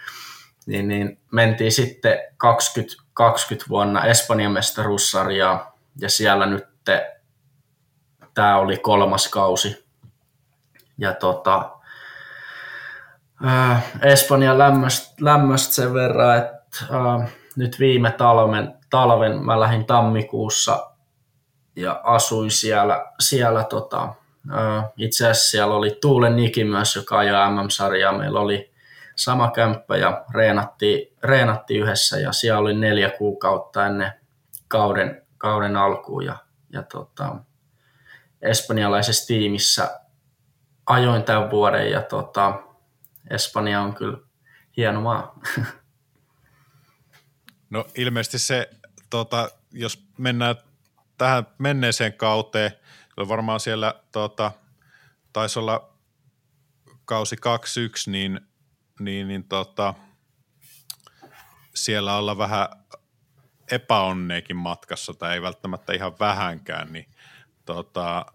Niin, 0.67 0.89
niin 0.89 1.21
mentiin 1.33 1.73
sitten 1.73 2.19
2020 2.37 3.69
vuonna 3.69 4.05
Espanjan 4.05 4.53
mestaruussarjaa 4.53 5.79
ja 6.01 6.11
siellä 6.11 6.47
nyt 6.47 6.65
tämä 8.35 8.59
oli 8.59 8.77
kolmas 8.77 9.29
kausi. 9.29 9.85
Ja 10.99 11.15
tota, 11.15 11.72
ää, 13.43 13.81
Espanjan 14.03 14.59
lämmöstä, 14.59 15.15
lämmöstä 15.21 15.75
sen 15.75 15.95
verran, 15.95 16.39
että 16.39 16.85
ää, 16.91 17.29
nyt 17.57 17.79
viime 17.79 18.11
talven, 18.11 18.75
talven 18.91 19.45
mä 19.45 19.61
lähdin 19.61 19.87
tammikuussa 19.87 20.93
ja 21.77 22.01
asuin 22.05 22.51
siellä, 22.51 23.05
siellä 23.21 23.65
tota, 23.65 24.15
itse 24.97 25.25
asiassa 25.25 25.51
siellä 25.51 25.75
oli 25.75 25.99
Tuulen 26.01 26.37
Niki 26.37 26.65
myös, 26.65 26.97
joka 26.97 27.19
ajoi 27.19 27.53
MM-sarjaa. 27.53 28.19
Meillä 28.19 28.41
oli 28.41 28.73
sama 29.17 29.51
kämppä 29.51 29.97
ja 29.97 30.25
reenattiin, 30.35 31.17
reenattiin 31.23 31.83
yhdessä 31.83 32.19
ja 32.19 32.33
siellä 32.33 32.61
oli 32.61 32.75
neljä 32.75 33.11
kuukautta 33.11 33.87
ennen 33.87 34.13
kauden, 34.69 35.27
kauden 35.39 35.77
alkuun 35.77 36.25
ja, 36.25 36.37
ja 36.73 36.83
tota, 36.83 37.37
espanjalaisessa 38.43 39.27
tiimissä 39.27 40.01
ajoin 40.87 41.23
tämän 41.23 41.51
vuoden 41.51 41.91
ja 41.91 42.03
tota, 42.03 42.55
Espanja 43.33 43.81
on 43.81 43.95
kyllä 43.95 44.19
hieno 44.77 45.01
maa. 45.01 45.41
No 47.71 47.87
ilmeisesti 47.95 48.39
se, 48.39 48.71
tota, 49.11 49.51
jos 49.73 50.07
mennään 50.19 50.57
tähän 51.19 51.47
menneeseen 51.59 52.13
kauteen, 52.13 52.73
varmaan 53.29 53.61
siellä 53.61 53.95
tota, 54.13 54.53
taisi 55.33 55.59
olla 55.59 55.95
kausi 57.05 57.37
2-1, 57.37 58.11
niin, 58.11 58.41
niin, 59.01 59.29
niin 59.29 59.45
tota, 59.45 59.95
siellä 61.75 62.17
olla 62.17 62.39
vähän 62.39 62.69
epäonneekin 63.71 64.57
matkassa, 64.57 65.15
tai 65.15 65.35
ei 65.35 65.43
välttämättä 65.43 65.93
ihan 65.93 66.19
vähänkään, 66.21 66.93
niin 66.93 67.07
tota, 67.65 68.27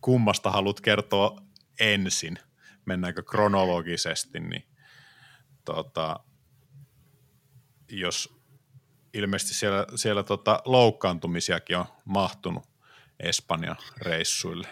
kummasta 0.00 0.50
haluat 0.50 0.80
kertoa 0.80 1.36
ensin? 1.80 2.38
Mennäänkö 2.86 3.22
kronologisesti, 3.22 4.40
niin 4.40 4.64
tota, 5.64 6.20
jos 7.90 8.36
ilmeisesti 9.14 9.54
siellä, 9.54 9.86
siellä 9.94 10.22
tota 10.22 10.62
loukkaantumisiakin 10.64 11.76
on 11.76 11.84
mahtunut 12.04 12.64
Espanjan 13.20 13.76
reissuille. 13.98 14.68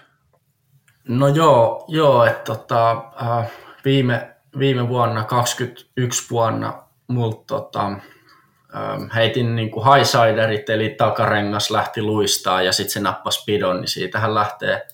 No 1.08 1.28
joo, 1.28 1.84
joo 1.88 2.24
että 2.24 2.44
tota, 2.44 2.90
äh, 3.22 3.50
viime, 3.84 4.36
viime 4.58 4.88
vuonna, 4.88 5.24
21 5.24 6.30
vuonna, 6.30 6.82
multa 7.06 7.44
tota, 7.46 7.86
äh, 7.86 9.14
heitin 9.14 9.56
niin 9.56 9.70
kuin 9.70 9.86
highsiderit, 9.94 10.70
eli 10.70 10.88
takarengas 10.90 11.70
lähti 11.70 12.02
luistaa 12.02 12.62
ja 12.62 12.72
sitten 12.72 12.92
se 12.92 13.00
nappasi 13.00 13.42
pidon, 13.46 13.80
niin 13.80 13.88
siitähän 13.88 14.34
lähtee, 14.34 14.86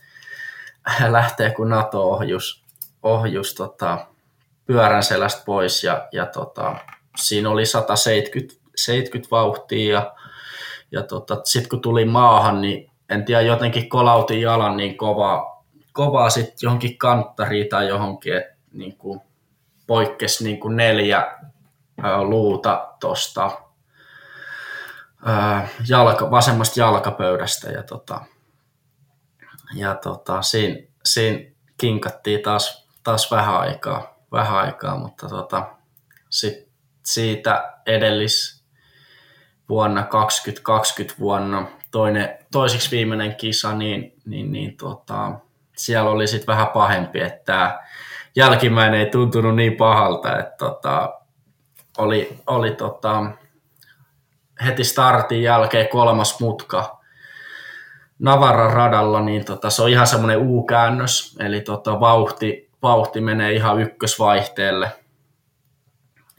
lähtee 1.09 1.51
kun 1.51 1.69
NATO-ohjus 1.69 2.60
ohjus, 3.03 3.55
tota, 3.55 4.07
pyörän 4.67 5.03
selästä 5.03 5.43
pois 5.45 5.85
ja, 5.85 6.09
ja 6.13 6.27
tota, 6.27 6.77
siinä 7.17 7.51
oli 7.51 7.67
170 7.67 8.61
70 8.77 9.31
vauhtia 9.31 9.93
ja, 9.93 10.15
ja 10.93 11.03
tota, 11.03 11.41
sitten 11.45 11.71
kun 11.71 11.81
tuli 11.81 12.05
maahan, 12.05 12.61
niin 12.61 12.91
en 13.09 13.25
tiedä, 13.25 13.41
jotenkin 13.41 13.89
kolautin 13.89 14.41
jalan 14.41 14.77
niin 14.77 14.97
kovaa, 14.97 15.65
kovaa 15.93 16.31
sitten 16.31 16.59
johonkin 16.63 16.99
kanttariin 16.99 17.69
tai 17.69 17.89
johonkin, 17.89 18.37
että 18.37 18.57
niin 18.73 18.97
poikkesi 19.87 20.45
niin 20.45 20.77
neljä 20.77 21.39
ää, 22.03 22.23
luuta 22.23 22.89
tuosta 23.01 23.51
jalka, 25.89 26.31
vasemmasta 26.31 26.81
jalkapöydästä 26.81 27.71
ja, 27.71 27.83
tota, 27.83 28.21
ja 29.75 29.95
tota, 29.95 30.43
siinä, 30.43 30.77
siinä 31.05 31.51
kinkattiin 31.77 32.43
taas, 32.43 32.80
taas 33.03 33.31
vähän 33.31 33.61
aikaa, 33.61 34.15
vähän 34.33 34.59
aikaa 34.59 34.97
mutta 34.97 35.29
tota, 35.29 35.67
sit 36.31 36.69
siitä 37.05 37.75
edellis, 37.87 38.65
vuonna 39.69 40.03
2020 40.03 41.21
vuonna 41.21 41.67
toinen, 41.91 42.39
toiseksi 42.53 42.91
viimeinen 42.91 43.35
kisa, 43.35 43.75
niin, 43.75 44.13
niin, 44.25 44.53
niin 44.53 44.77
tota, 44.77 45.33
siellä 45.77 46.11
oli 46.11 46.27
sitten 46.27 46.47
vähän 46.47 46.69
pahempi, 46.69 47.21
että 47.21 47.43
tämä 47.45 47.81
jälkimmäinen 48.37 49.01
ei 49.01 49.07
tuntunut 49.07 49.57
niin 49.57 49.77
pahalta, 49.77 50.39
että 50.39 50.55
tota, 50.59 51.21
oli, 51.99 52.39
oli 52.47 52.71
tota, 52.71 53.31
heti 54.65 54.85
startin 54.85 55.43
jälkeen 55.43 55.89
kolmas 55.89 56.41
mutka 56.41 57.01
Navaran 58.19 58.73
radalla, 58.73 59.21
niin 59.21 59.45
tota, 59.45 59.71
se 59.71 59.83
on 59.83 59.89
ihan 59.89 60.07
semmoinen 60.07 60.39
U-käännös, 60.39 61.37
eli 61.39 61.61
tota, 61.61 62.01
vauhti, 62.01 62.70
vauhti 62.83 63.21
menee 63.21 63.53
ihan 63.53 63.81
ykkösvaihteelle. 63.81 64.93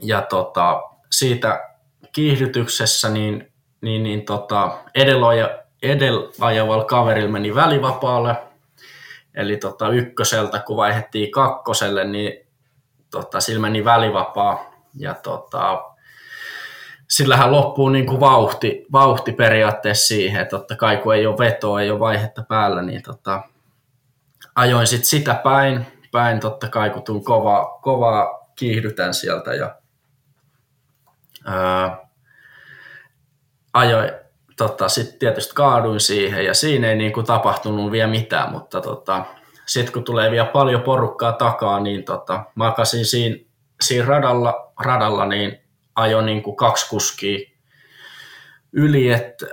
Ja 0.02 0.22
tota, 0.22 0.82
siitä 1.12 1.72
kiihdytyksessä 2.12 3.10
niin, 3.10 3.52
niin, 3.82 4.04
niin 4.04 4.26
tota, 4.26 4.78
edellä, 4.96 5.28
edellä 5.82 6.86
kaverilla 6.86 7.32
meni 7.32 7.56
välivapaalle, 7.56 8.36
eli 9.36 9.58
tota, 9.58 9.90
ykköseltä 9.90 10.60
kun 10.60 10.78
vaihdettiin 10.78 11.32
kakkoselle, 11.32 12.04
niin 12.04 12.48
tota, 13.12 13.40
sillä 13.40 13.62
meni 13.62 13.86
välivapaa, 13.86 14.72
ja 14.96 15.14
tota, 15.14 15.84
sillähän 17.10 17.52
loppuu 17.52 17.90
niin 17.90 18.06
kuin 18.06 18.20
vauhti, 18.20 18.86
vauhti 18.92 19.32
periaatteessa 19.32 20.08
siihen, 20.08 20.42
että 20.42 20.58
totta 20.58 20.76
kai 20.76 20.98
kun 20.98 21.16
ei 21.16 21.26
ole 21.26 21.38
vetoa, 21.38 21.82
ei 21.82 21.92
ole 21.92 22.00
vaihetta 22.00 22.44
päällä, 22.50 22.82
niin 22.82 23.04
tota, 23.04 23.44
ajoin 24.56 24.88
sit 24.88 25.06
sitä 25.06 25.34
päin, 25.34 25.86
päin 26.12 26.40
totta 26.40 26.68
kai 26.68 26.90
kun 26.90 27.04
tuun 27.04 27.24
kovaa, 27.24 27.80
kovaa 27.82 28.52
kiihdytän 28.56 29.14
sieltä 29.14 29.54
ja 29.54 29.76
ää, 31.46 32.08
ajoin, 33.74 34.12
tota, 34.58 34.90
sitten 34.90 35.20
tietysti 35.20 35.54
kaaduin 35.56 36.00
siihen 36.00 36.46
ja 36.46 36.54
siinä 36.54 36.90
ei 36.90 36.96
niin 36.96 37.14
kuin 37.14 37.26
tapahtunut 37.26 37.92
vielä 37.92 38.12
mitään, 38.12 38.52
mutta 38.52 38.82
tota, 38.82 39.26
sitten 39.66 39.94
kun 39.94 40.04
tulee 40.04 40.32
vielä 40.32 40.46
paljon 40.46 40.82
porukkaa 40.82 41.34
takaa, 41.34 41.80
niin 41.80 42.04
tota, 42.04 42.44
makasin 42.56 43.06
siinä, 43.06 43.36
siinä 43.82 44.06
radalla, 44.06 44.74
radalla, 44.80 45.26
niin 45.26 45.60
ajoin 45.96 46.26
niin 46.26 46.44
kuin 46.44 46.56
kaksi 46.56 46.90
kuskia 46.90 47.50
yli, 48.74 49.12
että 49.12 49.46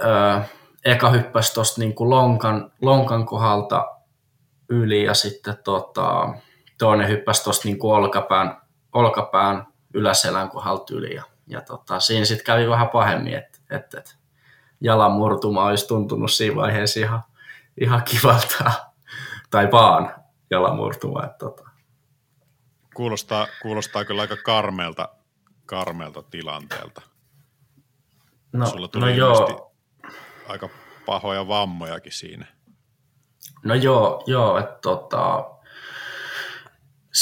eka 0.84 1.10
hyppäsi 1.10 1.54
tuosta 1.54 1.80
niin 1.80 1.94
lonkan, 1.98 2.72
lonkan 2.82 3.26
kohdalta 3.26 3.86
yli 4.68 5.04
ja 5.04 5.14
sitten 5.14 5.56
tota, 5.64 6.28
toinen 6.78 7.08
hyppäsi 7.08 7.44
tuosta 7.44 7.68
niin 7.68 7.78
olkapään, 7.82 8.62
olkapään 8.92 9.66
yläselän 9.94 10.50
kohdalta 10.50 10.94
yli 10.94 11.14
ja, 11.14 11.22
ja 11.46 11.60
tota, 11.60 12.00
siinä 12.00 12.24
sitten 12.24 12.44
kävi 12.44 12.68
vähän 12.68 12.88
pahemmin, 12.88 13.34
että 13.34 13.58
et, 13.70 13.94
et, 13.94 14.18
jalan 14.80 15.12
murtuma 15.12 15.64
olisi 15.64 15.88
tuntunut 15.88 16.32
siinä 16.32 16.56
vaiheessa 16.56 17.00
ihan, 17.00 17.22
ihan 17.80 18.02
kivalta, 18.02 18.72
tai 19.50 19.68
vaan 19.72 20.14
jalan 20.50 20.76
murtuma. 20.76 21.24
Että, 21.24 21.38
tota. 21.38 21.64
kuulostaa, 22.94 23.46
kuulostaa 23.62 24.04
kyllä 24.04 24.22
aika 24.22 24.36
karmelta, 24.36 25.08
karmelta 25.66 26.22
tilanteelta. 26.22 27.02
No, 28.52 28.66
Sulla 28.66 28.88
tuli 28.88 29.04
no 29.04 29.10
joo. 29.10 29.72
aika 30.48 30.68
pahoja 31.06 31.48
vammojakin 31.48 32.12
siinä. 32.12 32.46
No 33.64 33.74
joo, 33.74 34.22
joo 34.26 34.58
että 34.58 34.78
tota, 34.82 35.50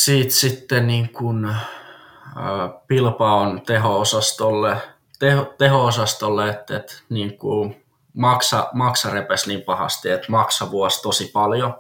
siitä 0.05 0.35
sitten 0.35 0.87
niin 0.87 1.09
kun, 1.09 1.45
äh, 1.45 2.71
Pilpa 2.87 3.35
on 3.35 3.63
teho-osastolle 3.67 4.77
teho, 5.19 5.55
teho-osastolle, 5.59 6.49
että, 6.49 6.77
että 6.77 6.93
niin 7.09 7.39
kuin 7.39 7.85
maksa, 8.13 8.69
maksa 8.73 9.11
repes 9.11 9.47
niin 9.47 9.63
pahasti, 9.63 10.11
että 10.11 10.27
maksa 10.29 10.71
vuosi 10.71 11.03
tosi 11.03 11.31
paljon 11.33 11.75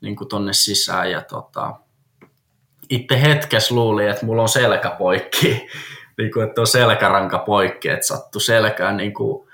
niin 0.00 0.16
kuin 0.16 0.28
tonne 0.28 0.52
sisään. 0.52 1.10
Ja 1.10 1.20
tota, 1.20 1.74
itse 2.90 3.22
hetkessä 3.22 3.74
luuli, 3.74 4.08
että 4.08 4.26
mulla 4.26 4.42
on 4.42 4.48
selkä 4.48 4.90
poikki, 4.90 5.68
niin 6.18 6.32
kuin, 6.32 6.48
että 6.48 6.60
on 6.60 6.66
selkäranka 6.66 7.38
poikki, 7.38 7.88
että 7.88 8.06
sattu 8.06 8.40
selkään 8.40 8.96
niin 8.96 9.14
kuin 9.14 9.48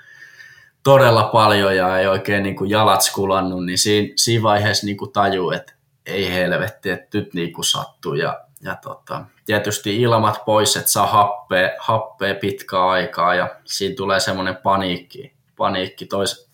todella 0.83 1.23
paljon 1.23 1.75
ja 1.75 1.99
ei 1.99 2.07
oikein 2.07 2.43
niin 2.43 2.55
kuin 2.55 2.69
jalat 2.69 3.01
skulannut, 3.01 3.65
niin 3.65 3.77
siinä, 3.77 4.13
siinä 4.15 4.43
vaiheessa 4.43 4.85
niin 4.85 4.97
kuin 4.97 5.11
tajuu, 5.11 5.51
että 5.51 5.73
ei 6.05 6.33
helvetti, 6.33 6.89
että 6.89 7.17
nyt 7.17 7.33
niin 7.33 7.53
kuin 7.53 7.65
sattuu. 7.65 8.13
Ja, 8.13 8.41
ja 8.61 8.75
tota, 8.75 9.25
tietysti 9.45 10.01
ilmat 10.01 10.45
pois, 10.45 10.77
että 10.77 10.91
saa 10.91 11.07
happea, 11.07 11.69
happea 11.79 12.35
pitkää 12.35 12.87
aikaa 12.87 13.35
ja 13.35 13.55
siinä 13.65 13.95
tulee 13.95 14.19
semmoinen 14.19 14.55
paniikki. 14.55 15.33
paniikki. 15.57 16.05
Tois, 16.05 16.49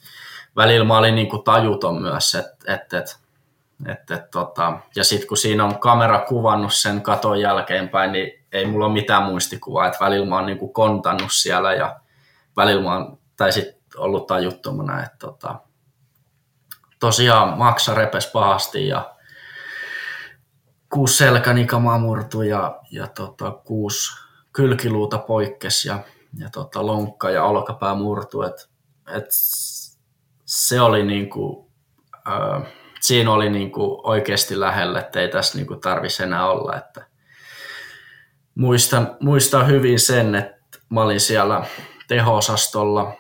välillä 0.56 0.86
mä 0.86 0.98
olin 0.98 1.16
niin 1.16 1.30
kuin 1.30 1.44
tajuton 1.44 2.02
myös, 2.02 2.36
että, 2.36 2.74
että, 2.74 2.98
että 2.98 3.16
että, 3.86 4.16
että, 4.16 4.28
tota, 4.32 4.80
ja 4.96 5.04
sitten 5.04 5.28
kun 5.28 5.38
siinä 5.38 5.66
on 5.66 5.80
kamera 5.80 6.20
kuvannut 6.20 6.74
sen 6.74 7.02
katon 7.02 7.40
jälkeenpäin, 7.40 8.12
niin 8.12 8.46
ei 8.52 8.66
mulla 8.66 8.86
ole 8.86 8.94
mitään 8.94 9.24
muistikuvaa, 9.24 9.88
että 9.88 10.06
välillä 10.06 10.26
mä 10.26 10.36
oon 10.36 10.46
niin 10.46 10.58
kuin 10.58 10.74
kontannut 10.74 11.32
siellä 11.32 11.74
ja 11.74 12.00
välillä 12.58 12.84
mä 12.84 12.94
oon, 12.94 13.18
tai 13.38 13.52
sit 13.52 13.78
ollut 13.98 14.28
tajuttomana, 14.28 15.04
että 15.04 15.18
tota, 15.20 15.56
tosiaan 17.00 17.58
maksa 17.58 17.94
repes 17.94 18.28
pahasti 18.28 18.88
ja 18.88 19.16
kuusi 20.90 21.18
selkänikamaa 21.18 21.98
murtui 21.98 22.50
ja, 22.50 22.80
ja 22.92 23.08
tota, 23.08 23.52
kuusi 23.52 24.12
kylkiluuta 24.54 25.18
poikkes 25.18 25.86
ja, 25.86 26.00
ja 26.38 26.50
tota, 26.50 26.86
lonkka 26.86 27.30
ja 27.30 27.44
olkapää 27.44 27.96
murtui. 27.96 28.46
Et, 28.46 28.70
et 29.16 29.26
se 30.46 30.82
oli 30.82 31.06
niinku, 31.06 31.72
äh, 32.28 32.62
siinä 33.02 33.32
oli 33.32 33.50
niinku 33.50 34.02
oikeasti 34.04 34.60
lähellä, 34.60 35.00
että 35.00 35.20
ei 35.20 35.28
tässä 35.28 35.58
niinku 35.58 35.76
tarvitsisi 35.76 36.24
enää 36.24 36.50
olla. 36.50 36.76
Että 36.76 37.06
muistan, 38.56 39.18
muistan 39.20 39.68
hyvin 39.68 40.00
sen, 40.00 40.36
että 40.36 40.80
mä 40.90 41.02
olin 41.02 41.20
siellä 41.20 41.66
teho-osastolla 42.08 43.19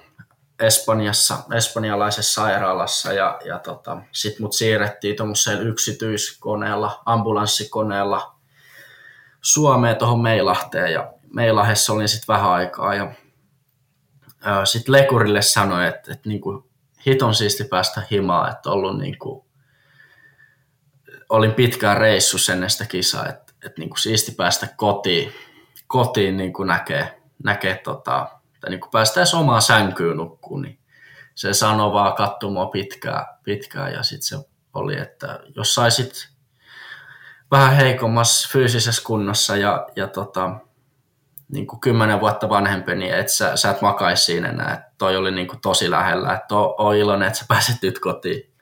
Espanjassa, 0.60 1.38
espanjalaisessa 1.56 2.41
sairaalassa 2.41 3.14
ja, 3.14 3.40
ja 3.45 3.60
tota, 3.60 3.98
sitten 4.11 4.41
mut 4.41 4.53
siirrettiin 4.53 5.15
tuommoisella 5.15 5.61
yksityiskoneella, 5.61 7.02
ambulanssikoneella 7.06 8.36
Suomeen 9.41 9.95
tuohon 9.95 10.22
Meilahteen 10.22 10.94
ja 10.94 11.14
Meilahessa 11.34 11.94
olin 11.94 12.10
sitten 12.10 12.34
vähän 12.34 12.52
aikaa 12.52 12.95
ja 12.95 13.11
sitten 14.65 14.91
Lekurille 14.91 15.41
sanoi, 15.41 15.88
että, 15.88 16.14
että 16.14 16.30
niinku, 16.30 16.69
hiton 17.06 17.36
siisti 17.36 17.64
päästä 17.64 18.02
himaa, 18.11 18.52
että 18.52 18.69
ollut 18.69 18.98
niinku, 18.98 19.45
olin 21.30 21.53
pitkään 21.53 21.98
reissu 21.98 22.52
ennen 22.52 22.69
sitä 22.69 22.86
kisaa, 22.86 23.27
että, 23.27 23.53
että 23.65 23.80
niinku, 23.81 23.98
siisti 23.98 24.31
päästä 24.31 24.68
kotiin, 24.77 25.34
kotiin 25.88 26.38
niinku 26.38 26.64
näkee, 26.64 27.22
näkee 27.44 27.76
tota, 27.84 28.39
tai 28.60 28.69
niin 28.69 28.80
kuin 28.80 28.91
päästäisiin 28.91 29.40
omaan 29.40 29.61
sänkyyn 29.61 30.18
nukkuun, 30.18 30.61
niin 30.61 30.80
se 31.36 31.53
sanoi 31.53 31.94
vaan 31.94 32.14
katsoa 32.14 32.52
mua 32.52 32.65
pitkään, 32.65 33.26
pitkään 33.44 33.94
ja 33.94 34.03
sitten 34.03 34.40
se 34.40 34.49
oli, 34.73 34.99
että 34.99 35.40
jos 35.56 35.76
saisit 35.76 36.30
vähän 37.52 37.76
heikommassa 37.76 38.49
fyysisessä 38.52 39.02
kunnossa 39.06 39.57
ja, 39.57 39.88
ja 39.95 40.07
tota, 40.07 40.52
niin 41.52 41.68
kuin 41.68 41.80
kymmenen 41.80 42.19
vuotta 42.19 42.49
vanhempi, 42.49 42.95
niin 42.95 43.14
et 43.14 43.30
sä, 43.30 43.56
sä 43.56 43.69
et 43.69 43.81
makaisi 43.81 44.23
siinä 44.23 44.49
enää. 44.49 44.73
Että 44.73 44.91
toi 44.98 45.18
oli 45.18 45.31
niin 45.31 45.48
kuin 45.48 45.61
tosi 45.61 45.91
lähellä, 45.91 46.34
että 46.34 46.56
on 46.56 46.95
iloinen, 46.95 47.27
että 47.27 47.40
sä 47.40 47.45
pääset 47.48 47.76
nyt 47.81 47.99
kotiin. 47.99 48.53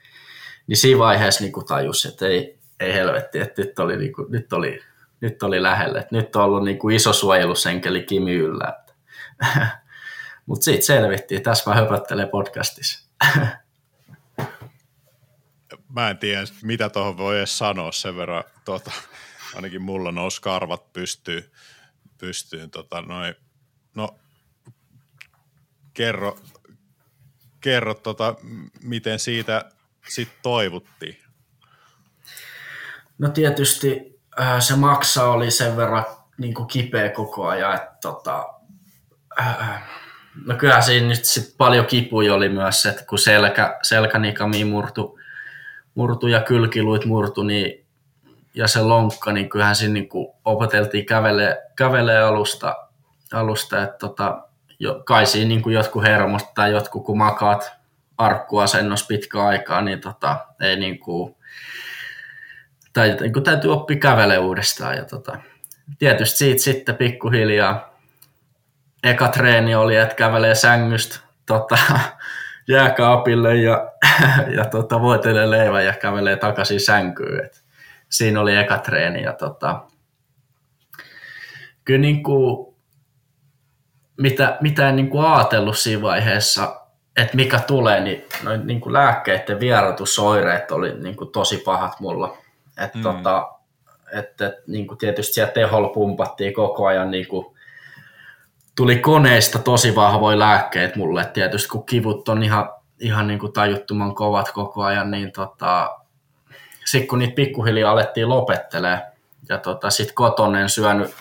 Niin 0.68 0.78
siinä 0.78 1.00
vaiheessa 1.00 1.44
niin 1.44 1.54
kuin 1.54 1.66
tajus, 1.66 2.06
että 2.06 2.28
ei, 2.28 2.60
ei 2.80 2.94
helvetti, 2.94 3.40
että 3.40 3.62
nyt 3.62 3.80
oli, 3.80 3.98
niin 3.98 4.14
kuin, 4.14 4.32
nyt 4.32 4.54
oli, 4.54 4.82
nyt 5.22 5.44
oli 5.44 5.64
lähellä. 5.64 6.00
Että 6.00 6.16
nyt 6.16 6.36
on 6.36 6.44
ollut 6.44 6.64
niin 6.64 6.80
kuin 6.80 6.96
iso 6.96 7.14
suojelusenkeli 7.14 8.04
Kimi 8.04 8.34
yllä. 8.34 8.74
Että 8.80 8.94
Mutta 10.48 10.64
siitä 10.64 10.86
selvittiin. 10.86 11.44
Tässä 11.44 11.70
mä 11.70 11.76
höpöttele 11.76 12.26
podcastissa. 12.26 13.10
mä 15.96 16.10
en 16.10 16.18
tiedä, 16.18 16.44
mitä 16.64 16.90
tuohon 16.90 17.18
voi 17.18 17.38
edes 17.38 17.58
sanoa 17.58 17.92
sen 17.92 18.16
verran. 18.16 18.44
Tuota, 18.66 18.92
ainakin 19.56 19.82
mulla 19.82 20.12
nousi 20.12 20.42
karvat 20.42 20.94
pystyyn. 20.94 21.44
pystyyn 22.18 22.72
tota, 22.72 23.02
noin. 23.02 23.36
No, 23.96 24.16
kerro, 25.94 26.38
kerro 27.62 27.94
tota, 27.94 28.36
miten 28.84 29.20
siitä 29.20 29.72
sitten 30.10 30.40
toivuttiin. 30.42 31.18
No 33.18 33.30
tietysti 33.30 34.20
äh, 34.40 34.62
se 34.62 34.76
maksa 34.76 35.30
oli 35.30 35.52
sen 35.52 35.78
verran 35.78 36.06
niin 36.38 36.54
kuin 36.54 36.68
kipeä 36.68 37.10
koko 37.10 37.48
ajan, 37.48 37.76
että 37.76 37.98
tota, 38.02 38.54
äh, 39.42 39.84
No 40.46 40.56
kyllä 40.56 40.82
siinä 40.82 41.08
nyt 41.08 41.26
sit 41.26 41.58
paljon 41.58 41.86
kipuja 41.86 42.34
oli 42.34 42.50
myös, 42.50 42.86
että 42.86 43.06
kun 43.06 43.20
selkä, 43.20 43.80
selkänikami 43.84 44.64
murtu, 44.64 45.20
murtu 45.96 46.28
ja 46.28 46.42
kylkiluit 46.42 47.06
murtu, 47.06 47.44
niin, 47.44 47.86
ja 48.54 48.68
se 48.68 48.82
lonkka, 48.82 49.32
niin 49.32 49.50
kyllähän 49.50 49.76
siinä 49.76 49.94
niin 49.94 50.10
opeteltiin 50.46 51.06
kävelee, 51.06 51.64
kävelee 51.76 52.24
alusta, 52.24 52.76
alusta 53.34 53.84
että 53.84 53.98
tota, 53.98 54.48
jo, 54.80 55.02
kai 55.06 55.26
siinä 55.26 55.48
niin 55.48 55.72
jotkut 55.72 56.04
hermot 56.04 56.54
tai 56.56 56.72
jotkut, 56.72 57.06
kun 57.06 57.18
makaat 57.18 57.72
arkkuasennossa 58.18 59.06
pitkä 59.08 59.44
aikaa, 59.44 59.82
niin 59.82 60.02
tota, 60.02 60.46
ei 60.62 60.76
niin 60.76 61.00
kuin, 61.00 61.36
tai 62.94 63.18
niin 63.20 63.34
kuin 63.34 63.44
täytyy 63.44 63.74
oppia 63.74 63.98
kävelemään 63.98 64.48
uudestaan. 64.48 64.98
Ja 64.98 65.06
tota, 65.06 65.40
tietysti 66.00 66.38
siitä 66.38 66.62
sitten 66.62 66.96
pikkuhiljaa 66.96 67.97
eka 69.04 69.28
treeni 69.28 69.76
oli, 69.76 69.96
että 69.96 70.16
kävelee 70.16 70.56
sängystä 70.56 71.20
tota, 71.46 71.78
jääkaapille 72.68 73.56
ja, 73.56 73.92
ja 74.58 74.66
tota, 74.66 75.02
voitelee 75.02 75.50
leivän 75.50 75.86
ja 75.86 75.94
kävelee 75.94 76.36
takaisin 76.36 76.80
sänkyyn. 76.80 77.46
Et 77.46 77.64
siinä 78.10 78.42
oli 78.42 78.56
eka 78.56 78.78
treeni. 78.78 79.24
Ja 79.24 79.34
tota, 79.34 79.82
kyllä 81.86 82.02
niin 82.02 82.24
kuin, 82.24 82.76
mitä, 84.18 84.58
mitä 84.62 84.90
en 84.90 84.96
niin 84.96 85.10
kuin 85.10 85.26
ajatellut 85.26 85.78
siinä 85.78 86.02
vaiheessa, 86.02 86.82
että 87.18 87.36
mikä 87.36 87.60
tulee, 87.60 88.00
niin, 88.00 88.26
noin 88.44 88.68
niin 88.68 88.82
kuin 88.82 88.94
lääkkeiden 88.94 89.60
vierotusoireet 89.60 90.72
oli 90.72 90.94
niin 91.00 91.16
kuin 91.16 91.32
tosi 91.32 91.58
pahat 91.58 92.00
mulla. 92.00 92.38
Et 92.84 92.96
mm. 92.96 93.02
tota, 93.02 93.52
et, 94.14 94.42
et, 94.42 94.54
niin 94.68 94.88
kuin 94.88 94.98
tietysti 94.98 95.34
siellä 95.34 95.52
teholla 95.52 95.90
pumpattiin 95.90 96.54
koko 96.54 96.86
ajan 96.86 97.12
niin 97.12 97.28
kuin 97.28 97.57
tuli 98.78 98.98
koneista 98.98 99.60
tosi 99.60 99.96
vahvoja 99.96 100.40
lääkkeet 100.40 100.96
mulle. 100.96 101.26
Tietysti 101.26 101.70
kun 101.70 101.86
kivut 101.86 102.30
on 102.30 102.44
ihan, 102.44 102.70
ihan 103.00 103.28
niin 103.28 103.40
kuin 103.40 103.54
tajuttoman 103.54 104.16
kovat 104.16 104.52
koko 104.52 104.84
ajan, 104.84 105.12
niin 105.12 105.32
tota, 105.32 105.98
sitten 106.86 107.08
kun 107.08 107.20
niitä 107.20 107.36
pikkuhiljaa 107.36 107.92
alettiin 107.92 108.30
lopettelee 108.30 109.02
ja 109.50 109.58
tota, 109.58 109.90
sitten 109.90 110.16
kotonen 110.16 110.70
syönyt, 110.70 111.16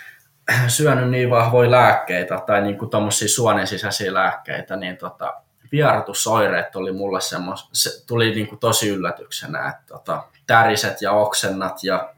syönyt 0.68 1.10
niin 1.10 1.30
vahvoja 1.30 1.70
lääkkeitä 1.70 2.42
tai 2.46 2.62
niin 2.62 2.78
kuin 2.78 2.90
suonen 3.34 3.66
sisäisiä 3.66 4.14
lääkkeitä, 4.14 4.76
niin 4.76 4.96
tota, 4.96 5.42
vierotusoireet 5.72 6.76
oli 6.76 6.92
mulle 6.92 7.20
semmos, 7.20 7.68
se 7.72 8.06
tuli 8.06 8.34
niin 8.34 8.46
kuin 8.46 8.58
tosi 8.58 8.88
yllätyksenä, 8.88 9.68
että 9.68 9.82
tota, 9.86 10.24
täriset 10.46 11.02
ja 11.02 11.12
oksennat 11.12 11.84
ja, 11.84 12.14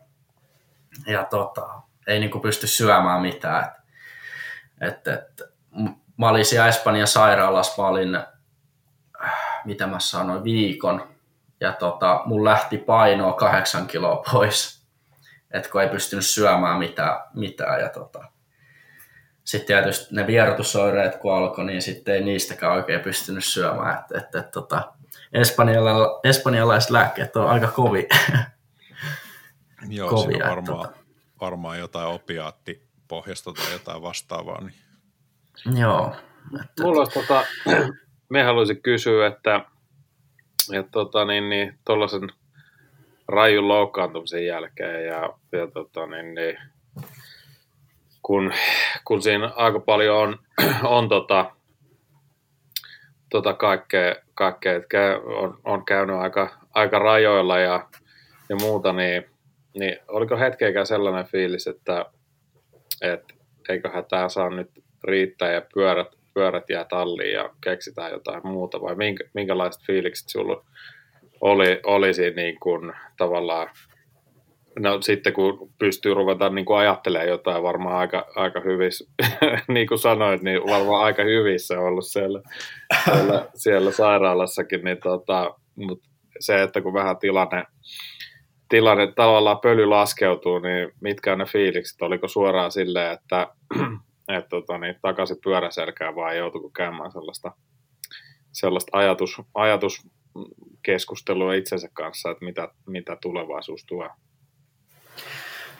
ja 1.06 1.24
tota, 1.24 1.68
ei 2.06 2.20
niin 2.20 2.30
kuin 2.30 2.42
pysty 2.42 2.66
syömään 2.66 3.22
mitään. 3.22 3.79
Että, 4.80 5.14
että 5.14 5.44
mä 6.16 6.28
olin 6.28 6.44
siellä 6.44 6.68
Espanjan 6.68 7.06
sairaalassa, 7.06 7.82
mä 7.82 7.88
olin, 7.88 8.18
mitä 9.64 9.86
mä 9.86 10.00
sanoin, 10.00 10.44
viikon, 10.44 11.08
ja 11.60 11.72
tota, 11.72 12.22
mun 12.24 12.44
lähti 12.44 12.78
painoa 12.78 13.32
kahdeksan 13.32 13.86
kiloa 13.86 14.22
pois, 14.32 14.86
että 15.50 15.70
kun 15.70 15.82
ei 15.82 15.88
pystynyt 15.88 16.26
syömään 16.26 16.78
mitään, 16.78 17.20
mitään. 17.34 17.80
Ja 17.80 17.88
tota, 17.88 18.24
sitten 19.44 19.66
tietysti 19.66 20.14
ne 20.14 20.26
vierotusoireet 20.26 21.16
kun 21.16 21.34
alkoi, 21.34 21.64
niin 21.64 21.82
sitten 21.82 22.14
ei 22.14 22.24
niistäkään 22.24 22.72
oikein 22.72 23.00
pystynyt 23.00 23.44
syömään, 23.44 23.98
että, 23.98 24.18
että, 24.18 24.38
että 24.38 24.50
tota, 24.50 24.92
espanjala, 25.32 26.20
espanjalaiset 26.24 26.90
lääkkeet 26.90 27.36
on 27.36 27.50
aika 27.50 27.68
kovia. 27.68 28.06
Joo, 29.88 30.10
kovia, 30.10 30.48
varmaan, 30.48 30.64
tota... 30.64 30.92
varmaan 31.40 31.78
jotain 31.78 32.06
opiaatti 32.06 32.89
pohjasta 33.10 33.52
tai 33.52 33.72
jotain 33.72 34.02
vastaavaa. 34.02 34.60
Niin... 34.60 34.74
Joo. 35.80 36.14
Että... 36.60 36.82
Mulla 36.82 36.98
olisi, 36.98 37.20
tota, 37.20 37.44
me 38.28 38.42
haluaisin 38.42 38.82
kysyä, 38.82 39.26
että, 39.26 39.64
että 40.72 40.90
tota, 40.90 41.24
niin, 41.24 41.48
niin, 41.48 41.78
tuollaisen 41.84 42.28
rajun 43.28 43.68
loukkaantumisen 43.68 44.46
jälkeen 44.46 45.06
ja, 45.06 45.34
ja 45.52 45.66
tota, 45.66 46.06
niin, 46.06 46.34
niin, 46.34 46.58
kun, 48.22 48.52
kun 49.04 49.22
siinä 49.22 49.52
aika 49.56 49.80
paljon 49.80 50.16
on, 50.16 50.38
on 50.96 51.08
tota, 51.08 51.50
tota 53.30 53.54
kaikkea, 53.54 54.14
kaikkea 54.34 54.76
että 54.76 54.98
on, 55.24 55.58
on 55.64 55.84
käynyt 55.84 56.16
aika, 56.16 56.48
aika 56.74 56.98
rajoilla 56.98 57.58
ja, 57.58 57.88
ja 58.48 58.56
muuta, 58.56 58.92
niin, 58.92 59.24
niin 59.78 59.98
oliko 60.08 60.38
hetkeäkään 60.38 60.86
sellainen 60.86 61.24
fiilis, 61.24 61.66
että, 61.66 62.06
että 63.00 63.34
eiköhän 63.68 64.04
tämä 64.04 64.28
saa 64.28 64.50
nyt 64.50 64.70
riittää 65.04 65.52
ja 65.52 65.62
pyörät, 65.74 66.08
pyörät 66.34 66.70
jää 66.70 66.84
talliin 66.84 67.32
ja 67.32 67.50
keksitään 67.64 68.12
jotain 68.12 68.46
muuta, 68.46 68.80
vai 68.80 68.94
minkä, 68.94 69.24
minkälaiset 69.34 69.82
fiilikset 69.86 70.28
sulla 70.28 70.64
oli, 71.40 71.80
olisi 71.84 72.30
niin 72.30 72.60
kuin, 72.60 72.92
tavallaan 73.16 73.68
No 74.78 75.02
sitten 75.02 75.32
kun 75.32 75.72
pystyy 75.78 76.14
ruveta 76.14 76.48
niin 76.48 76.64
kuin 76.64 76.78
ajattelemaan 76.78 77.28
jotain 77.28 77.62
varmaan 77.62 77.96
aika, 77.96 78.26
aika 78.36 78.60
hyvissä, 78.60 79.04
niin 79.74 79.86
kuin 79.86 79.98
sanoit, 79.98 80.42
niin 80.42 80.60
varmaan 80.60 81.04
aika 81.04 81.22
hyvissä 81.22 81.80
ollut 81.80 82.06
siellä, 82.06 82.42
siellä, 83.04 83.46
siellä 83.54 83.90
sairaalassakin, 83.90 84.84
niin 84.84 84.98
tota, 85.02 85.54
mutta 85.76 86.08
se, 86.40 86.62
että 86.62 86.80
kun 86.80 86.94
vähän 86.94 87.16
tilanne, 87.18 87.64
tilanne 88.70 89.12
tavallaan 89.12 89.60
pöly 89.60 89.86
laskeutuu, 89.86 90.58
niin 90.58 90.92
mitkä 91.00 91.32
on 91.32 91.38
ne 91.38 91.44
fiilikset? 91.44 92.02
Oliko 92.02 92.28
suoraan 92.28 92.72
silleen, 92.72 93.12
että 93.12 93.48
et, 94.38 94.48
tota, 94.48 94.78
niin, 94.78 94.96
takaisin 95.02 95.36
pyöräselkään 95.44 96.14
vai 96.14 96.38
joutuiko 96.38 96.70
käymään 96.70 97.12
sellaista, 97.12 97.52
sellaista 98.52 98.98
ajatus, 98.98 99.42
ajatuskeskustelua 99.54 101.54
itsensä 101.54 101.88
kanssa, 101.92 102.30
että 102.30 102.44
mitä, 102.44 102.68
mitä 102.86 103.16
tulevaisuus 103.22 103.84
tuo? 103.84 104.08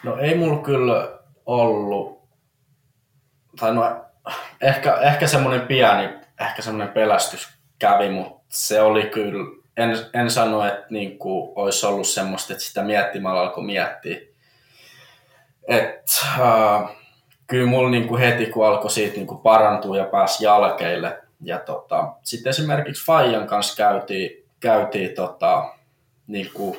No 0.02 0.18
ei 0.18 0.34
mulla 0.34 0.62
kyllä 0.62 1.18
ollut, 1.46 2.20
tai 3.60 3.74
no 3.74 4.04
ehkä, 4.60 4.94
ehkä 4.94 5.26
semmoinen 5.26 5.66
pieni, 5.66 6.08
ehkä 6.40 6.62
semmoinen 6.62 6.94
pelästys 6.94 7.48
kävi, 7.78 8.08
mutta 8.08 8.44
se 8.48 8.82
oli 8.82 9.02
kyllä, 9.02 9.59
en, 9.76 9.96
en 10.14 10.30
sano, 10.30 10.64
että 10.64 10.86
niin 10.90 11.18
kuin 11.18 11.52
olisi 11.54 11.86
ollut 11.86 12.06
semmoista, 12.06 12.52
että 12.52 12.64
sitä 12.64 12.82
miettimällä 12.82 13.40
alkoi 13.40 13.64
miettiä. 13.64 14.20
Et, 15.68 16.04
äh, 16.40 16.90
kyllä 17.46 17.66
mulla 17.66 17.90
niin 17.90 18.08
kuin 18.08 18.20
heti, 18.20 18.46
kun 18.46 18.66
alkoi 18.66 18.90
siitä 18.90 19.16
niin 19.16 19.26
kuin 19.26 19.40
parantua 19.40 19.96
ja 19.96 20.04
pääsi 20.04 20.44
jälkeille, 20.44 21.22
ja 21.40 21.58
tota, 21.58 22.12
sitten 22.22 22.50
esimerkiksi 22.50 23.06
Fajan 23.06 23.46
kanssa 23.46 23.76
käytiin, 23.76 24.46
käytiin 24.60 25.14
tota, 25.14 25.64
niin 26.26 26.50
kuin 26.54 26.76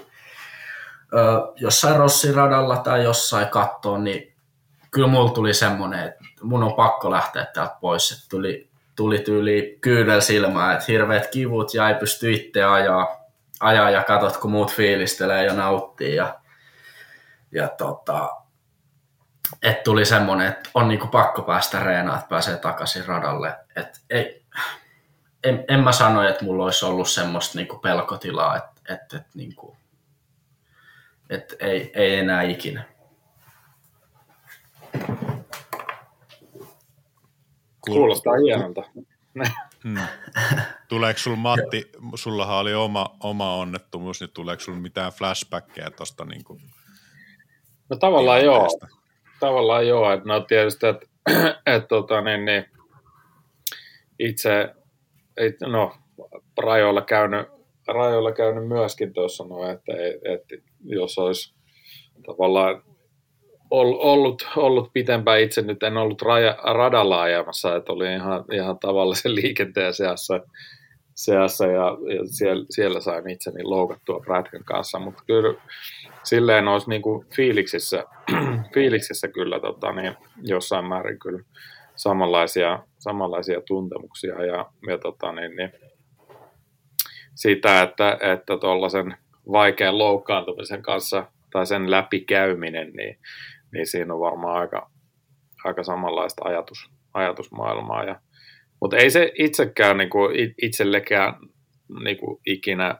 jossain 1.56 1.96
Rossiradalla 1.96 2.78
tai 2.78 3.04
jossain 3.04 3.48
kattoon, 3.48 4.04
niin 4.04 4.34
kyllä 4.92 5.08
mulla 5.08 5.32
tuli 5.32 5.54
semmoinen, 5.54 6.08
että 6.08 6.24
mun 6.42 6.64
on 6.64 6.74
pakko 6.74 7.12
lähteä 7.12 7.46
täältä 7.46 7.76
pois. 7.82 8.12
Että 8.12 8.26
tuli, 8.30 8.70
tuli 9.02 9.20
tyyli 9.20 9.78
kyynel 9.82 10.22
silmään, 10.22 10.74
että 10.74 10.86
hirveät 10.88 11.28
kivut 11.28 11.74
ja 11.74 11.90
ei 11.90 11.96
pysty 11.96 12.34
itse 12.34 12.64
ajaa, 12.64 13.26
ajaa 13.60 13.90
ja 13.90 14.04
katsot, 14.04 14.38
kun 14.38 14.52
muut 14.52 14.74
fiilistelee 14.76 15.46
ja 15.46 15.54
nauttii. 15.54 16.16
Ja, 16.16 16.40
ja 17.52 17.68
tota, 17.68 18.30
että 19.62 19.84
tuli 19.84 20.06
semmoinen, 20.06 20.48
että 20.48 20.70
on 20.74 20.88
niinku 20.88 21.08
pakko 21.08 21.42
päästä 21.42 21.80
reenaan, 21.80 22.18
että 22.18 22.30
pääsee 22.30 22.58
takaisin 22.58 23.06
radalle. 23.06 23.56
Et 23.76 24.02
ei, 24.10 24.46
en, 25.44 25.66
en 25.68 25.80
mä 25.80 25.92
sano, 25.92 26.24
että 26.24 26.46
mulla 26.46 26.64
olisi 26.64 26.86
ollut 26.86 27.10
semmoista 27.10 27.58
niinku 27.58 27.78
pelkotilaa, 27.78 28.58
että, 28.58 28.82
että, 28.90 29.18
että 29.18 29.30
niinku, 29.34 29.78
että 31.30 31.56
ei, 31.60 31.92
ei 31.94 32.20
enää 32.20 32.42
ikinä. 32.42 32.84
Kuulostaa 37.82 38.34
hienolta. 38.38 38.84
Hmm. 39.84 39.98
Tuleeko 40.90 41.20
sulla 41.20 41.38
Matti, 41.38 41.92
sullahan 42.16 42.58
oli 42.58 42.74
oma, 42.74 43.18
oma 43.24 43.56
onnettomuus, 43.56 44.20
niin 44.20 44.30
tuleeko 44.34 44.62
sulla 44.62 44.80
mitään 44.80 45.12
flashbackkejä 45.12 45.92
tuosta 45.92 46.26
niin 46.26 46.44
kuin 46.44 46.62
No 47.92 47.98
tavallaan 47.98 48.44
joo. 48.44 48.68
Tavallaan 49.40 49.88
joo, 49.88 50.12
että 50.12 50.28
no 50.28 50.42
tietysti, 50.42 50.86
että 50.88 51.08
et, 51.76 51.88
tota, 51.88 52.22
niin, 52.22 52.46
niin, 52.46 52.66
itse, 54.20 54.76
it, 55.40 55.56
no 55.62 55.94
rajoilla 56.58 57.02
käynyt, 57.02 57.48
rajoilla 57.88 58.32
käynyt 58.32 58.68
myöskin 58.68 59.14
tuossa, 59.14 59.44
no, 59.44 59.70
että, 59.70 59.92
että 60.24 60.56
jos 60.84 61.18
olisi 61.18 61.54
tavallaan 62.26 62.84
ollut, 63.72 64.48
ollut 64.56 64.94
pitempään. 64.94 65.42
Itse 65.42 65.62
nyt 65.62 65.84
en 65.84 65.98
ollut 65.98 66.22
raja, 66.22 66.58
radalla 66.64 67.22
ajamassa, 67.22 67.76
että 67.76 67.94
oli 67.94 68.14
ihan, 68.14 68.46
ihan 68.52 68.80
tavallisen 68.80 69.36
liikenteen 69.36 69.94
seassa, 69.94 70.40
seassa 71.16 71.68
ja, 71.68 71.98
ja 72.16 72.22
siellä, 72.26 72.66
siellä 72.70 73.02
sain 73.02 73.30
itseni 73.30 73.64
loukattua 73.64 74.20
Bradken 74.20 74.64
kanssa, 74.64 75.00
mutta 75.00 75.24
kyllä 75.28 75.62
silleen 76.24 76.68
olisi 76.68 76.90
niin 76.90 77.02
kuin 77.02 77.26
fiiliksissä, 77.36 78.04
fiiliksissä 78.74 79.28
kyllä 79.28 79.60
tota, 79.60 79.92
niin 79.92 80.16
jossain 80.42 80.86
määrin 80.86 81.20
kyllä 81.20 81.44
samanlaisia, 81.96 82.80
samanlaisia 83.00 83.62
tuntemuksia 83.62 84.46
ja, 84.46 84.66
ja 84.88 84.98
tota, 84.98 85.32
niin, 85.32 85.56
niin, 85.56 85.72
sitä, 87.36 87.82
että, 87.82 88.18
että 88.22 88.58
tuollaisen 88.58 89.18
vaikean 89.52 89.98
loukkaantumisen 89.98 90.82
kanssa 90.82 91.26
tai 91.52 91.66
sen 91.66 91.92
läpikäyminen, 91.92 92.92
niin, 92.94 93.20
niin 93.74 93.88
siinä 93.88 94.14
on 94.14 94.20
varmaan 94.20 94.60
aika, 94.60 94.92
aika 95.64 95.84
samanlaista 95.84 96.46
ajatus, 96.46 96.92
ajatusmaailmaa. 97.14 98.04
Ja, 98.04 98.22
mutta 98.82 98.98
ei 98.98 99.10
se 99.10 99.32
itsekään 99.40 99.98
niin 99.98 100.10
kuin, 100.10 100.54
itsellekään 100.62 101.34
niin 102.04 102.18
kuin 102.18 102.42
ikinä, 102.46 102.96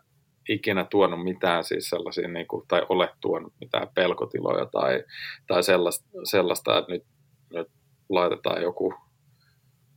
ikinä 0.50 0.86
tuonut 0.90 1.24
mitään 1.24 1.64
siis 1.64 1.90
sellaisia, 1.90 2.28
niin 2.28 2.48
kuin, 2.48 2.68
tai 2.68 2.86
ole 2.90 3.10
tuonut 3.22 3.54
mitään 3.60 3.88
pelkotiloja 3.96 4.66
tai, 4.66 5.04
tai 5.48 5.64
sellaista, 5.64 6.10
sellaista, 6.24 6.78
että 6.78 6.92
nyt, 6.92 7.04
nyt 7.54 7.68
laitetaan 8.10 8.62
joku 8.62 8.94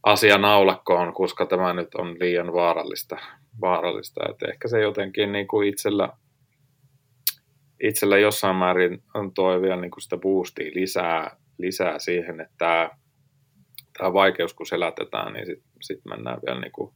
asia 0.02 0.38
naulakkoon, 0.38 1.14
koska 1.14 1.46
tämä 1.46 1.72
nyt 1.72 1.94
on 1.94 2.16
liian 2.20 2.52
vaarallista. 2.52 3.16
vaarallista. 3.60 4.20
Että 4.30 4.46
ehkä 4.48 4.68
se 4.68 4.80
jotenkin 4.80 5.32
niin 5.32 5.48
kuin 5.48 5.68
itsellä 5.68 6.08
itsellä 7.82 8.18
jossain 8.18 8.56
määrin 8.56 9.02
on 9.14 9.34
toi 9.34 9.62
vielä 9.62 9.80
niin 9.80 9.90
sitä 9.98 10.16
boostia 10.16 10.70
lisää, 10.74 11.36
lisää 11.58 11.98
siihen, 11.98 12.40
että 12.40 12.54
tämä, 12.58 12.90
tämä 13.98 14.12
vaikeus 14.12 14.54
kun 14.54 14.66
selätetään, 14.66 15.32
niin 15.32 15.46
sitten 15.46 15.70
sit 15.80 16.00
mennään 16.04 16.40
vielä, 16.46 16.60
niin 16.60 16.72
kuin, 16.72 16.94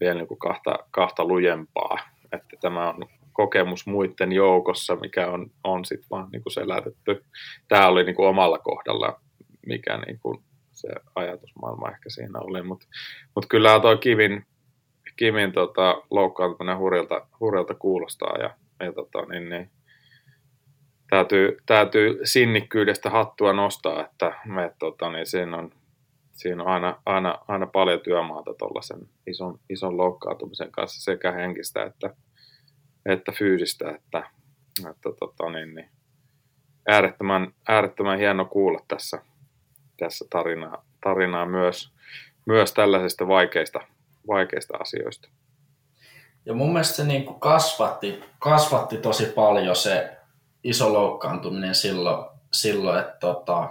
vielä 0.00 0.14
niin 0.14 0.28
kuin 0.28 0.38
kahta, 0.38 0.78
kahta 0.90 1.24
lujempaa. 1.24 1.98
Että 2.32 2.56
tämä 2.60 2.90
on 2.90 3.08
kokemus 3.32 3.86
muiden 3.86 4.32
joukossa, 4.32 4.96
mikä 4.96 5.30
on, 5.30 5.50
on 5.64 5.84
sitten 5.84 6.06
vaan 6.10 6.28
niin 6.32 6.42
kuin 6.42 6.52
selätetty. 6.52 7.24
Tämä 7.68 7.88
oli 7.88 8.04
niin 8.04 8.16
kuin 8.16 8.28
omalla 8.28 8.58
kohdalla, 8.58 9.20
mikä 9.66 9.98
niin 10.06 10.18
kuin 10.18 10.44
se 10.72 10.88
ajatusmaailma 11.14 11.90
ehkä 11.90 12.10
siinä 12.10 12.38
oli, 12.38 12.62
mutta 12.62 12.86
mut 13.36 13.46
kyllä 13.46 13.80
tuo 13.80 13.96
Kivin, 13.96 14.46
Kivin 15.16 15.52
tota, 15.52 16.02
loukkaantuminen 16.10 16.78
hurjalta, 16.78 17.26
hurjalta 17.40 17.74
kuulostaa 17.74 18.36
ja 18.38 18.56
ja 18.84 18.92
tota, 18.92 19.22
niin, 19.22 19.48
niin, 19.48 19.70
täytyy, 21.10 21.56
täytyy 21.66 22.20
sinnikkyydestä 22.24 23.10
hattua 23.10 23.52
nostaa, 23.52 24.04
että 24.04 24.34
me, 24.44 24.74
tota, 24.78 25.10
niin 25.10 25.26
siinä 25.26 25.56
on, 25.56 25.72
siinä 26.32 26.62
on 26.62 26.68
aina, 26.68 27.02
aina, 27.06 27.38
aina 27.48 27.66
paljon 27.66 28.00
työmaata 28.00 28.54
tuollaisen 28.54 29.08
ison, 29.26 29.58
ison 29.70 29.96
loukkaantumisen 29.96 30.72
kanssa 30.72 31.02
sekä 31.02 31.32
henkistä 31.32 31.82
että, 31.82 32.14
että 33.06 33.32
fyysistä, 33.32 33.90
että, 33.90 34.30
että 34.90 35.10
tota, 35.20 35.50
niin, 35.50 35.74
niin, 35.74 35.88
äärettömän, 36.88 37.54
äärettömän 37.68 38.18
hieno 38.18 38.44
kuulla 38.44 38.80
tässä, 38.88 39.22
tässä 39.96 40.24
tarinaa, 40.30 40.84
tarinaa 41.00 41.46
myös, 41.46 41.92
myös 42.46 42.72
tällaisista 42.72 43.28
vaikeista, 43.28 43.80
vaikeista 44.28 44.76
asioista. 44.76 45.28
Ja 46.46 46.54
mun 46.54 46.72
mielestä 46.72 46.96
se 46.96 47.04
niin 47.04 47.24
kuin 47.24 47.40
kasvatti, 47.40 48.24
kasvatti 48.38 48.96
tosi 48.96 49.26
paljon 49.26 49.76
se 49.76 50.16
iso 50.64 50.92
loukkaantuminen 50.92 51.74
silloin, 51.74 52.26
silloin 52.52 53.00
että 53.00 53.16
tota, 53.20 53.68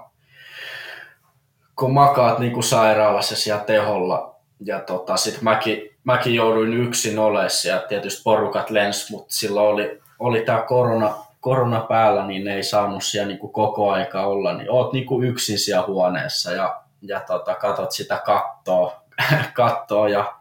kun 1.76 1.94
makaat 1.94 2.40
niin 2.40 2.54
kuin 2.54 2.64
sairaalassa 2.64 3.36
siellä 3.36 3.64
teholla 3.64 4.36
ja 4.66 4.80
tota, 4.80 5.18
sit 5.18 5.42
mäkin, 5.42 5.90
mäkin 6.04 6.36
jouduin 6.36 6.74
yksin 6.74 7.20
olemaan 7.20 7.50
ja 7.68 7.80
tietysti 7.80 8.22
porukat 8.24 8.70
lens, 8.70 9.12
mutta 9.12 9.34
silloin 9.34 9.68
oli, 9.68 10.02
oli 10.20 10.42
tämä 10.42 10.62
korona, 10.62 11.16
korona 11.40 11.80
päällä, 11.82 12.28
niin 12.28 12.44
ne 12.44 12.56
ei 12.56 12.64
saanut 12.64 13.04
siellä 13.04 13.28
niin 13.28 13.40
kuin 13.40 13.54
koko 13.54 13.92
aika 13.92 14.26
olla, 14.26 14.54
niin 14.54 14.72
oot 14.72 14.94
niin 14.94 15.06
kuin 15.06 15.28
yksin 15.28 15.60
siellä 15.60 15.88
huoneessa 15.88 16.52
ja, 16.52 16.82
ja 17.02 17.20
tota, 17.20 17.56
katot 17.56 17.92
sitä 17.92 18.22
kattoa, 18.26 19.02
kattoa 19.54 20.10
ja, 20.10 20.34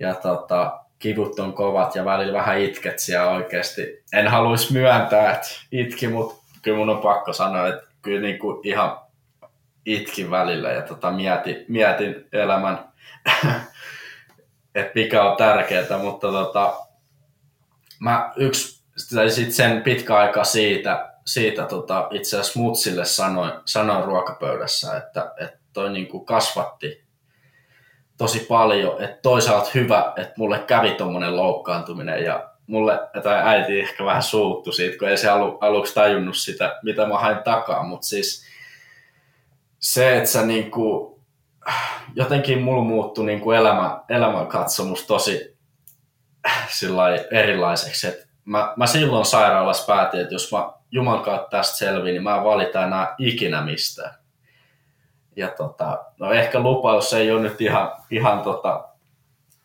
ja 0.00 0.14
tota, 0.14 0.83
kivut 1.04 1.38
on 1.38 1.52
kovat 1.52 1.94
ja 1.94 2.04
välillä 2.04 2.38
vähän 2.38 2.60
itket 2.60 2.98
siellä 2.98 3.30
oikeasti. 3.30 4.02
En 4.12 4.28
haluaisi 4.28 4.72
myöntää, 4.72 5.32
että 5.32 5.48
itki, 5.72 6.08
mutta 6.08 6.44
kyllä 6.62 6.78
mun 6.78 6.90
on 6.90 6.98
pakko 6.98 7.32
sanoa, 7.32 7.68
että 7.68 7.88
kyllä 8.02 8.20
niin 8.20 8.38
kuin 8.38 8.68
ihan 8.68 8.98
itkin 9.86 10.30
välillä 10.30 10.70
ja 10.70 10.82
tota 10.82 11.10
mietin, 11.10 11.64
mietin 11.68 12.28
elämän, 12.32 12.78
että 14.74 14.92
mikä 14.94 15.22
on 15.22 15.36
tärkeää, 15.36 15.98
mutta 16.02 16.30
tota, 16.30 16.76
mä 18.00 18.32
yksi, 18.36 18.84
tai 19.14 19.30
sit 19.30 19.52
sen 19.52 19.82
pitkä 19.82 20.16
aika 20.16 20.44
siitä, 20.44 21.14
siitä 21.26 21.64
tota, 21.64 22.08
itse 22.10 22.40
asiassa 22.40 22.60
Mutsille 22.60 23.04
sanoin, 23.04 23.52
sanoin 23.64 24.04
ruokapöydässä, 24.04 24.96
että, 24.96 25.32
että 25.40 25.58
toi 25.72 25.92
niin 25.92 26.06
kuin 26.06 26.26
kasvatti, 26.26 27.03
tosi 28.18 28.46
paljon, 28.48 29.02
että 29.02 29.18
toisaalta 29.22 29.70
hyvä, 29.74 30.12
että 30.16 30.34
mulle 30.36 30.58
kävi 30.58 30.90
tuommoinen 30.90 31.36
loukkaantuminen 31.36 32.24
ja 32.24 32.50
mulle, 32.66 33.00
tai 33.22 33.40
äiti 33.42 33.80
ehkä 33.80 34.04
vähän 34.04 34.22
suuttu 34.22 34.72
siitä, 34.72 34.98
kun 34.98 35.08
ei 35.08 35.16
se 35.16 35.28
alu, 35.28 35.58
aluksi 35.60 35.94
tajunnut 35.94 36.36
sitä, 36.36 36.78
mitä 36.82 37.06
mä 37.06 37.18
hain 37.18 37.38
takaa, 37.38 37.82
mutta 37.82 38.06
siis 38.06 38.46
se, 39.78 40.16
että 40.16 40.30
sä 40.30 40.46
niinku, 40.46 41.14
jotenkin 42.14 42.62
mulla 42.62 42.84
muuttui 42.84 43.26
niinku 43.26 43.50
elämä, 43.50 44.00
elämänkatsomus 44.08 45.06
tosi 45.06 45.56
erilaiseksi, 47.30 48.06
että 48.06 48.26
mä, 48.44 48.72
mä 48.76 48.86
silloin 48.86 49.24
sairaalassa 49.24 49.94
päätin, 49.94 50.20
että 50.20 50.34
jos 50.34 50.52
mä 50.52 50.72
Juman 50.90 51.20
kautta 51.20 51.56
tästä 51.56 51.76
selviin, 51.76 52.12
niin 52.12 52.22
mä 52.22 52.36
en 52.36 52.44
valita 52.44 52.84
enää 52.84 53.14
ikinä 53.18 53.62
mistään. 53.62 54.14
Ja 55.36 55.48
tota, 55.48 56.04
no 56.18 56.32
ehkä 56.32 56.60
lupaus 56.60 57.12
ei 57.12 57.30
ole 57.30 57.40
nyt 57.40 57.60
ihan, 57.60 57.92
ihan 58.10 58.42
tota, 58.42 58.88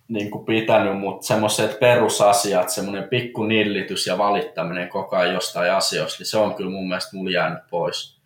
niin 0.07 0.31
kuin 0.31 0.45
pitänyt, 0.45 0.99
mutta 0.99 1.27
semmoiset 1.27 1.79
perusasiat, 1.79 2.69
semmoinen 2.69 3.09
pikku 3.09 3.43
nillitys 3.43 4.07
ja 4.07 4.17
valittaminen 4.17 4.89
koko 4.89 5.15
ajan 5.15 5.33
jostain 5.33 5.71
asioista, 5.71 6.19
niin 6.19 6.27
se 6.27 6.37
on 6.37 6.55
kyllä 6.55 6.71
mun 6.71 6.87
mielestä 6.87 7.15
mulla 7.17 7.31
jäänyt 7.31 7.63
pois. 7.69 8.19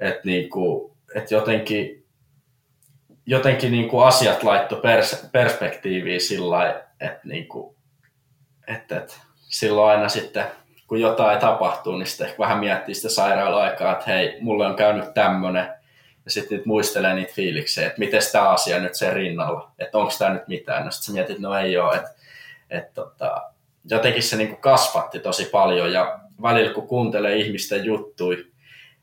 Että 0.00 0.20
niin 0.24 0.50
kuin, 0.50 0.92
et 1.14 1.30
jotenkin, 1.30 2.06
jotenkin 3.26 3.72
niin 3.72 3.88
kuin 3.88 4.06
asiat 4.06 4.42
laittoi 4.42 4.80
pers- 4.80 5.28
perspektiiviin 5.32 6.20
sillä 6.20 6.84
että 7.00 7.20
niin 7.24 7.48
kuin, 7.48 7.76
että, 8.68 8.96
että 8.96 9.14
silloin 9.34 9.96
aina 9.96 10.08
sitten, 10.08 10.44
kun 10.86 11.00
jotain 11.00 11.38
tapahtuu, 11.38 11.96
niin 11.96 12.06
sitten 12.06 12.26
ehkä 12.26 12.38
vähän 12.38 12.58
miettii 12.58 12.94
sitä 12.94 13.08
sairaala-aikaa, 13.08 13.92
että 13.92 14.04
hei, 14.06 14.38
mulle 14.40 14.66
on 14.66 14.76
käynyt 14.76 15.14
tämmöinen, 15.14 15.68
ja 16.24 16.30
sitten 16.30 16.58
nyt 16.58 16.66
muistelee 16.66 17.14
niitä 17.14 17.32
fiiliksejä, 17.34 17.86
että 17.86 17.98
miten 17.98 18.20
tämä 18.32 18.48
asia 18.48 18.80
nyt 18.80 18.94
sen 18.94 19.12
rinnalla, 19.12 19.70
että 19.78 19.98
onko 19.98 20.12
tämä 20.18 20.34
nyt 20.34 20.48
mitään. 20.48 20.84
No 20.84 20.90
sitten 20.90 21.06
sä 21.06 21.12
mietit, 21.12 21.38
no 21.38 21.58
ei 21.58 21.78
ole, 21.78 21.96
että, 21.96 22.10
että 22.70 22.94
tota, 22.94 23.50
jotenkin 23.84 24.22
se 24.22 24.36
niin 24.36 24.56
kasvatti 24.56 25.18
tosi 25.18 25.44
paljon. 25.44 25.92
Ja 25.92 26.20
välillä 26.42 26.74
kun 26.74 26.88
kuuntelee 26.88 27.36
ihmisten 27.36 27.84
juttui, 27.84 28.46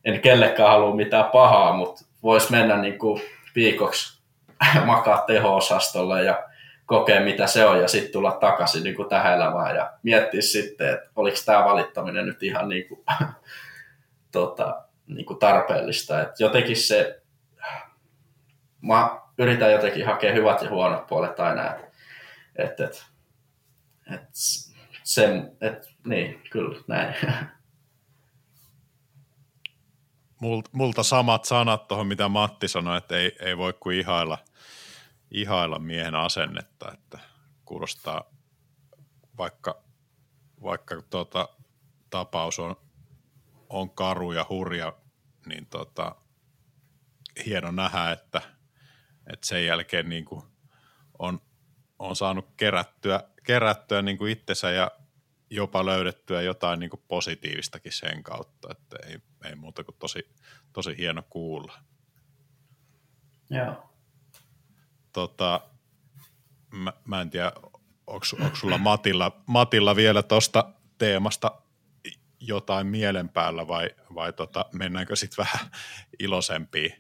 en 0.06 0.22
kellekään 0.22 0.70
halua 0.70 0.96
mitään 0.96 1.26
pahaa, 1.26 1.74
mutta 1.74 2.06
voisi 2.24 2.52
mennä 2.52 2.78
niin 2.78 3.00
kuin 3.00 3.22
viikoksi 3.56 4.22
makaa 4.86 5.24
teho-osastolla 5.28 6.22
ja 6.22 6.44
kokea 6.86 7.22
mitä 7.22 7.48
se 7.48 7.66
on 7.66 7.82
ja 7.82 7.88
sitten 7.88 8.12
tulla 8.12 8.32
takaisin 8.32 8.84
niin 8.84 8.96
kuin 8.96 9.10
tähän 9.10 9.34
elämään 9.34 9.76
ja 9.76 9.94
miettiä 10.04 10.42
sitten, 10.42 10.94
että 10.94 11.10
oliko 11.16 11.38
tämä 11.46 11.66
valittaminen 11.66 12.26
nyt 12.26 12.44
ihan 12.44 12.70
niin 12.70 12.88
kuin, 12.88 13.04
tota, 14.32 14.82
niin 15.16 15.26
kuin 15.26 15.40
tarpeellista. 15.40 16.22
Et 16.22 16.40
jotenkin 16.40 16.78
se, 16.78 17.22
mä 18.82 19.22
yritän 19.38 19.72
jotenkin 19.72 20.06
hakea 20.06 20.34
hyvät 20.34 20.62
ja 20.62 20.70
huonot 20.70 21.08
puolet 21.08 21.40
aina, 21.40 21.76
että 21.76 21.92
et, 22.58 22.80
et, 22.80 23.06
et, 24.14 24.30
sen, 25.04 25.58
et, 25.62 25.90
niin, 26.06 26.42
kyllä, 26.52 26.82
näin. 26.88 27.16
Multa 30.72 31.04
samat 31.04 31.46
sanat 31.46 31.88
tuohon, 31.88 32.08
mitä 32.08 32.30
Matti 32.30 32.68
sanoi, 32.68 32.98
että 32.98 33.18
ei, 33.18 33.36
ei 33.40 33.58
voi 33.58 33.74
kuin 33.80 34.00
ihailla, 34.00 34.38
ihailla 35.32 35.80
miehen 35.80 36.16
asennetta, 36.16 36.92
että 36.94 37.20
kuulostaa 37.66 38.24
vaikka, 39.38 39.84
vaikka 40.64 41.02
tuota, 41.10 41.50
tapaus 42.10 42.60
on, 42.60 42.76
on 43.70 43.90
karu 43.90 44.32
ja 44.32 44.46
hurja, 44.50 44.94
niin 45.46 45.66
tota, 45.66 46.16
hieno 47.46 47.72
nähdä, 47.72 48.12
että, 48.12 48.42
että 49.34 49.48
sen 49.48 49.66
jälkeen 49.66 50.10
niin 50.10 50.26
kuin 50.26 50.44
on, 51.20 51.42
on 52.00 52.16
saanut 52.16 52.50
kerättyä, 52.58 53.24
kerättyä 53.44 54.02
niin 54.02 54.18
kuin 54.18 54.32
itsensä 54.32 54.72
ja 54.72 54.92
jopa 55.50 55.86
löydettyä 55.86 56.42
jotain 56.42 56.80
niin 56.80 56.90
kuin 56.90 57.04
positiivistakin 57.08 57.92
sen 57.92 58.24
kautta, 58.24 58.68
että 58.72 58.98
ei, 59.08 59.20
ei 59.44 59.56
muuta 59.56 59.84
kuin 59.84 59.96
tosi, 60.00 60.30
tosi 60.74 60.98
hieno 60.98 61.24
kuulla. 61.30 61.74
Joo. 63.50 63.90
Tota, 65.12 65.62
mä, 66.72 66.94
mä 67.06 67.22
en 67.22 67.30
tiedä, 67.30 67.52
onko, 68.08 68.26
sulla 68.54 68.78
Matilla, 68.78 69.42
Matilla 69.46 69.96
vielä 69.96 70.24
tuosta 70.24 70.74
teemasta 70.98 71.62
jotain 72.42 72.88
mielen 72.88 73.30
päällä 73.30 73.68
vai, 73.68 73.90
vai 74.16 74.34
tota, 74.34 74.66
mennäänkö 74.74 75.16
sitten 75.16 75.46
vähän 75.46 75.68
iloisempiin 76.20 76.94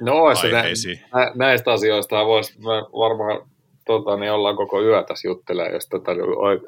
No 0.00 0.24
aiheisiin? 0.24 1.00
Nä, 1.14 1.32
näistä 1.34 1.72
asioista 1.72 2.26
voisi 2.26 2.58
varmaan 2.92 3.50
tota, 3.86 4.16
niin 4.16 4.32
ollaan 4.32 4.56
koko 4.56 4.82
yö 4.82 5.02
tässä 5.02 5.28
juttelemaan, 5.28 5.74
jos 5.74 5.86
tota, 5.86 6.12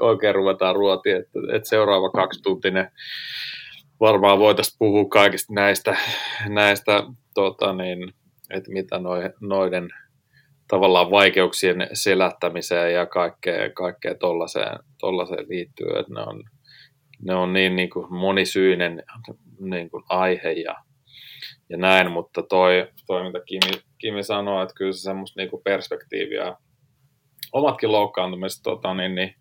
oikein 0.01 0.35
ruvetaan 0.35 0.77
ruotiin, 0.77 1.17
että, 1.17 1.39
että 1.57 1.69
seuraava 1.69 2.11
kaksituntinen 2.11 2.91
varmaan 4.01 4.39
voitaisiin 4.39 4.77
puhua 4.79 5.05
kaikista 5.09 5.55
näistä, 5.55 5.97
näistä 6.49 7.03
tota, 7.35 7.73
niin, 7.73 8.13
että 8.51 8.73
mitä 8.73 9.01
noiden 9.41 9.89
tavallaan 10.69 11.11
vaikeuksien 11.11 11.89
selättämiseen 11.93 12.95
ja 12.95 13.07
kaikkea, 13.07 13.71
kaikkea 13.71 14.15
tollaiseen, 14.15 14.79
tollaiseen 14.99 15.47
liittyy, 15.49 15.87
että 15.99 16.15
ne 16.15 16.21
on, 16.21 16.43
ne 17.27 17.35
on 17.35 17.53
niin, 17.53 17.77
niin 17.77 17.91
kuin 17.91 18.15
monisyinen 18.15 19.03
niin 19.61 19.91
kuin 19.91 20.05
aihe 20.09 20.53
ja, 20.53 20.75
ja 21.69 21.77
näin, 21.77 22.11
mutta 22.11 22.43
toi, 22.43 22.89
toi 23.07 23.25
mitä 23.25 23.41
Kimi, 23.47 23.83
Kimi 23.99 24.23
sanoi, 24.23 24.63
että 24.63 24.75
kyllä 24.75 24.93
se 24.93 25.01
semmoista 25.01 25.41
niin 25.41 25.51
kuin 25.51 25.63
perspektiiviä, 25.63 26.57
omatkin 27.53 27.93
loukkaantumiset, 27.93 28.63
tota, 28.63 28.95
niin, 28.95 29.15
niin, 29.15 29.35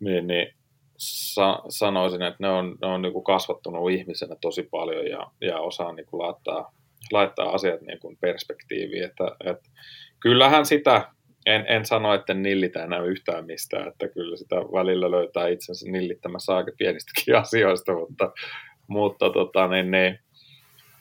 niin, 0.00 0.26
niin 0.26 0.54
sa, 0.98 1.62
sanoisin, 1.68 2.22
että 2.22 2.36
ne 2.40 2.48
on, 2.48 2.76
ne 2.82 2.88
on 2.88 3.02
niin 3.02 3.12
kuin 3.12 3.24
kasvattunut 3.24 3.90
ihmisenä 3.90 4.36
tosi 4.40 4.62
paljon 4.62 5.06
ja, 5.06 5.30
ja 5.40 5.60
osaa 5.60 5.92
niin 5.92 6.06
kuin 6.06 6.22
laittaa, 6.22 6.72
laittaa 7.12 7.50
asiat 7.50 7.80
niin 7.80 8.00
kuin 8.00 8.18
perspektiiviin, 8.20 9.04
että, 9.04 9.36
että 9.44 9.70
kyllähän 10.20 10.66
sitä 10.66 11.12
en, 11.48 11.64
en 11.68 11.84
sano, 11.86 12.14
että 12.14 12.34
nillitä 12.34 12.84
enää 12.84 13.02
yhtään 13.02 13.46
mistään, 13.46 13.88
että 13.88 14.08
kyllä 14.08 14.36
sitä 14.36 14.56
välillä 14.56 15.10
löytää 15.10 15.48
itsensä 15.48 15.90
nillittämässä 15.90 16.56
aika 16.56 16.72
pienistäkin 16.78 17.36
asioista, 17.42 17.92
mutta, 17.92 18.32
mutta, 18.88 19.30
tota, 19.30 19.68
niin, 19.68 19.90
niin, 19.90 20.18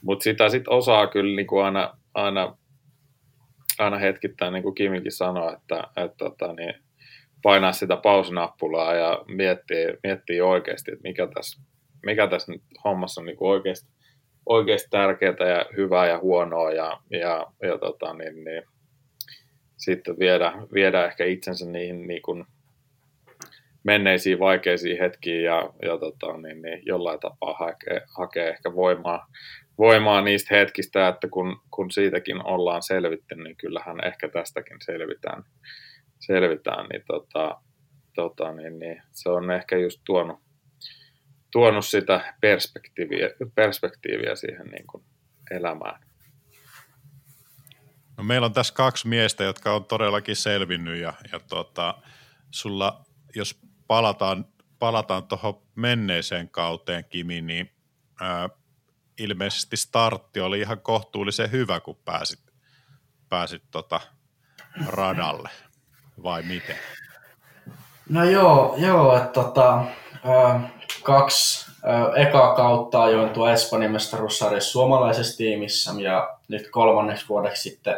mutta 0.01 0.23
sitä 0.23 0.49
sitten 0.49 0.73
osaa 0.73 1.07
kyllä 1.07 1.35
niin 1.35 1.47
kuin 1.47 1.65
aina, 1.65 1.97
aina, 2.13 2.57
aina 3.79 3.97
hetkittäin, 3.97 4.53
niin 4.53 4.63
kuin 4.63 4.75
Kimikin 4.75 5.11
sanoi, 5.11 5.53
että, 5.53 5.83
että 5.97 6.17
tota, 6.17 6.53
niin, 6.53 6.73
painaa 7.43 7.71
sitä 7.71 7.97
pausinappulaa 7.97 8.95
ja 8.95 9.23
miettii, 9.27 9.87
miettii 10.03 10.41
oikeasti, 10.41 10.91
että 10.91 11.07
mikä 11.07 11.27
tässä, 11.35 11.61
mikä 12.05 12.27
tässä 12.27 12.51
nyt 12.51 12.61
hommassa 12.83 13.21
on 13.21 13.25
niin 13.25 13.37
kuin 13.37 13.49
oikeasti, 13.51 13.89
oikeasti 14.45 14.87
tärkeää 14.91 15.49
ja 15.57 15.65
hyvää 15.77 16.07
ja 16.07 16.19
huonoa 16.19 16.71
ja, 16.71 16.99
ja, 17.11 17.47
ja 17.61 17.77
tota, 17.77 18.13
niin, 18.13 18.43
niin, 18.43 18.63
sitten 19.77 20.19
viedä, 20.19 20.53
viedä 20.73 21.05
ehkä 21.05 21.25
itsensä 21.25 21.65
niihin 21.65 22.07
niin 22.07 22.21
kuin 22.21 22.45
menneisiin 23.83 24.39
vaikeisiin 24.39 24.99
hetkiin 24.99 25.43
ja, 25.43 25.73
ja 25.81 25.97
tota, 25.97 26.37
niin, 26.37 26.61
niin 26.61 26.81
jollain 26.85 27.19
tapaa 27.19 27.53
hakee, 27.53 28.01
hakee 28.17 28.49
ehkä 28.49 28.75
voimaa, 28.75 29.27
voimaa 29.77 30.21
niistä 30.21 30.55
hetkistä, 30.55 31.07
että 31.07 31.27
kun, 31.27 31.59
kun 31.71 31.91
siitäkin 31.91 32.45
ollaan 32.45 32.83
selvitty, 32.83 33.35
niin 33.35 33.57
kyllähän 33.57 34.05
ehkä 34.05 34.29
tästäkin 34.29 34.77
selvitään, 34.81 35.43
selvitään 36.19 36.85
niin, 36.89 37.03
tota, 37.07 37.61
tota, 38.15 38.53
niin, 38.53 38.79
niin 38.79 39.01
se 39.11 39.29
on 39.29 39.51
ehkä 39.51 39.77
just 39.77 40.01
tuonut, 40.05 40.39
tuonut 41.51 41.85
sitä 41.85 42.33
perspektiiviä, 42.41 43.29
perspektiiviä 43.55 44.35
siihen 44.35 44.67
niin 44.67 44.87
kuin 44.87 45.03
elämään. 45.51 46.06
No 48.17 48.23
meillä 48.23 48.45
on 48.45 48.53
tässä 48.53 48.73
kaksi 48.73 49.07
miestä, 49.07 49.43
jotka 49.43 49.73
on 49.73 49.85
todellakin 49.85 50.35
selvinnyt 50.35 50.99
ja, 50.99 51.13
ja 51.31 51.39
tota, 51.39 51.95
sulla, 52.51 53.05
jos 53.35 53.59
palataan, 53.87 54.45
palataan 54.79 55.23
tuohon 55.23 55.61
menneeseen 55.75 56.49
kauteen, 56.49 57.05
Kimi, 57.05 57.41
niin 57.41 57.71
ää, 58.21 58.49
ilmeisesti 59.17 59.77
startti 59.77 60.39
oli 60.39 60.59
ihan 60.59 60.81
kohtuullisen 60.81 61.51
hyvä, 61.51 61.79
kun 61.79 61.97
pääsit, 62.05 62.39
pääsit 63.29 63.63
tota 63.71 64.01
radalle, 64.87 65.49
vai 66.23 66.43
miten? 66.43 66.77
No 68.09 68.23
joo, 68.23 68.75
joo 68.77 69.17
että 69.17 69.33
tota, 69.33 69.85
kaksi 71.03 71.66
eka 72.15 72.53
kautta 72.55 73.03
ajoin 73.03 73.29
tuo 73.29 73.49
Espanjan 73.49 73.91
mestaruussarjassa 73.91 74.71
suomalaisessa 74.71 75.37
tiimissä 75.37 75.91
ja 76.01 76.37
nyt 76.47 76.69
kolmanneksi 76.71 77.29
vuodeksi 77.29 77.69
sitten, 77.69 77.95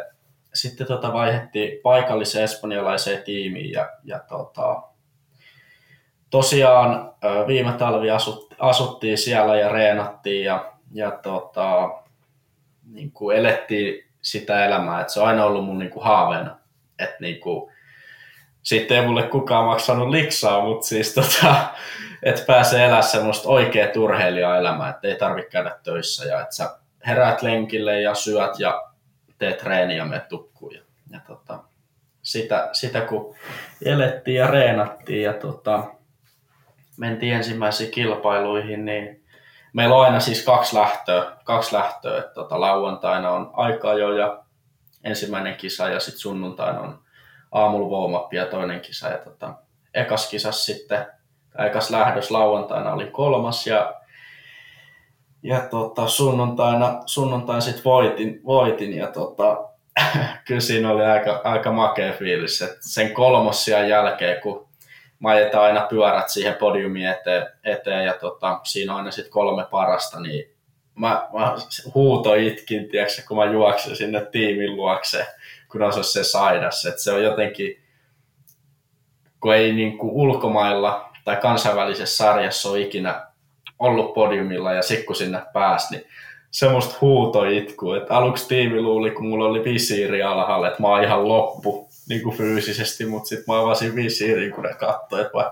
sitten 0.54 0.86
tota 0.86 1.12
vaihdettiin 1.12 1.80
paikalliseen 1.82 2.44
espanjalaiseen 2.44 3.22
tiimiin 3.22 3.72
ja, 3.72 3.90
ja 4.04 4.18
tota, 4.18 4.82
tosiaan 6.30 7.14
viime 7.46 7.72
talvi 7.72 8.10
asut, 8.10 8.54
asuttiin 8.58 9.18
siellä 9.18 9.56
ja 9.56 9.68
reenattiin 9.68 10.44
ja, 10.44 10.72
ja 10.92 11.10
tota, 11.10 11.90
niin 12.92 13.12
kuin 13.12 13.36
elettiin, 13.36 14.10
sitä 14.22 14.66
elämää, 14.66 15.00
että 15.00 15.12
se 15.12 15.20
on 15.20 15.28
aina 15.28 15.44
ollut 15.44 15.64
mun 15.64 15.78
niin 15.78 15.90
kuin 15.90 16.04
haaveena, 16.04 16.56
että 16.98 17.16
niin 17.20 17.40
kuin, 17.40 17.72
sitten 18.62 18.96
ei 18.96 19.06
mulle 19.06 19.22
kukaan 19.22 19.64
maksanut 19.64 20.08
liksaa, 20.08 20.64
mutta 20.64 20.86
siis 20.86 21.14
tota, 21.14 21.54
että 22.22 22.42
pääsee 22.46 22.86
elää 22.86 23.02
semmoista 23.02 23.48
oikea 23.48 23.88
urheilijaelämää, 23.96 24.90
että 24.90 25.08
ei 25.08 25.16
tarvitse 25.16 25.50
käydä 25.50 25.76
töissä 25.82 26.24
ja 26.24 26.40
että 26.40 26.54
sä 26.54 26.78
heräät 27.06 27.42
lenkille 27.42 28.00
ja 28.00 28.14
syöt 28.14 28.58
ja 28.58 28.82
teet 29.38 29.58
treeniä 29.58 29.96
ja 29.96 30.04
menet 30.04 30.28
tukkuun. 30.28 30.74
Ja, 30.74 30.80
ja 31.10 31.20
tota, 31.26 31.58
sitä, 32.22 32.68
sitä, 32.72 33.00
kun 33.00 33.34
elettiin 33.84 34.36
ja 34.36 34.46
reenattiin 34.46 35.22
ja 35.22 35.32
tota, 35.32 35.84
mentiin 36.96 37.34
ensimmäisiin 37.34 37.90
kilpailuihin, 37.90 38.84
niin 38.84 39.24
meillä 39.72 39.96
on 39.96 40.04
aina 40.04 40.20
siis 40.20 40.44
kaksi 40.44 40.76
lähtöä, 40.76 41.32
kaksi 41.44 41.74
lähtöä 41.74 42.18
että 42.18 42.34
tota, 42.34 42.60
lauantaina 42.60 43.30
on 43.30 43.50
aika 43.52 43.94
jo 43.94 44.12
ja 44.12 44.44
ensimmäinen 45.04 45.56
kisa 45.56 45.88
ja 45.88 46.00
sitten 46.00 46.20
sunnuntaina 46.20 46.80
on 46.80 47.02
aamulla 47.52 47.88
warm 47.88 48.28
ja 48.32 48.46
toinen 48.46 48.80
kisa. 48.80 49.08
Ja 49.08 49.18
tota, 49.18 49.54
ekas 49.94 50.30
kisas 50.30 50.66
sitten, 50.66 51.06
ekas 51.66 51.90
lähdös 51.90 52.30
lauantaina 52.30 52.92
oli 52.92 53.06
kolmas 53.06 53.66
ja, 53.66 53.94
ja 55.42 55.60
tota, 55.60 56.08
sunnuntaina, 56.08 57.02
sunnuntaina 57.06 57.60
sitten 57.60 57.84
voitin, 57.84 58.40
voitin 58.44 58.96
ja 58.96 59.06
tota, 59.06 59.68
kyllä 60.46 60.60
siinä 60.60 60.90
oli 60.90 61.04
aika, 61.04 61.40
aika 61.44 61.72
makea 61.72 62.12
fiilis. 62.12 62.62
Et 62.62 62.76
sen 62.80 63.12
kolmossian 63.12 63.88
jälkeen, 63.88 64.40
kun 64.40 64.68
mä 65.18 65.28
ajetaan 65.30 65.64
aina 65.64 65.86
pyörät 65.90 66.28
siihen 66.28 66.54
podiumiin 66.54 67.08
eteen, 67.08 67.46
eteen 67.64 68.04
ja 68.04 68.12
tota, 68.12 68.60
siinä 68.64 68.92
on 68.92 68.98
aina 68.98 69.10
sitten 69.10 69.32
kolme 69.32 69.66
parasta, 69.70 70.20
niin 70.20 70.50
mä, 70.94 71.28
mä 71.32 71.56
huuto 71.94 72.34
itkin, 72.34 72.88
tiiäksä, 72.88 73.22
kun 73.28 73.36
mä 73.36 73.44
juoksen 73.44 73.96
sinne 73.96 74.26
tiimin 74.32 74.76
luokse, 74.76 75.26
kun 75.72 75.82
on 75.82 76.04
se 76.04 76.24
saidas. 76.24 76.86
Et 76.86 76.98
se 76.98 77.12
on 77.12 77.22
jotenkin, 77.22 77.82
kun 79.40 79.54
ei 79.54 79.72
niin 79.72 79.98
kuin 79.98 80.12
ulkomailla 80.12 81.10
tai 81.24 81.36
kansainvälisessä 81.36 82.16
sarjassa 82.16 82.70
ole 82.70 82.80
ikinä 82.80 83.26
ollut 83.78 84.14
podiumilla 84.14 84.72
ja 84.72 84.82
sitten 84.82 85.06
kun 85.06 85.16
sinne 85.16 85.42
pääsi, 85.52 85.94
niin 85.94 86.06
semmoista 86.50 86.94
huutoitkua, 87.00 87.96
että 87.96 88.14
aluksi 88.14 88.48
tiimi 88.48 88.80
luuli, 88.80 89.10
kun 89.10 89.26
mulla 89.26 89.48
oli 89.48 89.64
visiiri 89.64 90.22
alhaalla, 90.22 90.68
että 90.68 90.82
mä 90.82 90.88
oon 90.88 91.04
ihan 91.04 91.28
loppu 91.28 91.88
niin 92.08 92.22
kuin 92.22 92.36
fyysisesti, 92.36 93.06
mutta 93.06 93.28
sitten 93.28 93.44
mä 93.48 93.60
avasin 93.60 93.94
visiirin, 93.94 94.52
kun 94.52 94.64
ne 94.64 94.74
katsoi, 94.74 95.20
että 95.20 95.38
mä, 95.38 95.42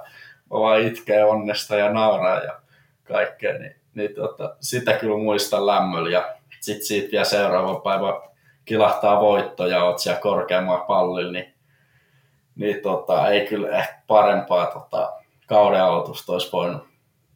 mä 0.51 0.61
vaan 0.61 0.83
itkee 0.83 1.25
onnesta 1.25 1.77
ja 1.77 1.93
nauraa 1.93 2.39
ja 2.39 2.61
kaikkea, 3.05 3.59
niin, 3.59 3.77
niin 3.95 4.15
tota, 4.15 4.57
sitä 4.61 4.93
kyllä 4.93 5.17
muistan 5.17 5.67
lämmöllä 5.67 6.11
ja 6.11 6.35
sitten 6.61 6.87
siitä 6.87 7.13
vielä 7.13 7.25
seuraava 7.25 7.81
päivä 7.81 8.29
kilahtaa 8.69 9.21
voitto 9.21 9.67
ja 9.67 9.85
oot 9.85 9.99
siellä 9.99 10.21
korkeammalla 10.21 10.85
pallilla, 10.85 11.33
niin, 11.33 11.55
niin 12.55 12.83
tota, 12.83 13.29
ei 13.29 13.47
kyllä 13.47 13.79
ehkä 13.79 14.03
parempaa 14.07 14.67
tota, 14.67 15.13
kauden 15.47 15.83
aloitusta 15.83 16.33
olisi 16.33 16.53
voinut 16.53 16.89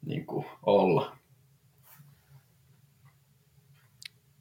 niin 0.06 0.26
kuin, 0.26 0.46
olla. 0.62 1.16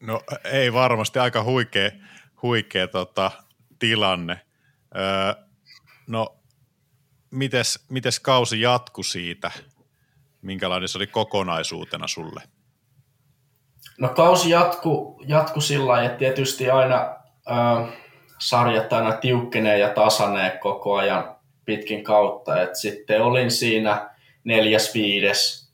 No 0.01 0.21
ei 0.43 0.73
varmasti, 0.73 1.19
aika 1.19 1.43
huikea, 1.43 1.91
huikea 2.41 2.87
tota, 2.87 3.31
tilanne. 3.79 4.41
Öö, 4.95 5.43
no, 6.07 6.35
mites, 7.31 7.85
mites 7.89 8.19
kausi 8.19 8.61
jatku 8.61 9.03
siitä? 9.03 9.51
Minkälainen 10.41 10.87
se 10.87 10.97
oli 10.97 11.07
kokonaisuutena 11.07 12.07
sulle? 12.07 12.41
No 14.01 14.09
kausi 14.09 14.49
jatku, 14.49 15.21
jatku 15.27 15.61
sillä 15.61 15.87
lailla, 15.87 16.05
että 16.05 16.17
tietysti 16.17 16.69
aina 16.69 17.15
ö, 17.47 17.87
sarjat 18.39 18.93
aina 18.93 19.11
tiukkenee 19.11 19.77
ja 19.77 19.89
tasanee 19.89 20.57
koko 20.57 20.95
ajan 20.95 21.35
pitkin 21.65 22.03
kautta. 22.03 22.61
Et 22.61 22.75
sitten 22.75 23.21
olin 23.21 23.51
siinä 23.51 24.09
neljäs, 24.43 24.93
viides 24.93 25.71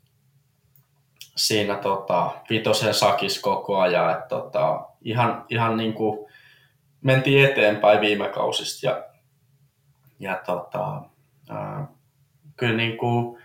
siinä 1.35 1.75
tota, 1.75 2.31
vitosen 2.49 2.93
sakis 2.93 3.41
koko 3.41 3.77
ajan. 3.77 4.11
Et, 4.11 4.27
tota, 4.27 4.85
ihan, 5.01 5.45
ihan 5.49 5.77
niin 5.77 5.93
kuin 5.93 6.27
mentiin 7.01 7.49
eteenpäin 7.49 8.01
viime 8.01 8.27
kausista 8.27 8.85
ja, 8.85 9.03
ja 10.19 10.41
tota, 10.45 11.01
ää, 11.49 11.87
kyllä 12.57 12.77
niin 12.77 12.97
kuin 12.97 13.43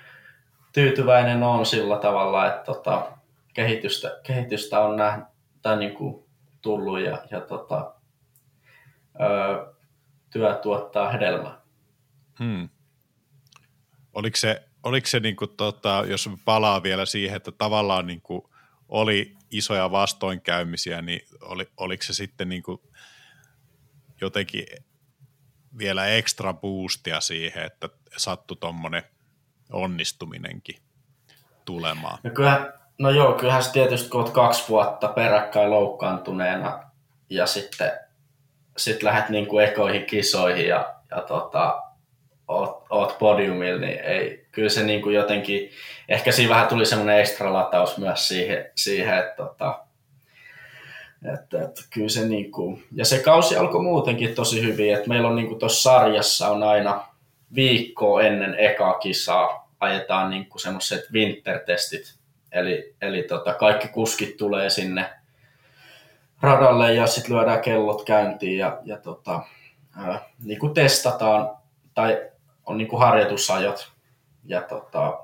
tyytyväinen 0.73 1.43
on 1.43 1.67
sillä 1.67 1.99
tavalla, 1.99 2.47
että 2.47 2.65
tota, 2.65 3.22
kehitystä, 3.53 4.20
kehitystä 4.27 4.81
on 4.81 4.97
nähnyt, 4.97 5.27
tai 5.62 5.77
niin 5.77 5.95
kuin 5.95 6.24
tullut 6.62 7.01
ja, 7.01 7.24
ja 7.31 7.41
tota, 7.41 7.95
ää, 9.19 9.73
työ 10.31 10.55
tuottaa 10.62 11.11
hedelmää. 11.11 11.61
Hmm. 12.39 12.69
Oliko 14.15 14.37
se 14.37 14.69
oliko 14.83 15.07
se, 15.07 15.20
niin 15.20 15.37
kuin, 15.37 15.57
tota, 15.57 16.05
jos 16.09 16.31
palaa 16.45 16.83
vielä 16.83 17.07
siihen, 17.07 17.37
että 17.37 17.53
tavallaan 17.53 18.07
niin 18.07 18.20
kuin, 18.23 18.43
oli 18.89 19.37
isoja 19.51 19.91
vastoinkäymisiä, 19.91 21.03
niin 21.03 21.20
oli, 21.41 21.69
oliko 21.77 22.03
se 22.03 22.12
sitten 22.12 22.49
niin 22.49 22.62
kuin, 22.62 22.79
jotenkin 24.20 24.66
vielä 25.79 26.07
ekstra 26.07 26.55
boostia 26.55 27.20
siihen, 27.20 27.65
että 27.65 27.89
sattui 28.16 28.57
tuommoinen 28.57 29.03
onnistuminenkin 29.73 30.77
tulemaan? 31.65 32.19
No, 32.24 32.31
kyllähän, 32.31 32.73
no 33.03 33.11
joo, 33.11 33.33
kyllähän 33.33 33.62
se 33.62 33.73
tietysti 33.73 34.09
kun 34.09 34.20
olet 34.20 34.33
kaksi 34.33 34.69
vuotta 34.69 35.09
peräkkäin 35.09 35.70
loukkaantuneena 35.70 36.83
ja 37.31 37.47
sitten 37.47 37.93
sit 38.77 39.03
lähdet 39.03 39.29
niin 39.29 39.47
kuin 39.47 39.65
ekoihin 39.65 40.07
kisoihin 40.07 40.69
ja, 40.69 40.95
ja 41.11 41.20
tota, 41.20 41.83
oot, 42.49 42.85
oot 42.91 43.19
podiumilla, 43.19 43.81
niin 43.81 44.01
ei, 44.01 44.47
kyllä 44.53 44.69
se 44.69 44.85
niin 44.85 45.03
kuin 45.03 45.15
jotenkin, 45.15 45.70
ehkä 46.09 46.33
siinä 46.33 46.51
vähän 46.51 46.69
tuli 46.69 46.87
semmoinen 46.87 47.20
ekstra 47.20 47.53
lataus 47.53 47.99
myös 47.99 48.29
siihen, 48.29 48.70
siihen 48.74 49.19
että, 49.19 49.35
tota, 49.37 49.85
että, 51.35 51.62
että 51.62 51.81
kyllä 51.91 52.09
se 52.09 52.27
niin 52.27 52.53
kuin, 52.53 52.85
ja 52.95 53.05
se 53.05 53.19
kausi 53.19 53.57
alkoi 53.57 53.83
muutenkin 53.83 54.35
tosi 54.35 54.62
hyvin, 54.62 54.95
että 54.95 55.09
meillä 55.09 55.29
on 55.29 55.37
niin 55.37 55.49
kuin 55.49 55.59
tuossa 55.59 55.91
sarjassa 55.91 56.49
on 56.49 56.62
aina 56.62 57.05
viikko 57.55 58.20
ennen 58.20 58.55
ekaa 58.59 58.95
kisaa 58.95 59.73
ajetaan 59.81 60.31
niin 60.31 60.47
kuin 60.47 60.61
semmoiset 60.61 61.05
wintertestit, 61.12 62.22
eli, 62.53 62.95
eli 63.03 63.23
tota, 63.23 63.55
kaikki 63.55 63.89
kuskit 63.89 64.37
tulee 64.37 64.70
sinne 64.70 65.11
radalle 66.41 66.95
ja 66.95 67.07
sitten 67.07 67.37
lyödään 67.37 67.61
kellot 67.61 68.05
käyntiin 68.05 68.59
ja, 68.59 68.79
ja 68.85 68.97
tota, 68.97 69.43
ää, 69.97 70.20
niin 70.45 70.59
kuin 70.59 70.74
testataan 70.74 71.57
tai 71.95 72.31
on 72.66 72.79
niin 72.79 72.89
kuin 72.89 73.01
harjoitusajot. 73.01 73.93
Ja 74.45 74.62
tota, 74.62 75.19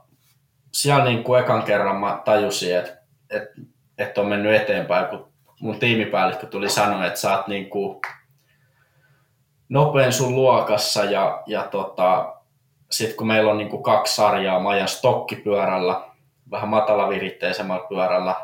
siellä 0.72 1.04
niin 1.04 1.24
kuin 1.24 1.42
ekan 1.42 1.62
kerran 1.62 1.96
mä 1.96 2.22
tajusin, 2.24 2.76
että, 2.76 2.98
että, 3.30 3.60
että 3.98 4.20
on 4.20 4.26
mennyt 4.26 4.54
eteenpäin, 4.54 5.06
kun 5.06 5.28
mun 5.60 5.78
tiimipäällikkö 5.78 6.46
tuli 6.46 6.70
sanoa, 6.70 7.06
että 7.06 7.20
sä 7.20 7.36
oot 7.36 7.48
niin 7.48 7.70
kuin 7.70 8.00
nopein 9.68 10.12
sun 10.12 10.34
luokassa 10.34 11.04
ja, 11.04 11.42
ja 11.46 11.62
tota, 11.62 12.34
sitten 12.90 13.16
kun 13.16 13.26
meillä 13.26 13.50
on 13.50 13.58
niin 13.58 13.70
kuin 13.70 13.82
kaksi 13.82 14.14
sarjaa, 14.14 14.60
mä 14.60 14.68
ajan 14.68 14.88
stokkipyörällä, 14.88 16.07
vähän 16.50 16.68
matalaviritteisemmalla 16.68 17.86
pyörällä 17.88 18.34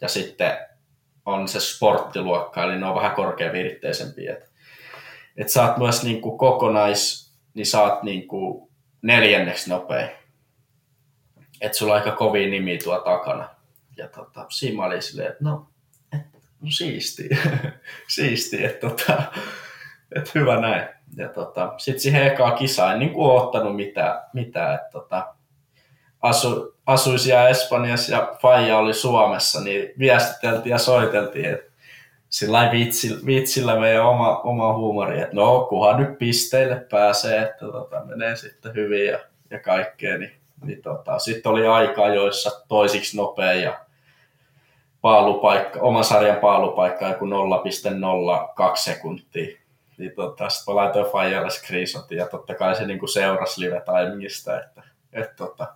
ja 0.00 0.08
sitten 0.08 0.58
on 1.24 1.48
se 1.48 1.60
sporttiluokka, 1.60 2.64
eli 2.64 2.76
ne 2.76 2.86
on 2.86 2.94
vähän 2.94 3.16
korkeaviritteisempiä. 3.16 4.32
Et, 4.32 4.52
et 5.36 5.48
sä 5.48 5.68
oot 5.68 5.76
myös 5.76 6.04
niin 6.04 6.20
kuin 6.20 6.38
kokonais, 6.38 7.32
niin 7.54 7.66
sä 7.66 7.82
oot 7.82 8.02
niin 8.02 8.28
kuin 8.28 8.70
neljänneksi 9.02 9.70
nopein. 9.70 10.10
Että 11.60 11.78
sulla 11.78 11.94
on 11.94 11.98
aika 11.98 12.12
kovin 12.16 12.50
nimi 12.50 12.78
tuo 12.78 12.98
takana. 12.98 13.48
Ja 13.96 14.08
tota, 14.08 14.46
siinä 14.48 14.76
mä 14.76 14.84
olin 14.84 15.02
silleen, 15.02 15.28
että 15.30 15.44
no, 15.44 15.66
et, 16.12 16.26
no 16.60 16.70
siisti, 16.70 17.28
siisti, 18.14 18.64
että 18.64 18.88
tota, 18.88 19.22
et 20.16 20.34
hyvä 20.34 20.60
näin. 20.60 20.88
Ja 21.16 21.28
tota, 21.28 21.74
sitten 21.78 22.00
siihen 22.00 22.26
ekaa 22.26 22.50
kisaan 22.50 22.92
en 22.92 22.98
niin 22.98 23.12
kuin 23.12 23.42
ottanut 23.42 23.76
mitään, 23.76 24.20
mitään 24.32 24.74
että 24.74 24.88
tota, 24.92 25.34
asu, 26.24 26.74
asuin 26.86 27.18
siellä 27.18 27.48
Espanjassa 27.48 28.12
ja 28.12 28.36
Faija 28.42 28.78
oli 28.78 28.94
Suomessa, 28.94 29.60
niin 29.60 29.88
viestiteltiin 29.98 30.70
ja 30.70 30.78
soiteltiin, 30.78 31.50
että 31.50 31.72
sillä 32.28 32.68
vitsillä, 32.72 33.26
vitsillä 33.26 33.80
meidän 33.80 34.06
oma, 34.06 34.38
oma 34.38 34.76
huumori, 34.76 35.20
että 35.20 35.36
no 35.36 35.66
kunhan 35.68 36.00
nyt 36.00 36.18
pisteille 36.18 36.86
pääsee, 36.90 37.42
että 37.42 37.66
tota, 37.66 38.04
menee 38.04 38.36
sitten 38.36 38.74
hyvin 38.74 39.06
ja, 39.06 39.18
ja 39.50 39.60
kaikkea, 39.60 40.18
niin, 40.18 40.32
niin 40.64 40.82
tota, 40.82 41.18
sitten 41.18 41.52
oli 41.52 41.66
aika 41.66 42.08
joissa 42.08 42.64
toisiksi 42.68 43.16
nopea 43.16 43.52
ja 43.52 43.80
paalupaikka, 45.00 45.80
oman 45.80 46.04
sarjan 46.04 46.36
paalupaikka 46.36 47.08
joku 47.08 47.24
0,02 47.24 47.30
sekuntia. 48.74 49.58
Niin 49.98 50.12
tota, 50.16 50.48
sitten 50.48 50.74
mä 50.74 50.80
laitoin 50.80 51.12
Firelle 51.12 51.50
screenshotin 51.50 52.18
ja 52.18 52.26
totta 52.26 52.54
kai 52.54 52.76
se 52.76 52.86
niinku 52.86 53.06
seurasi 53.06 53.60
live 53.60 53.82
timingista, 53.86 54.60
että, 54.60 54.82
että 55.12 55.34
tota, 55.36 55.66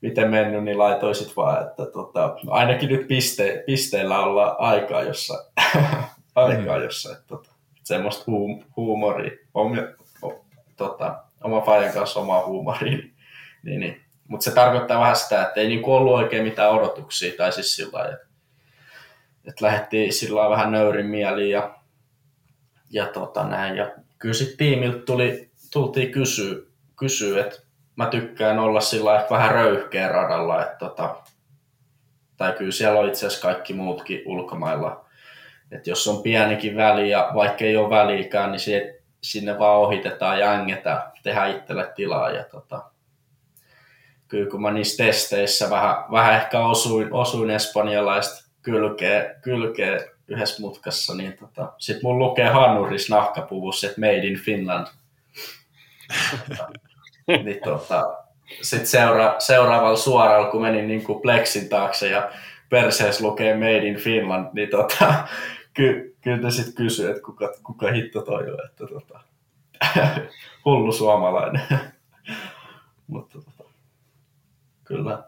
miten 0.00 0.30
mennyt, 0.30 0.64
niin 0.64 0.78
laitoisit 0.78 1.36
vaan, 1.36 1.66
että 1.66 1.86
tota, 1.86 2.36
ainakin 2.46 2.88
nyt 2.88 3.08
piste, 3.08 3.62
pisteillä 3.66 4.18
olla 4.18 4.56
aikaa, 4.58 5.02
jossa 5.02 5.44
aikaa, 6.34 6.78
mm. 6.78 6.84
jossa 6.84 7.12
että, 7.12 7.24
tota, 7.26 7.50
semmoista 7.84 8.24
huum, 8.26 8.64
huumoria, 8.76 9.30
on, 9.54 9.88
o, 10.22 10.44
tota, 10.76 11.22
oma 11.44 11.60
faijan 11.60 11.94
kanssa 11.94 12.20
omaa 12.20 12.46
huumoria, 12.46 12.90
niin, 12.96 13.14
niin, 13.62 13.80
niin. 13.80 14.00
mutta 14.28 14.44
se 14.44 14.50
tarkoittaa 14.50 15.00
vähän 15.00 15.16
sitä, 15.16 15.42
että 15.42 15.60
ei 15.60 15.68
niinku 15.68 15.94
ollut 15.94 16.14
oikein 16.14 16.44
mitään 16.44 16.70
odotuksia, 16.70 17.32
tai 17.36 17.52
siis 17.52 17.76
sillä 17.76 17.98
lailla, 17.98 18.14
että, 18.14 18.26
että 19.48 19.64
lähdettiin 19.64 20.12
sillä 20.12 20.50
vähän 20.50 20.72
nöyrin 20.72 21.06
mieliin 21.06 21.50
ja, 21.50 21.78
ja 22.90 23.06
tota 23.06 23.44
näin, 23.44 23.76
ja 23.76 23.92
kyllä 24.18 24.34
sitten 24.34 24.56
tiimiltä 24.56 24.98
tuli, 24.98 25.50
tultiin 25.72 26.12
kysyä, 26.12 26.56
kysyä, 26.96 27.44
että 27.44 27.67
mä 27.98 28.06
tykkään 28.06 28.58
olla 28.58 28.80
sillä 28.80 29.16
ehkä 29.20 29.34
vähän 29.34 29.50
röyhkeä 29.50 30.08
radalla, 30.08 30.62
että 30.62 30.76
tota, 30.78 31.16
tai 32.36 32.52
kyllä 32.52 32.72
siellä 32.72 33.00
on 33.00 33.08
itse 33.08 33.26
asiassa 33.26 33.48
kaikki 33.48 33.74
muutkin 33.74 34.22
ulkomailla. 34.26 35.04
että 35.70 35.90
jos 35.90 36.08
on 36.08 36.22
pienikin 36.22 36.76
väli 36.76 37.10
ja 37.10 37.30
vaikka 37.34 37.64
ei 37.64 37.76
ole 37.76 37.90
väliikään, 37.90 38.52
niin 38.52 38.60
se, 38.60 39.00
sinne 39.22 39.58
vaan 39.58 39.78
ohitetaan 39.78 40.40
ja 40.40 40.52
ängetään, 40.52 41.02
tehdään 41.22 41.56
itselle 41.56 41.92
tilaa. 41.96 42.30
Ja 42.30 42.44
tota, 42.44 42.82
kyllä 44.28 44.50
kun 44.50 44.62
mä 44.62 44.70
niissä 44.70 45.04
testeissä 45.04 45.70
vähän, 45.70 45.96
vähän 46.10 46.34
ehkä 46.34 46.60
osuin, 46.60 47.12
osuin 47.12 47.50
espanjalaista 47.50 48.50
kylkeä, 48.62 49.34
kylkeä 49.42 50.00
yhdessä 50.28 50.62
mutkassa, 50.62 51.14
niin 51.14 51.38
tota, 51.38 51.72
sit 51.78 52.02
mun 52.02 52.18
lukee 52.18 52.48
hannuris 52.48 53.10
nahkapuvussa, 53.10 53.86
että 53.86 54.00
Made 54.00 54.26
in 54.26 54.38
Finland. 54.38 54.86
niin 57.44 57.60
tota, 57.64 58.18
sitten 58.62 58.86
seura, 58.86 59.34
seuraavalla 59.38 59.96
suoralla, 59.96 60.50
kun 60.50 60.62
menin 60.62 60.88
niin 60.88 61.04
kuin 61.04 61.22
Plexin 61.22 61.68
taakse 61.68 62.08
ja 62.08 62.30
perseessä 62.68 63.24
lukee 63.24 63.54
Made 63.54 63.86
in 63.86 63.96
Finland, 63.96 64.48
niin 64.52 64.70
tota, 64.70 65.28
ky, 65.74 66.16
kyllä 66.20 66.42
te 66.42 66.50
sitten 66.50 66.74
kysyy, 66.74 67.10
että 67.10 67.22
kuka, 67.22 67.52
kuka 67.62 67.92
hitto 67.92 68.22
toi 68.22 68.50
on, 68.50 68.58
että 68.66 68.86
tota, 68.86 69.20
hullu 70.64 70.92
suomalainen. 70.92 71.62
Mutta 73.06 73.38
tota, 73.38 73.70
kyllä. 74.84 75.24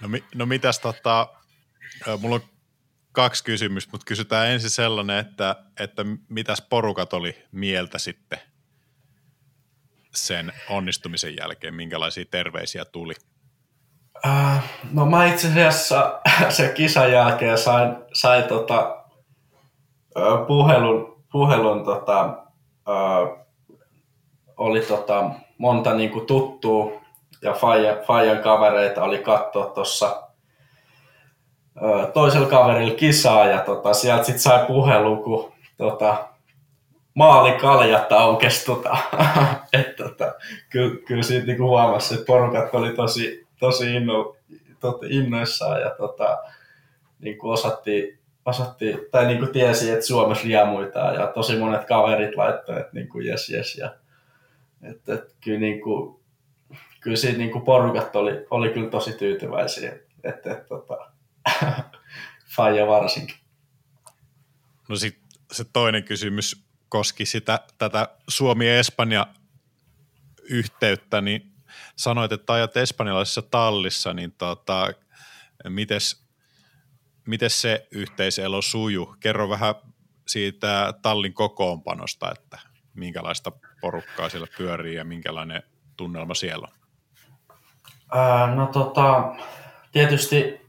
No, 0.00 0.08
no 0.34 0.46
mitäs 0.46 0.78
tota, 0.78 1.28
mulla 2.20 2.34
on 2.34 2.42
kaksi 3.12 3.44
kysymystä, 3.44 3.90
mutta 3.92 4.04
kysytään 4.04 4.48
ensin 4.48 4.70
sellainen, 4.70 5.18
että, 5.18 5.56
että 5.80 6.04
mitäs 6.28 6.62
porukat 6.70 7.12
oli 7.12 7.36
mieltä 7.52 7.98
sitten 7.98 8.38
sen 10.14 10.52
onnistumisen 10.70 11.36
jälkeen? 11.36 11.74
Minkälaisia 11.74 12.24
terveisiä 12.30 12.84
tuli? 12.84 13.14
Uh, 14.26 14.62
no 14.92 15.06
mä 15.06 15.26
itse 15.26 15.48
asiassa 15.48 16.20
sen 16.48 16.74
kisan 16.74 17.12
jälkeen 17.12 17.58
sain, 17.58 17.96
sain 18.12 18.44
tota, 18.44 19.04
uh, 20.16 20.46
puhelun, 20.46 21.24
puhelun 21.32 21.84
tota, 21.84 22.24
uh, 22.88 23.38
oli 24.56 24.80
tota, 24.80 25.30
monta 25.58 25.94
niinku 25.94 26.20
tuttua 26.20 27.00
ja 27.42 27.52
Fajan, 27.52 27.96
Fajan 28.06 28.42
kavereita 28.42 29.02
oli 29.02 29.18
katsoa 29.18 29.66
tuossa 29.66 30.30
toisella 32.14 32.46
kaverilla 32.46 32.94
kisaa 32.94 33.46
ja 33.46 33.60
tota, 33.60 33.94
sieltä 33.94 34.24
sitten 34.24 34.40
sai 34.40 34.66
puhelun, 34.66 35.22
kun 35.22 35.52
tota, 35.76 36.29
maalikaljat 37.14 38.12
aukesi. 38.12 38.66
Tota, 38.66 38.96
että 39.72 40.02
tota, 40.02 40.34
kyllä, 40.70 40.96
kyllä 41.06 41.22
siitä 41.22 41.46
niinku 41.46 41.62
huomasi, 41.68 42.14
että 42.14 42.26
porukat 42.26 42.74
oli 42.74 42.92
tosi, 42.92 43.46
tosi 43.58 43.94
inno, 43.96 44.36
tot, 44.80 45.02
innoissaan 45.02 45.80
ja 45.80 45.90
tota, 45.90 46.38
niinku 47.18 47.50
osatti, 47.50 48.18
osatti, 48.44 48.96
tai 49.10 49.26
niinku 49.26 49.46
tiesi, 49.46 49.90
että 49.90 50.06
Suomessa 50.06 50.44
riemuitaan 50.44 51.14
ja 51.14 51.26
tosi 51.26 51.56
monet 51.56 51.84
kaverit 51.84 52.36
laittoi, 52.36 52.80
että 52.80 52.92
niinku 52.92 53.20
jes 53.20 53.48
jes. 53.48 53.78
Ja, 53.78 53.94
että, 54.82 55.14
että 55.14 55.34
kyllä, 55.40 55.60
niinku, 55.60 56.20
kyllä 57.00 57.16
siitä 57.16 57.38
niinku 57.38 57.60
porukat 57.60 58.16
oli, 58.16 58.46
oli 58.50 58.68
kyllä 58.68 58.90
tosi 58.90 59.12
tyytyväisiä, 59.12 59.92
että, 60.24 60.52
että 60.52 60.64
tota, 60.68 61.10
Faija 62.56 62.86
varsinkin. 62.86 63.36
No 64.88 64.96
sitten 64.96 65.22
se 65.52 65.64
toinen 65.72 66.04
kysymys 66.04 66.69
koski 66.90 67.26
sitä, 67.26 67.60
tätä 67.78 68.08
Suomi-Espanja 68.28 69.26
yhteyttä, 70.42 71.20
niin 71.20 71.52
sanoit, 71.96 72.32
että 72.32 72.52
ajat 72.52 72.76
espanjalaisessa 72.76 73.42
tallissa, 73.42 74.14
niin 74.14 74.32
tota, 74.32 74.92
mites, 75.68 76.24
mites 77.26 77.60
se 77.60 77.86
yhteiselo 77.90 78.62
suju? 78.62 79.14
Kerro 79.20 79.48
vähän 79.48 79.74
siitä 80.28 80.94
tallin 81.02 81.34
kokoonpanosta, 81.34 82.30
että 82.30 82.58
minkälaista 82.94 83.52
porukkaa 83.80 84.28
siellä 84.28 84.46
pyörii 84.58 84.94
ja 84.94 85.04
minkälainen 85.04 85.62
tunnelma 85.96 86.34
siellä 86.34 86.68
on? 86.70 86.80
Ää, 88.18 88.54
no 88.54 88.66
tota, 88.66 89.34
tietysti 89.92 90.60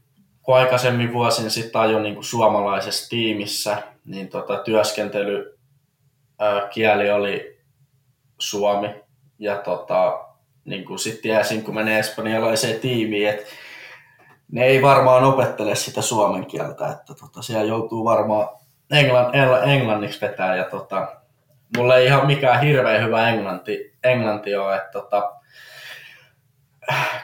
kun 0.42 0.56
aikaisemmin 0.56 1.12
vuosin 1.12 1.50
sitten 1.50 1.80
ajoin 1.80 2.02
niin 2.02 2.24
suomalaisessa 2.24 3.08
tiimissä, 3.08 3.82
niin 4.04 4.28
tota, 4.28 4.56
työskentely 4.56 5.51
kieli 6.70 7.10
oli 7.10 7.60
suomi. 8.38 9.02
Ja 9.38 9.56
tota, 9.56 10.24
niin 10.64 10.84
kuin 10.84 10.98
sitten 10.98 11.22
tiesin, 11.22 11.62
kun 11.62 11.74
menee 11.74 11.98
espanjalaiseen 11.98 12.80
tiimiin, 12.80 13.28
että 13.28 13.46
ne 14.52 14.64
ei 14.64 14.82
varmaan 14.82 15.24
opettele 15.24 15.74
sitä 15.74 16.02
suomen 16.02 16.46
kieltä, 16.46 16.88
että 16.88 17.14
tota, 17.14 17.42
siellä 17.42 17.64
joutuu 17.64 18.04
varmaan 18.04 18.48
englann, 18.90 19.34
englanniksi 19.68 20.20
vetää 20.20 20.56
ja 20.56 20.64
tota, 20.64 21.08
mulla 21.76 21.96
ei 21.96 22.06
ihan 22.06 22.26
mikään 22.26 22.60
hirveän 22.60 23.04
hyvä 23.04 23.28
englanti, 23.28 23.92
englanti 24.04 24.56
ole, 24.56 24.76
että 24.76 24.92
tota, 24.92 25.32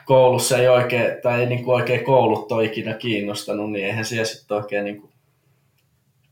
koulussa 0.05 0.59
ei 0.59 0.69
oikein, 0.69 1.23
tai 1.23 1.41
ei 1.41 1.47
niin 1.47 1.65
kuin 1.65 1.75
oikein 1.75 2.05
koulut 2.05 2.53
ole 2.53 2.65
ikinä 2.65 2.95
kiinnostanut, 2.95 3.73
niin 3.73 3.87
eihän 3.87 4.05
siellä 4.05 4.25
sitten 4.25 4.57
oikein 4.57 4.85
niin 4.85 5.01
kuin 5.01 5.13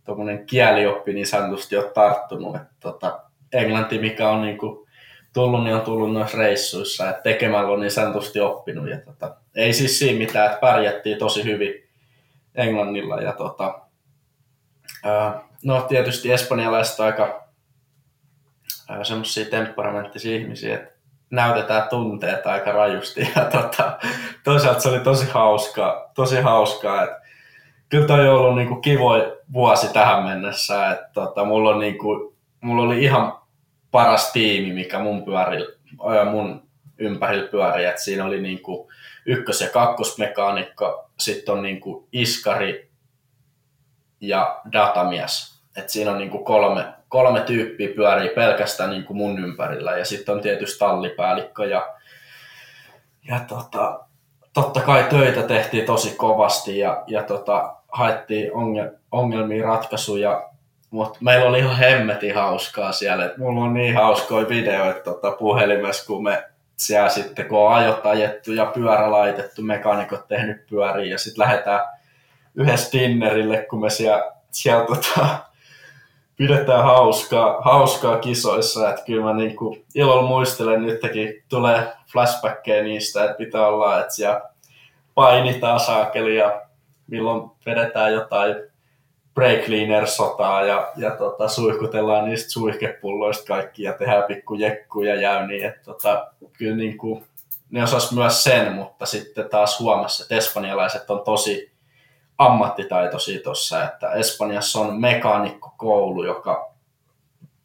tuommoinen 0.06 0.46
kielioppi 0.46 1.12
niin 1.12 1.26
sanotusti 1.26 1.76
ole 1.76 1.90
tarttunut. 1.94 2.56
Että 2.56 2.74
tota, 2.80 3.20
englanti, 3.52 3.98
mikä 3.98 4.28
on 4.28 4.42
niin 4.42 4.58
kuin 4.58 4.86
tullut, 5.32 5.64
niin 5.64 5.76
on 5.76 5.82
tullut 5.82 6.12
noissa 6.12 6.38
reissuissa, 6.38 7.10
että 7.10 7.22
tekemällä 7.22 7.70
on 7.70 7.80
niin 7.80 7.90
sanotusti 7.90 8.40
oppinut. 8.40 8.88
Ja 8.88 9.00
tota, 9.00 9.36
ei 9.54 9.72
siis 9.72 9.98
siinä 9.98 10.18
mitään, 10.18 10.46
että 10.46 10.60
pärjättiin 10.60 11.18
tosi 11.18 11.44
hyvin 11.44 11.88
englannilla. 12.54 13.22
Ja 13.22 13.32
tota, 13.32 13.78
ää, 15.04 15.40
no 15.64 15.82
tietysti 15.82 16.32
espanjalaiset 16.32 17.00
aika 17.00 17.46
semmoisia 19.02 19.44
temperamenttisia 19.44 20.36
ihmisiä, 20.36 20.74
että 20.74 20.96
näytetään 21.30 21.88
tunteet 21.88 22.46
aika 22.46 22.72
rajusti. 22.72 23.28
Ja 23.36 23.44
tota, 23.44 23.98
toisaalta 24.44 24.80
se 24.80 24.88
oli 24.88 25.00
tosi 25.00 25.30
hauskaa, 25.30 26.10
tosi 26.14 26.40
hauskaa 26.40 27.04
että 27.04 27.25
kyllä 27.88 28.06
toi 28.06 28.28
on 28.28 28.38
ollut 28.38 28.56
niinku 28.56 28.76
kivoi 28.76 29.38
vuosi 29.52 29.92
tähän 29.92 30.24
mennessä. 30.24 30.90
Että 30.90 31.10
tota, 31.12 31.44
mulla, 31.44 31.70
on 31.70 31.78
niinku, 31.78 32.36
mulla 32.60 32.82
oli 32.82 33.04
ihan 33.04 33.38
paras 33.90 34.32
tiimi, 34.32 34.72
mikä 34.72 34.98
mun, 34.98 35.24
pyörillä, 35.24 35.74
mun 36.30 36.68
ympärillä 36.98 37.48
pyöri. 37.48 37.84
Et 37.84 37.98
siinä 37.98 38.24
oli 38.24 38.40
niinku 38.40 38.90
ykkös- 39.26 39.60
ja 39.60 39.68
kakkosmekaanikko, 39.68 41.10
sitten 41.18 41.54
on 41.54 41.62
niinku 41.62 42.08
iskari 42.12 42.90
ja 44.20 44.60
datamies. 44.72 45.60
Et 45.76 45.88
siinä 45.88 46.10
on 46.10 46.18
niinku 46.18 46.38
kolme, 46.38 46.84
kolme 47.08 47.40
tyyppiä 47.40 47.88
pyörii 47.96 48.28
pelkästään 48.28 48.90
niinku 48.90 49.14
mun 49.14 49.38
ympärillä. 49.38 49.98
Ja 49.98 50.04
sitten 50.04 50.34
on 50.34 50.40
tietysti 50.40 50.78
tallipäällikkö 50.78 51.66
ja, 51.66 51.94
ja 53.28 53.40
tota, 53.40 54.00
totta 54.56 54.80
kai 54.80 55.04
töitä 55.10 55.42
tehtiin 55.42 55.86
tosi 55.86 56.14
kovasti 56.16 56.78
ja, 56.78 57.04
ja 57.06 57.22
tota, 57.22 57.74
haettiin 57.92 58.50
ongelmiin 59.12 59.64
ratkaisuja, 59.64 60.50
mutta 60.90 61.18
meillä 61.20 61.46
oli 61.46 61.58
ihan 61.58 61.76
hemmetin 61.76 62.34
hauskaa 62.34 62.92
siellä. 62.92 63.24
Et 63.24 63.36
mulla 63.36 63.64
on 63.64 63.74
niin 63.74 63.94
hauskoja 63.94 64.48
videoita 64.48 65.00
tota, 65.00 65.30
puhelimessa, 65.30 66.06
kun 66.06 66.22
me 66.22 66.44
siellä 66.76 67.08
sitten, 67.08 67.46
kun 67.46 67.58
on 67.58 67.74
ajot 67.74 68.06
ajettu 68.06 68.52
ja 68.52 68.66
pyörä 68.66 69.10
laitettu, 69.10 69.62
mekaanikot 69.62 70.28
tehnyt 70.28 70.66
pyöriä 70.66 71.10
ja 71.10 71.18
sitten 71.18 71.42
lähdetään 71.42 71.80
yhdessä 72.54 72.98
dinnerille, 72.98 73.66
kun 73.70 73.80
me 73.80 73.90
siellä, 73.90 74.32
siellä 74.50 74.86
tota, 74.86 75.28
pidetään 76.36 76.84
hauskaa, 76.84 77.60
hauskaa 77.60 78.18
kisoissa. 78.18 78.90
Että 78.90 79.02
kyllä 79.04 79.24
mä 79.24 79.32
niinku 79.32 79.78
ilolla 79.94 80.28
muistelen 80.28 80.82
nytkin, 80.82 81.42
tulee 81.48 81.92
flashbackkejä 82.12 82.82
niistä, 82.82 83.24
että 83.24 83.36
pitää 83.36 83.66
olla, 83.66 84.00
että 84.00 84.14
siellä 84.14 84.40
painitaan 85.14 85.80
saakeli 85.80 86.36
ja 86.36 86.62
milloin 87.06 87.50
vedetään 87.66 88.12
jotain 88.12 88.56
break 89.34 89.60
sotaa 90.06 90.64
ja, 90.64 90.92
ja 90.96 91.10
tota, 91.10 91.48
suihkutellaan 91.48 92.24
niistä 92.24 92.50
suihkepulloista 92.50 93.46
kaikki 93.46 93.82
ja 93.82 93.92
tehdään 93.92 94.24
pikku 94.24 94.54
jekkuja 94.54 95.14
jäyniä. 95.14 95.68
Että 95.68 95.84
tota, 95.84 96.30
kyllä 96.58 96.76
niin 96.76 96.98
kuin, 96.98 97.24
ne 97.70 97.82
osas 97.82 98.12
myös 98.12 98.44
sen, 98.44 98.72
mutta 98.72 99.06
sitten 99.06 99.48
taas 99.48 99.80
huomassa, 99.80 100.24
että 100.24 100.34
espanjalaiset 100.34 101.10
on 101.10 101.22
tosi, 101.24 101.72
ammattitaitoisia 102.38 103.40
tuossa, 103.42 103.84
että 103.84 104.12
Espanjassa 104.12 104.80
on 104.80 105.00
mekaanikkokoulu, 105.00 106.24
joka 106.24 106.72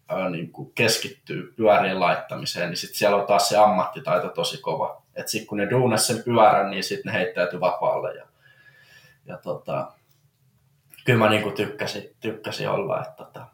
ää, 0.09 0.29
niin 0.29 0.51
kuin 0.51 0.71
keskittyy 0.75 1.53
pyörien 1.57 1.99
laittamiseen, 1.99 2.69
niin 2.69 2.77
sitten 2.77 2.97
siellä 2.97 3.17
on 3.17 3.27
taas 3.27 3.49
se 3.49 3.57
ammattitaito 3.57 4.29
tosi 4.29 4.57
kova. 4.57 5.01
Että 5.15 5.31
sitten 5.31 5.47
kun 5.47 5.57
ne 5.57 5.69
duunas 5.69 6.07
sen 6.07 6.23
pyörän, 6.23 6.71
niin 6.71 6.83
sitten 6.83 7.13
ne 7.13 7.19
heittäytyy 7.19 7.59
vapaalle. 7.59 8.15
Ja, 8.15 8.25
ja 9.25 9.37
tota, 9.37 9.91
kyllä 11.05 11.19
mä 11.19 11.29
niin 11.29 11.43
kuin 11.43 11.55
tykkäsin, 11.55 12.15
tykkäsin 12.19 12.69
olla 12.69 13.01
että 13.01 13.13
tota, 13.17 13.45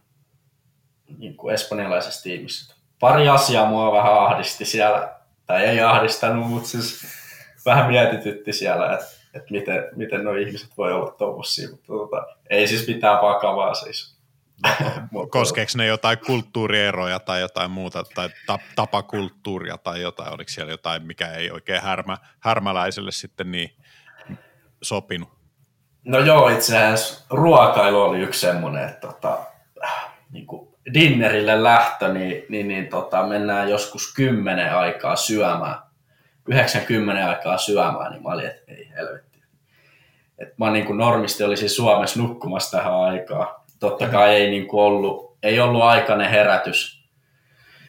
niin 1.18 1.38
kuin 1.38 1.53
espanjalaisessa 1.53 2.23
tiimissä. 2.23 2.76
Pari 2.99 3.30
asiaa 3.30 3.69
mua 3.69 3.91
vähän 3.91 4.19
ahdisti 4.19 4.65
siellä, 4.65 5.14
tai 5.45 5.65
ei 5.65 5.81
ahdistanut, 5.81 6.49
mutta 6.49 6.69
siis 6.69 7.06
vähän 7.65 7.88
mietitytti 7.88 8.53
siellä, 8.53 8.94
että, 8.94 9.16
että 9.38 9.51
miten, 9.51 9.84
miten 9.95 10.23
nuo 10.23 10.34
ihmiset 10.34 10.69
voi 10.77 10.93
olla 10.93 11.11
tuommoisia, 11.11 11.69
mutta 11.72 11.88
tota, 11.88 12.26
ei 12.49 12.68
siis 12.68 12.88
mitään 12.88 13.22
vakavaa 13.22 13.73
siis. 13.73 14.18
Koskeeko 15.30 15.72
ne 15.76 15.85
jotain 15.85 16.18
kulttuurieroja 16.26 17.19
tai 17.19 17.41
jotain 17.41 17.72
muuta, 17.72 18.03
tai 18.15 18.30
tapakulttuuria 18.76 19.77
tai 19.77 20.01
jotain, 20.01 20.34
oliko 20.34 20.49
siellä 20.49 20.72
jotain, 20.72 21.03
mikä 21.03 21.31
ei 21.31 21.51
oikein 21.51 21.81
härmä, 21.81 22.18
härmäläiselle 22.39 23.11
sitten 23.11 23.51
niin 23.51 23.72
sopinut? 24.81 25.30
No 26.03 26.19
joo, 26.19 26.49
itse 26.49 26.77
asiassa 26.77 27.26
ruokailu 27.30 28.01
oli 28.01 28.19
yksi 28.19 28.39
semmoinen, 28.39 28.89
että 28.89 29.07
tota, 29.07 29.39
niin 30.31 30.47
kuin 30.47 30.68
dinnerille 30.93 31.64
lähtö, 31.64 32.14
niin, 32.14 32.45
niin, 32.49 32.68
niin 32.68 32.88
tota, 32.88 33.23
mennään 33.23 33.69
joskus 33.69 34.14
kymmenen 34.14 34.76
aikaa 34.76 35.15
syömään, 35.15 35.76
90 36.49 37.30
aikaa 37.30 37.57
syömään, 37.57 38.11
niin 38.11 38.23
mä 38.23 38.30
olin, 38.30 38.47
että 38.47 38.72
ei 38.72 38.89
helvetti. 38.95 39.26
Et 40.39 40.57
mä 40.57 40.72
niin 40.72 40.85
kuin 40.85 40.97
normisti 40.97 41.43
olisin 41.43 41.69
Suomessa 41.69 42.19
nukkumassa 42.19 42.77
tähän 42.77 42.95
aikaan. 42.95 43.47
Totta 43.80 44.07
kai 44.07 44.35
ei 44.35 44.49
niin 44.49 44.68
kuin 44.68 44.81
ollut, 44.81 45.38
ei 45.43 45.59
ollut 45.59 45.81
aikainen 45.81 46.30
herätys 46.30 46.97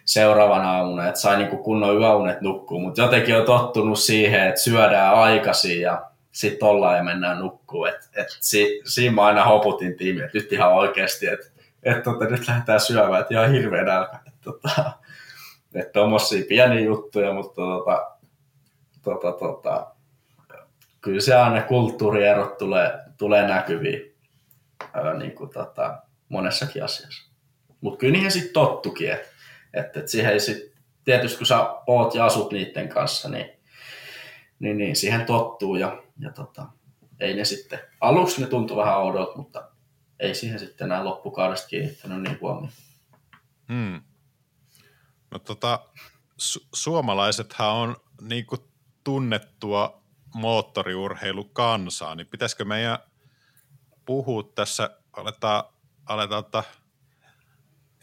seuraavana 0.05 0.73
aamuna, 0.73 1.09
että 1.09 1.20
sai 1.20 1.39
niin 1.39 1.49
kuin 1.49 1.62
kunnon 1.62 1.99
yöunet 1.99 2.41
nukkuu, 2.41 2.81
mutta 2.81 3.01
jotenkin 3.01 3.37
on 3.37 3.45
tottunut 3.45 3.99
siihen, 3.99 4.49
että 4.49 4.61
syödään 4.61 5.15
aikaisin 5.15 5.81
ja 5.81 6.11
sitten 6.33 6.69
ollaan 6.69 6.97
ja 6.97 7.05
mennään 7.05 7.39
nukkuu. 7.39 7.85
Et, 7.85 8.09
et 8.16 8.27
si, 8.41 8.81
siinä 8.85 9.15
mä 9.15 9.25
aina 9.25 9.45
hoputin 9.45 9.97
tiimi, 9.97 10.20
että 10.23 10.39
nyt 10.39 10.53
ihan 10.53 10.73
oikeasti, 10.73 11.27
että 11.27 11.47
et, 11.83 12.03
tota, 12.03 12.25
nyt 12.25 12.49
lähdetään 12.49 12.81
syömään, 12.81 13.20
että 13.20 13.35
ihan 13.35 13.53
hirveä 13.53 13.83
nälkä. 13.83 14.19
Että 14.27 14.41
tota, 14.45 14.93
et 15.75 15.93
tommosia 15.93 16.45
pieniä 16.49 16.81
juttuja, 16.81 17.33
mutta 17.33 17.55
tota, 17.55 18.11
tota, 19.03 19.33
tota, 19.33 19.87
kyllä 21.09 21.20
se 21.20 21.35
aina 21.35 21.62
kulttuurierot 21.62 22.59
tulee, 22.59 22.93
tulee 23.18 23.48
näkyviin 23.48 24.14
ää, 24.93 25.14
niin 25.14 25.32
kuin, 25.32 25.51
tota, 25.51 26.02
monessakin 26.28 26.85
asiassa. 26.85 27.30
Mutta 27.80 27.98
kyllä 27.98 28.12
niihin 28.12 28.30
sitten 28.30 28.52
tottukin, 28.52 29.12
että 29.12 29.28
et, 29.74 29.97
et 29.97 30.09
siihen 30.09 30.40
sit, 30.40 30.72
tietysti 31.05 31.39
kun 31.39 31.47
sä 31.47 31.76
oot 31.86 32.14
ja 32.14 32.24
asut 32.24 32.52
niiden 32.52 32.89
kanssa, 32.89 33.28
niin, 33.28 33.51
niin, 34.59 34.78
niin 34.78 34.97
siihen 34.97 35.26
tottuu 35.26 35.76
ja 35.76 36.02
ja 36.18 36.32
tota, 36.32 36.66
ei 37.20 37.35
ne 37.35 37.44
sitten, 37.44 37.78
aluksi 38.01 38.40
ne 38.40 38.47
tuntui 38.47 38.76
vähän 38.76 38.98
oudolta, 38.98 39.36
mutta 39.36 39.70
ei 40.20 40.35
siihen 40.35 40.59
sitten 40.59 40.85
enää 40.85 41.05
loppukaudesta 41.05 41.68
kiinnittänyt 41.68 42.22
niin 42.22 42.39
huomioon. 42.40 42.72
Hmm. 43.68 44.02
No 45.30 45.39
tota, 45.39 45.80
su- 46.43 46.68
suomalaisethan 46.74 47.68
on 47.68 47.97
niin 48.20 48.47
kuin 48.47 48.60
tunnettua 49.05 49.98
moottoriurheilukansaa, 50.35 52.15
niin 52.15 52.27
pitäisikö 52.27 52.65
meidän 52.65 52.99
puhua 54.05 54.43
tässä, 54.55 54.91
aletaan, 55.13 55.65
aletaan 56.07 56.39
ottaa, 56.39 56.63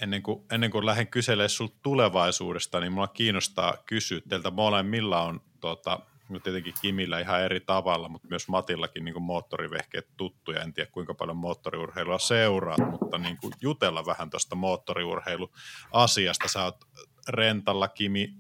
ennen 0.02 0.24
kuin, 0.24 0.46
ennen 0.52 0.72
kuin 0.72 0.86
lähden 0.86 1.08
kyselemään 1.08 1.50
sinulta 1.50 1.76
tulevaisuudesta, 1.82 2.80
niin 2.80 2.92
minua 2.92 3.08
kiinnostaa 3.08 3.78
kysyä 3.86 4.22
teiltä 4.30 4.52
molemmilla 4.52 5.22
on 5.22 5.42
tota, 5.60 6.00
no 6.30 6.40
tietenkin 6.40 6.74
Kimillä 6.82 7.20
ihan 7.20 7.42
eri 7.42 7.60
tavalla, 7.60 8.10
mutta 8.10 8.28
myös 8.28 8.48
Matillakin 8.48 9.06
niin 9.06 9.14
kuin 9.14 9.24
moottorivehkeet 9.24 10.08
tuttuja. 10.18 10.62
En 10.62 10.74
tiedä 10.74 10.92
kuinka 10.92 11.14
paljon 11.14 11.38
moottoriurheilua 11.38 12.20
seuraat, 12.20 12.92
mutta 12.92 13.18
niin 13.18 13.38
kuin 13.38 13.54
jutella 13.62 14.06
vähän 14.06 14.30
tuosta 14.30 14.56
moottoriurheiluasiasta. 14.56 16.48
Sä 16.48 16.64
oot 16.64 16.86
rentalla, 17.28 17.88
Kimi, 17.88 18.34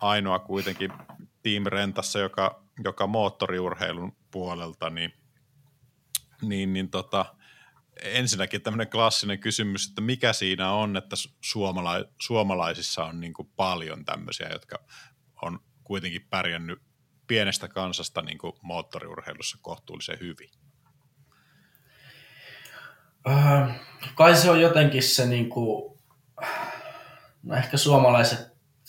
ainoa 0.00 0.38
kuitenkin 0.38 0.92
Team 1.42 1.64
Rentassa, 1.66 2.18
joka, 2.18 2.63
joka 2.84 3.06
moottoriurheilun 3.06 4.16
puolelta, 4.30 4.90
niin, 4.90 5.12
niin, 6.42 6.72
niin 6.72 6.90
tota, 6.90 7.34
ensinnäkin 8.02 8.62
tämmöinen 8.62 8.90
klassinen 8.90 9.38
kysymys, 9.38 9.88
että 9.88 10.00
mikä 10.00 10.32
siinä 10.32 10.72
on, 10.72 10.96
että 10.96 11.16
suomala- 11.40 12.12
suomalaisissa 12.20 13.04
on 13.04 13.20
niin 13.20 13.32
kuin 13.32 13.48
paljon 13.56 14.04
tämmöisiä, 14.04 14.48
jotka 14.48 14.78
on 15.42 15.58
kuitenkin 15.84 16.26
pärjännyt 16.30 16.78
pienestä 17.26 17.68
kansasta 17.68 18.22
niin 18.22 18.38
kuin 18.38 18.52
moottoriurheilussa 18.62 19.58
kohtuullisen 19.62 20.18
hyvin? 20.20 20.50
Äh, 23.28 23.80
kai 24.14 24.36
se 24.36 24.50
on 24.50 24.60
jotenkin 24.60 25.02
se, 25.02 25.26
niin 25.26 25.48
kuin, 25.48 26.00
no 27.42 27.56
ehkä 27.56 27.76
suomalaiset, 27.76 28.40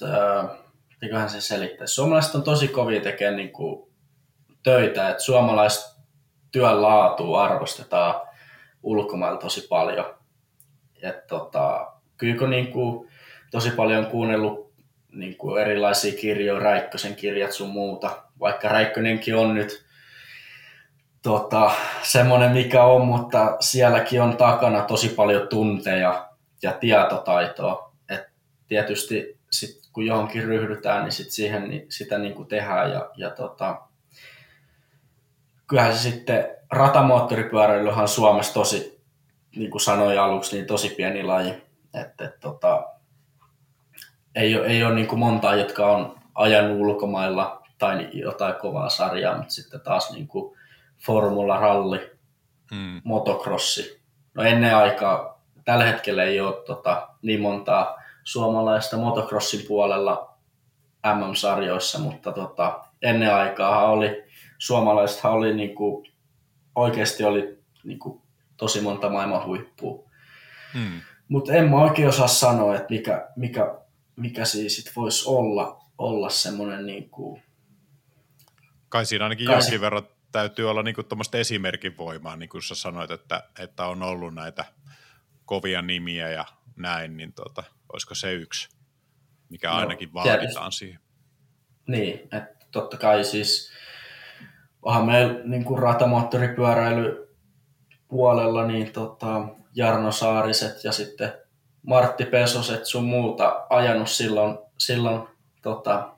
äh, 0.04 0.65
mitäköhän 1.06 1.30
se 1.30 1.42
selittää, 1.42 1.88
suomalaiset 1.88 2.36
on 2.36 2.44
tosi 2.44 2.68
kovia 2.68 3.02
tekemään 3.02 3.36
niin 3.36 3.52
kuin, 3.52 3.92
töitä, 4.64 5.10
että 5.10 5.24
suomalaiset 5.24 5.96
työn 6.52 6.82
laatu 6.82 7.34
arvostetaan 7.36 8.22
ulkomailla 8.84 9.40
tosi 9.40 9.68
paljon. 9.68 10.16
Et, 11.02 11.28
tota, 11.28 11.92
kyllä 12.18 12.38
kun 12.38 12.50
niin 12.50 12.72
kuin, 12.72 13.10
tosi 13.52 13.72
paljon 13.72 14.06
kuunnellut 14.06 14.74
niin 15.12 15.38
kuin 15.38 15.62
erilaisia 15.62 16.20
kirjoja, 16.22 16.60
Räikkösen 16.60 17.16
kirjat 17.16 17.52
sun 17.52 17.70
muuta, 17.70 18.24
vaikka 18.40 18.68
Räikkönenkin 18.68 19.36
on 19.36 19.56
nyt 19.56 19.86
tota, 21.22 21.72
semmoinen 22.02 22.52
mikä 22.52 22.84
on, 22.84 23.08
mutta 23.08 23.58
sielläkin 23.60 24.22
on 24.22 24.38
takana 24.38 24.82
tosi 24.82 25.10
paljon 25.10 25.48
tunteja 25.48 26.30
ja 26.64 26.72
tietotaitoa. 26.72 27.94
Et 28.10 28.28
tietysti 28.68 29.40
sit, 29.52 29.85
kun 29.96 30.06
johonkin 30.06 30.44
ryhdytään, 30.44 31.04
niin 31.04 31.12
sit 31.12 31.32
siihen, 31.32 31.70
niin 31.70 31.86
sitä 31.90 32.18
niin 32.18 32.34
kuin 32.34 32.48
tehdään. 32.48 32.92
Ja, 32.92 33.10
ja 33.18 33.30
tota, 33.30 33.82
kyllähän 35.68 35.94
se 35.94 36.12
sitten, 36.12 36.48
ratamoottoripyöräilyhän 36.72 38.08
Suomessa 38.08 38.54
tosi, 38.54 39.02
niin 39.56 39.72
kuin 39.72 39.82
sanoin 39.82 40.20
aluksi, 40.20 40.56
niin 40.56 40.68
tosi 40.68 40.90
pieni 40.90 41.24
laji. 41.24 41.64
Et, 41.94 42.22
et, 42.22 42.40
tota, 42.40 42.84
ei 44.36 44.58
ole, 44.58 44.68
ei 44.68 44.84
ole 44.84 44.96
niin 44.96 45.08
kuin 45.08 45.20
montaa, 45.20 45.56
jotka 45.56 45.88
on 45.88 46.20
ajanut 46.34 46.80
ulkomailla 46.80 47.64
tai 47.78 48.10
jotain 48.14 48.56
kovaa 48.56 48.90
sarjaa, 48.90 49.38
mutta 49.38 49.54
sitten 49.54 49.82
taas 49.82 50.12
niin 50.12 50.28
kuin 50.28 50.58
formula, 51.06 51.58
ralli, 51.58 52.12
hmm. 52.76 53.02
motocrossi. 53.04 54.02
No 54.34 54.44
ennen 54.44 54.76
aikaa, 54.76 55.42
tällä 55.66 55.86
hetkellä 55.86 56.24
ei 56.24 56.40
ole 56.40 56.66
tota, 56.66 57.08
niin 57.22 57.42
montaa 57.42 58.05
suomalaista 58.26 58.98
motocrossin 58.98 59.66
puolella 59.68 60.38
MM-sarjoissa, 61.16 62.00
mutta 62.00 62.32
tota, 62.32 62.86
ennen 63.02 63.34
aikaa 63.34 63.92
oli, 63.92 64.24
suomalaisethan 64.58 65.32
oli 65.32 65.54
niin 65.54 65.76
kuin, 65.76 66.12
oikeasti 66.76 67.24
oli 67.24 67.60
niin 67.84 68.00
kuin, 68.00 68.22
tosi 68.58 68.82
monta 68.82 69.10
maailman 69.10 69.46
huippua. 69.46 70.10
Hmm. 70.74 71.02
Mutta 71.28 71.54
en 71.54 71.70
mä 71.70 71.76
oikein 71.76 72.08
osaa 72.10 72.28
sanoa, 72.28 72.76
että 72.76 72.88
mikä, 72.90 73.30
mikä, 73.36 73.76
mikä 74.16 74.46
siis 74.46 74.76
sit 74.76 74.92
voisi 74.96 75.30
olla, 75.30 75.82
olla 75.98 76.30
semmoinen 76.30 76.86
niin 76.86 77.10
kuin, 77.10 77.42
Kai 78.90 79.06
siinä 79.06 79.26
ainakin 79.26 79.48
Kai 79.48 79.60
jonkin 79.60 79.82
verran 79.82 80.04
täytyy 80.32 80.70
olla 80.70 80.84
niin 80.84 80.96
tuommoista 81.10 81.38
esimerkin 81.38 81.98
voimaa, 81.98 82.36
niin 82.36 82.50
kuin 82.50 82.64
sä 82.64 82.76
sanoit, 82.76 83.12
että, 83.12 83.44
että 83.60 83.86
on 83.86 84.04
ollut 84.04 84.34
näitä 84.34 84.66
kovia 85.46 85.82
nimiä 85.82 86.30
ja 86.30 86.46
näin, 86.76 87.18
niin 87.18 87.34
tota, 87.34 87.64
olisiko 87.94 88.16
se 88.16 88.34
yksi, 88.34 88.70
mikä 89.50 89.70
no, 89.70 89.76
ainakin 89.76 90.14
vaaditaan 90.14 90.72
siihen? 90.72 91.00
Niin, 91.88 92.20
että 92.20 92.66
totta 92.72 92.98
kai 92.98 93.24
siis 93.24 93.72
onhan 94.82 95.06
meillä 95.06 95.40
niin 95.44 95.66
kuin 95.66 95.80
ratamoottoripyöräily 95.80 97.36
puolella 98.08 98.68
niin 98.68 98.92
tota, 98.92 99.48
Jarno 99.76 100.12
Saariset 100.12 100.84
ja 100.84 100.92
sitten 100.92 101.34
Martti 101.84 102.26
Pesoset 102.26 102.86
sun 102.86 103.04
muuta 103.04 103.66
ajanut 103.70 104.10
silloin, 104.10 104.58
silloin 104.78 105.28
tota, 105.62 106.12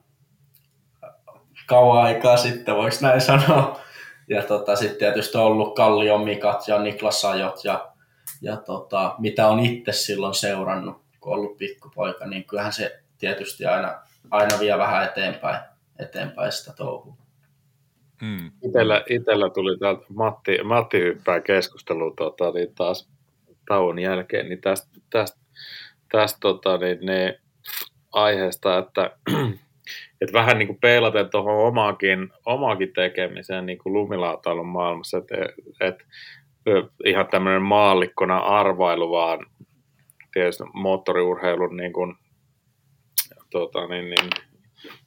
kauan 1.67 2.03
aikaa 2.03 2.37
sitten, 2.37 2.75
voiko 2.75 2.97
näin 3.01 3.21
sanoa. 3.21 3.79
Ja 4.29 4.43
tota, 4.43 4.75
sitten 4.75 4.99
tietysti 4.99 5.37
on 5.37 5.43
ollut 5.43 5.75
Kallion 5.75 6.23
Mikat 6.23 6.67
ja 6.67 6.79
Niklas 6.79 7.25
Ajot 7.25 7.63
ja, 7.63 7.91
ja 8.41 8.57
tota, 8.57 9.15
mitä 9.17 9.47
on 9.47 9.59
itse 9.59 9.91
silloin 9.91 10.33
seurannut, 10.33 11.01
kun 11.27 11.33
on 11.33 11.39
ollut 11.39 11.57
pikkupoika, 11.57 12.25
niin 12.25 12.43
kyllähän 12.43 12.73
se 12.73 12.99
tietysti 13.17 13.65
aina, 13.65 13.95
aina 14.31 14.59
vie 14.59 14.77
vähän 14.77 15.05
eteenpäin, 15.05 15.61
eteenpäin 15.99 16.51
sitä 16.51 16.73
touhua. 16.77 17.13
Hmm. 18.21 18.51
Itellä, 18.63 19.03
itellä 19.09 19.49
tuli 19.49 19.77
täältä 19.77 20.05
Matti, 20.13 20.63
Matti 20.63 20.99
hyppää 20.99 21.41
keskusteluun 21.41 22.15
tota, 22.15 22.51
niin 22.51 22.75
taas 22.75 23.09
tauon 23.67 23.99
jälkeen, 23.99 24.49
niin 24.49 24.61
tästä, 24.61 24.99
tästä, 25.09 25.39
tästä 26.11 26.37
tota, 26.39 26.77
niin, 26.77 26.99
niin, 27.05 27.33
aiheesta, 28.11 28.77
että, 28.77 29.11
että 30.21 30.33
vähän 30.33 30.57
niin 30.57 30.67
kuin 30.67 30.79
peilaten 30.81 31.29
tuohon 31.29 31.67
omaakin, 31.67 32.29
omaakin 32.45 32.93
tekemiseen 32.93 33.65
niin 33.65 33.77
kuin 33.77 33.93
lumilautailun 33.93 34.67
maailmassa, 34.67 35.17
että, 35.17 35.35
että 35.81 36.03
ihan 37.05 37.27
tämmöinen 37.27 37.61
maallikkona 37.61 38.37
arvailu, 38.37 39.11
vaan 39.11 39.45
tietysti 40.39 40.63
moottoriurheilun 40.73 41.77
niin 41.77 41.93
kuin, 41.93 42.15
tota, 43.51 43.87
niin, 43.87 44.09
niin, 44.09 44.29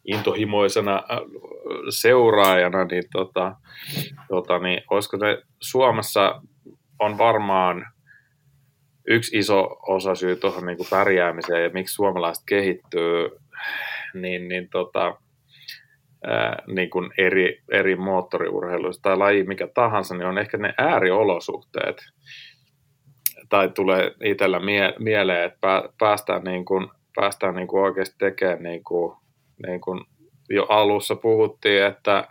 intohimoisena 0.05 0.95
äh, 0.95 1.19
seuraajana, 1.91 2.85
niin, 2.85 3.05
tota, 3.13 3.57
tota, 4.29 4.59
niin 4.59 4.83
olisiko 4.91 5.19
se 5.19 5.43
Suomessa 5.61 6.43
on 6.99 7.19
varmaan 7.19 7.87
yksi 9.07 9.39
iso 9.39 9.77
osa 9.89 10.15
syy 10.15 10.37
tuohon 10.37 10.67
niin 10.67 10.79
pärjäämiseen 10.91 11.63
ja 11.63 11.71
miksi 11.71 11.95
suomalaiset 11.95 12.45
kehittyy, 12.49 13.31
niin, 14.15 14.49
niin, 14.49 14.69
tota, 14.71 15.15
ää, 16.27 16.63
niin 16.67 16.91
kuin 16.91 17.11
eri, 17.19 17.63
eri 17.73 17.97
moottoriurheiluista 17.97 19.03
tai 19.03 19.17
laji 19.17 19.45
mikä 19.45 19.69
tahansa, 19.75 20.15
niin 20.15 20.27
on 20.27 20.39
ehkä 20.39 20.57
ne 20.57 20.75
ääriolosuhteet. 20.79 21.97
Tai 23.51 23.69
tulee 23.69 24.15
itsellä 24.25 24.61
mie- 24.61 24.95
mieleen, 24.99 25.45
että 25.45 25.83
päästään, 25.99 26.43
niin 26.45 26.65
kuin, 26.65 26.89
päästään 27.15 27.55
niin 27.55 27.69
kuin 27.69 27.83
oikeasti 27.83 28.15
tekemään, 28.19 28.63
niin 28.63 28.85
kuin, 28.85 29.17
niin 29.67 29.81
kuin 29.81 30.01
jo 30.51 30.67
alussa 30.69 31.17
puhuttiin, 31.17 31.85
että, 31.85 32.29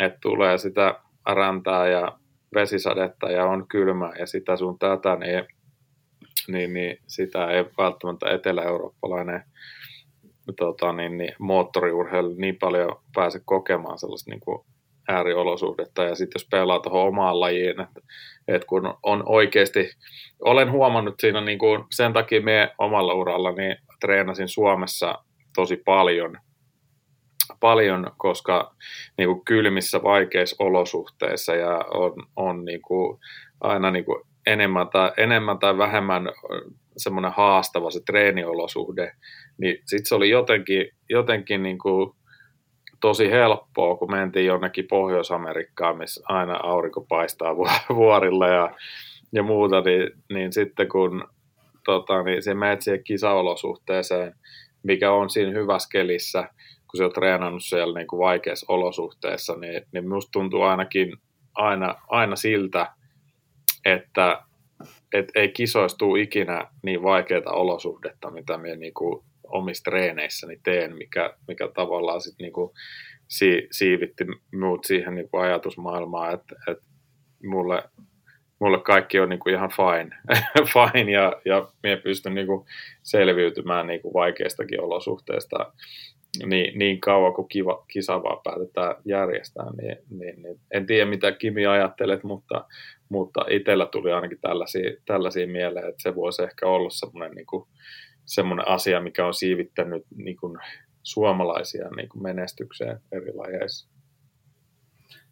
että 0.00 0.18
tulee 0.22 0.58
sitä 0.58 1.00
räntää 1.26 1.88
ja 1.88 2.18
vesisadetta 2.54 3.30
ja 3.30 3.44
on 3.44 3.66
kylmä 3.68 4.12
ja 4.18 4.26
sitä 4.26 4.56
sun 4.56 4.78
tätä, 4.78 5.16
niin, 5.16 5.44
niin, 6.48 6.72
niin 6.72 6.96
sitä 7.06 7.50
ei 7.50 7.64
välttämättä 7.78 8.30
etelä-eurooppalainen 8.30 9.44
tota, 10.56 10.92
niin, 10.92 11.18
niin, 11.18 11.34
moottoriurheilu 11.38 12.34
niin 12.34 12.56
paljon 12.60 13.00
pääse 13.14 13.40
kokemaan 13.44 13.98
sellaista 13.98 14.30
niin 14.30 14.40
kuin 14.40 14.66
ääriolosuhdetta. 15.08 16.04
Ja 16.04 16.14
sitten 16.14 16.40
jos 16.40 16.48
pelaa 16.50 16.80
tuohon 16.80 17.08
omaan 17.08 17.40
lajiin, 17.40 17.80
että, 17.80 18.00
että 18.48 18.66
kun 18.66 18.94
on 19.02 19.22
oikeasti, 19.26 19.90
olen 20.40 20.70
huomannut 20.70 21.14
siinä 21.20 21.40
niin 21.40 21.58
kuin, 21.58 21.84
sen 21.90 22.12
takia 22.12 22.40
me 22.40 22.74
omalla 22.78 23.14
uralla 23.14 23.52
niin 23.52 23.76
treenasin 24.00 24.48
Suomessa 24.48 25.18
tosi 25.54 25.76
paljon, 25.76 26.38
paljon 27.60 28.10
koska 28.16 28.74
niin 29.18 29.28
kuin 29.28 29.44
kylmissä 29.44 30.02
vaikeissa 30.02 30.64
olosuhteissa 30.64 31.54
ja 31.54 31.84
on, 31.94 32.12
on 32.36 32.64
niin 32.64 32.82
kuin, 32.82 33.18
aina 33.60 33.90
niin 33.90 34.04
kuin 34.04 34.22
enemmän, 34.46 34.88
tai, 34.88 35.12
enemmän 35.16 35.58
tai 35.58 35.78
vähemmän 35.78 36.28
semmoinen 36.96 37.32
haastava 37.32 37.90
se 37.90 38.00
treeniolosuhde, 38.06 39.12
niin 39.58 39.78
sitten 39.86 40.06
se 40.06 40.14
oli 40.14 40.30
jotenkin, 40.30 40.88
jotenkin 41.10 41.62
niin 41.62 41.78
kuin 41.78 42.14
tosi 43.04 43.30
helppoa, 43.30 43.96
kun 43.96 44.10
mentiin 44.10 44.46
jonnekin 44.46 44.86
Pohjois-Amerikkaan, 44.88 45.98
missä 45.98 46.24
aina 46.28 46.60
aurinko 46.62 47.06
paistaa 47.08 47.56
vuorilla 47.94 48.48
ja, 48.48 48.70
ja 49.32 49.42
muuta, 49.42 49.80
niin, 49.80 50.10
niin 50.32 50.52
sitten 50.52 50.88
kun 50.88 51.28
tota, 51.84 52.22
niin 52.22 52.42
se 52.42 52.54
menet 52.54 52.82
siihen 52.82 53.04
kisaolosuhteeseen, 53.04 54.34
mikä 54.82 55.12
on 55.12 55.30
siinä 55.30 55.50
hyvässä 55.50 55.88
kelissä, 55.92 56.42
kun 56.90 56.98
se 56.98 57.04
on 57.04 57.12
treenannut 57.12 57.64
siellä 57.64 57.98
niin 57.98 58.06
kuin 58.06 58.20
vaikeissa 58.20 58.66
olosuhteissa, 58.68 59.56
niin, 59.56 59.82
niin 59.92 60.08
musta 60.08 60.30
tuntuu 60.32 60.62
ainakin 60.62 61.16
aina, 61.54 61.94
aina 62.08 62.36
siltä, 62.36 62.92
että 63.84 64.42
et 65.14 65.32
ei 65.34 65.48
kisoistu 65.48 66.16
ikinä 66.16 66.66
niin 66.82 67.02
vaikeita 67.02 67.52
olosuhdetta, 67.52 68.30
mitä 68.30 68.58
minä 68.58 68.76
niinku 68.76 69.24
omissa 69.54 69.82
treeneissäni 69.82 70.58
teen, 70.64 70.96
mikä, 70.96 71.34
mikä 71.48 71.68
tavallaan 71.74 72.20
sit 72.20 72.34
niinku 72.38 72.74
si, 73.28 73.68
siivitti 73.70 74.24
muut 74.54 74.84
siihen 74.84 75.14
niinku 75.14 75.36
ajatusmaailmaan, 75.36 76.34
että 76.34 76.54
et 76.68 76.78
mulle, 77.44 77.82
mulle 78.60 78.80
kaikki 78.80 79.20
on 79.20 79.28
niinku 79.28 79.50
ihan 79.50 79.70
fine, 79.70 80.16
fine 80.74 81.12
ja, 81.12 81.40
ja 81.44 81.68
minä 81.82 81.96
pystyn 81.96 82.34
niinku 82.34 82.66
selviytymään 83.02 83.86
niinku 83.86 84.14
vaikeistakin 84.14 84.80
olosuhteista. 84.80 85.72
Niin, 86.46 86.78
niin 86.78 87.00
kauan 87.00 87.34
kuin 87.34 87.48
kiva, 87.48 87.84
kisa 87.88 88.22
vaan 88.22 88.40
päätetään 88.44 88.96
järjestää, 89.04 89.66
niin, 89.82 89.96
niin, 90.10 90.42
niin 90.42 90.60
en 90.70 90.86
tiedä 90.86 91.10
mitä 91.10 91.32
Kimi 91.32 91.66
ajattelet, 91.66 92.24
mutta, 92.24 92.64
mutta 93.08 93.44
itsellä 93.50 93.86
tuli 93.86 94.12
ainakin 94.12 94.40
tällaisia, 94.40 94.90
tällaisia 95.06 95.46
mieleen, 95.46 95.88
että 95.88 96.02
se 96.02 96.14
voisi 96.14 96.42
ehkä 96.42 96.66
olla 96.66 96.90
semmoinen, 96.90 97.34
niin 97.36 97.46
kuin, 97.46 97.68
semmoinen 98.24 98.68
asia, 98.68 99.00
mikä 99.00 99.26
on 99.26 99.34
siivittänyt 99.34 100.06
niin 100.16 100.36
kuin, 100.36 100.58
suomalaisia 101.04 101.88
niin 101.88 102.08
kuin 102.08 102.22
menestykseen 102.22 103.00
eri 103.12 103.34
lajeissa. 103.34 103.88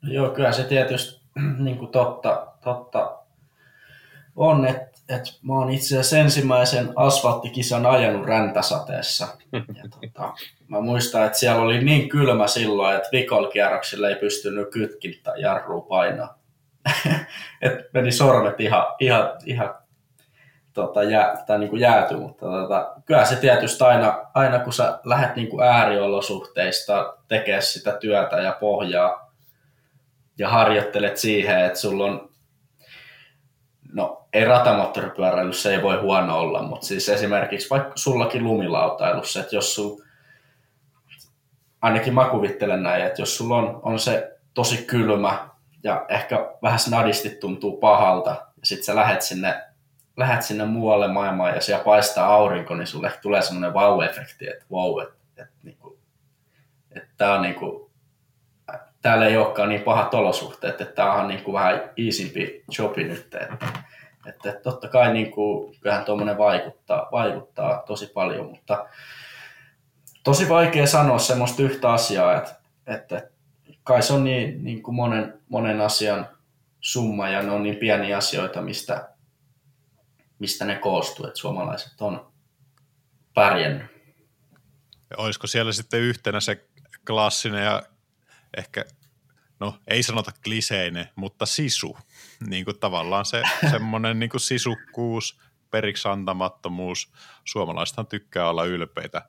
No 0.02 0.12
joo, 0.12 0.30
kyllä 0.30 0.52
se 0.52 0.64
tietysti 0.64 1.22
niin 1.64 1.78
kuin 1.78 1.90
totta, 1.90 2.46
totta 2.64 3.18
on, 4.36 4.66
että 4.66 4.92
et 5.08 5.22
mä 5.42 5.54
oon 5.54 5.70
itse 5.70 5.94
asiassa 5.94 6.18
ensimmäisen 6.18 6.92
asfalttikisan 6.96 7.86
ajanut 7.86 8.26
räntäsateessa. 8.26 9.28
Ja 9.52 9.84
tota, 10.00 10.32
mä 10.68 10.80
muistan, 10.80 11.26
että 11.26 11.38
siellä 11.38 11.62
oli 11.62 11.84
niin 11.84 12.08
kylmä 12.08 12.46
silloin, 12.46 12.96
että 12.96 13.08
vikolkierroksilla 13.12 14.08
ei 14.08 14.14
pystynyt 14.14 14.70
kytkin 14.70 15.14
tai 15.22 15.40
jarrua 15.40 15.80
painaa. 15.80 16.38
että 17.62 17.84
meni 17.94 18.12
sormet 18.12 18.60
ihan, 18.60 18.86
ihan, 19.00 19.30
ihan 19.46 19.74
tota, 20.72 21.02
jää, 21.02 21.44
tai 21.46 21.58
niin 21.58 21.70
kuin 21.70 21.80
jääty, 21.80 22.16
mutta 22.16 22.46
tota, 22.46 22.94
kyllä 23.04 23.24
se 23.24 23.36
tietysti 23.36 23.84
aina, 23.84 24.26
aina 24.34 24.58
kun 24.58 24.72
sä 24.72 24.98
lähdet 25.04 25.36
niin 25.36 25.48
kuin 25.48 25.66
ääriolosuhteista 25.66 27.16
tekemään 27.28 27.62
sitä 27.62 27.92
työtä 27.92 28.36
ja 28.36 28.56
pohjaa 28.60 29.32
ja 30.38 30.48
harjoittelet 30.48 31.16
siihen, 31.16 31.64
että 31.64 31.78
sulla 31.78 32.04
on 32.04 32.32
no 33.92 34.26
ei 34.32 34.44
ratamoottoripyöräilyssä 34.44 35.70
ei 35.70 35.82
voi 35.82 36.00
huono 36.00 36.38
olla, 36.38 36.62
mutta 36.62 36.86
siis 36.86 37.08
esimerkiksi 37.08 37.70
vaikka 37.70 37.92
sullakin 37.94 38.44
lumilautailussa, 38.44 39.40
että 39.40 39.56
jos 39.56 39.74
sul, 39.74 39.96
ainakin 41.82 42.14
mä 42.14 42.24
kuvittelen 42.24 42.82
näin, 42.82 43.04
että 43.04 43.22
jos 43.22 43.36
sulla 43.36 43.56
on, 43.56 43.80
on 43.82 43.98
se 43.98 44.38
tosi 44.54 44.84
kylmä 44.84 45.48
ja 45.82 46.06
ehkä 46.08 46.54
vähän 46.62 46.78
snadisti 46.78 47.30
tuntuu 47.30 47.76
pahalta, 47.76 48.30
ja 48.30 48.66
sitten 48.66 48.84
sä 48.84 48.96
lähet 48.96 49.22
sinne, 49.22 49.62
lähet 50.16 50.42
sinne 50.42 50.64
muualle 50.64 51.08
maailmaan 51.08 51.54
ja 51.54 51.60
siellä 51.60 51.84
paistaa 51.84 52.34
aurinko, 52.34 52.74
niin 52.74 52.86
sulle 52.86 53.12
tulee 53.22 53.42
semmoinen 53.42 53.74
vau-efekti, 53.74 54.50
että 54.50 54.64
wow, 54.72 55.02
että, 55.02 55.14
että, 55.36 55.54
niinku, 55.62 55.98
että 56.90 57.08
tää 57.16 57.34
on 57.34 57.42
niinku, 57.42 57.90
täällä 59.02 59.26
ei 59.26 59.36
olekaan 59.36 59.68
niin 59.68 59.82
pahat 59.82 60.14
olosuhteet, 60.14 60.80
että 60.80 60.94
tämä 60.94 61.12
on 61.12 61.28
niin 61.28 61.42
kuin 61.42 61.52
vähän 61.52 61.80
easimpi 61.96 62.64
jobi 62.78 63.04
nyt. 63.04 63.34
Että, 63.34 63.58
että 64.26 64.52
totta 64.62 64.88
kai 64.88 65.12
niin 65.12 65.30
kuin, 65.30 65.76
kyllähän 65.80 66.04
tuommoinen 66.04 66.38
vaikuttaa, 66.38 67.08
vaikuttaa 67.12 67.82
tosi 67.86 68.06
paljon, 68.06 68.46
mutta 68.46 68.86
tosi 70.24 70.48
vaikea 70.48 70.86
sanoa 70.86 71.18
semmoista 71.18 71.62
yhtä 71.62 71.92
asiaa, 71.92 72.36
että, 72.36 72.54
että 72.86 73.28
kai 73.84 74.02
se 74.02 74.12
on 74.12 74.24
niin, 74.24 74.64
niin 74.64 74.82
kuin 74.82 74.94
monen, 74.94 75.40
monen 75.48 75.80
asian 75.80 76.28
summa 76.80 77.28
ja 77.28 77.42
ne 77.42 77.50
on 77.50 77.62
niin 77.62 77.76
pieniä 77.76 78.16
asioita, 78.16 78.62
mistä, 78.62 79.08
mistä 80.42 80.64
ne 80.64 80.78
koostuu, 80.78 81.26
että 81.26 81.38
suomalaiset 81.38 82.00
on 82.00 82.32
pärjännyt. 83.34 83.86
Olisiko 85.16 85.46
siellä 85.46 85.72
sitten 85.72 86.00
yhtenä 86.00 86.40
se 86.40 86.68
klassinen 87.06 87.64
ja 87.64 87.82
ehkä, 88.56 88.84
no 89.60 89.78
ei 89.88 90.02
sanota 90.02 90.32
kliseinen, 90.44 91.08
mutta 91.16 91.46
sisu. 91.46 91.98
Niin 92.46 92.64
kuin 92.64 92.78
tavallaan 92.78 93.24
se 93.24 93.42
semmoinen 93.70 94.18
niin 94.18 94.30
kuin 94.30 94.40
sisukkuus, 94.40 95.40
periksi 95.70 96.08
antamattomuus. 96.08 97.12
Suomalaisethan 97.44 98.06
tykkää 98.06 98.48
olla 98.48 98.64
ylpeitä, 98.64 99.28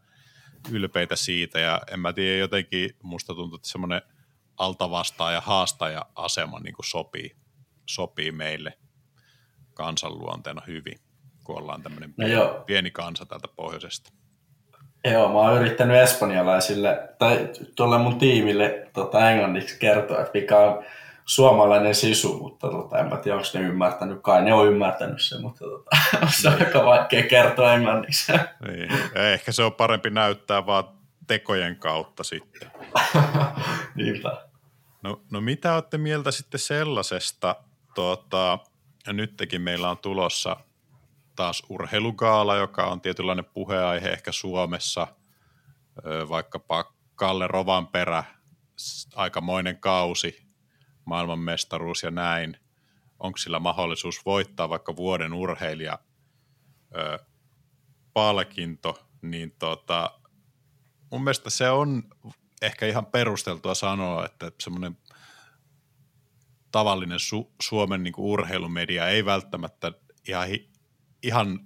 ylpeitä 0.72 1.16
siitä 1.16 1.60
ja 1.60 1.82
en 1.92 2.00
mä 2.00 2.14
tiedä, 2.14 2.38
jotenkin 2.38 2.90
musta 3.04 3.36
tuntuu, 3.36 3.56
että 3.56 3.70
semmoinen 3.70 4.02
altavastaaja 4.58 5.42
haastaja 5.42 6.06
asema 6.16 6.60
niin 6.60 6.76
kuin 6.76 6.86
sopii, 6.86 7.36
sopii 7.86 8.32
meille 8.32 8.78
kansanluonteena 9.74 10.62
hyvin, 10.68 11.00
kun 11.44 11.58
ollaan 11.58 11.82
tämmöinen 11.82 12.14
no 12.18 12.26
pieni, 12.26 12.50
pieni 12.66 12.92
kansa 12.92 13.26
täältä 13.26 13.48
pohjoisesta. 13.56 14.12
Joo, 15.12 15.28
mä 15.28 15.40
oon 15.40 15.62
yrittänyt 15.62 15.98
espanjalaisille, 15.98 17.10
tai 17.20 17.50
tuolle 17.76 17.98
mun 17.98 18.20
tiimille 18.20 18.88
tota, 18.94 19.30
englanniksi 19.30 19.80
kertoa, 19.80 20.20
että 20.20 20.40
mikä 20.40 20.60
on 20.60 20.86
suomalainen 21.26 21.96
sisu, 21.96 22.40
mutta 22.40 22.70
tota, 22.70 23.00
en 23.00 23.10
mä 23.10 23.18
tiedä, 23.18 23.38
onko 23.38 23.48
ne 23.54 23.62
ymmärtänyt. 23.62 24.20
Kai 24.22 24.42
ne 24.42 24.54
on 24.54 24.68
ymmärtänyt 24.68 25.22
sen, 25.22 25.42
mutta 25.42 25.66
tota, 25.66 25.98
se 26.42 26.48
on 26.48 26.54
aika 26.60 26.86
vaikea 26.86 27.24
kertoa 27.24 27.74
englanniksi. 27.74 28.32
Niin. 28.68 28.92
Ehkä 29.16 29.52
se 29.52 29.64
on 29.64 29.74
parempi 29.74 30.10
näyttää 30.10 30.66
vaan 30.66 30.84
tekojen 31.28 31.76
kautta 31.76 32.24
sitten. 32.24 32.72
Niinpä. 33.96 34.38
No, 35.02 35.22
no 35.32 35.42
mitä 35.42 35.74
olette 35.74 35.98
mieltä 35.98 36.32
sitten 36.32 36.60
sellaisesta, 36.60 37.56
tuota, 37.96 38.60
ja 39.08 39.14
nytkin 39.14 39.62
meillä 39.62 39.90
on 39.90 39.98
tulossa 39.98 40.58
taas 41.36 41.64
urheilugaala, 41.70 42.56
joka 42.56 42.86
on 42.86 43.02
tietynlainen 43.02 43.46
puheaihe 43.46 44.10
ehkä 44.10 44.32
Suomessa, 44.32 45.08
vaikkapa 46.30 46.94
Kalle 47.16 47.48
Rovanperä, 47.48 48.24
aikamoinen 49.16 49.80
kausi, 49.80 50.46
maailmanmestaruus 51.06 52.04
ja 52.04 52.12
näin. 52.12 52.58
Onko 53.20 53.38
sillä 53.38 53.60
mahdollisuus 53.60 54.26
voittaa 54.26 54.70
vaikka 54.70 54.96
vuoden 54.96 55.34
urheilija 55.34 56.00
palkinto, 58.14 59.08
niin 59.22 59.56
tota, 59.60 60.20
mun 61.12 61.24
mielestä 61.24 61.50
se 61.50 61.70
on 61.70 62.04
ehkä 62.62 62.86
ihan 62.86 63.06
perusteltua 63.06 63.76
sanoa, 63.76 64.26
että 64.26 64.52
semmoinen 64.60 64.98
tavallinen 66.72 67.20
Su- 67.20 67.52
Suomen 67.62 68.04
niin 68.04 68.14
kuin 68.14 68.26
urheilumedia 68.26 69.08
ei 69.08 69.26
välttämättä 69.26 69.92
ihan, 70.28 70.73
ihan 71.24 71.60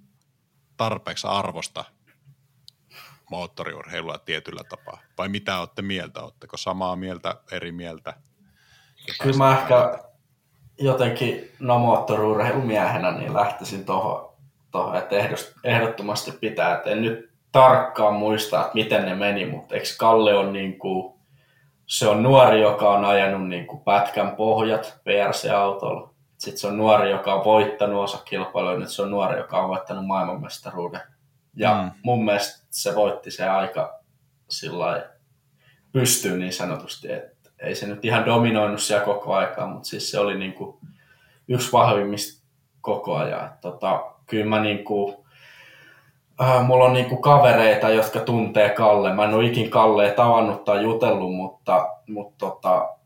tarpeeksi 0.77 1.27
arvosta 1.27 1.85
moottoriurheilua 3.31 4.17
tietyllä 4.17 4.63
tapaa. 4.69 4.99
Vai 5.17 5.29
mitä 5.29 5.59
olette 5.59 5.81
mieltä? 5.81 6.21
Oletteko 6.21 6.57
samaa 6.57 6.95
mieltä, 6.95 7.35
eri 7.51 7.71
mieltä? 7.71 8.13
Kyllä 9.21 9.37
mä 9.37 9.59
ehkä 9.59 9.99
jotenkin 10.79 11.51
no 11.59 11.79
moottoriurheilumiehenä 11.79 13.11
niin 13.11 13.33
lähtisin 13.33 13.85
tuohon, 13.85 14.33
toho, 14.71 14.97
että 14.97 15.15
ehdottomasti 15.63 16.31
pitää. 16.31 16.77
Et 16.77 16.87
en 16.87 17.01
nyt 17.01 17.29
tarkkaan 17.51 18.13
muista, 18.13 18.61
että 18.61 18.73
miten 18.73 19.05
ne 19.05 19.15
meni, 19.15 19.45
mutta 19.45 19.75
eikö 19.75 19.87
Kalle 19.97 20.33
on 20.33 20.53
niin 20.53 20.79
kuin, 20.79 21.19
se 21.85 22.07
on 22.07 22.23
nuori, 22.23 22.61
joka 22.61 22.89
on 22.89 23.05
ajanut 23.05 23.47
niin 23.47 23.67
kuin 23.67 23.81
pätkän 23.83 24.35
pohjat 24.35 24.99
PRC-autolla. 25.03 26.16
Sitten 26.37 26.57
se 26.57 26.67
on 26.67 26.77
nuori, 26.77 27.11
joka 27.11 27.33
on 27.33 27.45
voittanut 27.45 28.03
osa 28.03 28.17
kilpailuja, 28.25 28.77
nyt 28.77 28.89
se 28.89 29.01
on 29.01 29.11
nuori, 29.11 29.37
joka 29.37 29.61
on 29.61 29.69
voittanut 29.69 30.05
maailmanmestaruuden. 30.05 31.01
Ja 31.55 31.83
mm. 31.83 31.91
mun 32.03 32.25
mielestä 32.25 32.67
se 32.69 32.95
voitti 32.95 33.31
se 33.31 33.49
aika 33.49 33.99
sillä 34.49 35.09
pystyyn 35.91 36.39
niin 36.39 36.53
sanotusti, 36.53 37.11
että 37.11 37.49
ei 37.59 37.75
se 37.75 37.87
nyt 37.87 38.05
ihan 38.05 38.25
dominoinut 38.25 38.81
siellä 38.81 39.05
koko 39.05 39.33
aikaa, 39.33 39.67
mutta 39.67 39.89
siis 39.89 40.11
se 40.11 40.19
oli 40.19 40.37
niin 40.37 40.53
kuin 40.53 40.77
yksi 41.47 41.71
vahvimmista 41.71 42.47
koko 42.81 43.15
ajan. 43.15 43.49
tota, 43.61 44.03
kyllä 44.25 44.45
mä 44.45 44.59
niin 44.61 44.83
kuin, 44.83 45.15
äh, 46.41 46.65
mulla 46.65 46.85
on 46.85 46.93
niinku 46.93 47.17
kavereita, 47.17 47.89
jotka 47.89 48.19
tuntee 48.19 48.69
Kalle. 48.69 49.13
Mä 49.13 49.25
en 49.25 49.33
ole 49.33 49.45
ikin 49.45 49.69
Kalleen 49.69 50.13
tavannut 50.13 50.63
tai 50.63 50.83
jutellut, 50.83 51.35
mutta, 51.35 51.89
mutta 52.07 52.45
tota, 52.45 52.96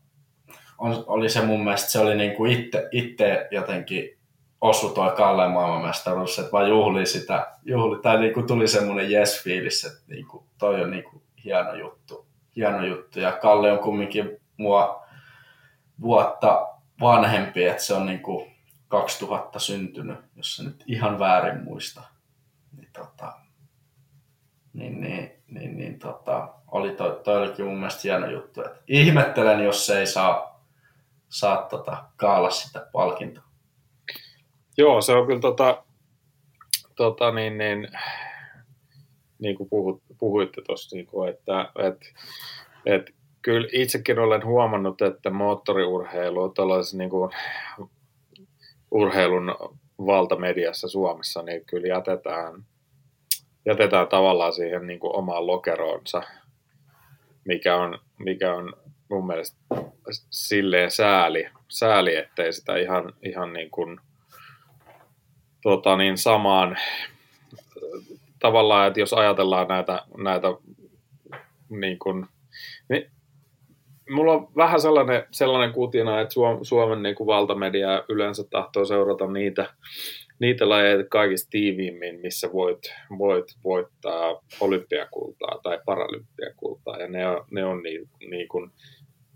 on, 0.82 1.04
oli 1.06 1.28
se 1.28 1.44
mun 1.44 1.64
mielestä, 1.64 1.90
se 1.90 1.98
oli 1.98 2.14
niinku 2.14 2.44
itse, 2.44 2.88
itse 2.92 3.48
jotenkin 3.50 4.18
osu 4.60 4.88
toi 4.88 5.16
Kalleen 5.16 5.50
maailmanmestaruus, 5.50 6.38
että 6.38 6.52
vaan 6.52 6.68
juhli 6.68 7.06
sitä, 7.06 7.46
juhli, 7.64 8.02
tai 8.02 8.20
niinku 8.20 8.42
tuli 8.42 8.68
semmoinen 8.68 9.10
yes-fiilis, 9.10 9.86
että 9.86 10.02
niinku, 10.06 10.46
toi 10.58 10.82
on 10.82 10.90
niinku 10.90 11.22
hieno 11.44 11.74
juttu, 11.74 12.26
hieno 12.56 12.86
juttu. 12.86 13.20
Ja 13.20 13.32
Kalle 13.32 13.72
on 13.72 13.78
kumminkin 13.78 14.36
mua 14.56 15.06
vuotta 16.00 16.68
vanhempi, 17.00 17.64
että 17.64 17.82
se 17.82 17.94
on 17.94 18.06
niinku 18.06 18.46
2000 18.88 19.58
syntynyt, 19.58 20.18
jos 20.36 20.56
se 20.56 20.62
nyt 20.62 20.84
ihan 20.86 21.18
väärin 21.18 21.64
muista 21.64 22.02
tota, 22.92 23.32
niin, 24.72 25.00
niin, 25.00 25.32
niin, 25.48 25.78
niin 25.78 25.98
tota, 25.98 26.48
oli 26.70 26.90
toi, 26.90 27.20
toi 27.24 27.36
olikin 27.36 27.64
mun 27.64 27.76
mielestä 27.76 28.00
hieno 28.04 28.26
juttu. 28.26 28.60
Et 28.64 28.82
ihmettelen, 28.88 29.64
jos 29.64 29.86
se 29.86 29.98
ei 29.98 30.06
saa, 30.06 30.51
saa 31.32 31.62
tota, 31.62 32.04
kaala 32.16 32.50
sitä 32.50 32.86
palkintoa. 32.92 33.44
Joo, 34.78 35.00
se 35.00 35.12
on 35.12 35.26
kyllä 35.26 35.40
tota, 35.40 35.84
tota 36.96 37.30
niin, 37.30 37.58
niin, 37.58 37.88
niin 39.38 39.56
kuin 39.56 39.68
puhut, 39.68 40.02
puhuitte 40.18 40.62
tuossa, 40.66 40.96
niin 40.96 41.06
kuin, 41.06 41.30
että 41.30 41.72
et, 41.78 41.96
et, 42.86 43.14
kyllä 43.42 43.68
itsekin 43.72 44.18
olen 44.18 44.44
huomannut, 44.44 45.02
että 45.02 45.30
moottoriurheilu, 45.30 46.48
tällaisen 46.48 46.98
niin 46.98 47.10
kuin, 47.10 47.30
urheilun 48.90 49.54
valtamediassa 50.06 50.88
Suomessa, 50.88 51.42
niin 51.42 51.64
kyllä 51.64 51.86
jätetään 51.86 52.64
jätetään 53.66 54.08
tavallaan 54.08 54.52
siihen 54.52 54.86
niin 54.86 55.00
kuin 55.00 55.16
omaan 55.16 55.46
lokeroonsa, 55.46 56.22
mikä 57.44 57.76
on, 57.76 57.98
mikä 58.18 58.54
on 58.54 58.72
mun 59.12 59.26
mielestä 59.26 59.58
silleen 60.30 60.90
sääli, 60.90 61.46
sääli 61.68 62.16
ettei 62.16 62.52
sitä 62.52 62.76
ihan, 62.76 63.12
ihan 63.22 63.52
niin 63.52 63.70
kuin, 63.70 64.00
tota 65.62 65.96
niin 65.96 66.18
samaan 66.18 66.76
tavallaan, 68.38 68.88
että 68.88 69.00
jos 69.00 69.12
ajatellaan 69.12 69.68
näitä, 69.68 70.02
näitä 70.16 70.48
niin 71.68 71.98
kuin, 71.98 72.26
niin 72.88 73.10
mulla 74.10 74.32
on 74.32 74.48
vähän 74.56 74.80
sellainen, 74.80 75.24
sellainen 75.30 75.74
kutina, 75.74 76.20
että 76.20 76.34
Suomen 76.62 77.02
niin 77.02 77.14
kuin 77.14 77.26
valtamedia 77.26 78.04
yleensä 78.08 78.44
tahtoo 78.50 78.84
seurata 78.84 79.26
niitä, 79.26 79.74
niitä 80.38 80.68
lajeja 80.68 81.04
kaikista 81.04 81.50
tiiviimmin, 81.50 82.20
missä 82.20 82.52
voit, 82.52 82.94
voit 83.18 83.46
voittaa 83.64 84.40
olympiakultaa 84.60 85.60
tai 85.62 85.78
paralympiakultaa. 85.86 86.96
Ja 86.96 87.08
ne 87.08 87.28
on, 87.28 87.44
ne 87.50 87.64
on 87.64 87.82
niin, 87.82 88.08
niin 88.30 88.48
kuin, 88.48 88.70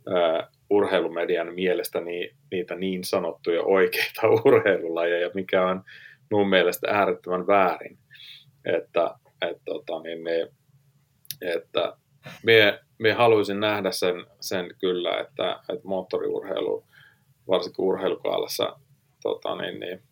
uh, 0.06 0.56
urheilumedian 0.70 1.54
mielestä 1.54 2.00
niin, 2.00 2.36
niitä 2.50 2.74
niin 2.74 3.04
sanottuja 3.04 3.62
oikeita 3.62 4.28
urheilulajeja, 4.44 5.30
mikä 5.34 5.66
on 5.66 5.82
mun 6.30 6.48
mielestä 6.48 6.88
äärettömän 6.90 7.46
väärin. 7.46 7.98
Että, 8.64 9.14
et, 9.42 9.56
tota, 9.64 10.00
niin 10.00 10.24
ne, 10.24 10.48
että 11.54 11.96
me, 12.42 12.80
me 12.98 13.12
haluaisin 13.12 13.60
nähdä 13.60 13.92
sen, 13.92 14.26
sen 14.40 14.74
kyllä, 14.80 15.20
että, 15.20 15.60
että 15.68 15.88
moottoriurheilu, 15.88 16.84
varsinkin 17.48 17.84
urheilukaalassa, 17.84 18.76
tota, 19.22 19.56
niin, 19.56 19.80
niin, 19.80 20.02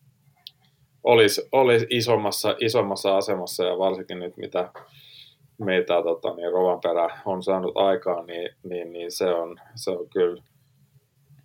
olisi, 1.04 1.48
olisi 1.52 1.86
isommassa, 1.90 2.56
isommassa 2.60 3.16
asemassa 3.16 3.64
ja 3.64 3.78
varsinkin 3.78 4.18
nyt 4.18 4.36
mitä 4.36 4.72
meitä 5.58 6.02
tota, 6.02 6.34
niin 6.34 6.52
Rovanperä 6.52 7.20
on 7.24 7.42
saanut 7.42 7.76
aikaan, 7.76 8.26
niin, 8.26 8.50
niin, 8.62 8.92
niin 8.92 9.12
se, 9.12 9.24
on, 9.24 9.60
se 9.74 9.90
on 9.90 10.08
kyllä 10.08 10.42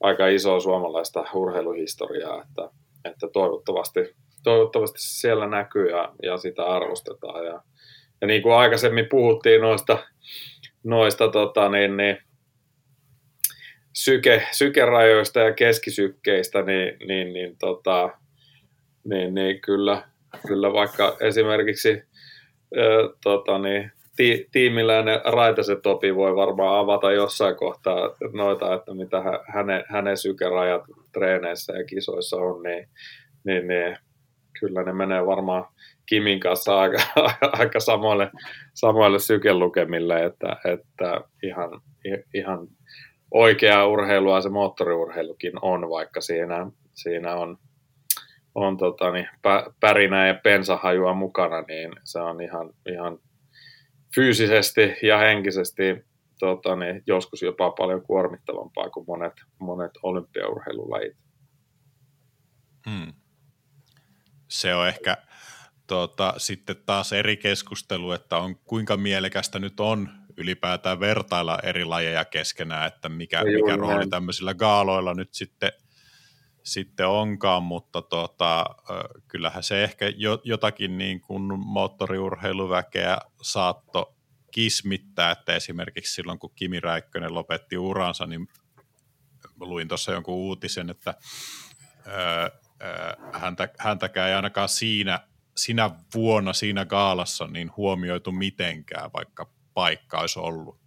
aika 0.02 0.28
iso 0.28 0.60
suomalaista 0.60 1.26
urheiluhistoriaa, 1.34 2.42
että, 2.42 2.70
että 3.06 3.28
toivottavasti, 3.34 4.16
toivottavasti 4.44 5.00
siellä 5.02 5.48
näkyy 5.48 5.90
ja, 5.90 6.14
ja 6.24 6.38
sitä 6.38 6.66
arvostetaan. 6.66 7.46
Ja, 7.46 7.62
ja 8.22 8.28
niin 8.28 8.42
kuin 8.42 8.56
aikaisemmin 8.56 9.08
puhuttiin 9.10 9.62
noista, 9.62 9.98
noista 10.84 11.28
tota, 11.28 11.70
niin, 11.70 11.98
niin, 11.98 12.18
syke, 13.94 14.48
sykerajoista 14.52 15.40
ja 15.40 15.54
keskisykkeistä, 15.54 16.62
niin, 16.62 16.98
niin, 17.08 17.34
niin 17.34 17.58
tota, 17.58 18.10
niin, 19.04 19.34
niin 19.34 19.62
kyllä, 19.62 20.04
kyllä 20.48 20.74
vaikka 20.74 21.18
esimerkiksi 21.22 22.04
ö, 22.78 23.14
tota, 23.24 23.60
niin, 23.60 23.92
ti, 24.20 24.48
tiimiläinen 24.52 25.22
Raitasen 25.26 25.82
Topi 25.82 26.16
voi 26.16 26.36
varmaan 26.36 26.80
avata 26.80 27.12
jossain 27.12 27.56
kohtaa 27.56 28.16
noita, 28.34 28.74
että 28.74 28.94
mitä 28.94 29.24
hänen, 29.54 29.84
hänen 29.88 30.18
sykerajat 30.18 30.82
treeneissä 31.14 31.74
ja 31.74 31.84
kisoissa 31.84 32.38
on, 32.38 32.64
niin, 32.64 32.88
niin, 33.44 33.68
niin 33.68 33.98
kyllä 34.60 34.84
ne 34.84 34.94
menee 34.94 35.26
varmaan 35.26 35.66
Kimin 36.06 36.40
kanssa 36.40 36.80
aika, 36.80 36.98
aika 37.60 37.80
samoille, 37.80 38.32
samoille 38.74 39.20
sykelukemille, 39.20 40.26
että, 40.26 40.58
että 40.66 41.22
ihan, 41.44 41.82
ihan 42.34 42.68
oikeaa 43.32 43.88
urheilua 43.88 44.42
se 44.42 44.50
moottoriurheilukin 44.50 45.54
on, 45.62 45.90
vaikka 45.90 46.22
siinä, 46.22 46.68
siinä 46.94 47.36
on 47.36 47.58
on 48.56 48.78
tota, 48.78 49.12
niin, 49.12 49.28
pärinää 49.80 50.28
ja 50.28 50.34
pensahajua 50.44 51.14
mukana, 51.14 51.62
niin 51.62 51.92
se 52.04 52.20
on 52.20 52.42
ihan, 52.42 52.70
ihan 52.86 53.20
fyysisesti 54.16 54.82
ja 55.04 55.18
henkisesti 55.18 55.84
tota, 56.40 56.76
niin, 56.76 57.04
joskus 57.08 57.42
jopa 57.42 57.72
paljon 57.72 58.02
kuormittavampaa 58.02 58.90
kuin 58.90 59.06
monet, 59.08 59.34
monet 59.60 59.92
olympiaurheilulajit. 60.04 61.18
Hmm. 62.90 63.14
Se 64.48 64.76
on 64.76 64.88
ehkä 64.88 65.18
tota, 65.88 66.34
sitten 66.38 66.76
taas 66.86 67.14
eri 67.14 67.38
keskustelu, 67.38 68.12
että 68.12 68.38
on 68.38 68.56
kuinka 68.56 68.98
mielekästä 68.98 69.60
nyt 69.60 69.80
on 69.80 70.10
ylipäätään 70.38 71.00
vertailla 71.00 71.60
eri 71.64 71.86
lajeja 71.86 72.26
keskenään, 72.26 72.88
että 72.88 73.10
mikä, 73.10 73.44
mikä 73.44 73.76
rooli 73.76 74.08
tämmöisillä 74.08 74.54
gaaloilla 74.54 75.14
nyt 75.14 75.34
sitten– 75.34 75.72
sitten 76.64 77.08
onkaan, 77.08 77.64
mutta 77.64 78.02
tota, 78.02 78.66
kyllähän 79.28 79.64
se 79.64 79.84
ehkä 79.84 80.06
jotakin 80.44 80.98
niin 80.98 81.22
kuin 81.22 81.60
moottoriurheiluväkeä 81.66 83.18
saatto 83.42 84.16
kismittää, 84.52 85.32
että 85.32 85.56
esimerkiksi 85.56 86.14
silloin 86.14 86.40
kun 86.40 86.52
Kimi 86.56 86.80
Räikkönen 86.80 87.34
lopetti 87.34 87.78
uransa, 87.78 88.26
niin 88.26 88.48
luin 89.60 89.88
tuossa 89.88 90.12
jonkun 90.12 90.36
uutisen, 90.36 90.90
että 90.90 91.14
öö, 92.08 92.50
öö, 92.82 93.40
häntä, 93.40 93.70
häntäkään 93.80 94.30
ei 94.30 94.36
ainakaan 94.36 94.70
siinä, 94.70 95.28
siinä 95.58 95.92
vuonna 96.14 96.54
siinä 96.54 96.86
gaalassa 96.86 97.48
niin 97.48 97.72
huomioitu 97.78 98.32
mitenkään, 98.32 99.10
vaikka 99.14 99.50
paikka 99.74 100.20
olisi 100.20 100.40
ollut, 100.40 100.80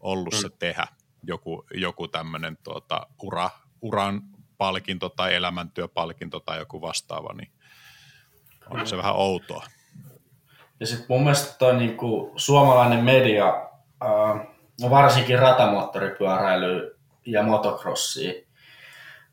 ollut 0.00 0.34
mm. 0.34 0.40
se 0.40 0.48
tehdä 0.58 0.86
joku, 1.22 1.64
joku 1.74 2.08
tämmöinen 2.08 2.56
tuota, 2.64 3.06
ura, 3.22 3.50
uran 3.82 4.22
palkinto 4.58 5.08
tai 5.08 5.34
elämäntyöpalkinto 5.34 6.40
tai 6.40 6.58
joku 6.58 6.80
vastaava, 6.80 7.32
niin 7.32 7.50
on 8.70 8.86
se 8.86 8.96
vähän 8.96 9.16
outoa. 9.16 9.64
Ja 10.80 10.86
sitten 10.86 11.06
mun 11.08 11.22
mielestä 11.22 11.58
toi 11.58 11.76
niinku 11.76 12.32
suomalainen 12.36 13.04
media, 13.04 13.68
ää, 14.00 14.44
no 14.80 14.90
varsinkin 14.90 15.38
ratamoottoripyöräily 15.38 16.98
ja 17.26 17.42
motocrossi. 17.42 18.48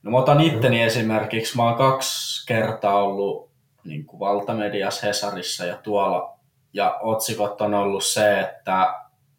No 0.03 0.11
mä 0.11 0.17
otan 0.17 0.41
itteni 0.41 0.81
esimerkiksi, 0.81 1.55
mä 1.57 1.63
oon 1.63 1.75
kaksi 1.75 2.45
kertaa 2.45 3.03
ollut 3.03 3.51
niin 3.83 4.05
kuin 4.05 4.19
valtamediassa 4.19 5.07
Hesarissa 5.07 5.65
ja 5.65 5.77
tuolla, 5.77 6.39
ja 6.73 6.99
otsikot 7.01 7.61
on 7.61 7.73
ollut 7.73 8.03
se, 8.03 8.39
että 8.39 8.73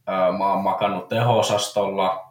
ää, 0.07 0.33
mä 0.39 0.53
oon 0.53 0.63
makannut 0.63 1.09
teho-osastolla, 1.09 2.27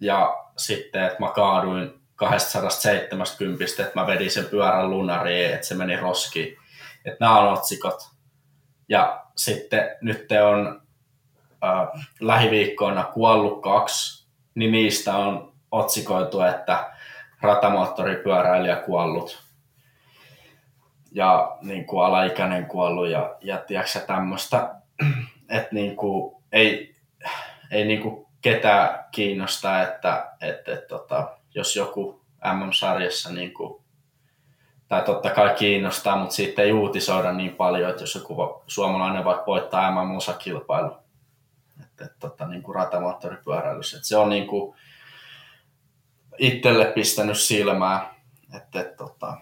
ja 0.00 0.36
sitten, 0.56 1.04
että 1.04 1.20
mä 1.20 1.30
kaaduin 1.30 2.05
270, 2.16 3.64
että 3.82 4.00
mä 4.00 4.06
vedin 4.06 4.30
sen 4.30 4.44
pyörän 4.44 4.90
lunariin, 4.90 5.54
että 5.54 5.66
se 5.66 5.74
meni 5.74 5.96
roskiin. 5.96 6.56
Että 7.04 7.24
nämä 7.24 7.38
on 7.38 7.52
otsikot. 7.52 8.10
Ja 8.88 9.26
sitten 9.36 9.96
nyt 10.00 10.28
te 10.28 10.42
on 10.42 10.82
äh, 11.64 12.02
lähiviikkoina 12.20 13.04
kuollut 13.04 13.62
kaksi, 13.62 14.28
niin 14.54 14.72
niistä 14.72 15.16
on 15.16 15.52
otsikoitu, 15.70 16.40
että 16.40 16.90
ratamoottoripyöräilijä 17.40 18.76
kuollut 18.76 19.46
ja 21.12 21.56
niin 21.62 21.86
kuin 21.86 22.04
alaikäinen 22.04 22.66
kuollut 22.66 23.08
ja, 23.08 23.36
ja 23.40 23.58
tiedätkö 23.58 24.00
tämmöistä, 24.00 24.74
että 25.48 25.68
niin 25.74 25.96
kuin, 25.96 26.42
ei, 26.52 26.94
ei 27.70 27.84
niin 27.84 28.02
kuin 28.02 28.26
ketään 28.40 29.04
kiinnosta, 29.12 29.82
että, 29.82 30.30
että, 30.40 30.72
että 30.72 30.88
tota, 30.88 31.35
jos 31.56 31.76
joku 31.76 32.20
MM-sarjassa 32.44 33.32
niin 33.32 33.54
kuin, 33.54 33.82
tai 34.88 35.02
totta 35.02 35.30
kai 35.30 35.54
kiinnostaa, 35.54 36.16
mutta 36.16 36.34
siitä 36.34 36.62
ei 36.62 36.72
uutisoida 36.72 37.32
niin 37.32 37.56
paljon, 37.56 37.90
että 37.90 38.02
jos 38.02 38.14
joku 38.14 38.62
suomalainen 38.66 39.24
vaikka 39.24 39.46
voittaa 39.46 39.90
MM-musakilpailu, 39.90 40.96
että, 41.82 42.04
että 42.04 42.16
tota, 42.18 42.46
niin 42.46 42.62
kuin 42.62 42.74
ratamoottoripyöräilyssä. 42.74 43.96
Että 43.96 44.08
se 44.08 44.16
on 44.16 44.28
niin 44.28 44.46
kuin 44.46 44.76
itselle 46.38 46.84
pistänyt 46.84 47.38
silmää, 47.38 48.14
että, 48.56 48.80
että 48.80 48.96
tota, 48.96 49.36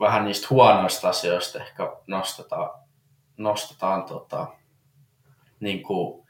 vähän 0.00 0.24
niistä 0.24 0.46
huonoista 0.50 1.08
asioista 1.08 1.58
ehkä 1.58 1.96
nostetaan, 2.06 2.70
nostetaan 3.36 4.02
tota, 4.02 4.46
niin 5.60 5.82
kuin 5.82 6.28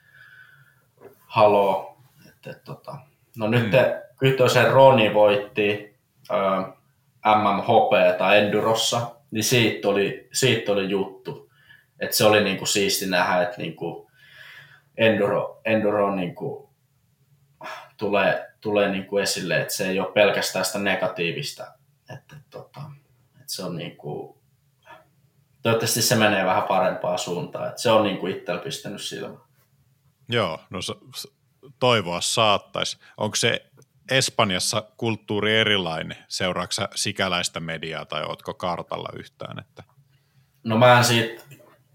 haloo. 1.26 1.96
Että, 2.28 2.50
että, 2.50 2.64
tota, 2.64 2.98
no 3.36 3.48
nyt 3.48 3.70
te, 3.70 4.02
Kytösen 4.18 4.70
Roni 4.70 5.14
voitti 5.14 5.96
äh, 6.30 6.64
MMHP 7.36 8.18
tai 8.18 8.38
Endurossa, 8.38 9.16
niin 9.30 9.44
siitä 9.44 9.88
oli, 9.88 10.28
siitä 10.32 10.72
oli 10.72 10.90
juttu. 10.90 11.50
Et 12.00 12.12
se 12.12 12.24
oli 12.24 12.44
niinku 12.44 12.66
siisti 12.66 13.06
nähdä, 13.06 13.42
että 13.42 13.56
niinku 13.56 14.10
Enduro, 14.96 15.60
Enduro 15.64 16.14
niinku 16.14 16.70
tulee, 17.96 18.52
tulee 18.60 18.88
niinku 18.88 19.18
esille, 19.18 19.60
että 19.60 19.74
se 19.74 19.88
ei 19.88 20.00
ole 20.00 20.12
pelkästään 20.12 20.64
sitä 20.64 20.78
negatiivista. 20.78 21.66
Että, 22.14 22.36
tota, 22.50 22.80
että 23.32 23.52
se 23.52 23.62
on 23.62 23.76
niinku, 23.76 24.38
toivottavasti 25.62 26.02
se 26.02 26.14
menee 26.14 26.44
vähän 26.44 26.62
parempaa 26.62 27.16
suuntaan. 27.16 27.68
Että 27.68 27.82
se 27.82 27.90
on 27.90 28.04
niinku 28.04 28.26
itsellä 28.26 28.60
pistänyt 28.60 29.02
silmään. 29.02 29.42
Joo, 30.28 30.60
no 30.70 30.78
toivoa 31.78 32.20
saattaisi. 32.20 32.98
Onko 33.16 33.36
se 33.36 33.66
Espanjassa 34.10 34.82
kulttuuri 34.96 35.58
erilainen? 35.58 36.16
Seuraatko 36.28 36.74
sikäläistä 36.94 37.60
mediaa 37.60 38.04
tai 38.04 38.24
ootko 38.24 38.54
kartalla 38.54 39.08
yhtään? 39.18 39.58
Että... 39.58 39.82
No 40.64 40.78
mä 40.78 40.98
en 40.98 41.04
siitä, 41.04 41.42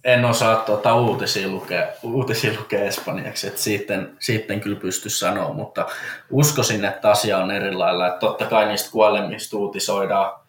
en 0.03 0.25
osaa 0.25 0.55
tuota 0.55 0.95
uutisia, 0.95 1.47
lukea, 1.47 1.87
uutisia 2.03 2.59
lukea 2.59 2.83
espanjaksi, 2.83 3.47
että 3.47 3.61
sitten, 3.61 4.17
sitten 4.19 4.61
kyllä 4.61 4.79
pysty 4.79 5.09
sanoa, 5.09 5.53
mutta 5.53 5.87
uskoisin, 6.31 6.85
että 6.85 7.11
asia 7.11 7.37
on 7.37 7.51
erilailla. 7.51 8.07
Että 8.07 8.19
totta 8.19 8.45
kai 8.45 8.67
niistä 8.67 8.91
kuolemista 8.91 9.57
uutisoidaan, 9.57 10.39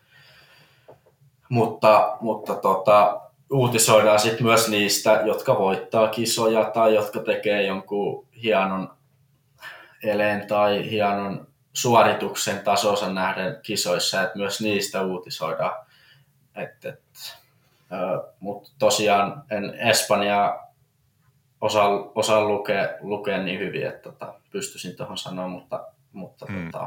mutta, 1.48 2.16
mutta 2.20 2.54
tota, 2.54 3.20
uutisoidaan 3.52 4.18
sitten 4.18 4.46
myös 4.46 4.68
niistä, 4.68 5.22
jotka 5.26 5.58
voittaa 5.58 6.08
kisoja 6.08 6.64
tai 6.64 6.94
jotka 6.94 7.20
tekee 7.20 7.62
jonkun 7.62 8.26
hienon 8.42 8.97
eleen 10.02 10.46
tai 10.46 10.90
hienon 10.90 11.48
suorituksen 11.72 12.58
tasonsa 12.58 13.12
nähden 13.12 13.58
kisoissa, 13.62 14.22
että 14.22 14.38
myös 14.38 14.60
niistä 14.60 15.02
uutisoidaan. 15.02 15.86
Et, 16.54 16.84
et, 16.84 17.00
Mutta 18.40 18.70
tosiaan 18.78 19.42
en 19.50 19.74
Espanjaa 19.74 20.68
osaa, 21.60 21.88
osaa 22.14 22.44
lukea, 22.44 22.88
lukea 23.00 23.38
niin 23.38 23.60
hyvin, 23.60 23.86
että 23.86 24.02
tota, 24.02 24.34
pystyisin 24.50 24.96
tuohon 24.96 25.18
sanoa, 25.18 25.48
mutta, 25.48 25.86
mutta 26.12 26.46
mm. 26.46 26.64
tota, 26.70 26.86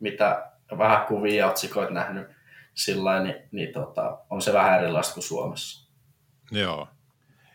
mitä 0.00 0.50
vähän 0.78 1.06
kuvia 1.06 1.34
ja 1.34 1.50
otsikoita 1.50 1.92
nähnyt 1.92 2.26
sillä 2.74 3.22
niin, 3.22 3.34
niin 3.52 3.72
tota, 3.72 4.18
on 4.30 4.42
se 4.42 4.52
vähän 4.52 4.80
erilaista 4.80 5.14
kuin 5.14 5.24
Suomessa. 5.24 5.88
Joo. 6.50 6.88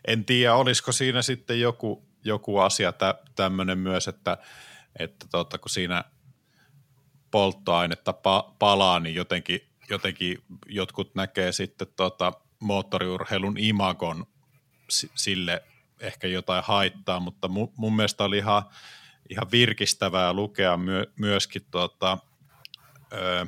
En 0.06 0.24
tiedä, 0.24 0.54
olisiko 0.54 0.92
siinä 0.92 1.22
sitten 1.22 1.60
joku, 1.60 2.07
joku 2.24 2.58
asia 2.58 2.92
tä, 2.92 3.14
tämmöinen 3.36 3.78
myös, 3.78 4.08
että, 4.08 4.38
että 4.98 5.26
tota, 5.30 5.58
kun 5.58 5.70
siinä– 5.70 6.04
polttoainetta 7.30 8.12
pa- 8.12 8.54
palaa, 8.58 9.00
niin 9.00 9.14
jotenkin, 9.14 9.60
jotenkin 9.90 10.38
jotkut 10.66 11.14
näkee 11.14 11.52
sitten 11.52 11.88
tota 11.96 12.32
moottoriurheilun 12.60 13.58
imagon 13.58 14.26
sille 15.14 15.62
ehkä 16.00 16.26
jotain 16.26 16.64
haittaa, 16.64 17.20
mutta 17.20 17.48
mu- 17.48 17.72
mun 17.76 17.96
mielestä 17.96 18.24
oli 18.24 18.38
ihan, 18.38 18.62
ihan 19.30 19.50
virkistävää 19.52 20.32
lukea 20.32 20.76
my- 20.76 21.12
myöskin 21.18 21.62
tota, 21.70 22.18
ö, 23.12 23.46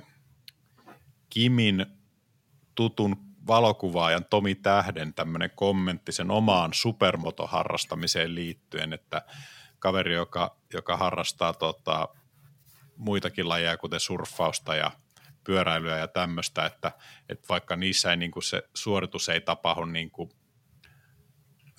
Kimin 1.30 1.86
tutun 2.74 3.16
valokuvaajan 3.46 4.24
Tomi 4.24 4.54
Tähden 4.54 5.14
tämmöinen 5.14 5.50
kommentti 5.54 6.12
sen 6.12 6.30
omaan 6.30 6.74
supermotoharrastamiseen 6.74 8.34
liittyen, 8.34 8.92
että 8.92 9.22
kaveri, 9.78 10.14
joka, 10.14 10.56
joka 10.72 10.96
harrastaa 10.96 11.52
tota, 11.52 12.08
muitakin 12.96 13.48
lajeja, 13.48 13.76
kuten 13.76 14.00
surffausta 14.00 14.74
ja 14.74 14.90
pyöräilyä 15.44 15.98
ja 15.98 16.08
tämmöistä, 16.08 16.66
että, 16.66 16.92
että 17.28 17.46
vaikka 17.48 17.76
niissä 17.76 18.10
ei 18.10 18.16
niin 18.16 18.30
kuin 18.30 18.42
se 18.42 18.62
suoritus 18.74 19.28
ei 19.28 19.40
tapahdu 19.40 19.84
niin 19.84 20.10
kuin, 20.10 20.30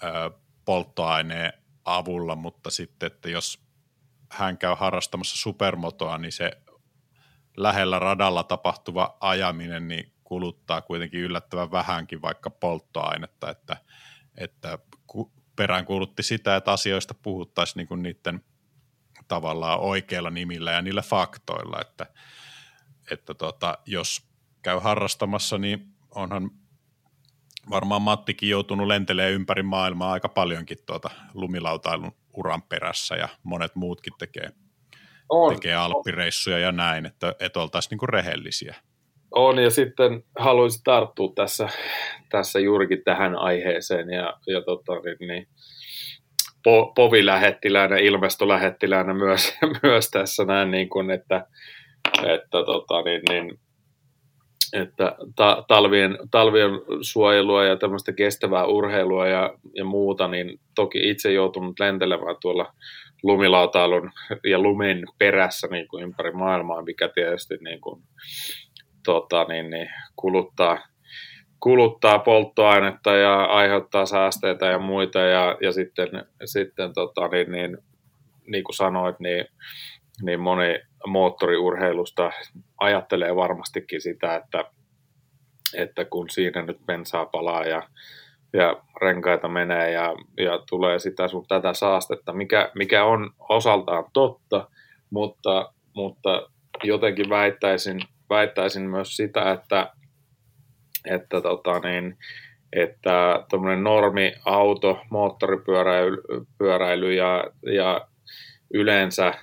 ö, 0.04 0.32
polttoaineen 0.66 1.54
avulla, 1.86 2.36
mutta 2.36 2.70
sitten, 2.70 3.08
että 3.08 3.30
jos 3.30 3.64
hän 4.30 4.58
käy 4.58 4.76
harrastamassa 4.78 5.38
supermotoa, 5.38 6.18
niin 6.18 6.32
se 6.32 6.52
lähellä 7.58 8.00
radalla 8.00 8.44
tapahtuva 8.44 9.18
ajaminen 9.20 9.88
niin 9.88 10.14
kuluttaa 10.32 10.82
kuitenkin 10.82 11.20
yllättävän 11.20 11.72
vähänkin 11.72 12.22
vaikka 12.22 12.50
polttoainetta, 12.50 13.50
että, 13.50 13.78
että 14.38 14.80
perään 15.56 15.86
kuulutti 15.86 16.24
sitä, 16.24 16.56
että 16.56 16.72
asioista 16.72 17.14
puhuttaisiin 17.14 17.78
niin 17.78 17.88
kuin 17.88 18.04
niiden 18.04 18.44
tavallaan 19.28 19.80
oikeilla 19.80 20.30
nimillä 20.30 20.72
ja 20.72 20.82
niillä 20.82 21.02
faktoilla, 21.02 21.82
että, 21.82 22.06
että 23.12 23.34
tota, 23.34 23.78
jos 23.86 24.28
käy 24.62 24.80
harrastamassa, 24.80 25.58
niin 25.58 25.96
onhan 26.16 26.52
varmaan 27.70 28.02
Mattikin 28.02 28.50
joutunut 28.50 28.88
lentelee 28.88 29.32
ympäri 29.32 29.64
maailmaa 29.64 30.12
aika 30.12 30.30
paljonkin 30.30 30.78
tuota 30.86 31.10
lumilautailun 31.34 32.16
uran 32.34 32.62
perässä 32.62 33.16
ja 33.16 33.30
monet 33.44 33.76
muutkin 33.76 34.14
tekee, 34.20 34.52
on. 35.30 35.54
tekee 35.54 35.76
alppireissuja 35.76 36.60
ja 36.60 36.72
näin, 36.72 37.06
että, 37.06 37.36
että 37.40 37.60
oltaisiin 37.60 37.98
niin 37.98 38.10
rehellisiä. 38.10 38.76
On 39.32 39.60
ja 39.60 39.70
sitten 39.70 40.24
haluaisin 40.40 40.84
tarttua 40.84 41.32
tässä, 41.36 41.70
tässä 42.30 42.60
juurikin 42.60 43.04
tähän 43.04 43.36
aiheeseen. 43.36 44.10
Ja, 44.10 44.34
ja 44.48 44.62
tota, 44.62 44.94
niin, 44.94 45.28
niin, 45.28 45.48
po, 46.64 46.92
povilähettiläänä, 46.96 47.98
ilmestolähettiläänä 47.98 49.14
myös, 49.14 49.54
myös 49.84 50.10
tässä 50.10 50.46
näin, 50.46 50.72
niin 50.72 50.90
kuin, 50.90 51.12
että, 51.12 51.46
että 52.24 52.64
tota, 52.66 53.02
niin, 53.02 53.22
niin, 53.30 53.60
että 54.74 55.16
ta- 55.36 55.64
talvien, 55.68 56.18
talvien 56.32 56.72
suojelua 57.02 57.66
ja 57.66 57.76
tämmöistä 57.76 58.14
kestävää 58.14 58.66
urheilua 58.66 59.28
ja, 59.28 59.54
ja 59.76 59.86
muuta, 59.86 60.28
niin 60.28 60.60
toki 60.76 61.10
itse 61.10 61.32
joutunut 61.32 61.80
lentelemään 61.80 62.36
tuolla 62.42 62.74
lumilautailun 63.24 64.12
ja 64.44 64.60
lumen 64.60 65.04
perässä 65.20 65.68
niin 65.72 65.88
kuin 65.88 66.04
ympäri 66.04 66.32
maailmaa, 66.32 66.82
mikä 66.82 67.10
tietysti 67.16 67.58
niin 67.62 67.82
kuin, 67.82 68.04
tota, 69.06 69.44
niin, 69.44 69.70
niin, 69.70 69.90
kuluttaa, 70.16 70.80
kuluttaa 71.60 72.20
polttoainetta 72.20 73.16
ja 73.16 73.44
aiheuttaa 73.44 74.06
säästeitä 74.06 74.66
ja 74.66 74.80
muita. 74.80 75.20
Ja, 75.20 75.58
ja 75.62 75.72
sitten, 75.72 76.10
sitten 76.46 76.94
tota, 76.94 77.28
niin, 77.28 77.52
niin, 77.52 77.78
niin 78.48 78.64
kuin 78.64 78.76
sanoit, 78.76 79.20
niin, 79.20 79.46
niin 80.22 80.40
moni 80.40 80.80
moottoriurheilusta 81.08 82.32
ajattelee 82.78 83.36
varmastikin 83.36 84.02
sitä, 84.02 84.36
että, 84.36 84.66
että 85.74 86.06
kun 86.06 86.30
siinä 86.30 86.62
nyt 86.62 86.80
bensaa 86.86 87.26
palaa 87.26 87.64
ja, 87.64 87.84
ja 88.54 88.84
renkaita 89.02 89.48
menee 89.48 89.92
ja, 89.92 90.16
ja 90.38 90.60
tulee 90.70 91.00
sitä 91.00 91.28
sun 91.28 91.46
tätä 91.48 91.74
saastetta, 91.74 92.34
mikä, 92.34 92.72
mikä 92.76 93.04
on 93.04 93.30
osaltaan 93.50 94.06
totta, 94.14 94.68
mutta, 95.10 95.74
mutta 95.96 96.50
jotenkin 96.84 97.30
väittäisin, 97.30 98.02
väittäisin 98.32 98.90
myös 98.90 99.16
sitä, 99.16 99.52
että, 99.52 99.94
että, 101.06 101.42
tota 101.42 101.80
niin, 101.80 102.18
että 102.74 103.46
normi 103.82 104.34
auto, 104.46 105.00
moottoripyöräily 105.10 107.14
ja, 107.14 107.44
ja 107.66 108.08
yleensä 108.74 109.34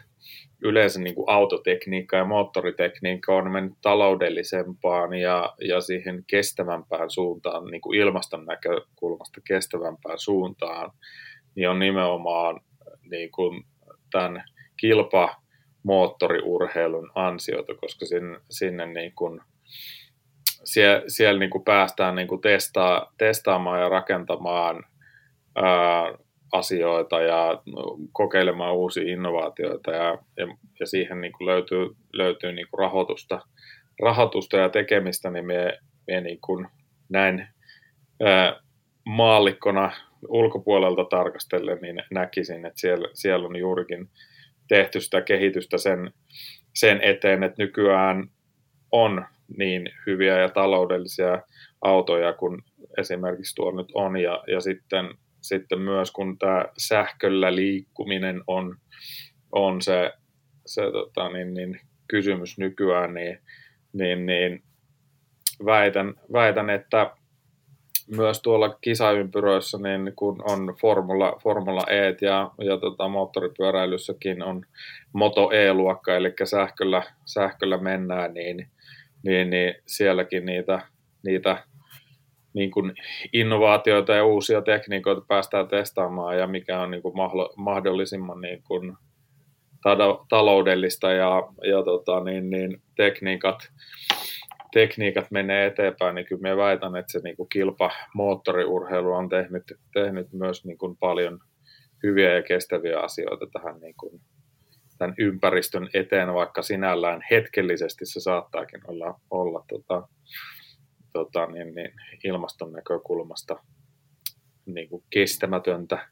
yleensä 0.62 1.00
niin 1.00 1.14
kuin 1.14 1.30
autotekniikka 1.30 2.16
ja 2.16 2.24
moottoritekniikka 2.24 3.36
on 3.36 3.50
mennyt 3.50 3.78
taloudellisempaan 3.82 5.14
ja, 5.14 5.54
ja 5.68 5.80
siihen 5.80 6.24
kestävämpään 6.26 7.10
suuntaan, 7.10 7.64
niin 7.64 7.80
kuin 7.80 7.98
ilmaston 7.98 8.44
näkökulmasta 8.44 9.40
kestävämpään 9.48 10.18
suuntaan, 10.18 10.90
niin 11.54 11.70
on 11.70 11.78
nimenomaan 11.78 12.60
niin 13.10 13.30
kuin 13.30 13.64
tämän 14.10 14.44
kilpamoottoriurheilun 15.78 17.10
ansiota, 17.14 17.74
koska 17.74 18.06
sinne, 18.06 18.40
sinne 18.50 18.86
niin 18.86 19.12
kuin, 19.12 19.40
siellä, 20.64 21.02
siellä 21.06 21.38
niin 21.38 21.50
kuin 21.50 21.64
päästään 21.64 22.14
niin 22.14 22.28
kuin 22.28 22.40
testaa, 22.40 23.12
testaamaan 23.18 23.80
ja 23.80 23.88
rakentamaan 23.88 24.84
ää, 25.56 26.14
asioita 26.52 27.20
ja 27.20 27.62
kokeilemaan 28.12 28.74
uusia 28.74 29.12
innovaatioita 29.12 29.90
ja, 29.90 30.18
ja, 30.36 30.56
ja 30.80 30.86
siihen 30.86 31.20
niin 31.20 31.32
kuin 31.32 31.46
löytyy, 31.46 31.96
löytyy 32.12 32.52
niin 32.52 32.66
kuin 32.70 32.78
rahoitusta, 32.78 33.40
rahoitusta 34.02 34.56
ja 34.56 34.68
tekemistä, 34.68 35.30
niin 35.30 35.46
me, 35.46 35.78
me 36.06 36.20
niin 36.20 36.40
kuin 36.40 36.68
näin 37.08 37.48
ää, 38.24 38.60
maallikkona 39.06 39.90
ulkopuolelta 40.28 41.04
tarkastellen 41.04 41.78
niin 41.82 42.02
näkisin, 42.10 42.66
että 42.66 42.80
siellä, 42.80 43.08
siellä 43.14 43.48
on 43.48 43.56
juurikin 43.56 44.08
tehty 44.68 45.00
sitä 45.00 45.20
kehitystä 45.20 45.78
sen, 45.78 46.12
sen 46.74 47.00
eteen, 47.02 47.42
että 47.42 47.62
nykyään 47.62 48.30
on 48.92 49.26
niin 49.58 49.88
hyviä 50.06 50.38
ja 50.38 50.48
taloudellisia 50.48 51.42
autoja 51.80 52.32
kuin 52.32 52.62
esimerkiksi 52.98 53.54
tuo 53.54 53.70
nyt 53.70 53.88
on, 53.94 54.16
ja, 54.16 54.44
ja 54.46 54.60
sitten 54.60 55.10
sitten 55.40 55.80
myös 55.80 56.10
kun 56.10 56.38
tämä 56.38 56.64
sähköllä 56.78 57.54
liikkuminen 57.54 58.42
on, 58.46 58.76
on 59.52 59.82
se, 59.82 60.12
se 60.66 60.82
tota, 60.92 61.28
niin, 61.28 61.54
niin, 61.54 61.80
kysymys 62.08 62.58
nykyään, 62.58 63.14
niin, 63.14 63.38
niin, 63.92 64.26
niin 64.26 64.62
väitän, 65.64 66.14
väitän, 66.32 66.70
että 66.70 67.10
myös 68.16 68.42
tuolla 68.42 68.78
kisaympyröissä, 68.80 69.78
niin 69.78 70.12
kun 70.16 70.42
on 70.50 70.74
Formula, 70.80 71.38
Formula 71.42 71.84
E 71.90 72.16
ja, 72.20 72.50
ja 72.58 72.78
tota, 72.78 73.08
moottoripyöräilyssäkin 73.08 74.42
on 74.42 74.66
Moto 75.12 75.50
E-luokka, 75.50 76.16
eli 76.16 76.32
sähköllä, 76.44 77.02
sähköllä 77.26 77.78
mennään, 77.78 78.34
niin, 78.34 78.70
niin, 79.22 79.50
niin 79.50 79.74
sielläkin 79.86 80.46
niitä, 80.46 80.80
niitä 81.24 81.64
niin 82.54 82.70
kuin 82.70 82.94
innovaatioita 83.32 84.12
ja 84.12 84.24
uusia 84.24 84.62
tekniikoita 84.62 85.22
päästään 85.28 85.68
testaamaan 85.68 86.38
ja 86.38 86.46
mikä 86.46 86.80
on 86.80 86.90
niin 86.90 87.02
kuin 87.02 87.14
mahdollisimman 87.56 88.40
niin 88.40 88.62
kuin 88.62 88.96
taloudellista 90.28 91.12
ja, 91.12 91.42
ja 91.64 91.82
tota, 91.84 92.24
niin, 92.24 92.50
niin 92.50 92.82
tekniikat, 92.96 93.58
tekniikat 94.72 95.30
menee 95.30 95.66
eteenpäin, 95.66 96.14
niin 96.14 96.26
kyllä 96.26 96.42
minä 96.42 96.56
väitän, 96.56 96.96
että 96.96 97.12
se 97.12 97.20
niin 97.24 97.36
kuin 97.36 97.48
kilpamoottoriurheilu 97.48 99.12
on 99.12 99.28
tehnyt, 99.28 99.62
tehnyt 99.94 100.32
myös 100.32 100.64
niin 100.64 100.78
kuin 100.78 100.96
paljon 100.96 101.38
hyviä 102.02 102.34
ja 102.34 102.42
kestäviä 102.42 103.00
asioita 103.00 103.46
tähän 103.52 103.80
niin 103.80 103.94
kuin, 104.00 104.20
tämän 104.98 105.14
ympäristön 105.18 105.88
eteen, 105.94 106.34
vaikka 106.34 106.62
sinällään 106.62 107.20
hetkellisesti 107.30 108.06
se 108.06 108.20
saattaakin 108.20 108.80
olla, 108.86 109.20
olla 109.30 109.64
tota, 109.68 110.08
tota, 111.12 111.46
niin, 111.46 111.74
niin 111.74 111.92
ilmaston 112.24 112.72
näkökulmasta 112.72 113.56
niin 114.66 114.88
kuin 114.88 115.04
kestämätöntä, 115.10 116.08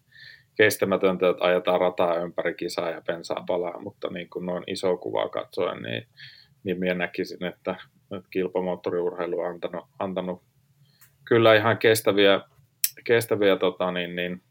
kestämätöntä, 0.56 1.28
että 1.28 1.44
ajetaan 1.44 1.80
rataa 1.80 2.16
ympäri 2.16 2.54
kisaa 2.54 2.90
ja 2.90 3.02
pensaa 3.06 3.44
palaa, 3.46 3.80
mutta 3.80 4.08
niin 4.10 4.30
kuin 4.30 4.46
noin 4.46 4.64
iso 4.66 4.96
kuvaa 4.96 5.28
katsoen, 5.28 5.82
niin, 5.82 6.06
niin 6.66 6.78
minä 6.78 6.94
näkisin, 6.94 7.44
että, 7.44 7.76
että 8.16 8.28
kilpamoottoriurheilu 8.30 9.40
on 9.40 9.50
antanut, 9.50 9.84
antanut 9.98 10.42
kyllä 11.24 11.54
ihan 11.54 11.78
kestäviä, 11.78 12.40
kestäviä 13.04 13.56
tota, 13.56 13.92
niin, 13.92 14.16
niin, 14.16 14.42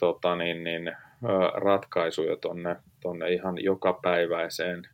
tota, 0.00 0.36
niin, 0.36 0.64
niin, 0.64 0.96
ratkaisuja 1.54 2.36
tuonne 2.36 2.76
tonne 3.00 3.32
ihan 3.32 3.64
jokapäiväiseen 3.64 4.88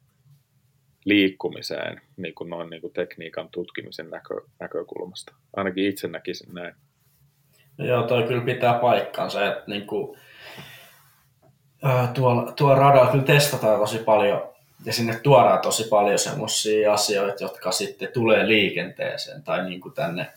liikkumiseen 1.04 2.00
niin 2.16 2.34
kuin 2.34 2.50
noin 2.50 2.70
niin 2.70 2.80
kuin 2.80 2.92
tekniikan 2.92 3.48
tutkimisen 3.48 4.10
näkö, 4.10 4.40
näkökulmasta. 4.60 5.34
Ainakin 5.56 5.86
itse 5.86 6.08
näkisin 6.08 6.54
näin. 6.54 6.74
No 7.78 7.86
joo, 7.86 8.02
toi 8.02 8.22
kyllä 8.22 8.44
pitää 8.44 8.78
paikkansa, 8.78 9.46
että 9.46 9.64
niin 9.66 9.86
kuin, 9.86 10.18
tuolla, 12.14 12.52
tuo 12.52 12.74
radalla 12.74 13.10
kyllä 13.10 13.24
testataan 13.24 13.80
tosi 13.80 13.98
paljon 13.98 14.55
ja 14.84 14.92
sinne 14.92 15.20
tuodaan 15.22 15.60
tosi 15.60 15.84
paljon 15.84 16.18
semmoisia 16.18 16.92
asioita, 16.92 17.44
jotka 17.44 17.72
sitten 17.72 18.08
tulee 18.12 18.48
liikenteeseen 18.48 19.42
tai 19.42 19.64
niin 19.64 19.80
kuin 19.80 19.94
tänne 19.94 20.32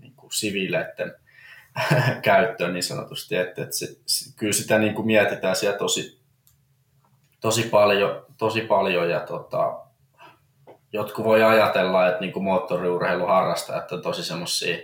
niin 0.00 0.12
kuin 0.16 0.32
siviileiden 0.32 1.14
käyttöön 2.22 2.72
niin 2.72 2.82
sanotusti, 2.82 3.36
että, 3.36 3.62
että 3.62 3.76
se, 3.76 3.86
kyllä 4.36 4.52
sitä 4.52 4.78
niin 4.78 4.94
kuin 4.94 5.06
mietitään 5.06 5.56
siellä 5.56 5.78
tosi, 5.78 6.18
tosi 7.40 7.62
paljon, 7.62 8.26
tosi 8.38 8.60
paljon 8.60 9.10
ja 9.10 9.20
tota, 9.20 9.78
jotkut 10.92 11.24
voi 11.24 11.42
ajatella, 11.42 12.08
että 12.08 12.20
niin 12.20 12.42
moottoriurheiluharrastajat 12.42 13.92
on 13.92 14.02
tosi 14.02 14.24
semmoisia 14.24 14.78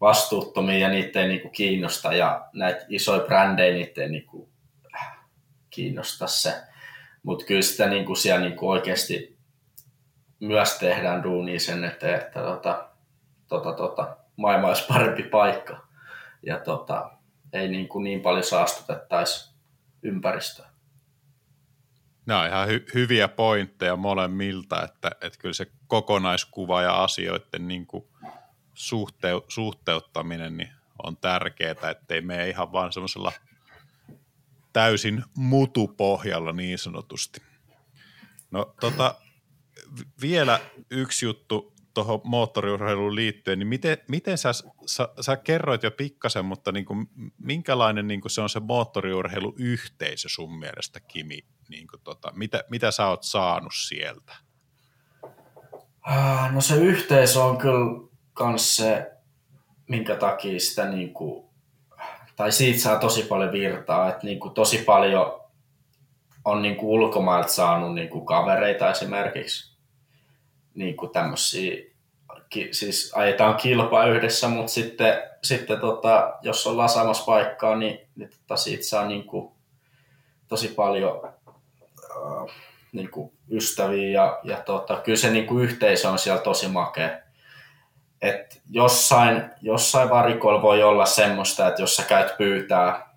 vastuuttomia 0.00 0.78
ja 0.78 0.88
niitä 0.88 1.20
ei 1.20 1.28
niin 1.28 1.50
kiinnosta 1.50 2.12
ja 2.12 2.48
näitä 2.52 2.84
isoja 2.88 3.26
brändejä 3.26 3.74
niitä 3.74 4.02
ei 4.02 4.08
niin 4.08 4.26
kuin 4.26 4.48
kiinnosta 5.70 6.26
se. 6.26 6.54
Mutta 7.24 7.44
kyllä 7.44 7.62
sitä 7.62 7.88
niin 7.88 8.04
kuin 8.04 8.16
siellä 8.16 8.40
niin 8.40 8.56
kuin 8.56 8.70
oikeasti 8.70 9.38
myös 10.40 10.78
tehdään 10.78 11.22
duunia 11.22 11.60
sen 11.60 11.84
eteen, 11.84 12.20
että 12.20 12.40
tota, 12.40 12.88
tota, 13.48 13.72
tota, 13.72 14.16
maailma 14.36 14.68
olisi 14.68 14.86
parempi 14.88 15.22
paikka 15.22 15.86
ja 16.42 16.58
tota, 16.58 17.10
ei 17.52 17.68
niin, 17.68 17.88
kuin 17.88 18.04
niin 18.04 18.20
paljon 18.20 18.44
saastutettaisi 18.44 19.54
ympäristöä. 20.02 20.66
Nämä 22.26 22.40
on 22.40 22.46
ihan 22.46 22.68
hy- 22.68 22.94
hyviä 22.94 23.28
pointteja 23.28 23.96
molemmilta, 23.96 24.82
että, 24.82 25.10
että 25.20 25.38
kyllä 25.38 25.54
se 25.54 25.66
kokonaiskuva 25.86 26.82
ja 26.82 27.04
asioiden 27.04 27.68
niin 27.68 27.86
kuin 27.86 28.04
suhteu- 28.74 29.44
suhteuttaminen 29.48 30.56
niin 30.56 30.70
on 31.02 31.16
tärkeää, 31.16 31.90
ettei 31.90 32.20
mene 32.20 32.48
ihan 32.48 32.72
vaan 32.72 32.92
semmoisella 32.92 33.32
täysin 34.74 35.24
mutupohjalla 35.36 36.52
niin 36.52 36.78
sanotusti. 36.78 37.40
No 38.50 38.74
tota, 38.80 39.14
vielä 40.20 40.60
yksi 40.90 41.26
juttu 41.26 41.74
tuohon 41.94 42.20
moottoriurheiluun 42.24 43.14
liittyen, 43.14 43.58
niin 43.58 43.66
miten, 43.66 43.98
miten 44.08 44.38
sä, 44.38 44.52
sä, 44.86 45.08
sä 45.20 45.36
kerroit 45.36 45.82
jo 45.82 45.90
pikkasen, 45.90 46.44
mutta 46.44 46.72
niin 46.72 46.84
kuin, 46.84 47.06
minkälainen 47.38 48.08
niin 48.08 48.20
kuin 48.20 48.30
se 48.30 48.40
on 48.40 48.48
se 48.48 48.60
moottoriurheiluyhteisö 48.60 50.28
sun 50.28 50.58
mielestä, 50.58 51.00
Kimi? 51.00 51.38
Niin 51.68 51.86
kuin 51.86 52.00
tota, 52.04 52.32
mitä, 52.34 52.64
mitä 52.70 52.90
sä 52.90 53.06
oot 53.06 53.22
saanut 53.22 53.72
sieltä? 53.74 54.36
Ah, 56.02 56.52
no 56.52 56.60
se 56.60 56.76
yhteisö 56.76 57.40
on 57.40 57.58
kyllä 57.58 58.08
kans 58.32 58.76
se, 58.76 59.12
minkä 59.88 60.16
takia 60.16 60.60
sitä 60.60 60.88
niin 60.88 61.14
kuin, 61.14 61.53
tai 62.36 62.52
siitä 62.52 62.80
saa 62.80 62.98
tosi 62.98 63.22
paljon 63.22 63.52
virtaa, 63.52 64.08
että 64.08 64.26
niin 64.26 64.40
kuin 64.40 64.54
tosi 64.54 64.78
paljon 64.78 65.40
on 66.44 66.62
niin 66.62 66.76
kuin 66.76 66.90
ulkomailta 66.90 67.48
saanut 67.48 67.94
niin 67.94 68.08
kuin 68.08 68.26
kavereita 68.26 68.90
esimerkiksi 68.90 69.74
niin 70.74 70.96
kuin 70.96 71.12
tämmöisiä, 71.12 71.84
siis 72.70 73.12
ajetaan 73.14 73.56
kilpaa 73.56 74.06
yhdessä, 74.06 74.48
mutta 74.48 74.72
sitten, 74.72 75.22
sitten 75.42 75.80
tota, 75.80 76.38
jos 76.42 76.66
ollaan 76.66 76.88
samassa 76.88 77.24
paikkaa, 77.24 77.76
niin, 77.76 78.00
niin 78.16 78.30
tota, 78.30 78.56
siitä 78.56 78.84
saa 78.84 79.06
niin 79.06 79.24
kuin, 79.24 79.52
tosi 80.48 80.68
paljon 80.68 81.20
äh, 81.24 82.54
niin 82.92 83.10
kuin 83.10 83.32
ystäviä 83.50 84.08
ja, 84.08 84.40
ja 84.42 84.56
tota, 84.56 85.00
kyllä 85.04 85.18
se 85.18 85.30
niin 85.30 85.46
kuin 85.46 85.64
yhteisö 85.64 86.10
on 86.10 86.18
siellä 86.18 86.42
tosi 86.42 86.68
makea. 86.68 87.23
Et 88.24 88.62
jossain, 88.70 89.50
jossain 89.62 90.10
varikoilla 90.10 90.62
voi 90.62 90.82
olla 90.82 91.06
semmoista, 91.06 91.68
että 91.68 91.82
jos 91.82 91.96
sä 91.96 92.02
käyt 92.02 92.36
pyytää 92.38 93.14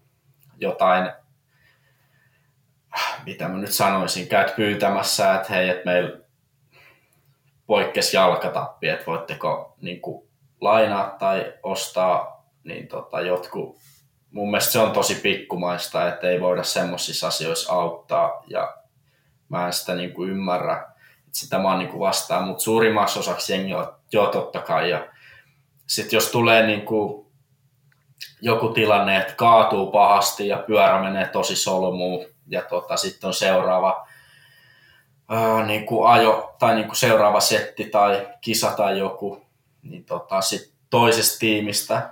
jotain, 0.58 1.12
mitä 3.26 3.48
mä 3.48 3.58
nyt 3.58 3.72
sanoisin, 3.72 4.28
käyt 4.28 4.56
pyytämässä, 4.56 5.36
että 5.36 5.54
hei, 5.54 5.70
että 5.70 5.86
meillä 5.86 6.20
poikkesi 7.68 8.16
jalkatappi, 8.16 8.90
että 8.90 9.06
voitteko 9.06 9.76
niin 9.82 10.02
kuin, 10.02 10.28
lainaa 10.62 11.16
tai 11.20 11.54
ostaa, 11.64 12.46
niin 12.64 12.88
tota, 12.88 13.22
jotkut, 13.22 13.78
mun 14.32 14.52
mielestä 14.52 14.72
se 14.72 14.80
on 14.80 14.92
tosi 14.92 15.16
pikkumaista, 15.16 16.08
että 16.08 16.30
ei 16.30 16.42
voida 16.42 16.64
semmoisissa 16.64 17.28
asioissa 17.28 17.74
auttaa 17.74 18.44
ja 18.48 18.78
mä 19.50 19.66
en 19.66 19.74
sitä 19.74 19.96
niin 19.96 20.14
kuin 20.14 20.30
ymmärrä, 20.30 20.97
sitä 21.40 21.58
mä 21.60 21.70
oon 21.70 21.80
niin 21.80 22.00
vastaan, 22.00 22.44
mutta 22.44 22.64
suurimmaksi 22.64 23.20
osaksi 23.20 23.54
jengi 23.54 23.74
on 23.74 23.94
joo 24.12 24.28
totta 24.28 24.60
kai. 24.60 24.90
Ja 24.90 25.08
sitten 25.88 26.18
jos 26.18 26.32
tulee 26.32 26.68
niin 26.68 26.86
joku 28.42 28.70
tilanne, 28.70 29.18
että 29.18 29.34
kaatuu 29.34 29.92
pahasti 29.92 30.48
ja 30.48 30.58
pyörä 30.58 31.02
menee 31.02 31.28
tosi 31.28 31.56
solmuun 31.56 32.26
ja 32.48 32.62
tota, 32.62 32.98
sitten 32.98 33.28
on 33.28 33.34
seuraava 33.34 34.08
ää, 35.30 35.66
niin 35.66 35.86
ajo 36.08 36.56
tai 36.60 36.76
niin 36.76 36.96
seuraava 36.96 37.40
setti 37.40 37.90
tai 37.90 38.28
kisa 38.42 38.72
tai 38.72 39.00
joku, 39.00 39.46
niin 39.84 40.06
tota, 40.06 40.42
sit 40.42 40.72
toisesta 40.90 41.40
tiimistä, 41.40 42.10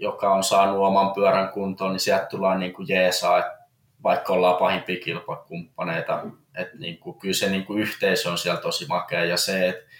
joka 0.00 0.34
on 0.34 0.44
saanut 0.44 0.78
oman 0.78 1.12
pyörän 1.12 1.48
kuntoon, 1.48 1.92
niin 1.92 2.00
sieltä 2.00 2.26
tullaan 2.26 2.60
niin 2.60 2.74
jeesaa, 2.88 3.38
että 3.38 3.59
vaikka 4.02 4.32
ollaan 4.32 4.56
pahimpia 4.56 5.00
kilpakumppaneita, 5.04 6.22
että 6.54 6.76
niin 6.78 6.98
kuin, 6.98 7.18
kyllä 7.18 7.34
se 7.34 7.50
niin 7.50 7.66
kuin 7.66 7.82
yhteisö 7.82 8.30
on 8.30 8.38
siellä 8.38 8.60
tosi 8.60 8.86
makea 8.86 9.24
ja 9.24 9.36
se, 9.36 9.68
että 9.68 9.90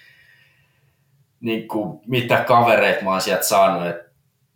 niin 1.41 1.69
kuin, 1.69 2.01
mitä 2.07 2.45
kavereita 2.45 3.05
mä 3.05 3.11
oon 3.11 3.21
sieltä 3.21 3.43
saanut, 3.43 3.87
että 3.87 4.11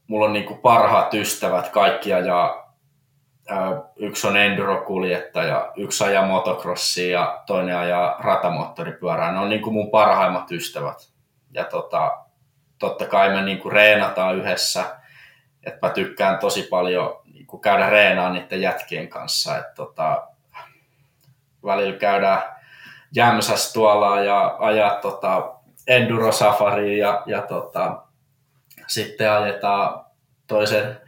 mulla 0.07 0.27
on 0.27 0.33
niin 0.33 0.45
kuin 0.45 0.61
parhaat 0.61 1.15
ystävät 1.15 1.69
kaikkia 1.69 2.19
ja 2.19 2.65
yksi 3.97 4.27
on 4.27 4.37
endurokuljettaja, 4.37 5.73
yksi 5.77 6.05
ajaa 6.05 6.27
motocrossia 6.27 7.21
ja 7.21 7.43
toinen 7.47 7.77
ajaa 7.77 8.17
ratamoottoripyörää. 8.21 9.33
Ne 9.33 9.39
on 9.39 9.49
niin 9.49 9.63
kuin 9.63 9.75
mun 9.75 9.91
parhaimmat 9.91 10.53
ystävät. 10.53 11.11
Ja 11.53 11.65
tota, 11.65 12.19
totta 12.79 13.07
kai 13.07 13.31
me 13.31 13.43
niin 13.43 13.59
kuin 13.59 13.73
reenataan 13.73 14.37
yhdessä. 14.37 14.85
että 15.67 15.87
mä 15.87 15.93
tykkään 15.93 16.39
tosi 16.39 16.63
paljon 16.63 17.24
kuin 17.55 17.63
käydä 17.63 17.91
reenaan 17.91 18.33
niiden 18.33 18.61
jätkien 18.61 19.09
kanssa. 19.09 19.59
Et 19.59 19.75
tota, 19.75 20.29
välillä 21.65 21.99
käydään 21.99 22.43
jämsäs 23.15 23.73
tuolla 23.73 24.21
ja 24.21 24.57
ajaa 24.59 24.95
tota 24.95 25.55
enduro 25.87 26.33
safari 26.33 26.99
ja, 26.99 27.23
ja 27.27 27.43
tota, 27.43 28.03
sitten 28.87 29.33
ajetaan 29.33 30.05
toisen 30.47 31.01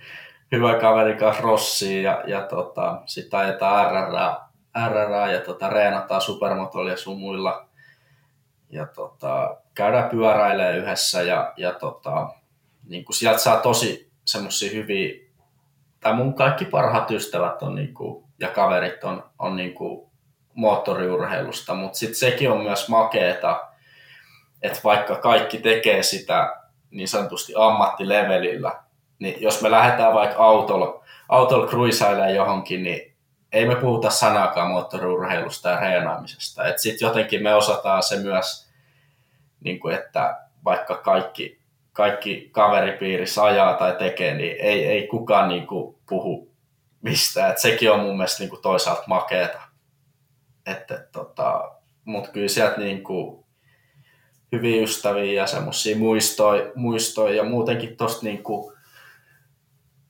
hyvä 0.52 0.74
kaveri 0.74 1.16
kanssa 1.16 1.43
Rossiin 1.43 2.02
ja, 2.02 2.23
ja 2.27 2.43
tota, 2.43 3.02
sitten 3.06 3.40
ajetaan 3.40 3.90
RRA, 3.90 4.40
RRA 4.89 5.27
ja 5.27 5.40
tota, 5.40 5.68
reenataan 5.68 6.20
supermotolla 6.20 6.90
ja 6.90 6.97
sun 6.97 7.20
muilla. 7.20 7.66
Ja 8.70 8.86
tota, 8.86 9.56
käydään 9.74 10.10
pyöräilee 10.10 10.77
yhdessä 10.77 11.23
ja, 11.23 11.52
ja 11.56 11.73
tota, 11.73 12.28
niin 12.85 13.05
sieltä 13.10 13.39
saa 13.39 13.60
tosi 13.60 14.10
semmoisia 14.24 14.70
hyviä, 14.70 15.26
tai 16.06 16.14
mun 16.14 16.34
kaikki 16.34 16.64
parhaat 16.64 17.10
ystävät 17.10 17.62
on 17.62 17.74
niin 17.74 17.94
kuin, 17.94 18.24
ja 18.40 18.48
kaverit 18.48 19.04
on, 19.04 19.24
on 19.38 19.56
niin 19.56 19.74
kuin 19.74 20.10
moottoriurheilusta, 20.54 21.74
mutta 21.74 21.98
sitten 21.98 22.18
sekin 22.18 22.50
on 22.50 22.62
myös 22.62 22.88
makeeta, 22.88 23.68
että 24.62 24.80
vaikka 24.85 25.16
kaikki 25.16 25.59
tekee 25.59 26.02
sitä 26.02 26.56
niin 26.90 27.09
sanotusti 27.09 27.52
ammattilevelillä, 27.56 28.82
niin 29.18 29.43
jos 29.43 29.62
me 29.62 29.70
lähdetään 29.70 30.14
vaikka 30.14 30.44
autolla, 30.44 31.04
autolla 31.28 31.66
cruisailemaan 31.66 32.35
johonkin, 32.35 32.82
niin 32.82 33.14
ei 33.52 33.66
me 33.68 33.76
puhuta 33.76 34.10
sanakaan 34.10 34.70
moottoriurheilusta 34.70 35.68
ja 35.68 35.80
reenaamisesta. 35.80 36.62
Sitten 36.76 37.06
jotenkin 37.06 37.43
me 37.43 37.54
osataan 37.54 38.02
se 38.02 38.16
myös, 38.16 38.70
niin 39.60 39.80
kuin 39.80 39.94
että 39.94 40.40
vaikka 40.64 40.96
kaikki, 40.96 41.59
kaikki 41.96 42.48
kaveripiirissä 42.52 43.44
ajaa 43.44 43.74
tai 43.74 43.96
tekee, 43.98 44.34
niin 44.34 44.56
ei, 44.60 44.86
ei 44.86 45.06
kukaan 45.06 45.48
niin 45.48 45.66
kuin 45.66 45.96
puhu 46.08 46.50
mistään. 47.02 47.50
Et 47.50 47.58
sekin 47.58 47.92
on 47.92 48.00
mun 48.00 48.16
mielestä 48.16 48.42
niin 48.42 48.50
kuin 48.50 48.62
toisaalta 48.62 49.02
makeeta. 49.06 49.60
Tota, 51.12 51.72
Mutta 52.04 52.30
kyllä 52.30 52.48
sieltä 52.48 52.80
niin 52.80 53.02
kuin 53.02 53.44
hyviä 54.52 54.82
ystäviä 54.82 55.32
ja 55.32 55.46
semmoisia 55.46 55.96
muistoja, 55.96 56.72
muistoja 56.74 57.34
ja 57.34 57.44
muutenkin 57.44 57.96
tosta 57.96 58.26
niin 58.26 58.42
kuin, 58.42 58.76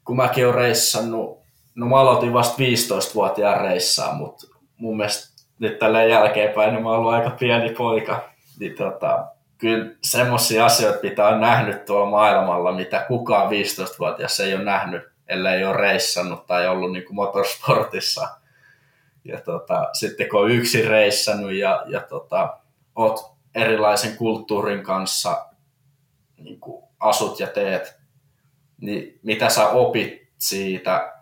kun 0.05 0.17
mäkin 0.17 0.45
olen 0.45 0.55
reissannut, 0.55 1.43
no 1.75 1.87
mä 1.87 1.97
aloitin 1.97 2.33
vasta 2.33 2.57
15-vuotiaan 2.57 3.61
reissaa, 3.61 4.15
mutta 4.15 4.47
mun 4.77 4.97
mielestä 4.97 5.43
nyt 5.59 5.79
tällä 5.79 6.05
jälkeenpäin 6.05 6.73
niin 6.73 6.83
mä 6.83 6.91
oon 6.91 6.99
ollut 6.99 7.13
aika 7.13 7.31
pieni 7.31 7.75
poika, 7.75 8.31
niin 8.61 8.75
tota, 8.77 9.27
kyllä 9.59 9.91
semmoisia 10.03 10.67
asioita, 10.67 10.99
mitä 11.03 11.29
on 11.29 11.41
nähnyt 11.41 11.85
tuolla 11.85 12.11
maailmalla, 12.11 12.73
mitä 12.73 13.05
kukaan 13.09 13.51
15-vuotias 13.51 14.41
ei 14.41 14.55
ole 14.55 14.65
nähnyt, 14.65 15.03
ellei 15.29 15.65
ole 15.65 15.77
reissannut 15.77 16.47
tai 16.47 16.69
ollut 16.69 16.93
niin 16.93 17.05
kuin 17.05 17.17
motorsportissa. 17.17 18.29
Ja 19.25 19.41
tota, 19.41 19.89
sitten 19.93 20.29
kun 20.29 20.41
on 20.41 20.51
yksin 20.51 20.89
reissannut 20.89 21.53
ja, 21.53 21.85
ja 21.87 22.01
tota, 22.01 22.59
oot 22.95 23.37
erilaisen 23.55 24.17
kulttuurin 24.17 24.83
kanssa 24.83 25.47
niin 26.39 26.61
kuin 26.61 26.85
asut 27.01 27.41
ja 27.41 27.47
teet, 27.47 28.01
niin 28.81 29.19
mitä 29.23 29.49
sä 29.49 29.69
opit 29.69 30.29
siitä 30.39 31.13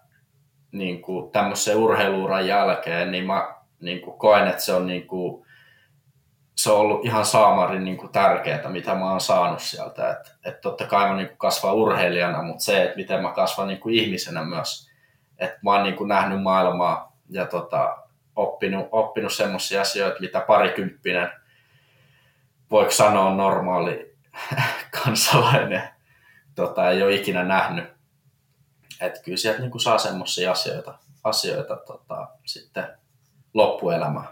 niin 0.73 1.03
kuin 1.03 1.31
tämmöisen 1.31 1.77
urheiluuran 1.77 2.47
jälkeen, 2.47 3.11
niin 3.11 3.27
mä 3.27 3.55
niin 3.81 4.01
kuin 4.01 4.19
koen, 4.19 4.49
että 4.49 4.63
se 4.63 4.73
on, 4.73 4.87
niin 4.87 5.07
kuin, 5.07 5.47
se 6.57 6.71
on 6.71 6.79
ollut 6.79 7.05
ihan 7.05 7.25
saamarin 7.25 7.85
niin 7.85 7.97
kuin 7.97 8.13
tärkeää, 8.13 8.69
mitä 8.69 8.95
mä 8.95 9.11
oon 9.11 9.21
saanut 9.21 9.61
sieltä. 9.61 10.11
Että 10.11 10.31
et 10.45 10.61
totta 10.61 10.87
kai 10.87 11.09
mä 11.09 11.17
niin 11.17 11.29
kuin 11.29 11.39
kasvan 11.39 11.75
urheilijana, 11.75 12.43
mutta 12.43 12.65
se, 12.65 12.83
että 12.83 12.97
miten 12.97 13.23
mä 13.23 13.33
kasvan 13.33 13.69
niin 13.69 13.81
kuin 13.81 13.95
ihmisenä 13.95 14.45
myös. 14.45 14.91
Että 15.39 15.59
mä 15.63 15.73
oon 15.73 15.83
niin 15.83 15.97
kuin 15.97 16.09
nähnyt 16.09 16.43
maailmaa 16.43 17.17
ja 17.31 17.47
tota, 17.47 17.97
oppinut, 18.37 18.89
oppinut 18.93 19.33
semmoisia 19.33 19.81
asioita, 19.81 20.21
mitä 20.21 20.41
parikymppinen– 20.41 21.31
voiko 22.75 22.91
sanoa 22.91 23.35
normaali 23.35 24.17
kansalainen 25.05 25.89
tota, 26.55 26.91
ei 26.91 27.03
ole 27.03 27.15
ikinä 27.15 27.45
nähnyt. 27.45 27.85
Että 29.01 29.21
kyllä 29.23 29.37
sieltä 29.37 29.61
niin 29.61 29.81
saa 29.81 29.99
semmoisia 29.99 30.53
asioita, 30.53 30.99
asioita 31.25 31.77
tota, 31.77 32.29
sitten 32.45 32.87
loppuelämään. 33.55 34.29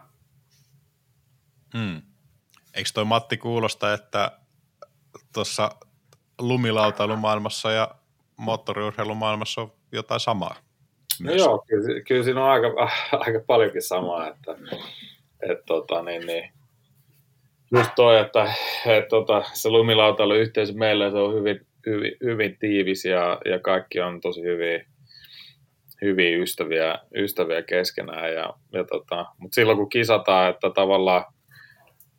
Hmm. 1.77 2.03
Eikö 2.75 2.91
toi 2.95 3.05
Matti 3.05 3.37
kuulosta, 3.37 3.93
että 3.93 4.33
tuossa 5.35 5.71
lumilautailumaailmassa 6.39 7.73
ja 7.73 7.95
moottoriurheilumaailmassa 8.37 9.61
on 9.61 9.73
jotain 9.93 10.21
samaa? 10.21 10.57
No 11.23 11.33
joo, 11.33 11.65
kyllä, 11.69 12.01
kyllä 12.01 12.23
siinä 12.23 12.45
on 12.45 12.51
aika, 12.51 12.69
aika 13.27 13.41
paljonkin 13.47 13.83
samaa, 13.83 14.29
että, 14.29 14.57
että 15.51 15.65
tota, 15.67 16.03
niin, 16.03 16.27
niin, 16.27 16.53
just 17.73 17.91
toi, 17.97 18.21
että, 18.21 18.55
että 18.87 19.09
tota, 19.09 19.43
se 19.53 19.69
lumilautailuyhteisö 19.69 20.73
meillä 20.73 21.11
se 21.11 21.17
on 21.17 21.35
hyvin, 21.35 21.67
hyvin, 21.87 22.13
hyvin 22.23 22.57
tiivis 22.59 23.05
ja, 23.05 23.41
ja 23.45 23.59
kaikki 23.59 24.01
on 24.01 24.21
tosi 24.21 24.43
hyviä, 24.43 24.85
hyviä 26.03 26.37
ystäviä, 26.37 26.99
ystäviä 27.15 27.63
keskenään. 27.63 28.35
Ja, 28.35 28.55
ja 28.73 28.85
tota, 28.85 29.27
mutta 29.39 29.55
silloin 29.55 29.79
kun 29.79 29.89
kisataan, 29.89 30.51
että 30.51 30.71
tavallaan 30.71 31.25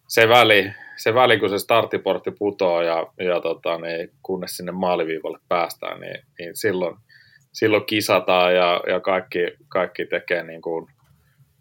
se 0.08 0.30
väli, 0.30 0.74
se 0.98 1.14
väli 1.14 1.40
kun 1.40 1.50
se 1.50 1.60
starttiportti 1.60 2.32
putoo 2.32 2.82
ja, 2.82 3.08
ja 3.20 3.42
tota, 3.42 3.78
niin 3.78 4.10
kunnes 4.22 4.58
sinne 4.58 4.72
maaliviivalle 4.72 5.40
päästään, 5.50 6.00
niin, 6.00 6.26
niin 6.40 6.56
silloin, 6.56 6.98
silloin 7.54 7.86
kisataan 7.86 8.56
ja, 8.56 8.82
ja 8.88 9.00
kaikki, 9.00 9.40
kaikki 9.68 10.06
tekee 10.06 10.44
niin 10.44 10.62
kuin 10.62 10.88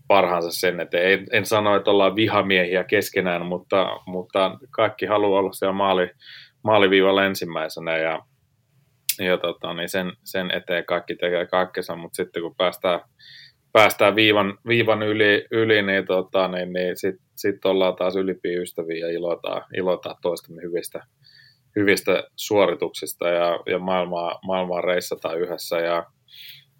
parhaansa 0.08 0.50
sen 0.50 0.80
eteen. 0.80 1.12
En, 1.12 1.26
en 1.32 1.46
sano, 1.46 1.76
että 1.76 1.90
ollaan 1.90 2.16
vihamiehiä 2.16 2.84
keskenään, 2.84 3.46
mutta, 3.46 3.86
mutta 4.06 4.58
kaikki 4.70 5.06
haluaa 5.06 5.40
olla 5.40 5.52
siellä 5.52 5.72
maali, 5.72 6.10
maaliviivalla 6.64 7.24
ensimmäisenä 7.24 7.96
ja, 7.96 8.22
ja 9.18 9.38
tota, 9.38 9.74
niin 9.74 9.88
sen, 9.88 10.12
sen 10.24 10.50
eteen 10.50 10.84
kaikki 10.84 11.14
tekee 11.14 11.46
kaikkensa, 11.46 11.96
mutta 11.96 12.16
sitten 12.16 12.42
kun 12.42 12.54
päästään, 12.56 13.00
päästään 13.72 14.16
viivan, 14.16 14.58
viivan 14.68 15.02
yli, 15.02 15.46
yli 15.50 15.82
niin, 15.82 16.06
tota, 16.06 16.48
niin, 16.48 16.72
niin 16.72 16.96
sitten 16.96 17.26
sit 17.36 17.64
ollaan 17.64 17.96
taas 17.96 18.16
ylipiä 18.16 18.60
ystäviä 18.60 19.06
ja 19.06 19.12
ilotaan, 19.12 19.62
ilotaan 19.76 20.16
toistemme 20.22 20.62
hyvistä, 20.62 21.00
hyvistä 21.76 22.24
suorituksista 22.36 23.28
ja, 23.28 23.60
ja 23.66 23.78
maailmaa, 23.78 24.38
maailmaa 24.46 24.80
reissataan 24.80 25.40
yhdessä 25.40 25.80
ja, 25.80 26.06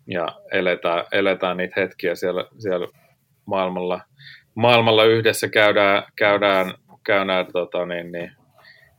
ja 0.06 0.28
eletään, 0.52 1.04
eletään 1.12 1.56
niitä 1.56 1.80
hetkiä 1.80 2.14
siellä, 2.14 2.44
siellä 2.58 2.88
maailmalla, 3.46 4.00
maailmalla 4.54 5.04
yhdessä, 5.04 5.48
käydään, 5.48 6.02
käydään, 6.16 6.74
käydään 7.04 7.46
tota, 7.52 7.86
niin, 7.86 8.12
niin, 8.12 8.32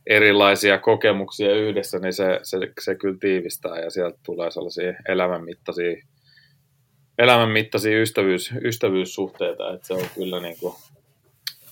erilaisia 0.06 0.78
kokemuksia 0.78 1.54
yhdessä, 1.54 1.98
niin 1.98 2.12
se, 2.12 2.40
se, 2.42 2.58
se 2.80 2.94
kyllä 2.94 3.16
tiivistää 3.20 3.78
ja 3.78 3.90
sieltä 3.90 4.18
tulee 4.26 4.50
sellaisia 4.50 4.92
elämänmittaisia, 5.08 5.96
elämänmittaisia 7.18 8.02
ystävyys, 8.02 8.52
ystävyyssuhteita, 8.64 9.74
että 9.74 9.86
se 9.86 9.94
on 9.94 10.08
kyllä 10.14 10.40
niin 10.40 10.58
kuin 10.58 10.74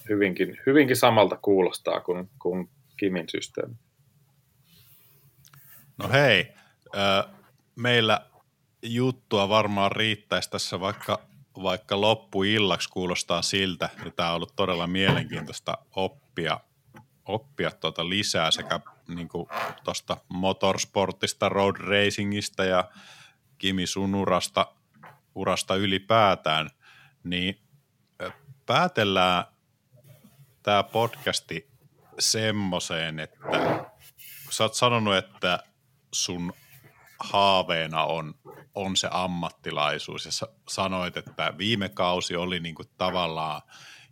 hyvinkin, 0.08 0.58
hyvinkin 0.66 0.96
samalta 0.96 1.36
kuulostaa 1.36 2.00
kuin, 2.00 2.30
kuin 2.38 2.70
Kimin 2.96 3.28
systeemi. 3.28 3.74
No 5.98 6.08
hei, 6.08 6.48
meillä 7.76 8.20
juttua 8.82 9.48
varmaan 9.48 9.92
riittäisi 9.92 10.50
tässä 10.50 10.80
vaikka, 10.80 11.20
vaikka 11.62 12.00
loppuillaksi 12.00 12.88
kuulostaa 12.88 13.42
siltä, 13.42 13.88
ja 14.04 14.10
tämä 14.10 14.28
on 14.28 14.36
ollut 14.36 14.56
todella 14.56 14.86
mielenkiintoista 14.86 15.78
oppia, 15.96 16.60
oppia 17.24 17.70
tuota 17.70 18.08
lisää 18.08 18.50
sekä 18.50 18.80
niin 19.08 19.28
tuosta 19.84 20.16
motorsportista, 20.28 21.48
road 21.48 21.76
racingista 21.76 22.64
ja 22.64 22.84
Kimi 23.58 23.86
sun 23.86 24.14
urasta, 25.34 25.76
ylipäätään, 25.76 26.70
niin 27.24 27.60
päätellään 28.66 29.44
tämä 30.62 30.82
podcasti 30.82 31.70
semmoiseen, 32.18 33.18
että 33.18 33.38
sä 34.50 34.64
oot 34.64 34.74
sanonut, 34.74 35.14
että 35.14 35.62
sun 36.14 36.52
haaveena 37.20 38.04
on, 38.04 38.34
on 38.74 38.96
se 38.96 39.08
ammattilaisuus. 39.10 40.24
Ja 40.24 40.48
sanoit, 40.68 41.16
että 41.16 41.54
viime 41.58 41.88
kausi 41.88 42.36
oli 42.36 42.60
niin 42.60 42.74
kuin 42.74 42.88
tavallaan 42.98 43.62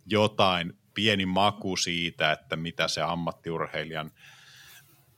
jotain 0.05 0.73
pieni 0.93 1.25
maku 1.25 1.77
siitä, 1.77 2.31
että 2.31 2.55
mitä 2.55 2.87
se 2.87 3.01
ammattiurheilijan 3.01 4.11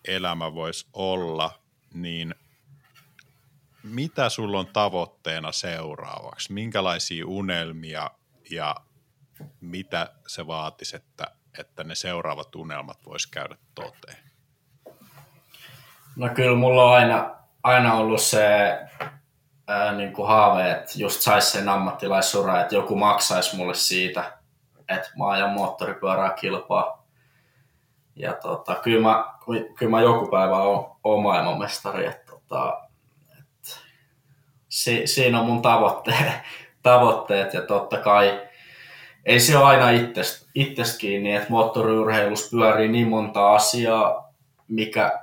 elämä 0.07 0.53
voisi 0.53 0.88
olla, 0.93 1.64
niin 1.93 2.35
mitä 3.83 4.29
sulla 4.29 4.59
on 4.59 4.67
tavoitteena 4.67 5.51
seuraavaksi? 5.51 6.53
Minkälaisia 6.53 7.27
unelmia 7.27 8.11
ja 8.51 8.75
mitä 9.61 10.13
se 10.27 10.47
vaatisi, 10.47 10.95
että, 10.95 11.27
että 11.59 11.83
ne 11.83 11.95
seuraavat 11.95 12.55
unelmat 12.55 13.05
voisi 13.05 13.31
käydä 13.31 13.55
toteen? 13.75 14.17
No 16.15 16.29
kyllä 16.29 16.57
mulla 16.57 16.83
on 16.83 16.95
aina, 16.95 17.35
aina 17.63 17.93
ollut 17.93 18.21
se 18.21 18.77
ää, 19.67 19.91
niin 19.91 20.13
kuin 20.13 20.27
haave, 20.27 20.71
että 20.71 20.91
just 20.95 21.21
saisi 21.21 21.51
sen 21.51 21.69
ammattilaissura, 21.69 22.61
että 22.61 22.75
joku 22.75 22.95
maksaisi 22.95 23.55
mulle 23.55 23.73
siitä, 23.73 24.37
että 24.89 25.11
mä 25.17 25.29
ajan 25.29 25.49
moottoripyörää 25.49 26.33
kilpaa. 26.33 27.03
Ja 28.15 28.33
tota, 28.33 28.75
kyllä, 28.75 29.09
mä, 29.09 29.33
kyllä 29.75 29.89
mä 29.89 30.01
joku 30.01 30.27
päivä 30.27 30.57
oon, 30.57 30.95
oon 31.03 31.23
maailmanmestari. 31.23 32.05
Että, 32.05 32.31
tota, 32.31 32.82
si, 34.73 35.07
siinä 35.07 35.39
on 35.39 35.45
mun 35.45 35.61
tavoitteet, 35.61 36.33
tavoitteet 36.83 37.53
ja 37.53 37.61
totta 37.61 37.97
kai 37.97 38.41
ei 39.25 39.39
se 39.39 39.57
ole 39.57 39.65
aina 39.65 39.89
itsestä, 39.89 40.97
kiinni, 40.99 41.35
että 41.35 41.49
moottoriurheilussa 41.49 42.57
pyörii 42.57 42.87
niin 42.87 43.07
monta 43.07 43.53
asiaa, 43.53 44.33
mikä 44.67 45.19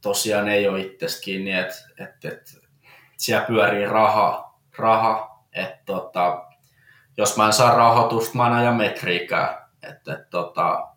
tosiaan 0.00 0.48
ei 0.48 0.68
ole 0.68 0.80
itsestä 0.80 1.24
kiinni, 1.24 1.52
että, 1.52 1.74
että, 1.98 2.28
että 2.28 2.50
siellä 3.16 3.46
pyörii 3.46 3.86
raha, 3.86 4.54
raha 4.78 5.44
että 5.52 5.82
tota, 5.86 6.44
jos 7.16 7.36
mä 7.36 7.46
en 7.46 7.52
saa 7.52 7.76
rahoitusta, 7.76 8.38
mä 8.38 8.46
en 8.46 8.52
aja 8.52 8.72
metriikää. 8.72 9.68
Että, 9.82 10.12
että, 10.12 10.26
tota, 10.30 10.88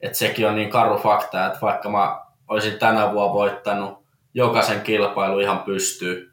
että 0.00 0.18
sekin 0.18 0.48
on 0.48 0.54
niin 0.54 0.70
karu 0.70 0.98
fakta, 0.98 1.46
että 1.46 1.58
vaikka 1.62 1.88
mä 1.88 2.20
olisin 2.48 2.78
tänä 2.78 3.12
vuonna 3.12 3.34
voittanut 3.34 4.04
jokaisen 4.34 4.80
kilpailu 4.80 5.38
ihan 5.38 5.58
pystyy, 5.58 6.27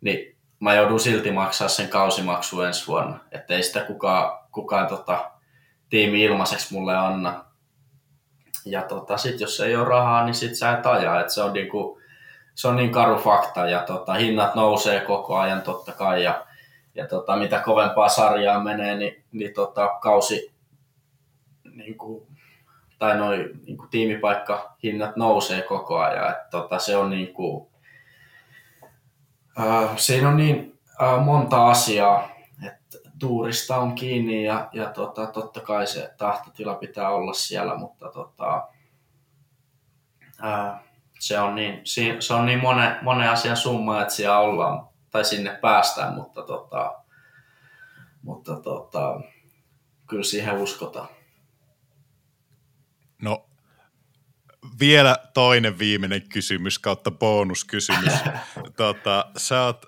niin 0.00 0.36
mä 0.60 0.74
joudun 0.74 1.00
silti 1.00 1.30
maksaa 1.30 1.68
sen 1.68 1.88
kausimaksu 1.88 2.62
ensi 2.62 2.86
vuonna. 2.86 3.18
Että 3.32 3.54
ei 3.54 3.62
sitä 3.62 3.80
kukaan, 3.80 4.38
kukaan 4.52 4.86
tota, 4.86 5.30
tiimi 5.90 6.22
ilmaiseksi 6.22 6.74
mulle 6.74 6.96
anna 6.96 7.44
ja 8.66 8.82
tota, 8.82 9.16
sit 9.16 9.40
jos 9.40 9.60
ei 9.60 9.76
ole 9.76 9.88
rahaa, 9.88 10.24
niin 10.24 10.34
sit 10.34 10.54
sä 10.54 10.72
et 10.72 10.86
aja. 10.86 11.20
Et 11.20 11.30
se, 11.30 11.42
on 11.42 11.52
niinku, 11.52 12.00
se 12.54 12.68
on 12.68 12.76
niin 12.76 12.92
karu 12.92 13.16
fakta 13.16 13.68
ja 13.68 13.82
tota, 13.82 14.14
hinnat 14.14 14.54
nousee 14.54 15.00
koko 15.00 15.36
ajan 15.36 15.62
totta 15.62 15.92
kai 15.92 16.24
ja, 16.24 16.46
ja 16.94 17.06
tota, 17.06 17.36
mitä 17.36 17.58
kovempaa 17.58 18.08
sarjaa 18.08 18.62
menee, 18.62 18.96
niin, 18.96 19.24
niin 19.32 19.54
tota, 19.54 19.88
kausi 20.00 20.54
niinku, 21.74 22.26
tai 22.98 23.16
noi 23.16 23.50
niinku, 23.66 23.86
tiimipaikka 23.90 24.76
hinnat 24.82 25.16
nousee 25.16 25.62
koko 25.62 25.98
ajan. 25.98 26.30
Et, 26.30 26.50
tota, 26.50 26.78
se 26.78 26.96
on 26.96 27.10
niinku, 27.10 27.70
äh, 29.60 29.96
siinä 29.96 30.28
on 30.28 30.36
niin 30.36 30.78
äh, 31.02 31.24
monta 31.24 31.70
asiaa, 31.70 32.28
että 32.66 32.98
tuurista 33.18 33.76
on 33.76 33.94
kiinni 33.94 34.44
ja, 34.44 34.68
ja 34.72 34.90
tota, 34.90 35.26
totta 35.26 35.60
kai 35.60 35.86
se 35.86 36.14
tahtotila 36.18 36.74
pitää 36.74 37.10
olla 37.10 37.32
siellä, 37.32 37.76
mutta 37.76 38.08
tota, 38.08 38.68
ää, 40.40 40.82
se 41.18 41.40
on 41.40 41.54
niin, 41.54 41.80
se 42.20 42.34
on 42.34 42.46
niin 42.46 42.60
monen, 42.60 42.96
monen 43.02 43.30
asian 43.30 43.56
summa, 43.56 44.02
että 44.02 44.14
siellä 44.14 44.38
ollaan 44.38 44.88
tai 45.10 45.24
sinne 45.24 45.58
päästään, 45.60 46.14
mutta, 46.14 46.42
tota, 46.42 47.02
mutta 48.22 48.60
tota, 48.60 49.20
kyllä 50.06 50.22
siihen 50.22 50.56
uskotaan. 50.56 51.08
No 53.22 53.45
vielä 54.80 55.16
toinen 55.34 55.78
viimeinen 55.78 56.28
kysymys 56.28 56.78
kautta 56.78 57.10
bonuskysymys. 57.10 58.12
tota, 58.76 59.24
sä 59.36 59.62
oot, 59.64 59.86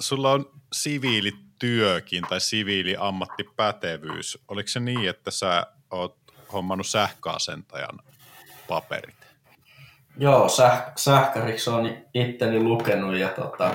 sulla 0.00 0.32
on 0.32 0.50
siviilit 0.72 1.34
työkin 1.58 2.24
tai 2.28 2.40
siviili 2.40 2.96
ammattipätevyys, 2.98 4.38
oliko 4.48 4.68
se 4.68 4.80
niin, 4.80 5.08
että 5.08 5.30
sä 5.30 5.66
oot 5.90 6.16
hommannut 6.52 6.86
sähköasentajan 6.86 7.98
paperit? 8.68 9.14
Joo, 10.16 10.46
säh- 10.46 10.92
sähkäriksi 10.96 11.70
on 11.70 11.96
itteni 12.14 12.60
lukenut 12.60 13.16
ja 13.16 13.28
tota, 13.28 13.74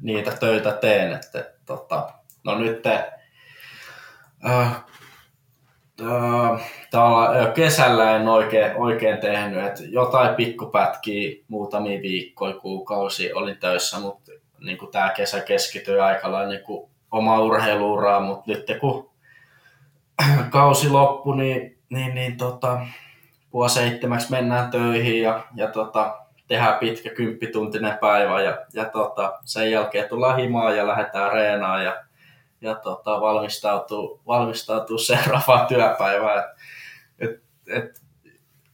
niitä 0.00 0.30
töitä 0.30 0.72
teen. 0.72 1.12
Että, 1.12 1.52
tota, 1.66 2.12
no 2.44 2.58
nyt 2.58 2.82
te, 2.82 3.12
äh, 4.48 4.84
äh, 6.00 7.54
kesällä 7.54 8.16
en 8.16 8.28
oikein, 8.28 8.76
oikein 8.76 9.18
tehnyt, 9.18 9.64
että 9.64 9.82
jotain 9.88 10.34
pikkupätkiä 10.34 11.42
muutamia 11.48 12.02
viikkoja, 12.02 12.54
kuukausi 12.54 13.32
olin 13.32 13.56
töissä, 13.56 13.98
mutta 13.98 14.32
niin 14.60 14.78
tämä 14.92 15.10
kesä 15.10 15.40
keskityi 15.40 16.00
aika 16.00 16.32
lailla 16.32 16.48
niin 16.48 16.88
omaa 17.10 17.40
urheiluuraa, 17.40 18.20
mutta 18.20 18.50
nyt 18.50 18.66
kun 18.80 19.10
kausi 20.50 20.88
loppui, 20.88 21.36
niin, 21.36 21.78
niin, 21.90 22.14
niin 22.14 22.36
tota, 22.36 22.80
puoli 23.50 23.70
seitsemäksi 23.70 24.30
mennään 24.30 24.70
töihin 24.70 25.22
ja, 25.22 25.44
ja 25.54 25.68
tota, 25.68 26.18
tehdään 26.48 26.78
pitkä 26.78 27.10
kymppituntinen 27.10 27.98
päivä 27.98 28.42
ja, 28.42 28.58
ja 28.72 28.84
tota, 28.84 29.38
sen 29.44 29.70
jälkeen 29.70 30.08
tullaan 30.08 30.36
himaan 30.36 30.76
ja 30.76 30.86
lähdetään 30.86 31.32
reenaan 31.32 31.84
ja, 31.84 32.05
ja 32.60 32.74
tota, 32.74 33.20
valmistautuu, 33.20 34.20
valmistautuu 34.26 34.98
seuraavaan 34.98 35.66
työpäivään. 35.66 36.44
Et, 37.18 37.30
et, 37.68 37.84
et, 37.84 38.00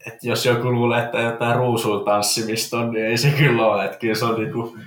et 0.07 0.25
jos 0.25 0.47
joku 0.47 0.73
luulee, 0.73 1.03
että 1.03 1.19
jotain 1.19 1.57
ruusuun 1.57 2.05
tanssimista 2.05 2.79
on, 2.79 2.91
niin 2.91 3.07
ei 3.07 3.19
se 3.19 3.31
kyllä 3.31 3.67
ole. 3.67 3.85
Et 3.85 3.97
kyllä 3.97 4.15
se 4.15 4.25
on 4.25 4.41
niinku, 4.41 4.79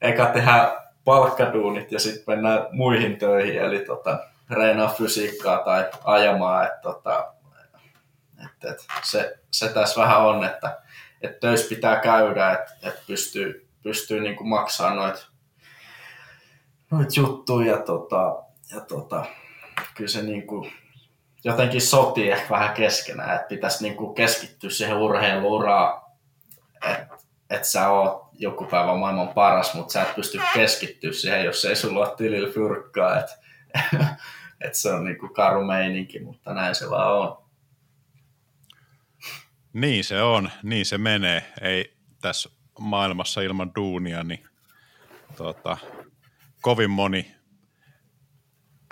eka 0.00 0.26
tehdä 0.26 0.72
palkkaduunit 1.04 1.92
ja 1.92 2.00
sitten 2.00 2.24
mennään 2.26 2.66
muihin 2.72 3.18
töihin, 3.18 3.60
eli 3.60 3.78
tota, 3.78 4.18
reenaa 4.50 4.88
fysiikkaa 4.88 5.58
tai 5.58 5.90
ajamaan. 6.04 6.66
Et, 6.66 6.80
tota, 6.82 7.32
et, 8.44 8.70
et, 8.70 8.86
se, 9.02 9.38
se 9.50 9.68
tässä 9.68 10.00
vähän 10.00 10.20
on, 10.20 10.44
että 10.44 10.80
et 11.22 11.40
töissä 11.40 11.68
pitää 11.68 12.00
käydä, 12.00 12.52
että 12.52 12.72
et 12.82 13.02
pystyy, 13.06 13.68
pystyy 13.82 14.20
niinku 14.20 14.44
maksamaan 14.44 14.96
noita 14.96 15.29
noit 16.90 17.16
juttuja. 17.16 17.72
Ja, 17.72 17.82
tota, 17.82 18.44
ja 18.74 18.80
tota, 18.80 19.24
kyllä 19.94 20.10
se 20.10 20.22
niinku, 20.22 20.66
jotenkin 21.44 21.80
sotii 21.80 22.30
ehkä 22.30 22.50
vähän 22.50 22.74
keskenään, 22.74 23.36
että 23.36 23.48
pitäisi 23.48 23.82
niinku 23.82 24.14
keskittyä 24.14 24.70
siihen 24.70 24.96
urheiluuraan. 24.96 26.02
Et, 26.86 27.08
että 27.50 27.68
sä 27.68 27.90
oot 27.90 28.28
joku 28.32 28.64
päivä 28.64 28.96
maailman 28.96 29.28
paras, 29.28 29.74
mutta 29.74 29.92
sä 29.92 30.02
et 30.02 30.14
pysty 30.14 30.40
keskittyä 30.54 31.12
siihen, 31.12 31.44
jos 31.44 31.64
ei 31.64 31.76
sulla 31.76 32.06
ole 32.06 32.16
tilillä 32.16 32.52
fyrkkaa. 32.52 33.18
Että 33.18 33.38
et 34.64 34.74
se 34.74 34.92
on 34.92 35.04
niinku 35.04 35.28
karu 35.28 35.64
meininki, 35.64 36.20
mutta 36.20 36.54
näin 36.54 36.74
se 36.74 36.90
vaan 36.90 37.12
on. 37.12 37.40
Niin 39.72 40.04
se 40.04 40.22
on, 40.22 40.50
niin 40.62 40.86
se 40.86 40.98
menee. 40.98 41.52
Ei 41.60 41.96
tässä 42.20 42.50
maailmassa 42.80 43.40
ilman 43.40 43.72
duunia, 43.76 44.22
niin 44.22 44.44
tota, 45.36 45.76
kovin 46.60 46.90
moni 46.90 47.34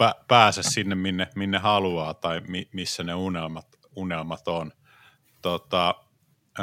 pä- 0.03 0.25
pääse 0.29 0.63
sinne, 0.63 0.95
minne, 0.95 1.29
minne 1.35 1.59
haluaa 1.59 2.15
tai 2.15 2.41
mi- 2.41 2.69
missä 2.73 3.05
ne 3.05 3.15
unelmat, 3.15 3.67
unelmat 3.97 4.49
on. 4.49 4.73
Tota, 5.43 5.95
ö, 6.59 6.63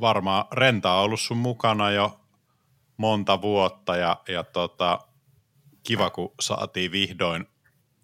varmaan 0.00 0.44
Renta 0.52 0.92
on 0.92 1.04
ollut 1.04 1.20
sun 1.20 1.36
mukana 1.36 1.90
jo 1.90 2.20
monta 2.96 3.42
vuotta 3.42 3.96
ja, 3.96 4.16
ja 4.28 4.44
tota, 4.44 4.98
kiva, 5.82 6.10
kun 6.10 6.34
saatiin 6.40 6.92
vihdoin 6.92 7.46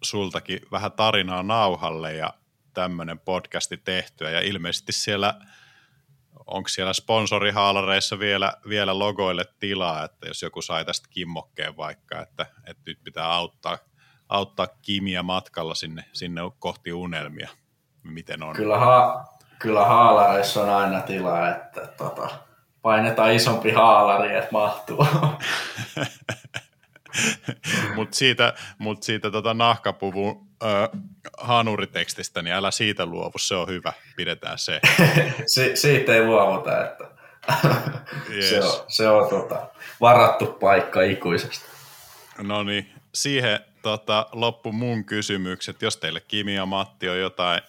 sultakin 0.03 0.59
vähän 0.71 0.91
tarinaa 0.91 1.43
nauhalle 1.43 2.13
ja 2.13 2.33
tämmöinen 2.73 3.19
podcasti 3.19 3.77
tehtyä 3.77 4.29
ja 4.29 4.41
ilmeisesti 4.41 4.91
siellä 4.91 5.39
onko 6.47 6.69
siellä 6.69 6.93
sponsorihaalareissa 6.93 8.19
vielä, 8.19 8.53
vielä 8.69 8.99
logoille 8.99 9.45
tilaa, 9.59 10.03
että 10.03 10.27
jos 10.27 10.41
joku 10.41 10.61
sai 10.61 10.85
tästä 10.85 11.07
kimmokkeen 11.09 11.77
vaikka, 11.77 12.21
että, 12.21 12.45
että 12.67 12.83
nyt 12.85 12.99
pitää 13.03 13.33
auttaa, 13.33 13.77
auttaa 14.29 14.67
Kimiä 14.81 15.23
matkalla 15.23 15.75
sinne, 15.75 16.05
sinne 16.13 16.41
kohti 16.59 16.93
unelmia, 16.93 17.49
miten 18.03 18.43
on? 18.43 18.55
Kyllä, 18.55 18.79
ha, 18.79 19.25
kyllä 19.59 19.85
haalareissa 19.85 20.61
on 20.63 20.69
aina 20.69 21.01
tilaa, 21.01 21.49
että 21.49 21.87
tota, 21.87 22.29
painetaan 22.81 23.33
isompi 23.33 23.71
haalari, 23.71 24.35
että 24.35 24.51
mahtuu. 24.51 25.07
Mutta 27.95 28.17
siitä, 28.17 28.53
mut 28.77 29.03
siitä 29.03 29.31
tota 29.31 29.53
nahkapuvun 29.53 30.47
ö, 30.63 30.97
hanuritekstistä, 31.37 32.41
niin 32.41 32.53
älä 32.53 32.71
siitä 32.71 33.05
luovu, 33.05 33.37
se 33.37 33.55
on 33.55 33.67
hyvä, 33.67 33.93
pidetään 34.15 34.59
se. 34.59 34.79
si- 35.53 35.75
siitä 35.75 36.15
ei 36.15 36.25
luovuta, 36.25 36.85
että 36.85 37.03
yes. 38.29 38.49
se 38.49 38.59
on, 38.63 38.85
se 38.87 39.09
on 39.09 39.29
tota, 39.29 39.67
varattu 40.01 40.45
paikka 40.45 41.01
ikuisesti. 41.01 41.65
No 42.37 42.63
niin, 42.63 42.93
siihen 43.13 43.59
tota, 43.81 44.27
loppu 44.31 44.71
mun 44.71 45.05
kysymykset. 45.05 45.81
Jos 45.81 45.97
teille 45.97 46.21
Kimi 46.21 46.55
ja 46.55 46.65
Matti 46.65 47.09
on 47.09 47.19
jotain 47.19 47.61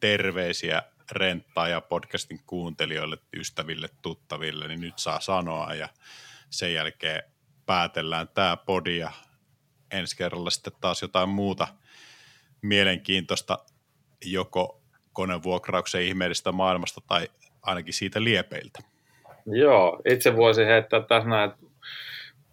terveisiä 0.00 0.82
renttaa 1.12 1.68
ja 1.68 1.80
podcastin 1.80 2.40
kuuntelijoille, 2.46 3.18
ystäville, 3.36 3.88
tuttaville, 4.02 4.68
niin 4.68 4.80
nyt 4.80 4.98
saa 4.98 5.20
sanoa 5.20 5.74
ja 5.74 5.88
sen 6.50 6.74
jälkeen 6.74 7.22
päätellään 7.68 8.28
tämä 8.34 8.56
podi 8.56 8.98
ja 8.98 9.10
ensi 9.90 10.16
kerralla 10.16 10.50
sitten 10.50 10.72
taas 10.80 11.02
jotain 11.02 11.28
muuta 11.28 11.68
mielenkiintoista 12.62 13.58
joko 14.24 14.80
konevuokrauksen 15.12 16.02
ihmeellistä 16.02 16.52
maailmasta 16.52 17.00
tai 17.06 17.28
ainakin 17.62 17.94
siitä 17.94 18.24
liepeiltä. 18.24 18.78
Joo, 19.46 20.00
itse 20.08 20.36
voisin 20.36 20.66
heittää 20.66 21.00
tässä 21.00 21.28
näin, 21.28 21.50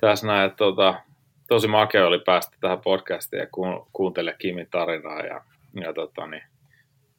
tässä 0.01 0.27
näin 0.27 0.51
tota, 0.51 1.01
tosi 1.47 1.67
makea 1.67 2.07
oli 2.07 2.19
päästä 2.19 2.57
tähän 2.59 2.81
podcastiin 2.81 3.39
ja 3.39 3.47
ku, 3.51 3.87
kuuntele 3.93 4.35
Kimin 4.39 4.67
tarinaa 4.71 5.19
ja, 5.21 5.41
ja 5.73 5.93
tota, 5.93 6.27
niin, 6.27 6.43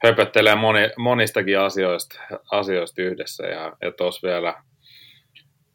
höpöttelee 0.04 0.54
moni, 0.54 0.80
monistakin 0.96 1.58
asioista, 1.58 2.20
asioista 2.50 3.02
yhdessä 3.02 3.46
ja, 3.46 3.76
ja 3.82 3.92
tuossa 3.92 4.28
vielä 4.28 4.62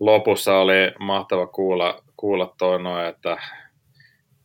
lopussa 0.01 0.57
oli 0.57 0.91
mahtava 0.99 1.47
kuulla, 1.47 2.03
kuulla 2.17 2.55
toi 2.57 2.83
noin, 2.83 3.05
että 3.05 3.37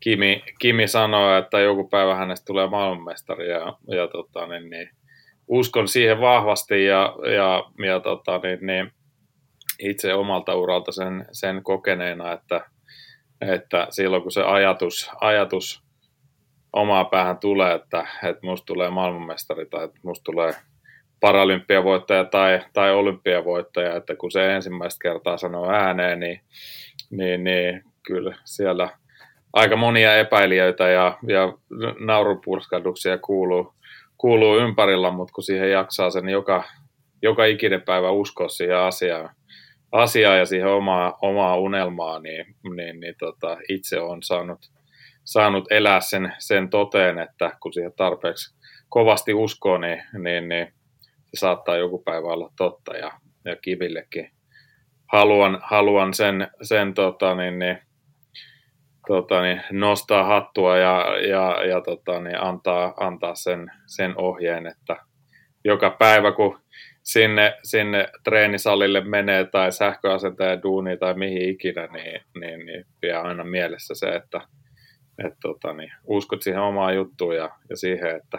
Kimi, 0.01 0.43
Kimi 0.59 0.89
sanoi, 0.89 1.39
että 1.39 1.60
joku 1.60 1.89
päivä 1.89 2.15
hänestä 2.15 2.44
tulee 2.44 2.67
maailmanmestari 2.67 3.51
ja, 3.51 3.78
ja 3.89 4.09
tota, 4.09 4.47
niin, 4.47 4.70
niin, 4.70 4.91
uskon 5.49 5.89
siihen 5.89 6.20
vahvasti 6.20 6.85
ja, 6.85 7.17
ja, 7.35 7.65
ja 7.86 8.01
tota, 8.01 8.39
niin, 8.39 8.59
niin, 8.67 8.93
itse 9.78 10.15
omalta 10.15 10.55
uralta 10.55 10.93
sen, 10.93 11.26
sen 11.33 11.62
kokeneena, 11.62 12.33
että, 12.33 12.60
että 13.41 13.86
silloin 13.91 14.23
kun 14.23 14.33
se 14.33 14.43
ajatus, 14.43 15.10
ajatus 15.20 15.83
omaa 16.73 17.05
päähän 17.05 17.39
tulee, 17.39 17.75
että, 17.75 18.07
että 18.23 18.47
musta 18.47 18.67
tulee 18.67 18.91
maailmanmestari 18.91 19.67
tai 19.67 19.85
että 19.85 20.01
musta 20.02 20.25
tulee 20.25 20.52
paralympiavoittaja 21.20 22.25
tai, 22.25 22.61
tai 22.73 22.95
olympiavoittaja, 22.95 23.97
että 23.97 24.17
kun 24.17 24.31
se 24.31 24.55
ensimmäistä 24.55 25.03
kertaa 25.03 25.36
sanoo 25.36 25.70
ääneen, 25.70 26.20
niin, 26.20 26.41
niin, 27.11 27.45
niin 27.45 27.83
kyllä 28.07 28.36
siellä 28.45 28.89
aika 29.53 29.77
monia 29.77 30.17
epäilijöitä 30.17 30.89
ja, 30.89 31.19
ja 31.28 31.53
naurupurskahduksia 31.99 33.19
kuuluu, 33.19 33.75
kuuluu 34.19 34.59
ympärillä, 34.59 35.11
mutta 35.11 35.33
kun 35.33 35.45
siihen 35.45 35.70
jaksaa 35.70 36.11
sen 36.11 36.28
joka, 36.28 36.65
joka 37.23 37.45
ikinen 37.45 37.83
päivä 37.83 38.11
uskoa 38.11 38.49
siihen 38.49 38.78
asiaan, 38.78 39.31
asiaan 39.93 40.39
ja 40.39 40.47
siihen 40.47 40.69
omaa, 40.69 41.19
omaa 41.23 41.57
unelmaa, 41.57 42.19
niin, 42.19 42.47
niin, 42.77 43.01
niin 43.01 43.15
tota, 43.19 43.57
itse 43.69 44.01
on 44.01 44.23
saanut, 44.23 44.59
saanut 45.25 45.73
elää 45.73 46.01
sen, 46.01 46.33
sen 46.39 46.70
toteen, 46.70 47.19
että 47.19 47.51
kun 47.61 47.73
siihen 47.73 47.93
tarpeeksi 47.97 48.57
kovasti 48.89 49.35
uskoo, 49.35 49.78
niin, 49.78 50.03
niin, 50.19 50.49
niin 50.49 50.75
saattaa 51.36 51.76
joku 51.76 51.98
päivä 51.98 52.26
olla 52.26 52.52
totta 52.56 52.97
ja, 52.97 53.12
ja 53.44 53.56
kivillekin. 53.56 54.31
Haluan, 55.12 55.58
haluan 55.62 56.15
sen, 56.15 56.48
sen 56.62 56.94
tota, 56.94 57.34
niin, 57.34 57.58
niin, 57.58 57.78
tota, 59.06 59.42
niin, 59.42 59.62
nostaa 59.70 60.24
hattua 60.24 60.76
ja, 60.78 61.18
ja, 61.28 61.65
ja 61.65 61.81
tota, 61.81 62.20
niin, 62.20 62.42
antaa, 62.42 62.94
antaa 63.00 63.34
sen, 63.34 63.70
sen 63.86 64.15
ohjeen, 64.16 64.66
että 64.66 64.97
joka 65.65 65.90
päivä 65.90 66.32
kun 66.32 66.58
sinne, 67.02 67.58
sinne 67.62 68.08
treenisalille 68.24 69.00
menee 69.00 69.44
tai 69.44 69.73
sähköasentaja 69.73 70.62
duuni 70.62 70.97
tai 70.97 71.15
mihin 71.15 71.48
ikinä, 71.48 71.86
niin, 71.86 72.20
niin, 72.40 72.66
niin 72.66 72.86
pidä 73.00 73.20
aina 73.20 73.44
mielessä 73.44 73.94
se, 73.94 74.06
että 74.06 74.40
et, 75.24 75.34
tota, 75.42 75.73
niin, 75.73 75.92
uskot 76.05 76.42
siihen 76.42 76.62
omaan 76.62 76.94
juttuun 76.94 77.36
ja, 77.36 77.50
ja 77.70 77.76
siihen, 77.76 78.16
että 78.16 78.39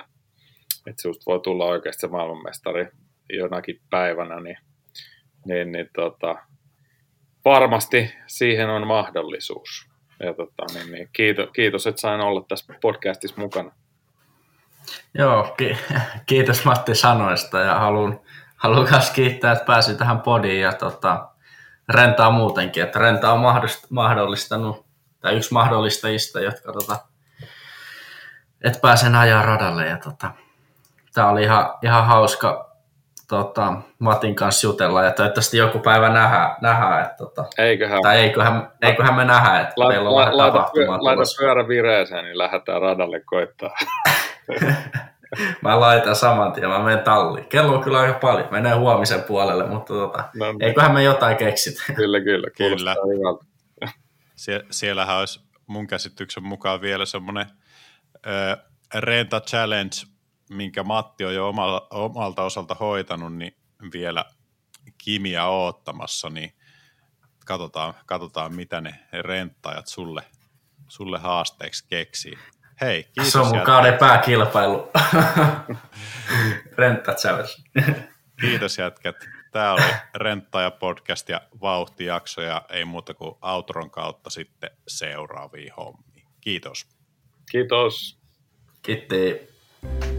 että 0.89 1.01
sinusta 1.01 1.23
voi 1.31 1.39
tulla 1.39 1.65
oikeasti 1.65 2.01
se 2.01 2.07
maailmanmestari 2.07 2.87
jonakin 3.29 3.81
päivänä, 3.89 4.39
niin, 4.39 4.57
niin, 5.45 5.71
niin 5.71 5.89
tota, 5.95 6.35
varmasti 7.45 8.13
siihen 8.27 8.69
on 8.69 8.87
mahdollisuus. 8.87 9.89
Ja 10.19 10.33
tota, 10.33 10.65
niin, 10.73 10.91
niin, 10.91 11.09
kiitos, 11.13 11.49
kiitos, 11.53 11.87
että 11.87 12.01
sain 12.01 12.21
olla 12.21 12.45
tässä 12.47 12.73
podcastissa 12.81 13.41
mukana. 13.41 13.71
Joo, 15.13 15.53
ki- 15.57 15.77
kiitos 16.25 16.65
Matti 16.65 16.95
sanoista 16.95 17.59
ja 17.59 17.79
haluan, 17.79 18.19
myös 18.91 19.09
kiittää, 19.09 19.53
että 19.53 19.65
pääsin 19.65 19.97
tähän 19.97 20.21
podiin 20.21 20.61
ja 20.61 20.73
tota, 20.73 21.29
Rentaa 21.89 22.31
muutenkin, 22.31 22.83
että 22.83 22.99
Renta 22.99 23.33
on 23.33 23.39
mahdollistanut, 23.89 24.85
tai 25.21 25.35
yksi 25.35 25.53
mahdollistajista, 25.53 26.39
jotka 26.39 26.71
tota, 26.71 26.97
että 28.63 28.79
pääsen 28.79 29.15
ajaa 29.15 29.43
radalle 29.43 29.87
ja 29.87 29.97
tota, 29.97 30.31
tämä 31.17 31.29
oli 31.29 31.43
ihan, 31.43 31.73
ihan 31.83 32.05
hauska 32.05 32.75
tota, 33.29 33.73
Matin 33.99 34.35
kanssa 34.35 34.67
jutella 34.67 35.03
ja 35.03 35.11
toivottavasti 35.11 35.57
joku 35.57 35.79
päivä 35.79 36.09
nähdään, 36.09 36.55
nähdään 36.61 37.01
että, 37.01 37.17
tota, 37.17 37.45
eiköhän, 37.57 38.01
tai 38.01 38.17
eiköhän, 38.17 38.71
eiköhän 38.81 39.15
me 39.15 39.25
nähdä, 39.25 39.59
että 39.59 39.73
la, 39.77 39.87
meillä 39.87 40.09
on 40.09 40.15
la, 40.15 40.19
vähän 40.19 40.37
laita, 40.37 40.57
tapahtumaa 40.57 41.03
Laita 41.03 41.23
pyörä 41.39 41.67
vireeseen, 41.67 42.25
niin 42.25 42.37
lähdetään 42.37 42.81
radalle 42.81 43.19
koittaa. 43.19 43.75
mä 45.61 45.79
laitan 45.79 46.15
saman 46.15 46.53
tien, 46.53 46.69
mä 46.69 46.79
menen 46.79 47.03
talliin. 47.03 47.45
Kello 47.45 47.75
on 47.75 47.83
kyllä 47.83 47.99
aika 47.99 48.19
paljon, 48.19 48.47
menee 48.51 48.73
huomisen 48.73 49.23
puolelle, 49.23 49.67
mutta 49.67 49.93
tota, 49.93 50.23
no, 50.35 50.51
niin. 50.51 50.63
eiköhän 50.63 50.93
me 50.93 51.03
jotain 51.03 51.37
keksitä. 51.37 51.83
Kyllä, 51.95 52.21
kyllä. 52.21 52.47
Kyllä. 52.57 52.95
Sie- 54.45 54.65
siellähän 54.71 55.17
olisi 55.17 55.39
mun 55.67 55.87
käsityksen 55.87 56.43
mukaan 56.43 56.81
vielä 56.81 57.05
semmoinen 57.05 57.45
äh, 58.27 58.57
Renta 58.95 59.39
Challenge 59.41 60.16
minkä 60.49 60.83
Matti 60.83 61.25
on 61.25 61.35
jo 61.35 61.49
omalta, 61.49 61.87
omalta 61.89 62.43
osalta 62.43 62.75
hoitanut, 62.79 63.35
niin 63.35 63.57
vielä 63.93 64.25
Kimiä 64.97 65.45
oottamassa, 65.45 66.29
niin 66.29 66.53
katsotaan, 67.45 67.93
katsotaan 68.05 68.55
mitä 68.55 68.81
ne 68.81 68.99
renttajat 69.21 69.87
sulle, 69.87 70.23
sulle 70.87 71.19
haasteeksi 71.19 71.85
keksii. 71.87 72.37
Hei, 72.81 73.03
kiitos. 73.03 73.31
Se 73.31 73.39
on 73.39 73.47
mun 73.47 73.61
kauden 73.61 73.93
pääkilpailu. 73.93 74.91
Renttat 76.77 77.17
Kiitos 78.41 78.77
jätkät. 78.77 79.15
Tämä 79.51 79.73
oli 79.73 79.81
Renttaja 80.15 80.71
podcast 80.71 81.29
ja 81.29 81.41
vauhtijakso 81.61 82.41
ja 82.41 82.61
ei 82.69 82.85
muuta 82.85 83.13
kuin 83.13 83.35
Outron 83.41 83.91
kautta 83.91 84.29
sitten 84.29 84.69
seuraaviin 84.87 85.73
hommiin. 85.77 86.27
Kiitos. 86.41 86.87
Kiitos. 87.51 88.19
Kiitos. 88.81 90.16